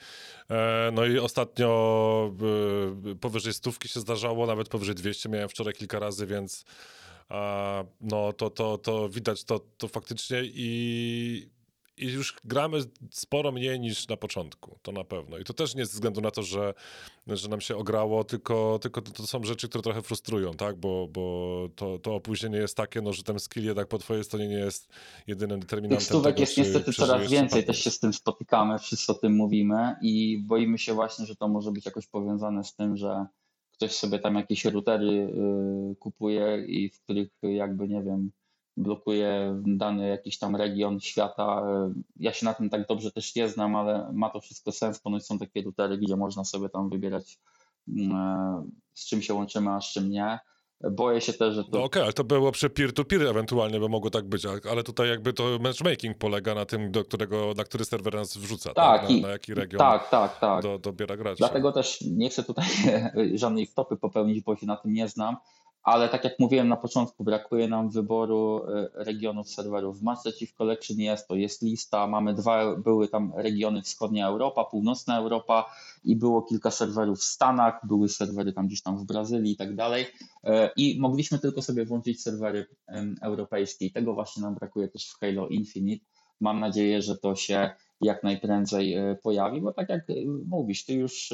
E, 0.50 0.90
no 0.94 1.06
i 1.06 1.20
ostatnio 1.20 2.34
e, 3.12 3.16
powyżej 3.16 3.54
stówki 3.54 3.88
się 3.88 4.00
zdarzało, 4.00 4.46
nawet 4.48 4.70
powyżej 4.70 4.96
200 4.96 5.30
miałem 5.30 5.50
wczoraj 5.50 5.74
kilka 5.74 6.00
razy, 6.00 6.26
więc 6.26 6.66
no 8.02 8.34
to, 8.34 8.50
to, 8.50 8.78
to 8.78 9.10
widać 9.10 9.44
to, 9.44 9.60
to 9.78 9.88
faktycznie 9.88 10.42
i 10.44 11.50
i 11.98 12.12
już 12.12 12.36
gramy 12.44 12.78
sporo 13.12 13.52
mniej 13.52 13.80
niż 13.80 14.08
na 14.08 14.18
początku, 14.18 14.80
to 14.82 14.92
na 14.92 15.04
pewno. 15.04 15.38
I 15.38 15.44
to 15.44 15.54
też 15.54 15.76
nie 15.76 15.86
ze 15.86 15.92
względu 15.92 16.22
na 16.22 16.32
to, 16.32 16.44
że, 16.44 16.74
że 17.28 17.50
nam 17.50 17.62
się 17.62 17.76
ograło, 17.76 18.24
tylko, 18.24 18.80
tylko 18.82 19.02
to, 19.02 19.12
to 19.12 19.28
są 19.28 19.44
rzeczy, 19.44 19.70
które 19.70 19.82
trochę 19.82 20.02
frustrują, 20.02 20.54
tak? 20.54 20.76
Bo, 20.76 21.08
bo 21.08 21.70
to, 21.76 22.00
to 22.00 22.16
opóźnienie 22.16 22.58
jest 22.58 22.78
takie, 22.78 23.02
no, 23.02 23.14
że 23.14 23.24
ten 23.24 23.40
skill 23.40 23.66
jednak 23.66 23.88
po 23.88 23.98
twojej 23.98 24.24
stronie 24.24 24.48
nie 24.48 24.60
jest 24.60 24.90
jedynym 25.28 25.60
determinantem. 25.60 25.98
Tych 25.98 26.08
stówek 26.08 26.36
tego, 26.36 26.42
jest 26.42 26.58
niestety 26.58 26.94
coraz 26.94 27.32
więcej, 27.32 27.66
też 27.66 27.84
się 27.84 27.92
z 27.92 28.00
tym 28.00 28.14
spotykamy, 28.14 28.80
wszyscy 28.80 29.12
o 29.12 29.16
tym 29.16 29.36
mówimy 29.36 29.96
i 30.02 30.44
boimy 30.48 30.78
się 30.78 30.94
właśnie, 30.94 31.26
że 31.26 31.36
to 31.36 31.48
może 31.48 31.72
być 31.72 31.86
jakoś 31.86 32.08
powiązane 32.08 32.64
z 32.64 32.76
tym, 32.76 32.98
że 32.98 33.26
ktoś 33.72 33.92
sobie 33.92 34.20
tam 34.20 34.36
jakieś 34.36 34.66
routery 34.66 35.08
y, 35.92 35.96
kupuje 35.96 36.66
i 36.68 36.90
w 36.90 37.02
których 37.02 37.30
jakby, 37.42 37.88
nie 37.88 38.04
wiem, 38.04 38.32
blokuje 38.78 39.62
dany 39.66 40.08
jakiś 40.08 40.40
tam 40.40 40.56
region 40.56 41.00
świata. 41.00 41.64
Ja 42.20 42.34
się 42.34 42.46
na 42.46 42.54
tym 42.54 42.70
tak 42.70 42.88
dobrze 42.88 43.12
też 43.12 43.36
nie 43.36 43.50
znam, 43.50 43.76
ale 43.76 44.10
ma 44.14 44.30
to 44.30 44.42
wszystko 44.42 44.72
sens. 44.72 45.00
Ponoć 45.00 45.26
są 45.26 45.40
takie 45.40 45.62
routery, 45.62 45.98
gdzie 45.98 46.16
można 46.16 46.44
sobie 46.44 46.70
tam 46.70 46.90
wybierać 46.90 47.40
mm, 47.88 48.12
e, 48.16 48.64
z 48.94 49.06
czym 49.08 49.22
się 49.22 49.34
łączymy, 49.34 49.72
a 49.72 49.82
z 49.82 49.94
czym 49.94 50.10
nie. 50.10 50.40
Boję 50.92 51.22
się 51.22 51.34
też, 51.34 51.56
że 51.56 51.64
to... 51.64 51.70
No 51.72 51.78
okej, 51.78 51.86
okay, 51.86 52.04
ale 52.04 52.14
to 52.14 52.24
było 52.24 52.52
przy 52.52 52.70
peer-to-peer 52.70 53.28
ewentualnie 53.28 53.80
by 53.80 53.90
mogło 53.90 54.10
tak 54.10 54.26
być, 54.26 54.46
ale 54.72 54.84
tutaj 54.84 55.10
jakby 55.10 55.34
to 55.34 55.44
matchmaking 55.62 56.18
polega 56.18 56.56
na 56.56 56.66
tym, 56.66 56.92
do 56.92 57.04
którego, 57.04 57.54
na 57.58 57.64
który 57.64 57.86
serwer 57.86 58.16
nas 58.16 58.38
wrzuca, 58.38 58.74
tak? 58.74 59.02
tak? 59.02 59.10
Na, 59.10 59.18
na, 59.18 59.30
jaki 59.30 59.54
region 59.54 59.80
tak, 59.80 60.10
tak, 60.10 60.40
tak. 60.40 60.64
Do, 60.64 60.80
dobiera 60.80 61.18
graczy. 61.18 61.38
Dlatego 61.38 61.72
też 61.72 62.02
nie 62.02 62.30
chcę 62.30 62.44
tutaj 62.44 62.68
żadnej 63.34 63.66
wtopy 63.66 63.98
popełnić, 63.98 64.44
bo 64.44 64.56
się 64.56 64.66
na 64.66 64.76
tym 64.76 64.94
nie 64.94 65.08
znam, 65.08 65.38
ale 65.88 66.10
tak 66.10 66.24
jak 66.24 66.40
mówiłem 66.40 66.68
na 66.68 66.78
początku, 66.78 67.24
brakuje 67.24 67.68
nam 67.68 67.90
wyboru 67.90 68.62
e, 68.68 68.90
regionów 68.94 69.50
serwerów. 69.50 70.00
W 70.00 70.04
Master 70.04 70.34
Chief 70.34 70.54
Collection 70.54 70.98
jest 70.98 71.28
to, 71.28 71.36
jest 71.36 71.62
lista, 71.62 72.08
mamy 72.08 72.34
dwa, 72.34 72.76
były 72.76 73.08
tam 73.08 73.34
regiony 73.36 73.82
wschodnia 73.82 74.28
Europa, 74.28 74.66
północna 74.66 75.18
Europa 75.18 75.66
i 76.04 76.16
było 76.16 76.42
kilka 76.42 76.72
serwerów 76.72 77.20
w 77.20 77.24
Stanach, 77.24 77.80
były 77.84 78.10
serwery 78.10 78.54
tam 78.54 78.68
gdzieś 78.68 78.82
tam 78.82 78.98
w 78.98 79.06
Brazylii 79.06 79.52
i 79.52 79.56
tak 79.56 79.76
dalej 79.76 80.06
e, 80.44 80.70
i 80.76 81.00
mogliśmy 81.00 81.40
tylko 81.40 81.62
sobie 81.62 81.86
włączyć 81.86 82.22
serwery 82.22 82.66
europejskie 83.22 83.86
i 83.86 83.92
tego 83.92 84.14
właśnie 84.14 84.44
nam 84.44 84.56
brakuje 84.56 84.88
też 84.88 85.10
w 85.10 85.20
Halo 85.20 85.48
Infinite. 85.48 86.06
Mam 86.42 86.60
nadzieję, 86.60 87.02
że 87.02 87.18
to 87.18 87.36
się 87.36 87.70
jak 88.02 88.24
najprędzej 88.24 88.94
e, 88.94 89.16
pojawi, 89.24 89.62
bo 89.62 89.74
tak 89.74 89.90
jak 89.90 90.06
mówisz, 90.48 90.86
ty 90.86 90.94
już 90.94 91.34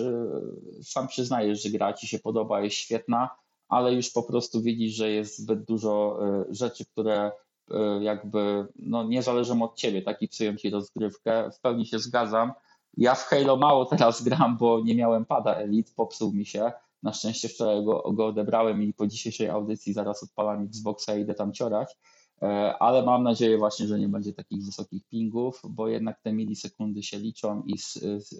sam 0.81 1.07
przyznajesz, 1.07 1.63
że 1.63 1.69
gra 1.69 1.93
ci 1.93 2.07
się 2.07 2.19
podoba, 2.19 2.61
jest 2.61 2.75
świetna, 2.75 3.42
ale 3.67 3.93
już 3.93 4.09
po 4.09 4.23
prostu 4.23 4.61
widzisz, 4.61 4.93
że 4.93 5.11
jest 5.11 5.37
zbyt 5.37 5.63
dużo 5.63 6.19
e, 6.21 6.45
rzeczy, 6.49 6.85
które 6.85 7.31
e, 7.71 8.03
jakby 8.03 8.67
no, 8.75 9.03
nie 9.03 9.23
zależą 9.23 9.61
od 9.61 9.75
ciebie, 9.75 10.01
tak 10.01 10.21
i 10.21 10.27
psują 10.27 10.55
ci 10.55 10.69
rozgrywkę. 10.69 11.51
W 11.51 11.59
pełni 11.59 11.85
się 11.85 11.99
zgadzam. 11.99 12.51
Ja 12.97 13.15
w 13.15 13.23
Halo 13.23 13.57
mało 13.57 13.85
teraz 13.85 14.23
gram, 14.27 14.57
bo 14.57 14.81
nie 14.85 14.95
miałem 14.95 15.25
pada 15.25 15.55
Elite, 15.55 15.91
popsuł 15.95 16.33
mi 16.33 16.45
się. 16.45 16.71
Na 17.03 17.13
szczęście 17.13 17.49
wczoraj 17.49 17.85
go, 17.85 18.11
go 18.13 18.25
odebrałem 18.25 18.83
i 18.83 18.93
po 18.93 19.07
dzisiejszej 19.07 19.49
audycji 19.49 19.93
zaraz 19.93 20.23
odpalam 20.23 20.63
Xboxa 20.63 21.15
i 21.15 21.21
idę 21.21 21.33
tam 21.33 21.53
ciorać. 21.53 21.95
E, 22.41 22.77
ale 22.79 23.03
mam 23.03 23.23
nadzieję 23.23 23.57
właśnie, 23.57 23.87
że 23.87 23.99
nie 23.99 24.07
będzie 24.07 24.33
takich 24.33 24.65
wysokich 24.65 25.07
pingów, 25.07 25.61
bo 25.69 25.87
jednak 25.87 26.21
te 26.21 26.33
milisekundy 26.33 27.03
się 27.03 27.19
liczą 27.19 27.63
i 27.65 27.77
z, 27.77 27.93
z, 27.93 28.35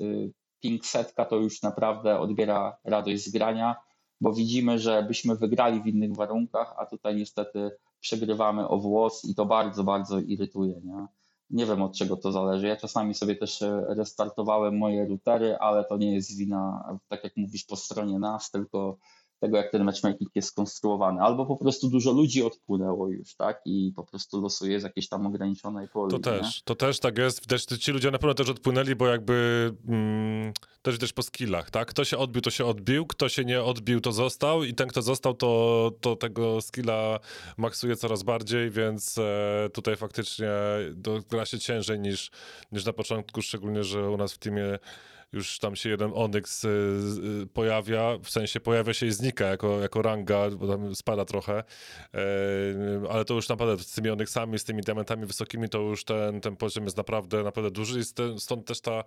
ping 0.60 0.86
setka 0.86 1.26
to 1.26 1.36
już 1.36 1.62
naprawdę 1.62 2.20
odbiera 2.20 2.78
radość 2.84 3.24
z 3.24 3.32
grania 3.32 3.76
bo 4.22 4.34
widzimy, 4.34 4.80
że 4.80 5.03
byśmy 5.03 5.36
wygrali 5.36 5.82
w 5.82 5.88
innych 5.88 6.16
warunkach, 6.16 6.76
a 6.78 6.86
tutaj 6.86 7.16
niestety 7.16 7.72
przegrywamy 7.99 8.68
o 8.68 8.78
włos 8.78 9.26
i 9.26 9.36
to 9.36 9.45
bardzo, 9.45 9.84
bardzo 9.84 10.20
irytuje. 10.20 10.82
Nie? 10.84 11.07
nie 11.49 11.66
wiem 11.66 11.82
od 11.82 11.97
czego 11.97 12.18
to 12.18 12.32
zależy. 12.32 12.68
Ja 12.68 12.76
czasami 12.76 13.14
sobie 13.14 13.36
też 13.36 13.61
e, 13.61 13.86
restartowałem 13.88 14.78
moje 14.78 15.07
routery, 15.07 15.57
ale 15.57 15.86
to 15.86 15.97
nie 15.97 16.14
jest 16.14 16.38
wina, 16.38 16.84
tak 17.07 17.24
jak 17.24 17.38
mówisz, 17.38 17.64
po 17.64 17.76
stronie 17.76 18.20
nas, 18.20 18.51
tylko 18.51 18.97
tego, 19.44 19.58
jak 19.58 19.72
ten 19.72 19.84
matchmaking 19.84 20.30
jest 20.36 20.48
skonstruowany. 20.48 21.22
Albo 21.22 21.46
po 21.46 21.58
prostu 21.58 21.89
dużo 21.89 22.12
ludzi 22.12 22.44
odpłynęło 22.44 23.10
już, 23.10 23.36
tak? 23.36 23.62
I 23.66 23.94
po 23.96 24.04
prostu 24.04 24.41
losuje 24.41 24.80
z 24.80 24.84
jakiejś 24.84 25.10
tam 25.10 25.28
ograniczonej 25.28 25.88
poli. 25.88 26.12
To 26.12 26.20
też, 26.20 26.41
nie? 26.41 26.62
to 26.66 26.76
też 26.76 27.00
tak 27.00 27.18
jest. 27.18 27.41
Widać, 27.41 27.64
ci 27.64 27.91
ludzie 27.91 28.12
na 28.12 28.18
pewno 28.18 28.34
też 28.34 28.50
odpłynęli, 28.50 28.96
bo 28.96 29.08
jakby 29.08 29.72
mm, 29.88 30.54
też 30.82 30.96
widać 30.96 31.14
po 31.14 31.24
skillach, 31.24 31.72
tak? 31.72 31.88
Kto 31.88 32.04
się 32.04 32.18
odbił, 32.18 32.41
to 32.41 32.50
się 32.50 32.66
odbił, 32.66 33.06
kto 33.06 33.30
się 33.30 33.46
nie 33.46 33.64
odbił, 33.64 34.02
to 34.02 34.12
został 34.12 34.64
i 34.64 34.74
ten, 34.74 34.88
kto 34.88 35.02
został, 35.02 35.34
to, 35.34 35.91
to 36.02 36.16
tego 36.16 36.62
skilla 36.62 37.20
maksuje 37.58 37.96
coraz 37.96 38.24
bardziej, 38.24 38.70
więc 38.70 39.18
e, 39.18 39.70
tutaj 39.74 39.96
faktycznie 39.96 40.50
gra 41.30 41.46
się 41.46 41.60
ciężej 41.60 42.00
niż, 42.00 42.32
niż 42.72 42.86
na 42.86 42.94
początku, 42.94 43.41
szczególnie, 43.41 43.84
że 43.84 44.10
u 44.10 44.18
nas 44.18 44.34
w 44.34 44.38
teamie 44.38 44.80
już 45.34 45.60
tam 45.60 45.76
się 45.76 45.90
jeden 45.90 46.12
Onyx 46.16 46.64
y, 46.64 46.68
y, 47.44 47.48
pojawia, 47.48 48.18
w 48.24 48.30
sensie 48.30 48.60
pojawia 48.60 48.94
się 48.94 49.06
i 49.06 49.12
znika 49.12 49.46
jako, 49.46 49.82
jako 49.82 50.02
ranga, 50.02 50.50
bo 50.50 50.68
tam 50.68 50.96
spada 50.96 51.26
trochę, 51.26 51.64
e, 52.14 52.20
ale 53.10 53.26
to 53.26 53.34
już 53.34 53.50
naprawdę 53.50 53.84
z 53.84 53.92
tymi 53.92 54.10
Onyxami, 54.10 54.60
z 54.60 54.64
tymi 54.64 54.82
diamentami 54.82 55.26
wysokimi, 55.26 55.70
to 55.70 55.80
już 55.80 56.04
ten, 56.04 56.42
ten 56.42 56.56
poziom 56.56 56.84
jest 56.84 56.98
naprawdę, 56.98 57.44
naprawdę 57.44 57.72
duży 57.72 58.00
i 58.00 58.04
stąd 58.40 58.66
też 58.66 58.82
ta, 58.82 59.04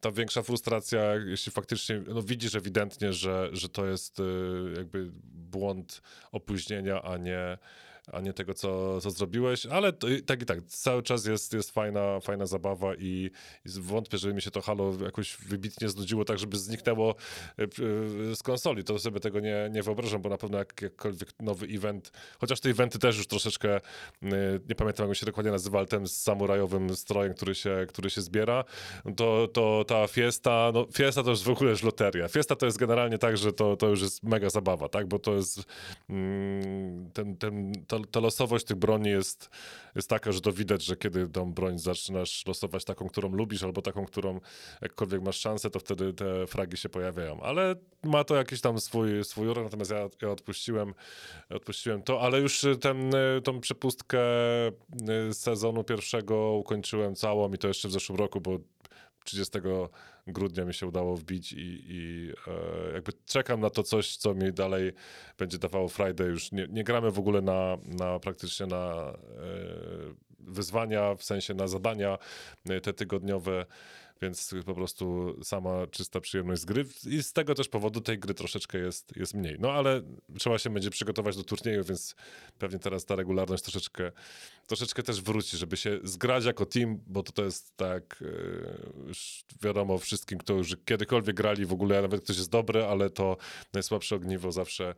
ta 0.00 0.10
większa 0.12 0.42
frustracja, 0.42 1.14
jeśli 1.14 1.52
faktycznie, 1.52 2.02
no 2.08 2.22
widzisz 2.22 2.54
ewidentnie, 2.54 3.12
że, 3.12 3.48
że 3.52 3.68
to 3.68 3.86
jest 3.86 4.22
jakby 4.76 5.10
błąd 5.32 6.02
opóźnienia, 6.32 7.02
a 7.02 7.16
nie 7.16 7.58
a 8.12 8.20
nie 8.20 8.32
tego, 8.32 8.54
co, 8.54 9.00
co 9.00 9.10
zrobiłeś, 9.10 9.66
ale 9.66 9.92
to, 9.92 10.06
tak 10.26 10.42
i 10.42 10.46
tak, 10.46 10.62
cały 10.66 11.02
czas 11.02 11.26
jest, 11.26 11.52
jest 11.52 11.70
fajna, 11.70 12.20
fajna 12.20 12.46
zabawa 12.46 12.94
i, 12.94 13.30
i 13.64 13.68
wątpię, 13.80 14.18
żeby 14.18 14.34
mi 14.34 14.42
się 14.42 14.50
to 14.50 14.60
Halo 14.60 14.92
jakoś 15.04 15.36
wybitnie 15.36 15.88
znudziło, 15.88 16.24
tak 16.24 16.38
żeby 16.38 16.58
zniknęło 16.58 17.14
e, 17.58 17.66
z 18.34 18.42
konsoli. 18.42 18.84
To 18.84 18.98
sobie 18.98 19.20
tego 19.20 19.40
nie, 19.40 19.68
nie 19.72 19.82
wyobrażam, 19.82 20.22
bo 20.22 20.28
na 20.28 20.38
pewno 20.38 20.58
jak, 20.58 20.82
jakkolwiek 20.82 21.28
nowy 21.40 21.66
event, 21.66 22.12
chociaż 22.38 22.60
te 22.60 22.70
eventy 22.70 22.98
też 22.98 23.16
już 23.16 23.26
troszeczkę, 23.26 23.80
nie 24.68 24.74
pamiętam 24.76 25.08
jak 25.08 25.16
się 25.16 25.26
dokładnie 25.26 25.52
nazywa, 25.52 25.78
ale 25.78 25.86
ten 25.86 26.06
z 26.06 26.16
samurajowym 26.16 26.96
strojem, 26.96 27.34
który 27.34 27.54
się, 27.54 27.86
który 27.88 28.10
się 28.10 28.20
zbiera, 28.20 28.64
to, 29.16 29.48
to 29.52 29.84
ta 29.86 30.06
Fiesta, 30.06 30.70
no 30.74 30.86
Fiesta 30.94 31.22
to 31.22 31.30
już 31.30 31.42
w 31.42 31.50
ogóle 31.50 31.70
już 31.70 31.82
loteria. 31.82 32.28
Fiesta 32.28 32.56
to 32.56 32.66
jest 32.66 32.78
generalnie 32.78 33.18
tak, 33.18 33.36
że 33.36 33.52
to, 33.52 33.76
to 33.76 33.88
już 33.88 34.02
jest 34.02 34.22
mega 34.22 34.50
zabawa, 34.50 34.88
tak, 34.88 35.06
bo 35.06 35.18
to 35.18 35.34
jest 35.34 35.64
mm, 36.10 37.10
ten, 37.10 37.36
ten, 37.36 37.72
ta 38.04 38.20
losowość 38.20 38.64
tych 38.64 38.76
broni 38.76 39.10
jest, 39.10 39.50
jest 39.94 40.08
taka, 40.08 40.32
że 40.32 40.40
to 40.40 40.52
widać, 40.52 40.84
że 40.84 40.96
kiedy 40.96 41.28
tą 41.28 41.52
broń 41.52 41.78
zaczynasz 41.78 42.46
losować 42.46 42.84
taką, 42.84 43.08
którą 43.08 43.28
lubisz, 43.28 43.62
albo 43.62 43.82
taką, 43.82 44.06
którą 44.06 44.40
jakkolwiek 44.82 45.22
masz 45.22 45.36
szansę, 45.36 45.70
to 45.70 45.78
wtedy 45.78 46.12
te 46.12 46.46
fragi 46.46 46.76
się 46.76 46.88
pojawiają. 46.88 47.40
Ale 47.40 47.74
ma 48.02 48.24
to 48.24 48.34
jakiś 48.34 48.60
tam 48.60 48.80
swój, 48.80 49.24
swój 49.24 49.48
urok, 49.48 49.64
natomiast 49.64 49.90
ja, 49.90 50.08
ja 50.22 50.30
odpuściłem, 50.30 50.94
odpuściłem 51.50 52.02
to, 52.02 52.20
ale 52.20 52.40
już 52.40 52.66
ten, 52.80 53.12
tą 53.44 53.60
przepustkę 53.60 54.20
sezonu 55.32 55.84
pierwszego 55.84 56.52
ukończyłem 56.52 57.14
całą 57.14 57.52
i 57.52 57.58
to 57.58 57.68
jeszcze 57.68 57.88
w 57.88 57.92
zeszłym 57.92 58.18
roku, 58.18 58.40
bo 58.40 58.58
30 59.24 59.58
grudnia 60.26 60.64
mi 60.64 60.74
się 60.74 60.86
udało 60.86 61.16
wbić 61.16 61.52
i, 61.52 61.84
i 61.88 62.32
e, 62.46 62.92
jakby 62.92 63.12
czekam 63.26 63.60
na 63.60 63.70
to 63.70 63.82
coś, 63.82 64.16
co 64.16 64.34
mi 64.34 64.52
dalej 64.52 64.92
będzie 65.38 65.58
dawało 65.58 65.88
Friday. 65.88 66.26
Już 66.26 66.52
nie, 66.52 66.66
nie 66.70 66.84
gramy 66.84 67.10
w 67.10 67.18
ogóle 67.18 67.42
na, 67.42 67.78
na 67.84 68.18
praktycznie 68.18 68.66
na 68.66 68.76
e, 68.76 69.16
wyzwania, 70.38 71.14
w 71.14 71.24
sensie 71.24 71.54
na 71.54 71.68
zadania 71.68 72.18
e, 72.68 72.80
te 72.80 72.92
tygodniowe 72.92 73.66
więc 74.22 74.54
po 74.66 74.74
prostu 74.74 75.36
sama 75.42 75.86
czysta 75.86 76.20
przyjemność 76.20 76.62
z 76.62 76.64
gry 76.64 76.84
i 77.06 77.22
z 77.22 77.32
tego 77.32 77.54
też 77.54 77.68
powodu 77.68 78.00
tej 78.00 78.18
gry 78.18 78.34
troszeczkę 78.34 78.78
jest, 78.78 79.16
jest 79.16 79.34
mniej. 79.34 79.56
No 79.60 79.72
ale 79.72 80.02
trzeba 80.38 80.58
się 80.58 80.70
będzie 80.70 80.90
przygotować 80.90 81.36
do 81.36 81.44
turnieju, 81.44 81.84
więc 81.84 82.14
pewnie 82.58 82.78
teraz 82.78 83.04
ta 83.04 83.16
regularność 83.16 83.62
troszeczkę, 83.62 84.12
troszeczkę 84.66 85.02
też 85.02 85.22
wróci, 85.22 85.56
żeby 85.56 85.76
się 85.76 85.98
zgrać 86.02 86.44
jako 86.44 86.66
team, 86.66 87.00
bo 87.06 87.22
to, 87.22 87.32
to 87.32 87.44
jest 87.44 87.76
tak, 87.76 88.22
e, 88.22 89.08
już 89.08 89.44
wiadomo 89.62 89.98
wszystkim, 89.98 90.38
kto 90.38 90.54
już 90.54 90.76
kiedykolwiek 90.84 91.36
grali 91.36 91.66
w 91.66 91.72
ogóle, 91.72 92.02
nawet 92.02 92.24
ktoś 92.24 92.36
jest 92.36 92.50
dobry, 92.50 92.84
ale 92.84 93.10
to 93.10 93.36
najsłabsze 93.72 94.16
ogniwo 94.16 94.52
zawsze 94.52 94.94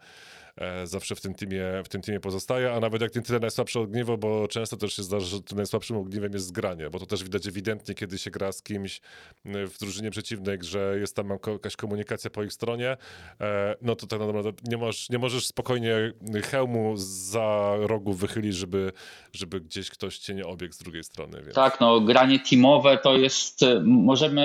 E, 0.61 0.87
zawsze 0.87 1.15
w 1.15 1.21
tym 1.21 1.35
teamie, 1.35 1.65
w 1.85 1.89
tym 1.89 2.03
teamie 2.03 2.21
pozostaje, 2.21 2.73
a 2.73 2.81
nawet 2.81 3.03
jak 3.03 3.15
nie 3.15 3.23
tyle 3.23 3.39
najsłabsze 3.39 3.81
ogniwo, 3.81 4.19
bo 4.19 4.49
często 4.49 4.77
też 4.77 4.97
się 4.97 5.03
zdarza, 5.03 5.27
że 5.27 5.43
tym 5.43 5.57
najsłabszym 5.57 5.97
ogniwem 5.97 6.33
jest 6.33 6.47
zgranie, 6.47 6.91
bo 6.91 6.99
to 6.99 7.07
też 7.07 7.25
widać 7.25 7.47
ewidentnie, 7.47 7.95
kiedy 7.95 8.19
się 8.19 8.31
gra 8.31 8.53
z 8.53 8.63
kimś 8.63 9.01
w 9.45 9.79
drużynie 9.79 10.11
przeciwnej, 10.11 10.59
że 10.61 10.97
jest 11.01 11.17
tam 11.17 11.29
jakaś 11.47 11.77
komunikacja 11.77 12.31
po 12.31 12.43
ich 12.43 12.53
stronie, 12.53 12.97
e, 13.41 13.75
no 13.83 13.97
to 13.97 14.07
tak 14.07 14.21
naprawdę 14.21 14.53
nie, 14.65 14.77
możesz, 14.77 15.11
nie 15.11 15.19
możesz 15.19 15.47
spokojnie 15.47 16.13
hełmu 16.45 16.95
za 16.97 17.75
rogu 17.79 18.13
wychylić, 18.13 18.55
żeby, 18.55 18.93
żeby 19.33 19.58
gdzieś 19.61 19.91
ktoś 19.91 20.19
cię 20.19 20.35
nie 20.35 20.47
obiegł 20.47 20.75
z 20.75 20.79
drugiej 20.79 21.05
strony. 21.05 21.43
Więc. 21.43 21.55
Tak, 21.55 21.81
no 21.81 22.01
granie 22.01 22.39
teamowe 22.39 22.99
to 22.99 23.17
jest, 23.17 23.61
możemy 23.85 24.43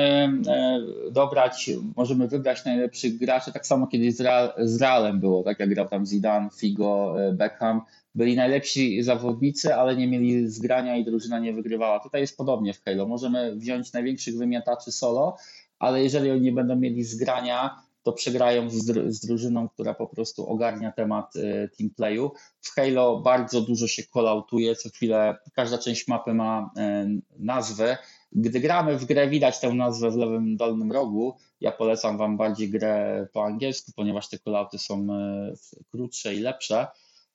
e, 0.47 0.79
dobrać, 1.11 1.69
możemy 1.95 2.27
wybrać 2.27 2.65
najlepszych 2.65 3.17
graczy, 3.17 3.53
tak 3.53 3.67
samo 3.67 3.87
kiedyś 3.87 4.15
z, 4.15 4.21
Real, 4.21 4.53
z 4.57 4.81
Realem 4.81 5.19
było, 5.19 5.43
tak 5.43 5.59
jak 5.59 5.69
grał 5.69 5.89
tam 5.89 6.05
Zidane, 6.05 6.49
Figo, 6.59 7.15
e, 7.21 7.33
Beckham, 7.33 7.81
byli 8.15 8.35
najlepsi 8.35 9.03
zawodnicy, 9.03 9.75
ale 9.75 9.95
nie 9.95 10.07
mieli 10.07 10.49
zgrania 10.49 10.97
i 10.97 11.05
drużyna 11.05 11.39
nie 11.39 11.53
wygrywała. 11.53 11.99
Tutaj 11.99 12.21
jest 12.21 12.37
podobnie 12.37 12.73
w 12.73 12.83
Halo. 12.83 13.07
Możemy 13.07 13.55
wziąć 13.55 13.93
największych 13.93 14.37
wymiataczy 14.37 14.91
solo, 14.91 15.37
ale 15.79 16.03
jeżeli 16.03 16.31
oni 16.31 16.41
nie 16.41 16.51
będą 16.51 16.75
mieli 16.75 17.03
zgrania, 17.03 17.82
to 18.03 18.13
przegrają 18.13 18.69
z, 18.69 18.75
z 19.07 19.19
drużyną, 19.25 19.69
która 19.69 19.93
po 19.93 20.07
prostu 20.07 20.47
ogarnia 20.47 20.91
temat 20.91 21.35
y, 21.35 21.69
teamplayu. 21.77 22.31
W 22.61 22.69
Halo 22.75 23.19
bardzo 23.19 23.61
dużo 23.61 23.87
się 23.87 24.03
kolautuje, 24.03 24.75
co 24.75 24.89
chwilę 24.89 25.37
każda 25.53 25.77
część 25.77 26.07
mapy 26.07 26.33
ma 26.33 26.71
y, 26.77 27.21
nazwę. 27.39 27.97
Gdy 28.31 28.59
gramy 28.59 28.97
w 28.97 29.05
grę, 29.05 29.27
widać 29.27 29.59
tę 29.59 29.73
nazwę 29.73 30.11
w 30.11 30.15
lewym 30.15 30.57
dolnym 30.57 30.91
rogu. 30.91 31.35
Ja 31.61 31.71
polecam 31.71 32.17
Wam 32.17 32.37
bardziej 32.37 32.69
grę 32.69 33.27
po 33.33 33.45
angielsku, 33.45 33.91
ponieważ 33.95 34.29
te 34.29 34.39
kolauty 34.39 34.79
są 34.79 35.07
y, 35.73 35.83
krótsze 35.91 36.35
i 36.35 36.39
lepsze. 36.39 36.87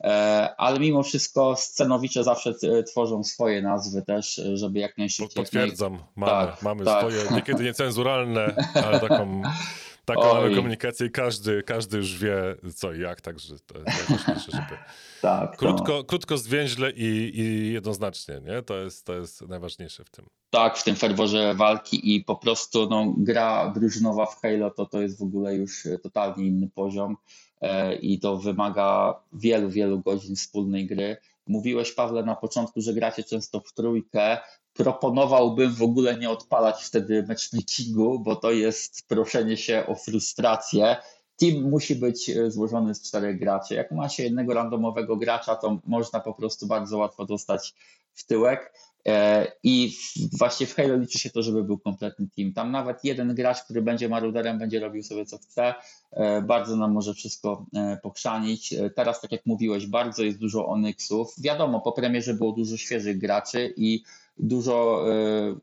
E, 0.05 0.11
ale 0.57 0.81
mimo 0.81 1.03
wszystko 1.03 1.57
scenowicze 1.57 2.25
zawsze 2.25 2.55
tworzą 2.87 3.25
swoje 3.25 3.63
nazwy 3.63 4.03
też, 4.03 4.41
żeby 4.55 4.79
jak 4.79 4.99
najszybciej. 4.99 5.45
Potwierdzam, 5.45 5.99
mamy, 6.17 6.33
tak, 6.33 6.63
mamy 6.63 6.85
tak. 6.85 6.99
swoje, 6.99 7.37
niekiedy 7.37 7.65
niecenzuralne, 7.65 8.55
ale 8.75 9.01
taką 9.01 9.43
taką 10.15 10.35
mamy 10.35 10.57
komunikację 10.57 11.07
i 11.07 11.11
każdy, 11.11 11.63
każdy 11.63 11.97
już 11.97 12.19
wie 12.19 12.57
co 12.75 12.93
i 12.93 13.01
jak, 13.01 13.21
także 13.21 13.55
to 13.67 13.79
jest 13.79 14.09
najważniejsze, 14.09 14.53
żeby 14.53 14.79
tak, 15.23 15.57
krótko, 15.57 16.05
krótko 16.05 16.39
zwięźle 16.39 16.91
i, 16.91 17.41
i 17.41 17.73
jednoznacznie, 17.73 18.41
nie? 18.45 18.63
To 18.63 18.77
jest, 18.77 19.07
to 19.07 19.15
jest 19.15 19.49
najważniejsze 19.49 20.05
w 20.05 20.11
tym. 20.11 20.27
Tak, 20.51 20.79
w 20.79 20.85
tym 20.85 20.97
ferworze 20.97 21.55
walki 21.55 22.17
i 22.17 22.25
po 22.25 22.37
prostu 22.37 22.87
no, 22.91 23.15
gra 23.19 23.73
drużynowa 23.75 24.27
w 24.27 24.41
Halo 24.41 24.71
to, 24.71 24.87
to 24.87 25.01
jest 25.01 25.19
w 25.19 25.23
ogóle 25.23 25.55
już 25.55 25.89
totalnie 26.03 26.47
inny 26.47 26.69
poziom 26.75 27.17
e, 27.61 27.95
i 27.95 28.21
to 28.21 28.37
wymaga 28.37 29.21
wielu, 29.33 29.71
wielu 29.71 30.01
godzin 30.01 30.37
wspólnej 30.37 30.87
gry. 30.87 31.17
Mówiłeś, 31.47 31.93
Pawle, 31.93 32.23
na 32.23 32.37
początku, 32.37 32.81
że 32.81 32.95
gracie 32.95 33.25
często 33.25 33.61
w 33.61 33.73
trójkę 33.73 34.39
proponowałbym 34.79 35.75
w 35.75 35.83
ogóle 35.83 36.19
nie 36.19 36.31
odpalać 36.31 36.85
wtedy 36.85 37.25
matchmakingu, 37.29 38.19
bo 38.19 38.37
to 38.37 38.51
jest 38.51 39.09
proszenie 39.09 39.57
się 39.57 39.87
o 39.87 39.95
frustrację. 39.95 40.97
Team 41.37 41.71
musi 41.71 41.97
być 41.97 42.31
e, 42.31 42.51
złożony 42.51 42.95
z 42.95 43.03
czterech 43.03 43.39
graczy. 43.39 43.75
Jak 43.75 43.93
ma 43.93 44.09
się 44.09 44.23
jednego 44.23 44.55
randomowego 44.55 45.17
gracza, 45.17 45.57
to 45.57 45.79
można 45.87 46.21
po 46.21 46.35
prostu 46.35 46.67
bardzo 46.67 46.99
łatwo 46.99 47.27
dostać 47.27 47.75
w 48.15 48.27
tyłek. 48.27 48.73
E, 49.07 49.47
I 49.63 49.97
właśnie 50.39 50.67
w 50.67 50.75
Halo 50.75 50.97
liczy 50.97 51.19
się 51.19 51.31
to, 51.31 51.43
żeby 51.43 51.65
był 51.65 51.79
kompletny 51.79 52.27
team. 52.37 52.53
Tam 52.53 52.73
nawet 52.73 53.05
jeden 53.05 53.35
gracz, 53.35 53.63
który 53.63 53.83
będzie 53.83 54.09
maruderem, 54.09 54.59
będzie 54.59 54.81
robił 54.81 55.03
sobie 55.03 55.27
co 55.27 55.39
chce. 55.39 55.75
E, 56.11 56.43
bardzo 56.43 56.77
nam 56.77 56.93
może 56.93 57.15
wszystko 57.15 57.67
pokrzanić. 58.03 58.75
Teraz, 58.95 59.21
tak 59.21 59.33
jak 59.33 59.47
mówiłeś, 59.47 59.87
bardzo 59.87 60.23
jest 60.23 60.39
dużo 60.39 60.67
Onyxów. 60.67 61.35
Wiadomo, 61.39 61.81
po 61.81 61.93
premierze 61.93 62.35
było 62.35 62.53
dużo 62.53 62.77
świeżych 62.77 63.19
graczy 63.19 63.75
i 63.77 64.03
dużo, 64.39 65.05
e, 65.13 65.57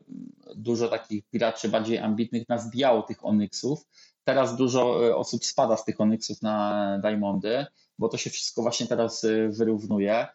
dużo 0.56 0.88
takich 0.88 1.24
graczy 1.32 1.68
bardziej 1.68 1.98
ambitnych 1.98 2.48
nawbijało 2.48 3.02
tych 3.02 3.24
Onyxów. 3.24 3.86
Teraz 4.24 4.56
dużo 4.56 5.08
e, 5.08 5.16
osób 5.16 5.44
spada 5.44 5.76
z 5.76 5.84
tych 5.84 6.00
Onyxów 6.00 6.42
na 6.42 6.98
Diamondy, 7.02 7.66
bo 7.98 8.08
to 8.08 8.16
się 8.16 8.30
wszystko 8.30 8.62
właśnie 8.62 8.86
teraz 8.86 9.24
e, 9.24 9.48
wyrównuje. 9.48 10.26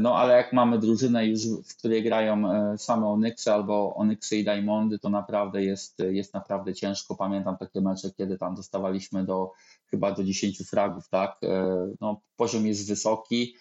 No 0.00 0.16
ale 0.16 0.36
jak 0.36 0.52
mamy 0.52 0.78
drużynę 0.78 1.26
już, 1.26 1.40
w 1.48 1.76
której 1.78 2.02
grają 2.02 2.42
same 2.78 3.06
Onyxy 3.06 3.52
albo 3.52 3.94
Onyxy 3.94 4.36
i 4.36 4.44
Diamondy, 4.44 4.98
to 4.98 5.08
naprawdę 5.08 5.64
jest, 5.64 5.98
jest 5.98 6.34
naprawdę 6.34 6.74
ciężko. 6.74 7.14
Pamiętam 7.14 7.56
takie 7.56 7.80
mecze, 7.80 8.10
kiedy 8.10 8.38
tam 8.38 8.54
dostawaliśmy 8.54 9.24
do 9.24 9.52
chyba 9.86 10.12
do 10.12 10.24
10 10.24 10.58
fragów, 10.68 11.08
tak? 11.08 11.40
No, 12.00 12.20
poziom 12.36 12.66
jest 12.66 12.88
wysoki 12.88 13.54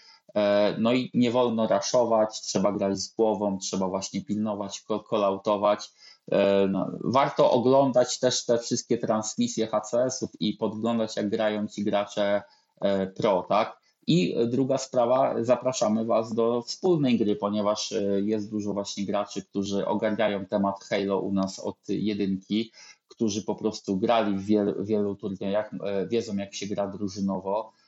no 0.78 0.94
i 0.94 1.12
nie 1.14 1.32
wolno 1.32 1.68
raszować, 1.68 2.42
trzeba 2.42 2.72
grać 2.72 3.00
z 3.00 3.14
głową, 3.14 3.58
trzeba 3.58 3.88
właśnie 3.88 4.26
pilnować, 4.26 4.84
kolautować. 5.08 5.92
E, 6.32 6.68
no, 6.68 6.92
warto 7.04 7.52
oglądać 7.52 8.20
też 8.20 8.46
te 8.46 8.58
wszystkie 8.58 8.98
transmisje 8.98 9.68
HCS-ów 9.68 10.30
i 10.40 10.54
podglądać, 10.54 11.16
jak 11.16 11.30
grają 11.30 11.68
ci 11.68 11.84
gracze 11.84 12.42
e, 12.82 13.08
pro, 13.08 13.46
tak? 13.50 13.80
I 14.08 14.36
druga 14.48 14.78
sprawa, 14.78 15.36
zapraszamy 15.44 16.06
Was 16.06 16.34
do 16.34 16.62
wspólnej 16.62 17.18
gry, 17.18 17.36
ponieważ 17.36 17.94
jest 18.24 18.52
dużo 18.52 18.74
właśnie 18.74 19.06
graczy, 19.06 19.46
którzy 19.46 19.88
ogarniają 19.88 20.46
temat 20.46 20.84
Halo 20.84 21.20
u 21.20 21.34
nas 21.34 21.60
od 21.60 21.78
jedynki, 21.90 22.72
którzy 23.08 23.44
po 23.44 23.56
prostu 23.56 23.98
grali 23.98 24.38
w 24.38 24.46
wielu, 24.46 24.86
wielu 24.86 25.16
turniejach, 25.16 25.72
wiedzą 26.08 26.38
jak 26.38 26.54
się 26.56 26.68
gra 26.68 26.88
drużynowo 26.88 27.72
E, 27.74 27.79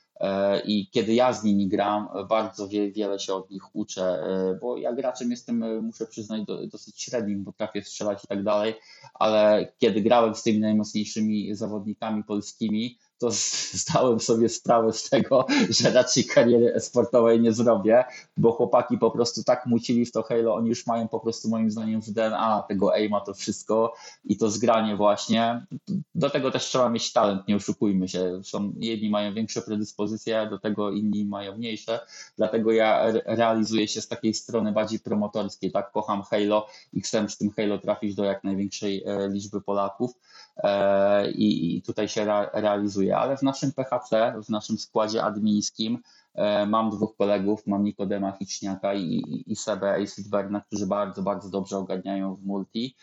i 0.64 0.90
kiedy 0.90 1.14
ja 1.14 1.32
z 1.32 1.44
nimi 1.44 1.68
gram, 1.68 2.08
bardzo 2.28 2.68
wie, 2.68 2.92
wiele 2.92 3.18
się 3.18 3.34
od 3.34 3.50
nich 3.50 3.76
uczę, 3.76 4.02
e, 4.02 4.58
bo 4.60 4.76
ja 4.76 4.92
graczem 4.92 5.30
jestem, 5.30 5.62
e, 5.62 5.80
muszę 5.80 6.06
przyznać, 6.06 6.42
do, 6.42 6.66
dosyć 6.66 7.02
średnim, 7.02 7.44
potrafię 7.44 7.82
strzelać 7.82 8.24
i 8.24 8.26
tak 8.26 8.42
dalej, 8.42 8.74
ale 9.14 9.72
kiedy 9.78 10.00
grałem 10.00 10.34
z 10.34 10.42
tymi 10.42 10.58
najmocniejszymi 10.58 11.54
zawodnikami 11.54 12.24
polskimi, 12.24 12.98
to 13.22 13.30
zdałem 13.72 14.20
sobie 14.20 14.48
sprawę 14.48 14.92
z 14.92 15.10
tego, 15.10 15.46
że 15.70 15.90
raczej 15.90 16.24
kariery 16.24 16.74
esportowej 16.74 17.40
nie 17.40 17.52
zrobię, 17.52 18.04
bo 18.36 18.52
chłopaki 18.52 18.98
po 18.98 19.10
prostu 19.10 19.44
tak 19.44 19.66
mucili 19.66 20.06
w 20.06 20.12
to 20.12 20.22
Halo, 20.22 20.54
oni 20.54 20.68
już 20.68 20.86
mają 20.86 21.08
po 21.08 21.20
prostu 21.20 21.48
moim 21.48 21.70
zdaniem 21.70 22.02
w 22.02 22.10
DNA 22.10 22.64
tego 22.68 22.94
aima 22.94 23.20
to 23.20 23.34
wszystko 23.34 23.94
i 24.24 24.36
to 24.36 24.50
zgranie 24.50 24.96
właśnie. 24.96 25.66
Do 26.14 26.30
tego 26.30 26.50
też 26.50 26.64
trzeba 26.64 26.88
mieć 26.88 27.12
talent, 27.12 27.48
nie 27.48 27.56
oszukujmy 27.56 28.08
się. 28.08 28.40
Są, 28.44 28.72
jedni 28.76 29.10
mają 29.10 29.34
większe 29.34 29.62
predyspozycje, 29.62 30.46
do 30.50 30.58
tego 30.58 30.90
inni 30.90 31.24
mają 31.24 31.56
mniejsze, 31.58 32.00
dlatego 32.36 32.72
ja 32.72 33.04
realizuję 33.24 33.88
się 33.88 34.00
z 34.00 34.08
takiej 34.08 34.34
strony 34.34 34.72
bardziej 34.72 35.00
promotorskiej, 35.00 35.72
tak, 35.72 35.92
kocham 35.92 36.22
Halo 36.22 36.66
i 36.92 37.00
chcę 37.00 37.28
z 37.28 37.38
tym 37.38 37.50
Halo 37.50 37.78
trafić 37.78 38.14
do 38.14 38.24
jak 38.24 38.44
największej 38.44 39.04
e, 39.06 39.28
liczby 39.28 39.60
Polaków 39.60 40.12
e, 40.56 41.30
i 41.30 41.82
tutaj 41.86 42.08
się 42.08 42.26
realizuje, 42.52 43.16
ale 43.16 43.36
w 43.36 43.42
naszym 43.42 43.72
PHC, 43.72 44.34
w 44.44 44.48
naszym 44.48 44.78
składzie 44.78 45.24
admińskim 45.24 45.98
e, 46.34 46.66
mam 46.66 46.90
dwóch 46.90 47.16
kolegów, 47.16 47.66
mam 47.66 47.84
Nikodema 47.84 48.32
Hiczniaka 48.32 48.94
i, 48.94 49.44
i 49.46 49.56
Sebę 49.56 49.94
Aceberna, 49.94 50.60
którzy 50.60 50.86
bardzo, 50.86 51.22
bardzo 51.22 51.48
dobrze 51.48 51.78
ogarniają 51.78 52.34
w 52.34 52.44
multi, 52.44 52.96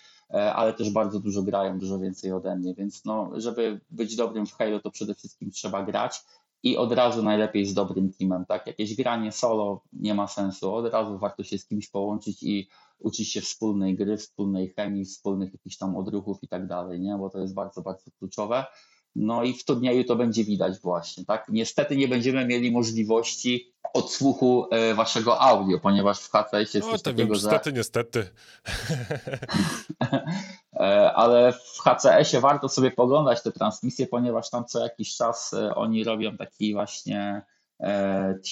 ale 0.56 0.74
też 0.74 0.90
bardzo 0.90 1.20
dużo 1.20 1.42
grają, 1.42 1.80
dużo 1.80 2.00
więcej 2.00 2.32
ode 2.32 2.56
mnie, 2.56 2.74
więc 2.74 3.06
no, 3.06 3.32
żeby 3.34 3.80
być 3.92 4.16
dobrym 4.16 4.46
w 4.46 4.54
Halo, 4.54 4.80
to 4.80 4.92
przede 4.92 5.16
wszystkim 5.16 5.52
trzeba 5.52 5.84
grać 5.84 6.24
i 6.64 6.78
od 6.78 6.92
razu 6.92 7.24
najlepiej 7.24 7.66
z 7.66 7.74
dobrym 7.74 8.14
teamem, 8.14 8.46
tak? 8.46 8.68
Jakieś 8.68 8.96
granie 8.96 9.32
solo 9.32 9.84
nie 9.94 10.14
ma 10.14 10.28
sensu, 10.28 10.76
od 10.76 10.94
razu 10.94 11.20
warto 11.20 11.44
się 11.44 11.58
z 11.58 11.66
kimś 11.66 11.90
połączyć 11.90 12.44
i 12.44 12.70
uczyć 13.00 13.32
się 13.32 13.42
wspólnej 13.42 13.96
gry, 13.96 14.18
wspólnej 14.18 14.70
chemii, 14.70 15.06
wspólnych 15.06 15.54
jakichś 15.54 15.78
tam 15.78 15.96
odruchów 15.98 16.44
i 16.44 16.48
tak 16.48 16.68
dalej, 16.68 17.00
nie? 17.00 17.18
Bo 17.18 17.30
to 17.30 17.40
jest 17.40 17.54
bardzo, 17.54 17.82
bardzo 17.82 18.12
kluczowe. 18.20 18.66
No 19.22 19.44
i 19.44 19.54
w 19.54 19.66
turnieju 19.66 20.04
to 20.04 20.16
będzie 20.16 20.44
widać 20.44 20.80
właśnie, 20.80 21.26
tak? 21.26 21.46
Niestety 21.50 21.98
nie 21.98 22.08
będziemy 22.08 22.46
mieli 22.46 22.72
możliwości 22.72 23.74
odsłuchu 23.94 24.68
e, 24.72 24.94
waszego 24.94 25.42
audio, 25.42 25.80
ponieważ 25.80 26.20
w 26.20 26.32
HTS 26.32 26.74
jest 26.74 26.88
no, 26.88 26.92
coś 26.94 27.02
takiego, 27.02 27.34
niestety, 27.34 27.70
że... 27.70 27.76
niestety. 27.76 28.28
E, 30.74 31.14
ale 31.14 31.54
w 31.54 31.82
HCS-ie 31.82 32.42
warto 32.42 32.70
sobie 32.70 32.92
poglądać 32.92 33.44
te 33.44 33.52
transmisje, 33.52 34.08
ponieważ 34.08 34.50
tam 34.50 34.66
co 34.66 34.80
jakiś 34.80 35.16
czas 35.16 35.54
e, 35.54 35.76
oni 35.76 36.04
robią 36.04 36.38
taki 36.38 36.74
właśnie 36.74 37.42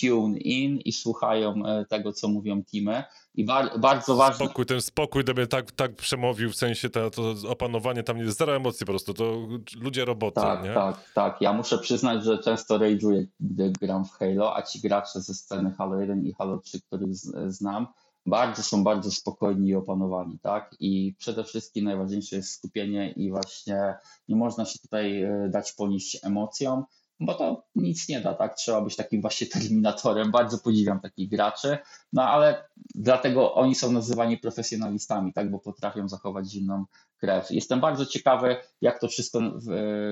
tune 0.01 0.37
in 0.37 0.77
i 0.77 0.91
słuchają 0.91 1.63
tego, 1.89 2.13
co 2.13 2.27
mówią 2.27 2.63
teamy. 2.63 3.03
I 3.35 3.45
bar 3.45 3.79
bardzo 3.79 4.15
ważne. 4.15 4.45
Spokój, 4.45 4.65
ten 4.65 4.81
spokój 4.81 5.23
gdyby 5.23 5.47
tak, 5.47 5.71
tak 5.71 5.95
przemówił, 5.95 6.49
w 6.49 6.55
sensie 6.55 6.89
to, 6.89 7.09
to 7.09 7.35
opanowanie, 7.47 8.03
tam 8.03 8.17
jest 8.17 8.37
zero 8.37 8.55
emocji 8.55 8.85
po 8.85 8.91
prostu, 8.91 9.13
to 9.13 9.47
ludzie 9.81 10.05
roboty, 10.05 10.41
tak, 10.41 10.63
nie? 10.63 10.73
Tak, 10.73 11.11
tak. 11.13 11.41
Ja 11.41 11.53
muszę 11.53 11.77
przyznać, 11.77 12.23
że 12.23 12.39
często 12.39 12.79
rage'uję, 12.79 13.25
gdy 13.39 13.71
gram 13.81 14.05
w 14.05 14.11
Halo, 14.11 14.57
a 14.57 14.61
ci 14.61 14.81
gracze 14.81 15.21
ze 15.21 15.33
sceny 15.33 15.73
Halo 15.77 15.99
1 16.01 16.25
i 16.25 16.33
Halo 16.33 16.57
3, 16.57 16.81
których 16.81 17.15
znam, 17.47 17.87
bardzo 18.25 18.63
są 18.63 18.83
bardzo 18.83 19.11
spokojni 19.11 19.69
i 19.69 19.75
opanowani, 19.75 20.39
tak? 20.39 20.75
I 20.79 21.15
przede 21.17 21.43
wszystkim 21.43 21.85
najważniejsze 21.85 22.35
jest 22.35 22.51
skupienie 22.51 23.11
i 23.11 23.31
właśnie 23.31 23.95
nie 24.27 24.35
można 24.35 24.65
się 24.65 24.79
tutaj 24.79 25.23
e, 25.23 25.49
dać 25.49 25.73
ponieść 25.73 26.25
emocjom, 26.25 26.83
bo 27.19 27.33
to 27.33 27.63
nic 27.75 28.09
nie 28.09 28.21
da, 28.21 28.33
tak? 28.33 28.55
Trzeba 28.55 28.81
być 28.81 28.95
takim 28.95 29.21
właśnie 29.21 29.47
terminatorem. 29.47 30.31
Bardzo 30.31 30.57
podziwiam 30.57 30.99
takich 30.99 31.29
graczy, 31.29 31.77
no 32.13 32.23
ale 32.23 32.69
dlatego 32.95 33.53
oni 33.53 33.75
są 33.75 33.91
nazywani 33.91 34.37
profesjonalistami, 34.37 35.33
tak? 35.33 35.51
Bo 35.51 35.59
potrafią 35.59 36.09
zachować 36.09 36.51
zimną 36.51 36.85
krew. 37.17 37.51
Jestem 37.51 37.79
bardzo 37.79 38.05
ciekawy, 38.05 38.55
jak 38.81 38.99
to 38.99 39.07
wszystko 39.07 39.39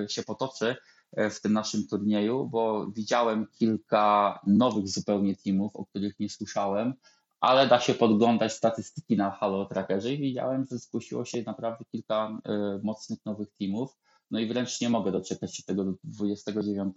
się 0.10 0.24
potoczy 0.24 0.76
e, 1.12 1.30
w 1.30 1.42
tym 1.42 1.54
naszym 1.54 1.88
turnieju, 1.88 2.50
bo 2.50 2.88
widziałem 2.92 3.48
kilka 3.60 4.40
nowych 4.48 4.88
zupełnie 4.88 5.36
teamów, 5.36 5.76
o 5.76 5.86
których 5.86 6.20
nie 6.20 6.30
słyszałem, 6.30 6.94
ale 7.40 7.68
da 7.68 7.80
się 7.80 7.94
podglądać 7.94 8.54
statystyki 8.54 9.18
na 9.18 9.32
Halo 9.32 9.66
Trackerze 9.66 10.14
i 10.14 10.18
widziałem, 10.18 10.66
że 10.72 10.78
zgłosiło 10.78 11.26
się 11.26 11.44
naprawdę 11.44 11.86
kilka 11.92 12.40
e, 12.46 12.80
mocnych 12.84 13.26
nowych 13.26 13.48
teamów. 13.60 13.98
No 14.32 14.40
i 14.40 14.48
wręcz 14.48 14.82
nie 14.82 14.90
mogę 14.90 15.12
doczekać 15.12 15.56
się 15.56 15.64
tego 15.64 15.94
29 16.04 16.96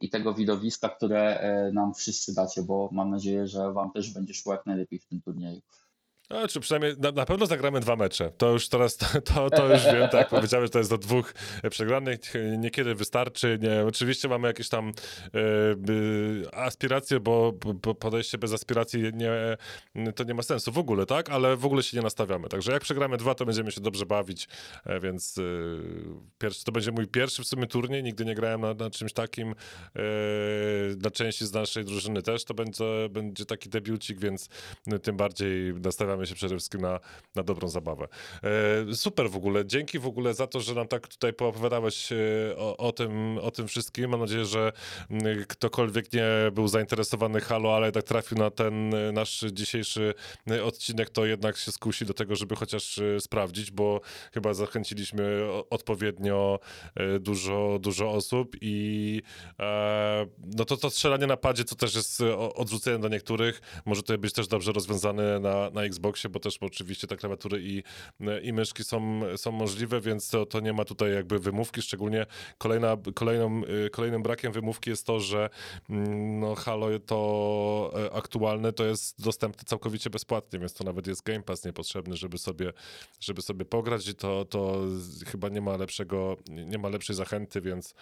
i 0.00 0.10
tego 0.10 0.34
widowiska, 0.34 0.88
które 0.88 1.40
e, 1.40 1.72
nam 1.72 1.94
wszyscy 1.94 2.34
dacie, 2.34 2.62
bo 2.62 2.88
mam 2.92 3.10
nadzieję, 3.10 3.46
że 3.46 3.72
Wam 3.72 3.92
też 3.92 4.14
będzie 4.14 4.34
szło 4.34 4.52
jak 4.52 4.66
najlepiej 4.66 4.98
w 4.98 5.06
tym 5.06 5.20
turnieju. 5.20 5.60
No, 6.30 6.48
czy 6.48 6.60
przynajmniej 6.60 6.94
na, 6.98 7.12
na, 7.12 7.26
pewno 7.26 7.46
zagramy 7.46 7.80
dwa 7.80 7.96
mecze. 7.96 8.32
To 8.38 8.52
już 8.52 8.68
teraz, 8.68 8.96
to, 8.96 9.50
to, 9.50 9.72
już 9.72 9.84
wiem, 9.84 10.08
tak 10.08 10.14
jak 10.14 10.28
powiedziałeś, 10.40 10.66
że 10.66 10.70
to 10.70 10.78
jest 10.78 10.90
do 10.90 10.98
dwóch 10.98 11.34
przegranych. 11.70 12.20
Niekiedy 12.58 12.94
wystarczy. 12.94 13.58
Nie, 13.62 13.86
oczywiście 13.86 14.28
mamy 14.28 14.48
jakieś 14.48 14.68
tam 14.68 14.92
e, 16.48 16.54
aspiracje, 16.54 17.20
bo, 17.20 17.52
bo, 17.52 17.94
podejście 17.94 18.38
bez 18.38 18.52
aspiracji 18.52 19.02
nie, 19.14 19.56
to 20.12 20.24
nie 20.24 20.34
ma 20.34 20.42
sensu 20.42 20.72
w 20.72 20.78
ogóle, 20.78 21.06
tak? 21.06 21.30
Ale 21.30 21.56
w 21.56 21.66
ogóle 21.66 21.82
się 21.82 21.96
nie 21.96 22.02
nastawiamy. 22.02 22.48
Także 22.48 22.72
jak 22.72 22.82
przegramy 22.82 23.16
dwa, 23.16 23.34
to 23.34 23.44
będziemy 23.44 23.72
się 23.72 23.80
dobrze 23.80 24.06
bawić, 24.06 24.48
e, 24.86 25.00
więc 25.00 25.38
e, 25.38 25.42
pierwszy, 26.38 26.64
to 26.64 26.72
będzie 26.72 26.92
mój 26.92 27.06
pierwszy 27.06 27.42
w 27.42 27.46
sumie 27.46 27.66
turniej. 27.66 28.02
Nigdy 28.02 28.24
nie 28.24 28.34
grałem 28.34 28.60
na, 28.60 28.74
na 28.74 28.90
czymś 28.90 29.12
takim. 29.12 29.50
E, 29.50 29.54
dla 30.96 31.10
części 31.10 31.46
z 31.46 31.52
naszej 31.52 31.84
drużyny 31.84 32.22
też 32.22 32.44
to 32.44 32.54
będzie, 32.54 33.08
będzie 33.10 33.44
taki 33.44 33.68
debiucik, 33.68 34.20
więc 34.20 34.48
tym 35.02 35.16
bardziej 35.16 35.74
nastawiamy 35.74 36.19
nastawiamy 36.20 36.26
się 36.26 36.34
przede 36.34 36.54
wszystkim 36.54 36.80
na, 36.80 37.00
na 37.34 37.42
dobrą 37.42 37.68
zabawę. 37.68 38.08
E, 38.90 38.94
super 38.94 39.30
w 39.30 39.36
ogóle, 39.36 39.66
dzięki 39.66 39.98
w 39.98 40.06
ogóle 40.06 40.34
za 40.34 40.46
to, 40.46 40.60
że 40.60 40.74
nam 40.74 40.88
tak 40.88 41.08
tutaj 41.08 41.32
poopowiadałeś 41.32 42.12
e, 42.12 42.16
o, 42.56 42.76
o, 42.76 42.92
tym, 42.92 43.38
o 43.38 43.50
tym 43.50 43.68
wszystkim. 43.68 44.10
Mam 44.10 44.20
nadzieję, 44.20 44.44
że 44.44 44.72
ktokolwiek 45.48 46.12
nie 46.12 46.26
był 46.52 46.68
zainteresowany 46.68 47.40
Halo, 47.40 47.76
ale 47.76 47.92
tak 47.92 48.04
trafił 48.04 48.38
na 48.38 48.50
ten 48.50 48.94
e, 48.94 49.12
nasz 49.12 49.44
dzisiejszy 49.52 50.14
odcinek, 50.64 51.10
to 51.10 51.26
jednak 51.26 51.56
się 51.56 51.72
skusi 51.72 52.04
do 52.04 52.14
tego, 52.14 52.36
żeby 52.36 52.56
chociaż 52.56 53.00
sprawdzić, 53.18 53.70
bo 53.70 54.00
chyba 54.32 54.54
zachęciliśmy 54.54 55.40
odpowiednio 55.70 56.58
dużo, 57.20 57.78
dużo 57.80 58.10
osób 58.10 58.56
i 58.60 59.22
no 60.56 60.64
to 60.64 60.76
to 60.76 60.90
strzelanie 60.90 61.26
na 61.26 61.36
padzie, 61.36 61.64
to 61.64 61.74
też 61.74 61.94
jest 61.94 62.20
odrzucenie 62.54 62.98
dla 62.98 63.08
niektórych, 63.08 63.60
może 63.86 64.02
to 64.02 64.18
być 64.18 64.32
też 64.32 64.48
dobrze 64.48 64.72
rozwiązane 64.72 65.40
na, 65.40 65.70
na 65.70 65.82
Xbox 65.84 66.09
Xboxie, 66.10 66.30
bo 66.30 66.40
też 66.40 66.58
oczywiście 66.60 67.06
te 67.06 67.16
klawiatury 67.16 67.60
i, 67.62 67.82
i 68.42 68.52
myszki 68.52 68.84
są, 68.84 69.20
są 69.36 69.52
możliwe, 69.52 70.00
więc 70.00 70.30
to, 70.30 70.46
to 70.46 70.60
nie 70.60 70.72
ma 70.72 70.84
tutaj 70.84 71.14
jakby 71.14 71.38
wymówki, 71.38 71.82
szczególnie 71.82 72.26
kolejna, 72.58 72.96
kolejną, 73.14 73.62
y, 73.86 73.90
kolejnym 73.90 74.22
brakiem 74.22 74.52
wymówki 74.52 74.90
jest 74.90 75.06
to, 75.06 75.20
że 75.20 75.50
mm, 75.90 76.40
no 76.40 76.54
Halo 76.54 76.98
to 77.06 77.92
e, 78.06 78.12
aktualne 78.12 78.72
to 78.72 78.84
jest 78.84 79.22
dostępne 79.22 79.64
całkowicie 79.64 80.10
bezpłatnie, 80.10 80.58
więc 80.58 80.74
to 80.74 80.84
nawet 80.84 81.06
jest 81.06 81.22
Game 81.22 81.42
Pass 81.42 81.64
niepotrzebny, 81.64 82.16
żeby 82.16 82.38
sobie, 82.38 82.72
żeby 83.20 83.42
sobie 83.42 83.64
pograć 83.64 84.08
i 84.08 84.14
to, 84.14 84.44
to 84.44 84.82
chyba 85.26 85.48
nie 85.48 85.60
ma 85.60 85.76
lepszego, 85.76 86.36
nie 86.48 86.78
ma 86.78 86.88
lepszej 86.88 87.16
zachęty, 87.16 87.60
więc 87.60 87.94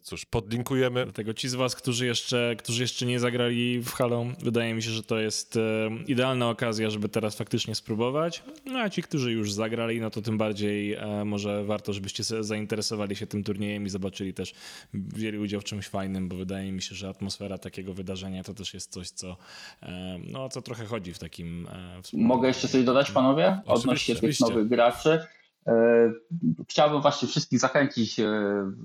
cóż, 0.00 0.24
podlinkujemy. 0.24 1.04
Dlatego 1.04 1.34
ci 1.34 1.48
z 1.48 1.54
was, 1.54 1.76
którzy 1.76 2.06
jeszcze, 2.06 2.56
którzy 2.58 2.82
jeszcze 2.82 3.06
nie 3.06 3.20
zagrali 3.20 3.80
w 3.80 3.92
Halo, 3.92 4.26
wydaje 4.42 4.74
mi 4.74 4.82
się, 4.82 4.90
że 4.90 5.02
to 5.02 5.18
jest 5.18 5.56
e, 5.56 5.60
idealna 6.06 6.50
okazja, 6.50 6.90
żeby 6.90 7.08
teraz 7.08 7.36
faktycznie 7.36 7.74
spróbować. 7.74 8.42
No 8.66 8.78
a 8.78 8.90
ci, 8.90 9.02
którzy 9.02 9.32
już 9.32 9.52
zagrali, 9.52 10.00
no 10.00 10.10
to 10.10 10.22
tym 10.22 10.38
bardziej 10.38 10.94
e, 10.94 11.24
może 11.24 11.64
warto, 11.64 11.92
żebyście 11.92 12.24
zainteresowali 12.24 13.16
się 13.16 13.26
tym 13.26 13.44
turniejem 13.44 13.86
i 13.86 13.88
zobaczyli 13.88 14.34
też, 14.34 14.54
wzięli 14.94 15.38
udział 15.38 15.60
w 15.60 15.64
czymś 15.64 15.88
fajnym, 15.88 16.28
bo 16.28 16.36
wydaje 16.36 16.72
mi 16.72 16.82
się, 16.82 16.94
że 16.94 17.08
atmosfera 17.08 17.58
takiego 17.58 17.94
wydarzenia 17.94 18.44
to 18.44 18.54
też 18.54 18.74
jest 18.74 18.92
coś, 18.92 19.10
co, 19.10 19.36
e, 19.82 20.18
no, 20.24 20.48
co 20.48 20.62
trochę 20.62 20.84
chodzi 20.84 21.12
w 21.12 21.18
takim... 21.18 21.68
E, 21.72 22.00
Mogę 22.12 22.48
jeszcze 22.48 22.68
coś 22.68 22.84
dodać, 22.84 23.10
panowie? 23.10 23.60
Odnośnie 23.66 24.16
tych 24.16 24.40
nowych 24.40 24.68
graczy. 24.68 25.20
E, 25.68 26.12
chciałbym 26.68 27.02
właśnie 27.02 27.28
wszystkich 27.28 27.58
zachęcić 27.58 28.20
e, 28.20 28.32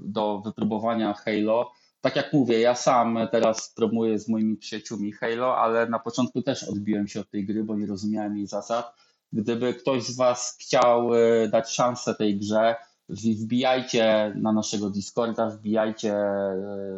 do 0.06 0.42
wypróbowania 0.46 1.14
Halo 1.14 1.72
tak 2.04 2.16
jak 2.16 2.34
mówię, 2.34 2.60
ja 2.60 2.76
sam 2.76 3.20
teraz 3.32 3.74
promuję 3.76 4.20
z 4.20 4.30
moimi 4.30 4.58
przyjaciółmi 4.58 5.12
Halo, 5.12 5.58
ale 5.58 5.90
na 5.90 6.00
początku 6.00 6.42
też 6.42 6.64
odbiłem 6.64 7.08
się 7.08 7.20
od 7.20 7.30
tej 7.30 7.46
gry, 7.46 7.64
bo 7.64 7.76
nie 7.76 7.86
rozumiałem 7.86 8.38
jej 8.38 8.48
zasad. 8.48 8.96
Gdyby 9.34 9.74
ktoś 9.74 10.04
z 10.04 10.16
Was 10.16 10.58
chciał 10.60 11.16
e, 11.16 11.48
dać 11.48 11.70
szansę 11.70 12.16
tej 12.16 12.38
grze, 12.38 12.76
wbijajcie 13.10 14.34
na 14.36 14.54
naszego 14.54 14.90
Discorda, 14.90 15.50
wbijajcie 15.50 16.16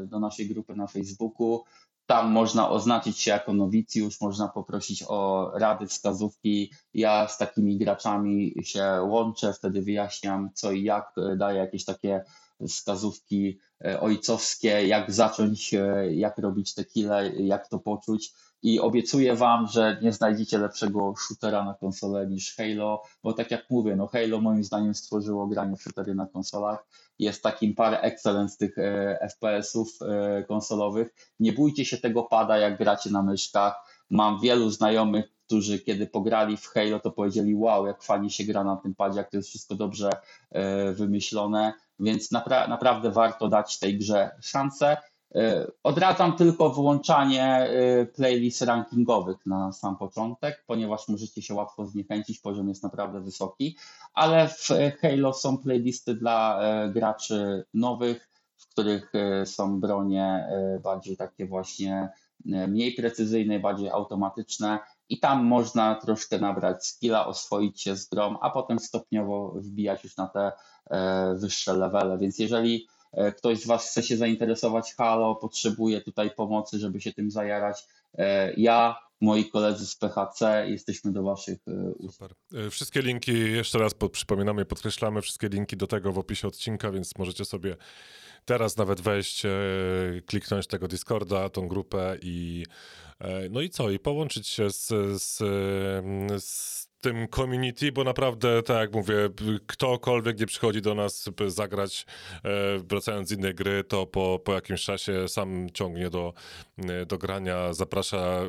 do 0.06 0.20
naszej 0.20 0.48
grupy 0.48 0.76
na 0.76 0.88
Facebooku. 0.88 1.64
Tam 2.06 2.32
można 2.32 2.70
oznaczyć 2.70 3.20
się 3.20 3.32
jako 3.32 3.54
nowicjusz, 3.54 4.22
można 4.22 4.48
poprosić 4.48 5.04
o 5.08 5.52
rady, 5.56 5.88
wskazówki. 5.88 6.72
Ja 6.94 7.28
z 7.28 7.38
takimi 7.38 7.78
graczami 7.78 8.54
się 8.64 8.86
łączę, 9.02 9.54
wtedy 9.54 9.82
wyjaśniam 9.82 10.50
co 10.54 10.72
i 10.72 10.84
jak, 10.84 11.16
daję 11.38 11.60
jakieś 11.60 11.86
takie 11.86 12.24
wskazówki 12.68 13.60
e, 13.86 14.00
ojcowskie, 14.00 14.88
jak 14.88 15.12
zacząć, 15.12 15.74
e, 15.74 16.14
jak 16.14 16.38
robić 16.38 16.74
tequilę, 16.74 17.30
jak 17.30 17.68
to 17.68 17.80
poczuć 17.80 18.34
i 18.66 18.80
obiecuję 18.80 19.36
wam, 19.36 19.68
że 19.68 19.98
nie 20.02 20.12
znajdziecie 20.12 20.58
lepszego 20.58 21.14
shootera 21.18 21.66
na 21.66 21.74
konsolę 21.74 22.28
niż 22.28 22.56
Halo, 22.56 23.04
bo 23.24 23.34
tak 23.34 23.52
jak 23.52 23.70
mówię, 23.70 23.96
no 23.96 24.08
Halo 24.08 24.42
moim 24.42 24.64
zdaniem 24.64 24.96
stworzyło 24.96 25.48
granie 25.48 25.76
w 25.76 25.82
shootery 25.82 26.16
na 26.16 26.26
konsolach. 26.26 26.88
Jest 27.20 27.44
takim 27.44 27.76
par 27.76 27.98
excellence 28.02 28.58
tych 28.58 28.78
e, 28.78 29.28
FPS-ów 29.30 29.90
e, 30.02 30.44
konsolowych. 30.44 31.16
Nie 31.40 31.54
bójcie 31.54 31.86
się 31.86 31.98
tego 31.98 32.24
pada, 32.24 32.58
jak 32.58 32.78
gracie 32.78 33.10
na 33.10 33.24
myszkach. 33.24 33.76
Mam 34.10 34.40
wielu 34.42 34.70
znajomych, 34.70 35.26
którzy 35.46 35.80
kiedy 35.80 36.08
pograli 36.08 36.58
w 36.58 36.68
Halo, 36.68 37.00
to 37.00 37.12
powiedzieli 37.12 37.56
wow, 37.56 37.88
jak 37.88 38.04
fajnie 38.04 38.30
się 38.30 38.44
gra 38.44 38.64
na 38.64 38.76
tym 38.76 38.96
padzie, 38.96 39.18
jak 39.18 39.30
to 39.32 39.38
jest 39.38 39.50
wszystko 39.50 39.76
dobrze 39.76 40.10
e, 40.52 40.92
wymyślone, 40.94 41.74
więc 42.00 42.32
napra 42.32 42.68
naprawdę 42.68 43.12
warto 43.12 43.48
dać 43.48 43.80
tej 43.80 43.98
grze 43.98 44.32
szansę. 44.42 44.98
E, 45.36 45.72
odradzam 45.84 46.36
tylko 46.36 46.70
włączanie 46.70 47.46
e, 47.46 48.06
playlist 48.06 48.62
rankingowych 48.62 49.46
na 49.46 49.72
sam 49.72 49.98
początek, 49.98 50.64
ponieważ 50.68 51.08
możecie 51.08 51.42
się 51.42 51.54
łatwo 51.54 51.86
zniechęcić, 51.86 52.40
poziom 52.40 52.70
jest 52.70 52.84
naprawdę 52.84 53.22
wysoki, 53.22 53.78
ale 54.14 54.48
w 54.48 54.68
Halo 55.02 55.34
są 55.34 55.58
playlisty 55.58 56.16
dla 56.16 56.62
e, 56.62 56.90
graczy 56.90 57.66
nowych, 57.74 58.30
w 58.58 58.68
których 58.68 59.12
są 59.46 59.80
bronie 59.80 60.48
bardziej 60.84 61.18
takie 61.18 61.46
właśnie 61.46 62.10
mniej 62.46 62.92
precyzyjne, 62.94 63.60
bardziej 63.60 63.90
automatyczne 63.90 64.80
i 65.10 65.20
tam 65.20 65.46
można 65.46 65.96
troszkę 65.96 66.40
nabrać 66.40 66.86
skilla, 66.88 67.28
oswoić 67.28 67.82
się 67.82 67.96
z 67.96 68.10
grą, 68.10 68.40
a 68.40 68.50
potem 68.50 68.80
stopniowo 68.80 69.54
wbijać 69.56 70.04
już 70.04 70.18
na 70.18 70.28
te 70.28 70.52
wyższe 71.36 71.74
levele, 71.74 72.18
więc 72.18 72.40
jeżeli 72.40 72.88
E, 72.88 72.95
ktoś 73.38 73.60
z 73.60 73.68
Was 73.68 73.90
chce 73.90 74.04
się 74.04 74.18
zainteresować 74.18 74.94
Halo, 74.94 75.36
potrzebuje 75.36 76.02
tutaj 76.02 76.32
pomocy, 76.32 76.80
żeby 76.80 77.02
się 77.02 77.14
tym 77.14 77.32
zajarać. 77.32 77.88
E, 78.18 78.54
ja, 78.54 78.96
moi 79.22 79.50
koledzy 79.50 79.88
z 79.88 79.96
PHC, 79.96 80.70
jesteśmy 80.70 81.12
do 81.12 81.24
Waszych 81.24 81.60
e, 81.68 81.94
usług. 81.94 82.30
Super. 82.50 82.72
Wszystkie 82.72 83.02
linki, 83.02 83.52
jeszcze 83.52 83.80
raz 83.80 83.94
pod, 83.94 84.12
przypominamy, 84.12 84.66
podkreślamy, 84.66 85.22
wszystkie 85.22 85.50
linki 85.50 85.78
do 85.78 85.88
tego 85.88 86.12
w 86.12 86.20
opisie 86.20 86.48
odcinka, 86.48 86.92
więc 86.92 87.18
możecie 87.18 87.46
sobie 87.46 87.78
teraz 88.46 88.78
nawet 88.78 89.02
wejść, 89.02 89.44
kliknąć 90.26 90.68
tego 90.68 90.88
Discorda, 90.88 91.50
tą 91.50 91.68
grupę 91.68 92.18
i 92.22 92.66
no 93.50 93.62
i 93.62 93.70
co, 93.70 93.90
i 93.90 94.00
połączyć 94.00 94.48
się 94.48 94.70
z, 94.70 94.88
z, 95.22 95.38
z 96.44 96.88
tym 97.06 97.28
community, 97.28 97.92
bo 97.92 98.04
naprawdę, 98.04 98.64
tak 98.64 98.78
jak 98.78 98.94
mówię, 98.94 99.16
ktokolwiek 99.68 100.40
nie 100.40 100.46
przychodzi 100.46 100.82
do 100.82 100.96
nas 100.96 101.30
zagrać, 101.48 102.06
e, 102.44 102.50
wracając 102.80 103.30
z 103.30 103.32
innej 103.32 103.56
gry, 103.56 103.84
to 103.84 104.08
po, 104.08 104.40
po 104.46 104.54
jakimś 104.54 104.84
czasie 104.84 105.28
sam 105.28 105.68
ciągnie 105.74 106.10
do, 106.10 106.34
e, 106.78 107.06
do 107.06 107.18
grania, 107.18 107.74
zaprasza, 107.74 108.42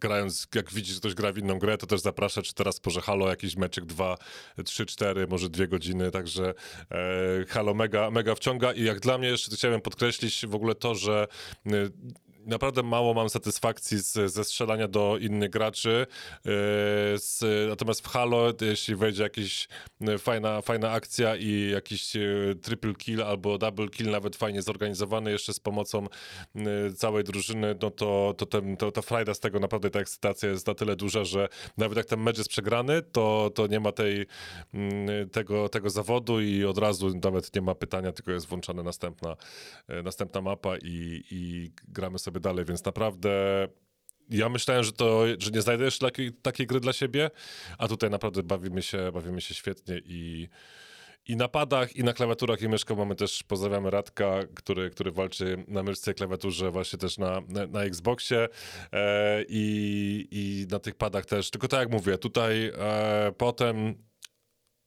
grając, 0.00 0.48
jak 0.54 0.72
widzi, 0.72 0.92
że 0.92 1.00
ktoś 1.00 1.14
gra 1.14 1.32
w 1.32 1.38
inną 1.38 1.58
grę, 1.58 1.78
to 1.78 1.86
też 1.86 2.00
zaprasza, 2.00 2.42
czy 2.42 2.54
teraz 2.54 2.80
porze 2.80 3.00
Halo, 3.00 3.28
jakiś 3.28 3.56
meczek 3.56 3.84
2, 3.84 4.16
3, 4.64 4.86
4, 4.86 5.26
może 5.26 5.48
2 5.48 5.66
godziny, 5.66 6.10
także 6.10 6.54
e, 6.90 7.44
Halo 7.48 7.74
mega, 7.74 8.10
mega 8.10 8.34
wciąga. 8.34 8.72
I 8.72 8.84
jak 8.84 9.00
dla 9.00 9.18
mnie 9.18 9.28
jeszcze 9.28 9.56
chciałem 9.56 9.80
podkreślić 9.80 10.46
w 10.46 10.54
ogóle 10.54 10.74
to, 10.74 10.94
że 10.94 11.26
naprawdę 12.46 12.82
mało 12.82 13.14
mam 13.14 13.30
satysfakcji 13.30 13.98
z, 13.98 14.32
ze 14.32 14.44
strzelania 14.44 14.88
do 14.88 15.18
innych 15.20 15.50
graczy. 15.50 16.06
Yy, 16.44 16.52
z, 17.18 17.40
natomiast 17.68 18.00
w 18.00 18.08
Halo, 18.08 18.52
jeśli 18.60 18.96
wejdzie 18.96 19.22
jakaś 19.22 19.68
yy, 20.00 20.18
fajna, 20.18 20.62
fajna 20.62 20.90
akcja 20.90 21.36
i 21.36 21.70
jakiś 21.70 22.14
yy, 22.14 22.56
triple 22.62 22.94
kill 22.94 23.22
albo 23.22 23.58
double 23.58 23.88
kill, 23.88 24.10
nawet 24.10 24.36
fajnie 24.36 24.62
zorganizowany, 24.62 25.30
jeszcze 25.30 25.52
z 25.52 25.60
pomocą 25.60 26.06
całej 26.96 27.24
drużyny, 27.24 27.74
no 27.82 27.90
to, 27.90 28.34
to, 28.38 28.46
ten, 28.46 28.76
to 28.76 28.92
ta 28.92 29.02
frajda 29.02 29.34
z 29.34 29.40
tego, 29.40 29.60
naprawdę 29.60 29.90
ta 29.90 30.00
ekscytacja 30.00 30.50
jest 30.50 30.66
na 30.66 30.74
tyle 30.74 30.96
duża, 30.96 31.24
że 31.24 31.48
nawet 31.76 31.96
jak 31.96 32.06
ten 32.06 32.20
mecz 32.20 32.38
jest 32.38 32.50
przegrany, 32.50 33.02
to, 33.02 33.50
to 33.54 33.66
nie 33.66 33.80
ma 33.80 33.92
tej, 33.92 34.26
tego, 35.32 35.68
tego 35.68 35.90
zawodu 35.90 36.40
i 36.40 36.64
od 36.64 36.78
razu 36.78 37.10
nawet 37.22 37.54
nie 37.54 37.62
ma 37.62 37.74
pytania, 37.74 38.12
tylko 38.12 38.32
jest 38.32 38.46
włączana 38.46 38.82
następna, 38.82 39.36
następna 40.04 40.40
mapa 40.40 40.76
i, 40.76 41.24
i 41.30 41.70
gramy 41.88 42.18
sobie 42.18 42.33
sobie 42.34 42.40
dalej, 42.40 42.64
więc 42.64 42.84
naprawdę 42.84 43.30
ja 44.30 44.48
myślałem, 44.48 44.84
że 44.84 44.92
to, 44.92 45.24
że 45.38 45.50
nie 45.50 45.62
znajdę 45.62 45.84
jeszcze 45.84 46.06
takiej, 46.06 46.32
takiej 46.32 46.66
gry 46.66 46.80
dla 46.80 46.92
siebie, 46.92 47.30
a 47.78 47.88
tutaj 47.88 48.10
naprawdę 48.10 48.42
bawimy 48.42 48.82
się, 48.82 49.12
bawimy 49.12 49.40
się 49.40 49.54
świetnie 49.54 50.00
i 50.04 50.48
i 51.26 51.36
na 51.36 51.48
padach, 51.48 51.96
i 51.96 52.04
na 52.04 52.12
klawiaturach 52.12 52.62
i 52.62 52.68
myszkach 52.68 52.96
mamy 52.96 53.14
też, 53.14 53.42
pozdrawiamy 53.42 53.90
Radka, 53.90 54.40
który, 54.54 54.90
który 54.90 55.12
walczy 55.12 55.64
na 55.68 55.82
myszce 55.82 56.14
klawiaturze 56.14 56.70
właśnie 56.70 56.98
też 56.98 57.18
na, 57.18 57.40
na, 57.48 57.66
na 57.66 57.84
Xboxie 57.84 58.48
e, 58.92 59.44
i, 59.48 60.28
i 60.30 60.66
na 60.70 60.78
tych 60.78 60.94
padach 60.94 61.26
też. 61.26 61.50
Tylko 61.50 61.68
tak 61.68 61.80
jak 61.80 61.90
mówię, 61.90 62.18
tutaj 62.18 62.72
e, 62.78 63.32
potem 63.38 63.94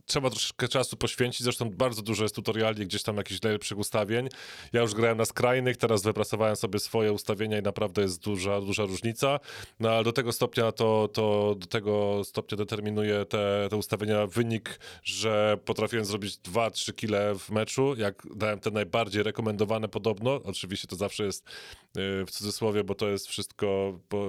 trzeba 0.08 0.30
troszkę 0.30 0.68
czasu 0.68 0.98
poświęcić, 0.98 1.44
zresztą 1.44 1.70
bardzo 1.70 2.02
dużo 2.02 2.24
jest 2.24 2.36
tutoriali, 2.36 2.86
gdzieś 2.86 3.04
tam 3.04 3.18
jakichś 3.18 3.42
najlepszych 3.42 3.78
ustawień. 3.78 4.30
Ja 4.74 4.82
już 4.82 4.94
grałem 4.94 5.18
na 5.18 5.26
skrajnych, 5.26 5.78
teraz 5.78 6.04
wypracowałem 6.04 6.56
sobie 6.56 6.80
swoje 6.80 7.14
ustawienia 7.14 7.60
i 7.60 7.62
naprawdę 7.62 8.02
jest 8.02 8.24
duża, 8.24 8.62
duża 8.62 8.84
różnica, 8.84 9.40
no 9.80 9.90
ale 9.90 10.04
do 10.04 10.14
tego 10.14 10.32
stopnia 10.32 10.72
to, 10.72 11.10
to 11.14 11.56
do 11.60 11.68
tego 11.68 12.24
stopnia 12.24 12.58
determinuje 12.58 13.26
te, 13.26 13.68
te 13.70 13.76
ustawienia. 13.76 14.28
Wynik, 14.28 14.80
że 15.04 15.58
potrafiłem 15.66 16.06
zrobić 16.06 16.38
2-3 16.38 16.94
kile 16.96 17.36
w 17.36 17.50
meczu, 17.50 17.96
jak 17.98 18.28
dałem 18.36 18.60
te 18.60 18.72
najbardziej 18.72 19.24
rekomendowane 19.24 19.88
podobno, 19.88 20.42
oczywiście 20.44 20.88
to 20.88 20.96
zawsze 20.96 21.24
jest 21.24 21.46
y, 21.46 22.26
w 22.26 22.32
cudzysłowie, 22.32 22.84
bo 22.84 22.96
to 22.96 23.08
jest 23.08 23.28
wszystko 23.28 24.00
po, 24.10 24.28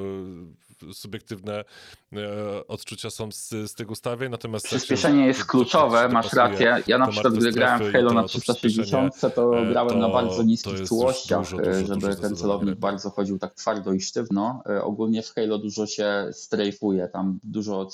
subiektywne 0.92 1.64
e, 2.12 2.66
odczucia 2.66 3.10
są 3.10 3.32
z, 3.32 3.48
z 3.48 3.74
tych 3.74 3.90
ustawień, 3.90 4.30
natomiast... 4.30 4.66
Przyspieszenie 4.66 5.26
jest 5.26 5.44
kluczowe, 5.44 6.08
masz 6.08 6.32
rację. 6.32 6.82
Ja 6.86 6.98
na 6.98 7.06
przykład, 7.06 7.34
gdy 7.34 7.52
grałem 7.52 7.88
w 7.88 7.92
Halo 7.92 8.12
na 8.12 8.24
360, 8.24 9.20
to 9.34 9.58
e, 9.58 9.70
grałem 9.70 9.92
to, 9.92 9.98
na 9.98 10.08
bardzo 10.08 10.42
niskich 10.42 10.88
czułościach, 10.88 11.40
dużo, 11.40 11.56
dużo, 11.56 11.86
żeby 11.86 12.00
dużo 12.00 12.20
ten 12.20 12.36
celownik 12.36 12.74
bardzo 12.74 13.10
chodził 13.10 13.38
tak 13.38 13.54
twardo 13.54 13.92
i 13.92 14.00
sztywno. 14.00 14.62
E, 14.68 14.82
ogólnie 14.82 15.22
w 15.22 15.34
Halo 15.34 15.58
dużo 15.58 15.86
się 15.86 16.28
strajfuje, 16.32 17.08
tam 17.08 17.38
dużo... 17.44 17.88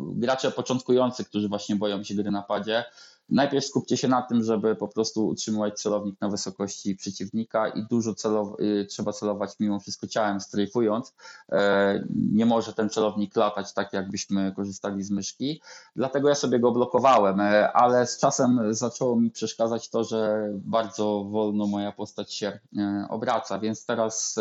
Gracze 0.00 0.50
początkujący, 0.50 1.24
którzy 1.24 1.48
właśnie 1.48 1.76
boją 1.76 2.04
się 2.04 2.14
gry 2.14 2.30
na 2.30 2.42
padzie, 2.42 2.84
Najpierw 3.32 3.64
skupcie 3.64 3.96
się 3.96 4.08
na 4.08 4.22
tym, 4.22 4.44
żeby 4.44 4.76
po 4.76 4.88
prostu 4.88 5.26
utrzymywać 5.26 5.80
celownik 5.80 6.20
na 6.20 6.28
wysokości 6.28 6.96
przeciwnika 6.96 7.68
i 7.68 7.86
dużo 7.90 8.14
celow 8.14 8.60
y, 8.60 8.86
trzeba 8.86 9.12
celować 9.12 9.50
mimo 9.60 9.80
wszystko 9.80 10.06
ciałem, 10.06 10.40
strajfując. 10.40 11.14
E, 11.52 12.04
nie 12.32 12.46
może 12.46 12.72
ten 12.72 12.90
celownik 12.90 13.36
latać 13.36 13.72
tak, 13.72 13.92
jakbyśmy 13.92 14.52
korzystali 14.56 15.02
z 15.02 15.10
myszki. 15.10 15.62
Dlatego 15.96 16.28
ja 16.28 16.34
sobie 16.34 16.60
go 16.60 16.72
blokowałem, 16.72 17.40
e, 17.40 17.72
ale 17.72 18.06
z 18.06 18.18
czasem 18.18 18.74
zaczęło 18.74 19.16
mi 19.16 19.30
przeszkadzać 19.30 19.88
to, 19.90 20.04
że 20.04 20.48
bardzo 20.54 21.24
wolno 21.24 21.66
moja 21.66 21.92
postać 21.92 22.34
się 22.34 22.58
e, 22.78 23.06
obraca, 23.10 23.58
więc 23.58 23.86
teraz 23.86 24.38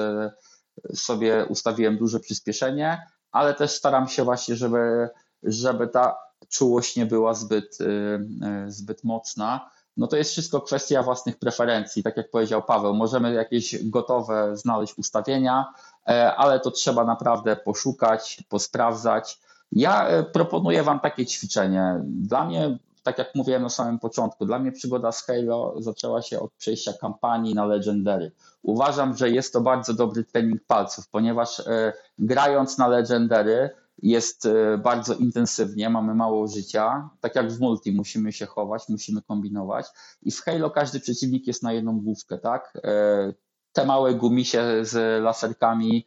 sobie 0.93 1.45
ustawiłem 1.49 1.97
duże 1.97 2.19
przyspieszenie, 2.19 3.07
ale 3.31 3.53
też 3.53 3.71
staram 3.71 4.07
się 4.07 4.23
właśnie, 4.23 4.55
żeby, 4.55 5.09
żeby 5.43 5.87
ta 5.87 6.30
czułość 6.49 6.95
nie 6.95 7.05
była 7.05 7.33
zbyt, 7.33 7.81
y, 7.81 7.85
y, 8.67 8.71
zbyt 8.71 9.03
mocna. 9.03 9.71
No 9.97 10.07
to 10.07 10.17
jest 10.17 10.31
wszystko 10.31 10.61
kwestia 10.61 11.03
własnych 11.03 11.39
preferencji. 11.39 12.03
Tak 12.03 12.17
jak 12.17 12.31
powiedział 12.31 12.63
Paweł, 12.63 12.93
możemy 12.93 13.33
jakieś 13.33 13.89
gotowe 13.89 14.57
znaleźć 14.57 14.97
ustawienia, 14.97 15.73
e, 16.07 16.35
ale 16.35 16.59
to 16.59 16.71
trzeba 16.71 17.05
naprawdę 17.05 17.55
poszukać, 17.55 18.43
posprawdzać. 18.49 19.39
Ja 19.71 20.07
e, 20.07 20.23
proponuję 20.23 20.83
Wam 20.83 20.99
takie 20.99 21.25
ćwiczenie. 21.25 22.01
Dla 22.03 22.45
mnie, 22.45 22.77
tak 23.03 23.17
jak 23.17 23.35
mówiłem 23.35 23.61
na 23.61 23.69
samym 23.69 23.99
początku, 23.99 24.45
dla 24.45 24.59
mnie 24.59 24.71
przygoda 24.71 25.11
z 25.11 25.25
Halo 25.25 25.73
zaczęła 25.79 26.21
się 26.21 26.39
od 26.39 26.51
przejścia 26.53 26.93
kampanii 26.93 27.55
na 27.55 27.65
Legendary. 27.65 28.31
Uważam, 28.63 29.17
że 29.17 29.29
jest 29.29 29.53
to 29.53 29.61
bardzo 29.61 29.93
dobry 29.93 30.23
trening 30.23 30.63
palców, 30.67 31.09
ponieważ 31.09 31.59
e, 31.59 31.93
grając 32.19 32.77
na 32.77 32.87
Legendary 32.87 33.69
jest 34.01 34.45
e, 34.45 34.77
bardzo 34.77 35.13
intensywnie, 35.13 35.89
mamy 35.89 36.15
mało 36.15 36.47
życia. 36.47 37.09
Tak 37.21 37.35
jak 37.35 37.51
w 37.51 37.59
multi 37.59 37.91
musimy 37.91 38.31
się 38.31 38.45
chować, 38.45 38.89
musimy 38.89 39.21
kombinować. 39.21 39.85
I 40.21 40.31
w 40.31 40.41
Halo 40.41 40.69
każdy 40.69 40.99
przeciwnik 40.99 41.47
jest 41.47 41.63
na 41.63 41.73
jedną 41.73 41.99
główkę, 42.01 42.37
tak? 42.37 42.77
E, 42.83 43.33
te 43.73 43.85
małe 43.85 44.13
gumisie 44.13 44.63
z 44.81 45.23
laserkami 45.23 46.05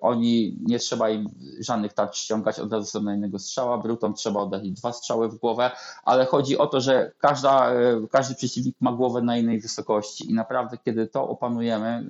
oni 0.00 0.56
nie 0.66 0.78
trzeba 0.78 1.10
im 1.10 1.28
żadnych 1.60 1.92
tarcz 1.92 2.16
ściągać, 2.16 2.58
od 2.58 2.72
razu 2.72 2.86
są 2.86 3.02
na 3.02 3.14
innego 3.14 3.38
strzała. 3.38 3.78
Brutom 3.78 4.14
trzeba 4.14 4.40
oddać 4.40 4.70
dwa 4.70 4.92
strzały 4.92 5.28
w 5.28 5.34
głowę, 5.34 5.70
ale 6.04 6.26
chodzi 6.26 6.58
o 6.58 6.66
to, 6.66 6.80
że 6.80 7.12
każda, 7.18 7.72
e, 7.72 8.06
każdy 8.10 8.34
przeciwnik 8.34 8.76
ma 8.80 8.92
głowę 8.92 9.22
na 9.22 9.36
innej 9.36 9.60
wysokości 9.60 10.30
i 10.30 10.34
naprawdę, 10.34 10.78
kiedy 10.84 11.06
to 11.06 11.28
opanujemy, 11.28 11.86
e, 11.88 12.04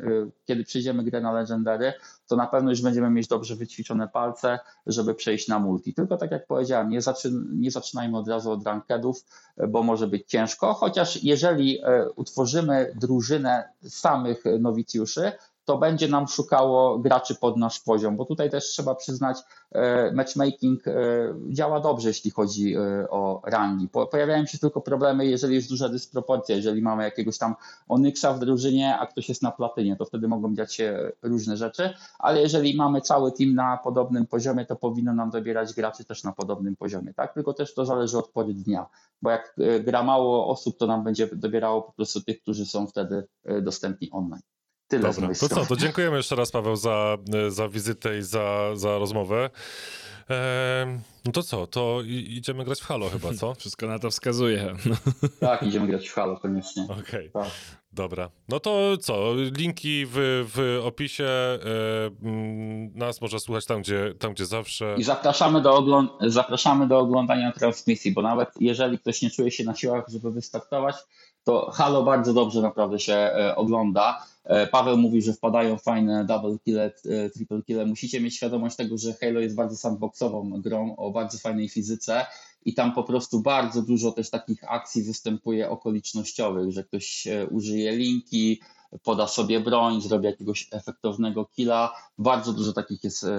kiedy 0.47 0.65
przejdziemy 0.65 1.05
grę 1.05 1.21
na 1.21 1.33
Legendary, 1.33 1.93
to 2.27 2.37
na 2.37 2.47
pewno 2.47 2.71
już 2.71 2.83
będziemy 2.83 3.11
mieć 3.11 3.29
dobrze 3.29 3.57
wyćwiczone 3.57 4.09
palce, 4.09 4.59
żeby 4.87 5.15
przejść 5.15 5.49
na 5.49 5.59
multi. 5.59 5.95
Tylko 5.95 6.17
tak 6.17 6.31
jak 6.31 6.47
powiedziałem, 6.47 6.91
nie, 6.91 7.03
zaczyn 7.03 7.49
nie 7.61 7.71
zaczynajmy 7.71 8.19
od 8.19 8.29
razu 8.29 8.53
od 8.53 8.67
rankedów, 8.67 9.25
bo 9.69 9.83
może 9.83 10.07
być 10.07 10.29
ciężko, 10.29 10.75
chociaż 10.75 11.23
jeżeli 11.23 11.79
utworzymy 12.17 12.93
drużynę 13.01 13.69
samych 13.89 14.45
nowicjuszy, 14.61 15.33
to 15.71 15.79
będzie 15.79 16.09
nam 16.09 16.29
szukało 16.29 16.99
graczy 16.99 17.35
pod 17.35 17.57
nasz 17.57 17.81
poziom, 17.81 18.17
bo 18.17 18.25
tutaj 18.25 18.51
też 18.51 18.65
trzeba 18.65 18.95
przyznać, 18.95 19.39
e, 19.73 20.13
matchmaking 20.13 20.89
e, 20.89 20.93
działa 21.49 21.81
dobrze, 21.81 22.09
jeśli 22.09 22.31
chodzi 22.31 22.77
o 23.11 23.43
rangi. 23.45 23.89
Pojawiają 24.11 24.47
się 24.47 24.59
tylko 24.59 24.81
problemy, 24.81 25.27
jeżeli 25.27 25.55
jest 25.55 25.69
duża 25.69 25.89
dysproporcja, 25.89 26.57
jeżeli 26.57 26.83
mamy 26.83 27.03
jakiegoś 27.03 27.39
tam 27.39 27.55
Onyxa 27.89 28.33
w 28.35 28.39
drużynie, 28.39 28.99
a 28.99 29.07
ktoś 29.07 29.29
jest 29.29 29.43
na 29.43 29.51
platynie, 29.51 29.97
to 29.97 30.05
wtedy 30.05 30.29
mogą 30.29 30.55
dziać 30.55 30.75
się 30.75 31.13
różne 31.23 31.57
rzeczy, 31.57 31.95
ale 32.19 32.41
jeżeli 32.41 32.77
mamy 32.77 33.01
cały 33.01 33.33
team 33.33 33.55
na 33.55 33.79
podobnym 33.85 34.27
poziomie, 34.27 34.67
to 34.67 34.77
powinno 34.77 35.15
nam 35.15 35.31
dobierać 35.31 35.75
graczy 35.75 36.05
też 36.05 36.25
na 36.25 36.33
podobnym 36.33 36.77
poziomie, 36.77 37.15
tak? 37.15 37.35
Tylko 37.35 37.55
też 37.55 37.75
to 37.75 37.85
zależy 37.85 38.19
od 38.19 38.29
pory 38.29 38.55
dnia, 38.55 38.87
bo 39.23 39.31
jak 39.31 39.57
gra 39.85 40.03
mało 40.03 40.49
osób, 40.49 40.79
to 40.79 40.87
nam 40.87 41.05
będzie 41.05 41.29
dobierało 41.33 41.83
po 41.83 41.93
prostu 41.93 42.21
tych, 42.21 42.43
którzy 42.43 42.67
są 42.67 42.87
wtedy 42.87 43.27
dostępni 43.63 44.11
online. 44.11 44.43
Tyle 44.91 45.13
Dobra, 45.13 45.29
to 45.41 45.49
co, 45.49 45.67
to 45.67 45.77
dziękujemy 45.77 46.17
jeszcze 46.17 46.37
raz 46.37 46.51
Paweł 46.51 46.77
za, 46.77 47.19
za 47.49 47.69
wizytę 47.69 48.19
i 48.19 48.23
za, 48.23 48.77
za 48.77 48.99
rozmowę. 48.99 49.51
Eee, 50.29 51.01
no 51.25 51.33
to 51.33 51.43
co, 51.43 51.67
to 51.67 52.03
idziemy 52.07 52.65
grać 52.65 52.81
w 52.81 52.85
Halo 52.85 53.09
chyba, 53.09 53.35
co? 53.35 53.55
Wszystko 53.61 53.87
na 53.87 53.99
to 53.99 54.11
wskazuje. 54.11 54.75
Tak, 55.41 55.63
idziemy 55.63 55.87
grać 55.87 56.09
w 56.09 56.15
Halo 56.15 56.37
koniecznie. 56.37 56.85
Okej, 56.85 57.31
okay. 57.33 57.45
tak. 57.45 57.53
dobra. 57.93 58.31
No 58.49 58.61
to 58.61 58.97
co, 58.97 59.35
linki 59.35 60.07
w, 60.07 60.47
w 60.55 60.81
opisie, 60.85 61.29
nas 62.95 63.21
może 63.21 63.41
słuchać 63.41 63.67
tam 63.67 63.83
gdzie, 63.83 64.15
tam, 64.19 64.33
gdzie 64.33 64.47
zawsze. 64.47 64.95
I 64.99 65.03
zapraszamy 65.03 65.63
do, 65.63 65.75
ogląd 65.75 66.11
zapraszamy 66.21 66.89
do 66.89 66.99
oglądania 66.99 67.53
transmisji, 67.53 68.13
bo 68.13 68.23
nawet 68.23 68.49
jeżeli 68.61 68.99
ktoś 68.99 69.23
nie 69.23 69.31
czuje 69.31 69.51
się 69.51 69.65
na 69.65 69.75
siłach, 69.75 70.05
żeby 70.09 70.31
wystartować, 70.31 70.97
to 71.45 71.71
Halo 71.71 72.03
bardzo 72.03 72.35
dobrze 72.35 72.63
naprawdę 72.63 72.99
się 72.99 73.15
e, 73.15 73.57
ogląda. 73.57 74.27
E, 74.51 74.67
Paweł 74.67 74.99
mówi, 74.99 75.23
że 75.23 75.33
wpadają 75.33 75.79
fajne 75.79 76.25
double 76.25 76.59
kill, 76.65 76.79
e, 76.79 76.91
triple 77.35 77.63
kill. 77.63 77.87
Musicie 77.87 78.21
mieć 78.21 78.37
świadomość 78.37 78.77
tego, 78.77 78.99
że 78.99 79.15
Halo 79.15 79.41
jest 79.41 79.55
bardzo 79.55 79.77
sandboxową 79.77 80.51
grą 80.61 80.97
o 80.97 81.11
bardzo 81.11 81.39
fajnej 81.39 81.69
fizyce 81.69 82.27
i 82.65 82.75
tam 82.75 82.93
po 82.95 83.05
prostu 83.05 83.41
bardzo 83.41 83.83
dużo 83.83 84.13
też 84.13 84.31
takich 84.31 84.73
akcji 84.73 85.03
występuje 85.03 85.71
okolicznościowych, 85.71 86.71
że 86.71 86.85
ktoś 86.85 87.29
użyje 87.51 87.97
linki, 87.97 88.61
poda 89.03 89.27
sobie 89.27 89.61
broń, 89.61 90.01
zrobi 90.01 90.27
jakiegoś 90.27 90.69
efektownego 90.73 91.45
killa. 91.45 91.95
Bardzo 92.19 92.53
dużo 92.53 92.73
takich 92.73 93.05
jest 93.05 93.25
e, 93.25 93.31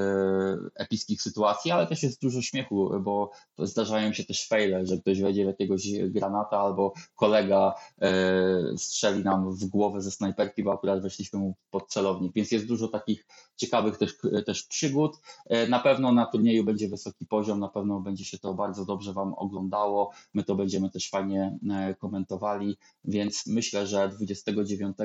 epickich 0.76 1.22
sytuacji, 1.22 1.72
ale 1.72 1.88
też 1.88 2.03
jest 2.03 2.22
dużo 2.22 2.41
śmiechu, 2.41 2.90
bo 3.02 3.32
zdarzają 3.60 4.14
się 4.14 4.23
też 4.23 4.48
faile, 4.48 4.86
że 4.86 4.98
ktoś 4.98 5.22
wejdzie 5.22 5.44
w 5.44 5.48
jakiegoś 5.48 5.88
granata 6.10 6.60
albo 6.60 6.94
kolega 7.15 7.73
e, 8.02 8.78
strzeli 8.78 9.23
nam 9.23 9.52
w 9.56 9.65
głowę 9.65 10.02
ze 10.02 10.11
snajperki, 10.11 10.64
bo 10.64 10.73
akurat 10.73 11.02
weszliśmy 11.02 11.40
mu 11.40 11.56
pod 11.69 11.90
celownik. 11.90 12.34
Więc 12.34 12.52
jest 12.52 12.68
dużo 12.68 12.88
takich 12.88 13.26
ciekawych 13.56 13.98
też, 13.98 14.18
też 14.45 14.64
przygód. 14.64 15.18
E, 15.45 15.68
na 15.68 15.80
pewno 15.80 16.11
na 16.11 16.26
turnieju 16.26 16.64
będzie 16.64 16.90
wysoki 16.90 17.26
poziom, 17.26 17.60
na 17.60 17.69
pewno 17.69 17.99
będzie 17.99 18.26
się 18.26 18.40
to 18.40 18.53
bardzo 18.53 18.86
dobrze 18.86 19.14
Wam 19.14 19.34
oglądało. 19.34 20.11
My 20.34 20.44
to 20.44 20.56
będziemy 20.56 20.90
też 20.90 21.10
fajnie 21.10 21.57
komentowali, 21.99 22.78
więc 23.03 23.48
myślę, 23.48 23.88
że 23.88 24.10
29 24.10 24.98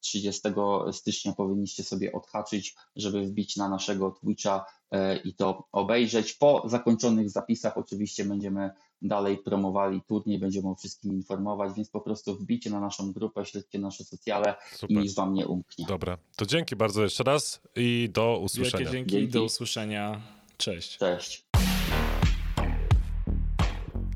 30 0.00 0.48
stycznia 0.92 1.32
powinniście 1.32 1.84
sobie 1.84 2.12
odhaczyć, 2.12 2.76
żeby 2.96 3.22
wbić 3.22 3.56
na 3.56 3.68
naszego 3.68 4.10
Twitcha 4.10 4.64
e, 4.90 5.16
i 5.16 5.34
to 5.34 5.68
obejrzeć. 5.72 6.32
Po 6.32 6.62
zakończonych 6.66 7.30
zapisach 7.30 7.78
oczywiście 7.78 8.24
będziemy 8.24 8.70
dalej 9.02 9.38
promowali 9.38 10.02
turniej, 10.02 10.38
będziemy 10.38 10.68
o 10.68 10.74
wszystkim 10.74 11.12
informować, 11.12 11.72
więc 11.76 11.90
po 11.90 12.00
prostu 12.00 12.34
wbicie 12.34 12.70
na 12.70 12.80
naszą 12.80 13.12
grupę, 13.12 13.44
śledźcie 13.44 13.78
nasze 13.78 14.04
socjale 14.04 14.54
Super. 14.72 14.96
i 14.96 15.00
nic 15.00 15.14
wam 15.14 15.34
nie 15.34 15.46
umknie. 15.46 15.86
Dobra, 15.88 16.18
to 16.36 16.46
dzięki 16.46 16.76
bardzo 16.76 17.02
jeszcze 17.02 17.24
raz 17.24 17.60
i 17.76 18.08
do 18.12 18.38
usłyszenia. 18.38 18.78
Wielkie 18.78 18.92
dzięki, 18.92 19.12
dzięki. 19.12 19.32
do 19.32 19.44
usłyszenia. 19.44 20.20
Cześć. 20.56 20.98
Cześć. 20.98 21.44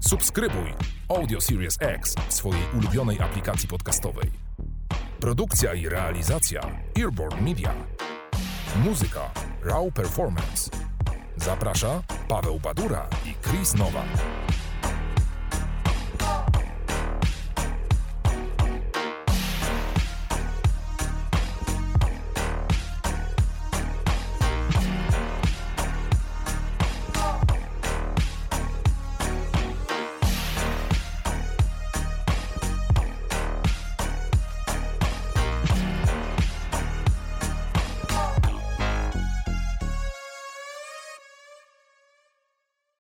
Subskrybuj 0.01 0.74
Audio 1.09 1.40
Series 1.40 1.77
X 1.81 2.15
w 2.28 2.35
swojej 2.35 2.62
ulubionej 2.74 3.20
aplikacji 3.20 3.69
podcastowej. 3.69 4.48
Produkcja 5.20 5.74
i 5.74 5.89
realizacja 5.89 6.61
Earborn 6.99 7.45
Media. 7.45 7.74
Muzyka 8.85 9.31
Raw 9.62 9.93
Performance. 9.95 10.70
Zaprasza 11.36 12.03
Paweł 12.28 12.61
Badura 12.61 13.09
i 13.27 13.49
Chris 13.49 13.74
Nowak. 13.74 14.07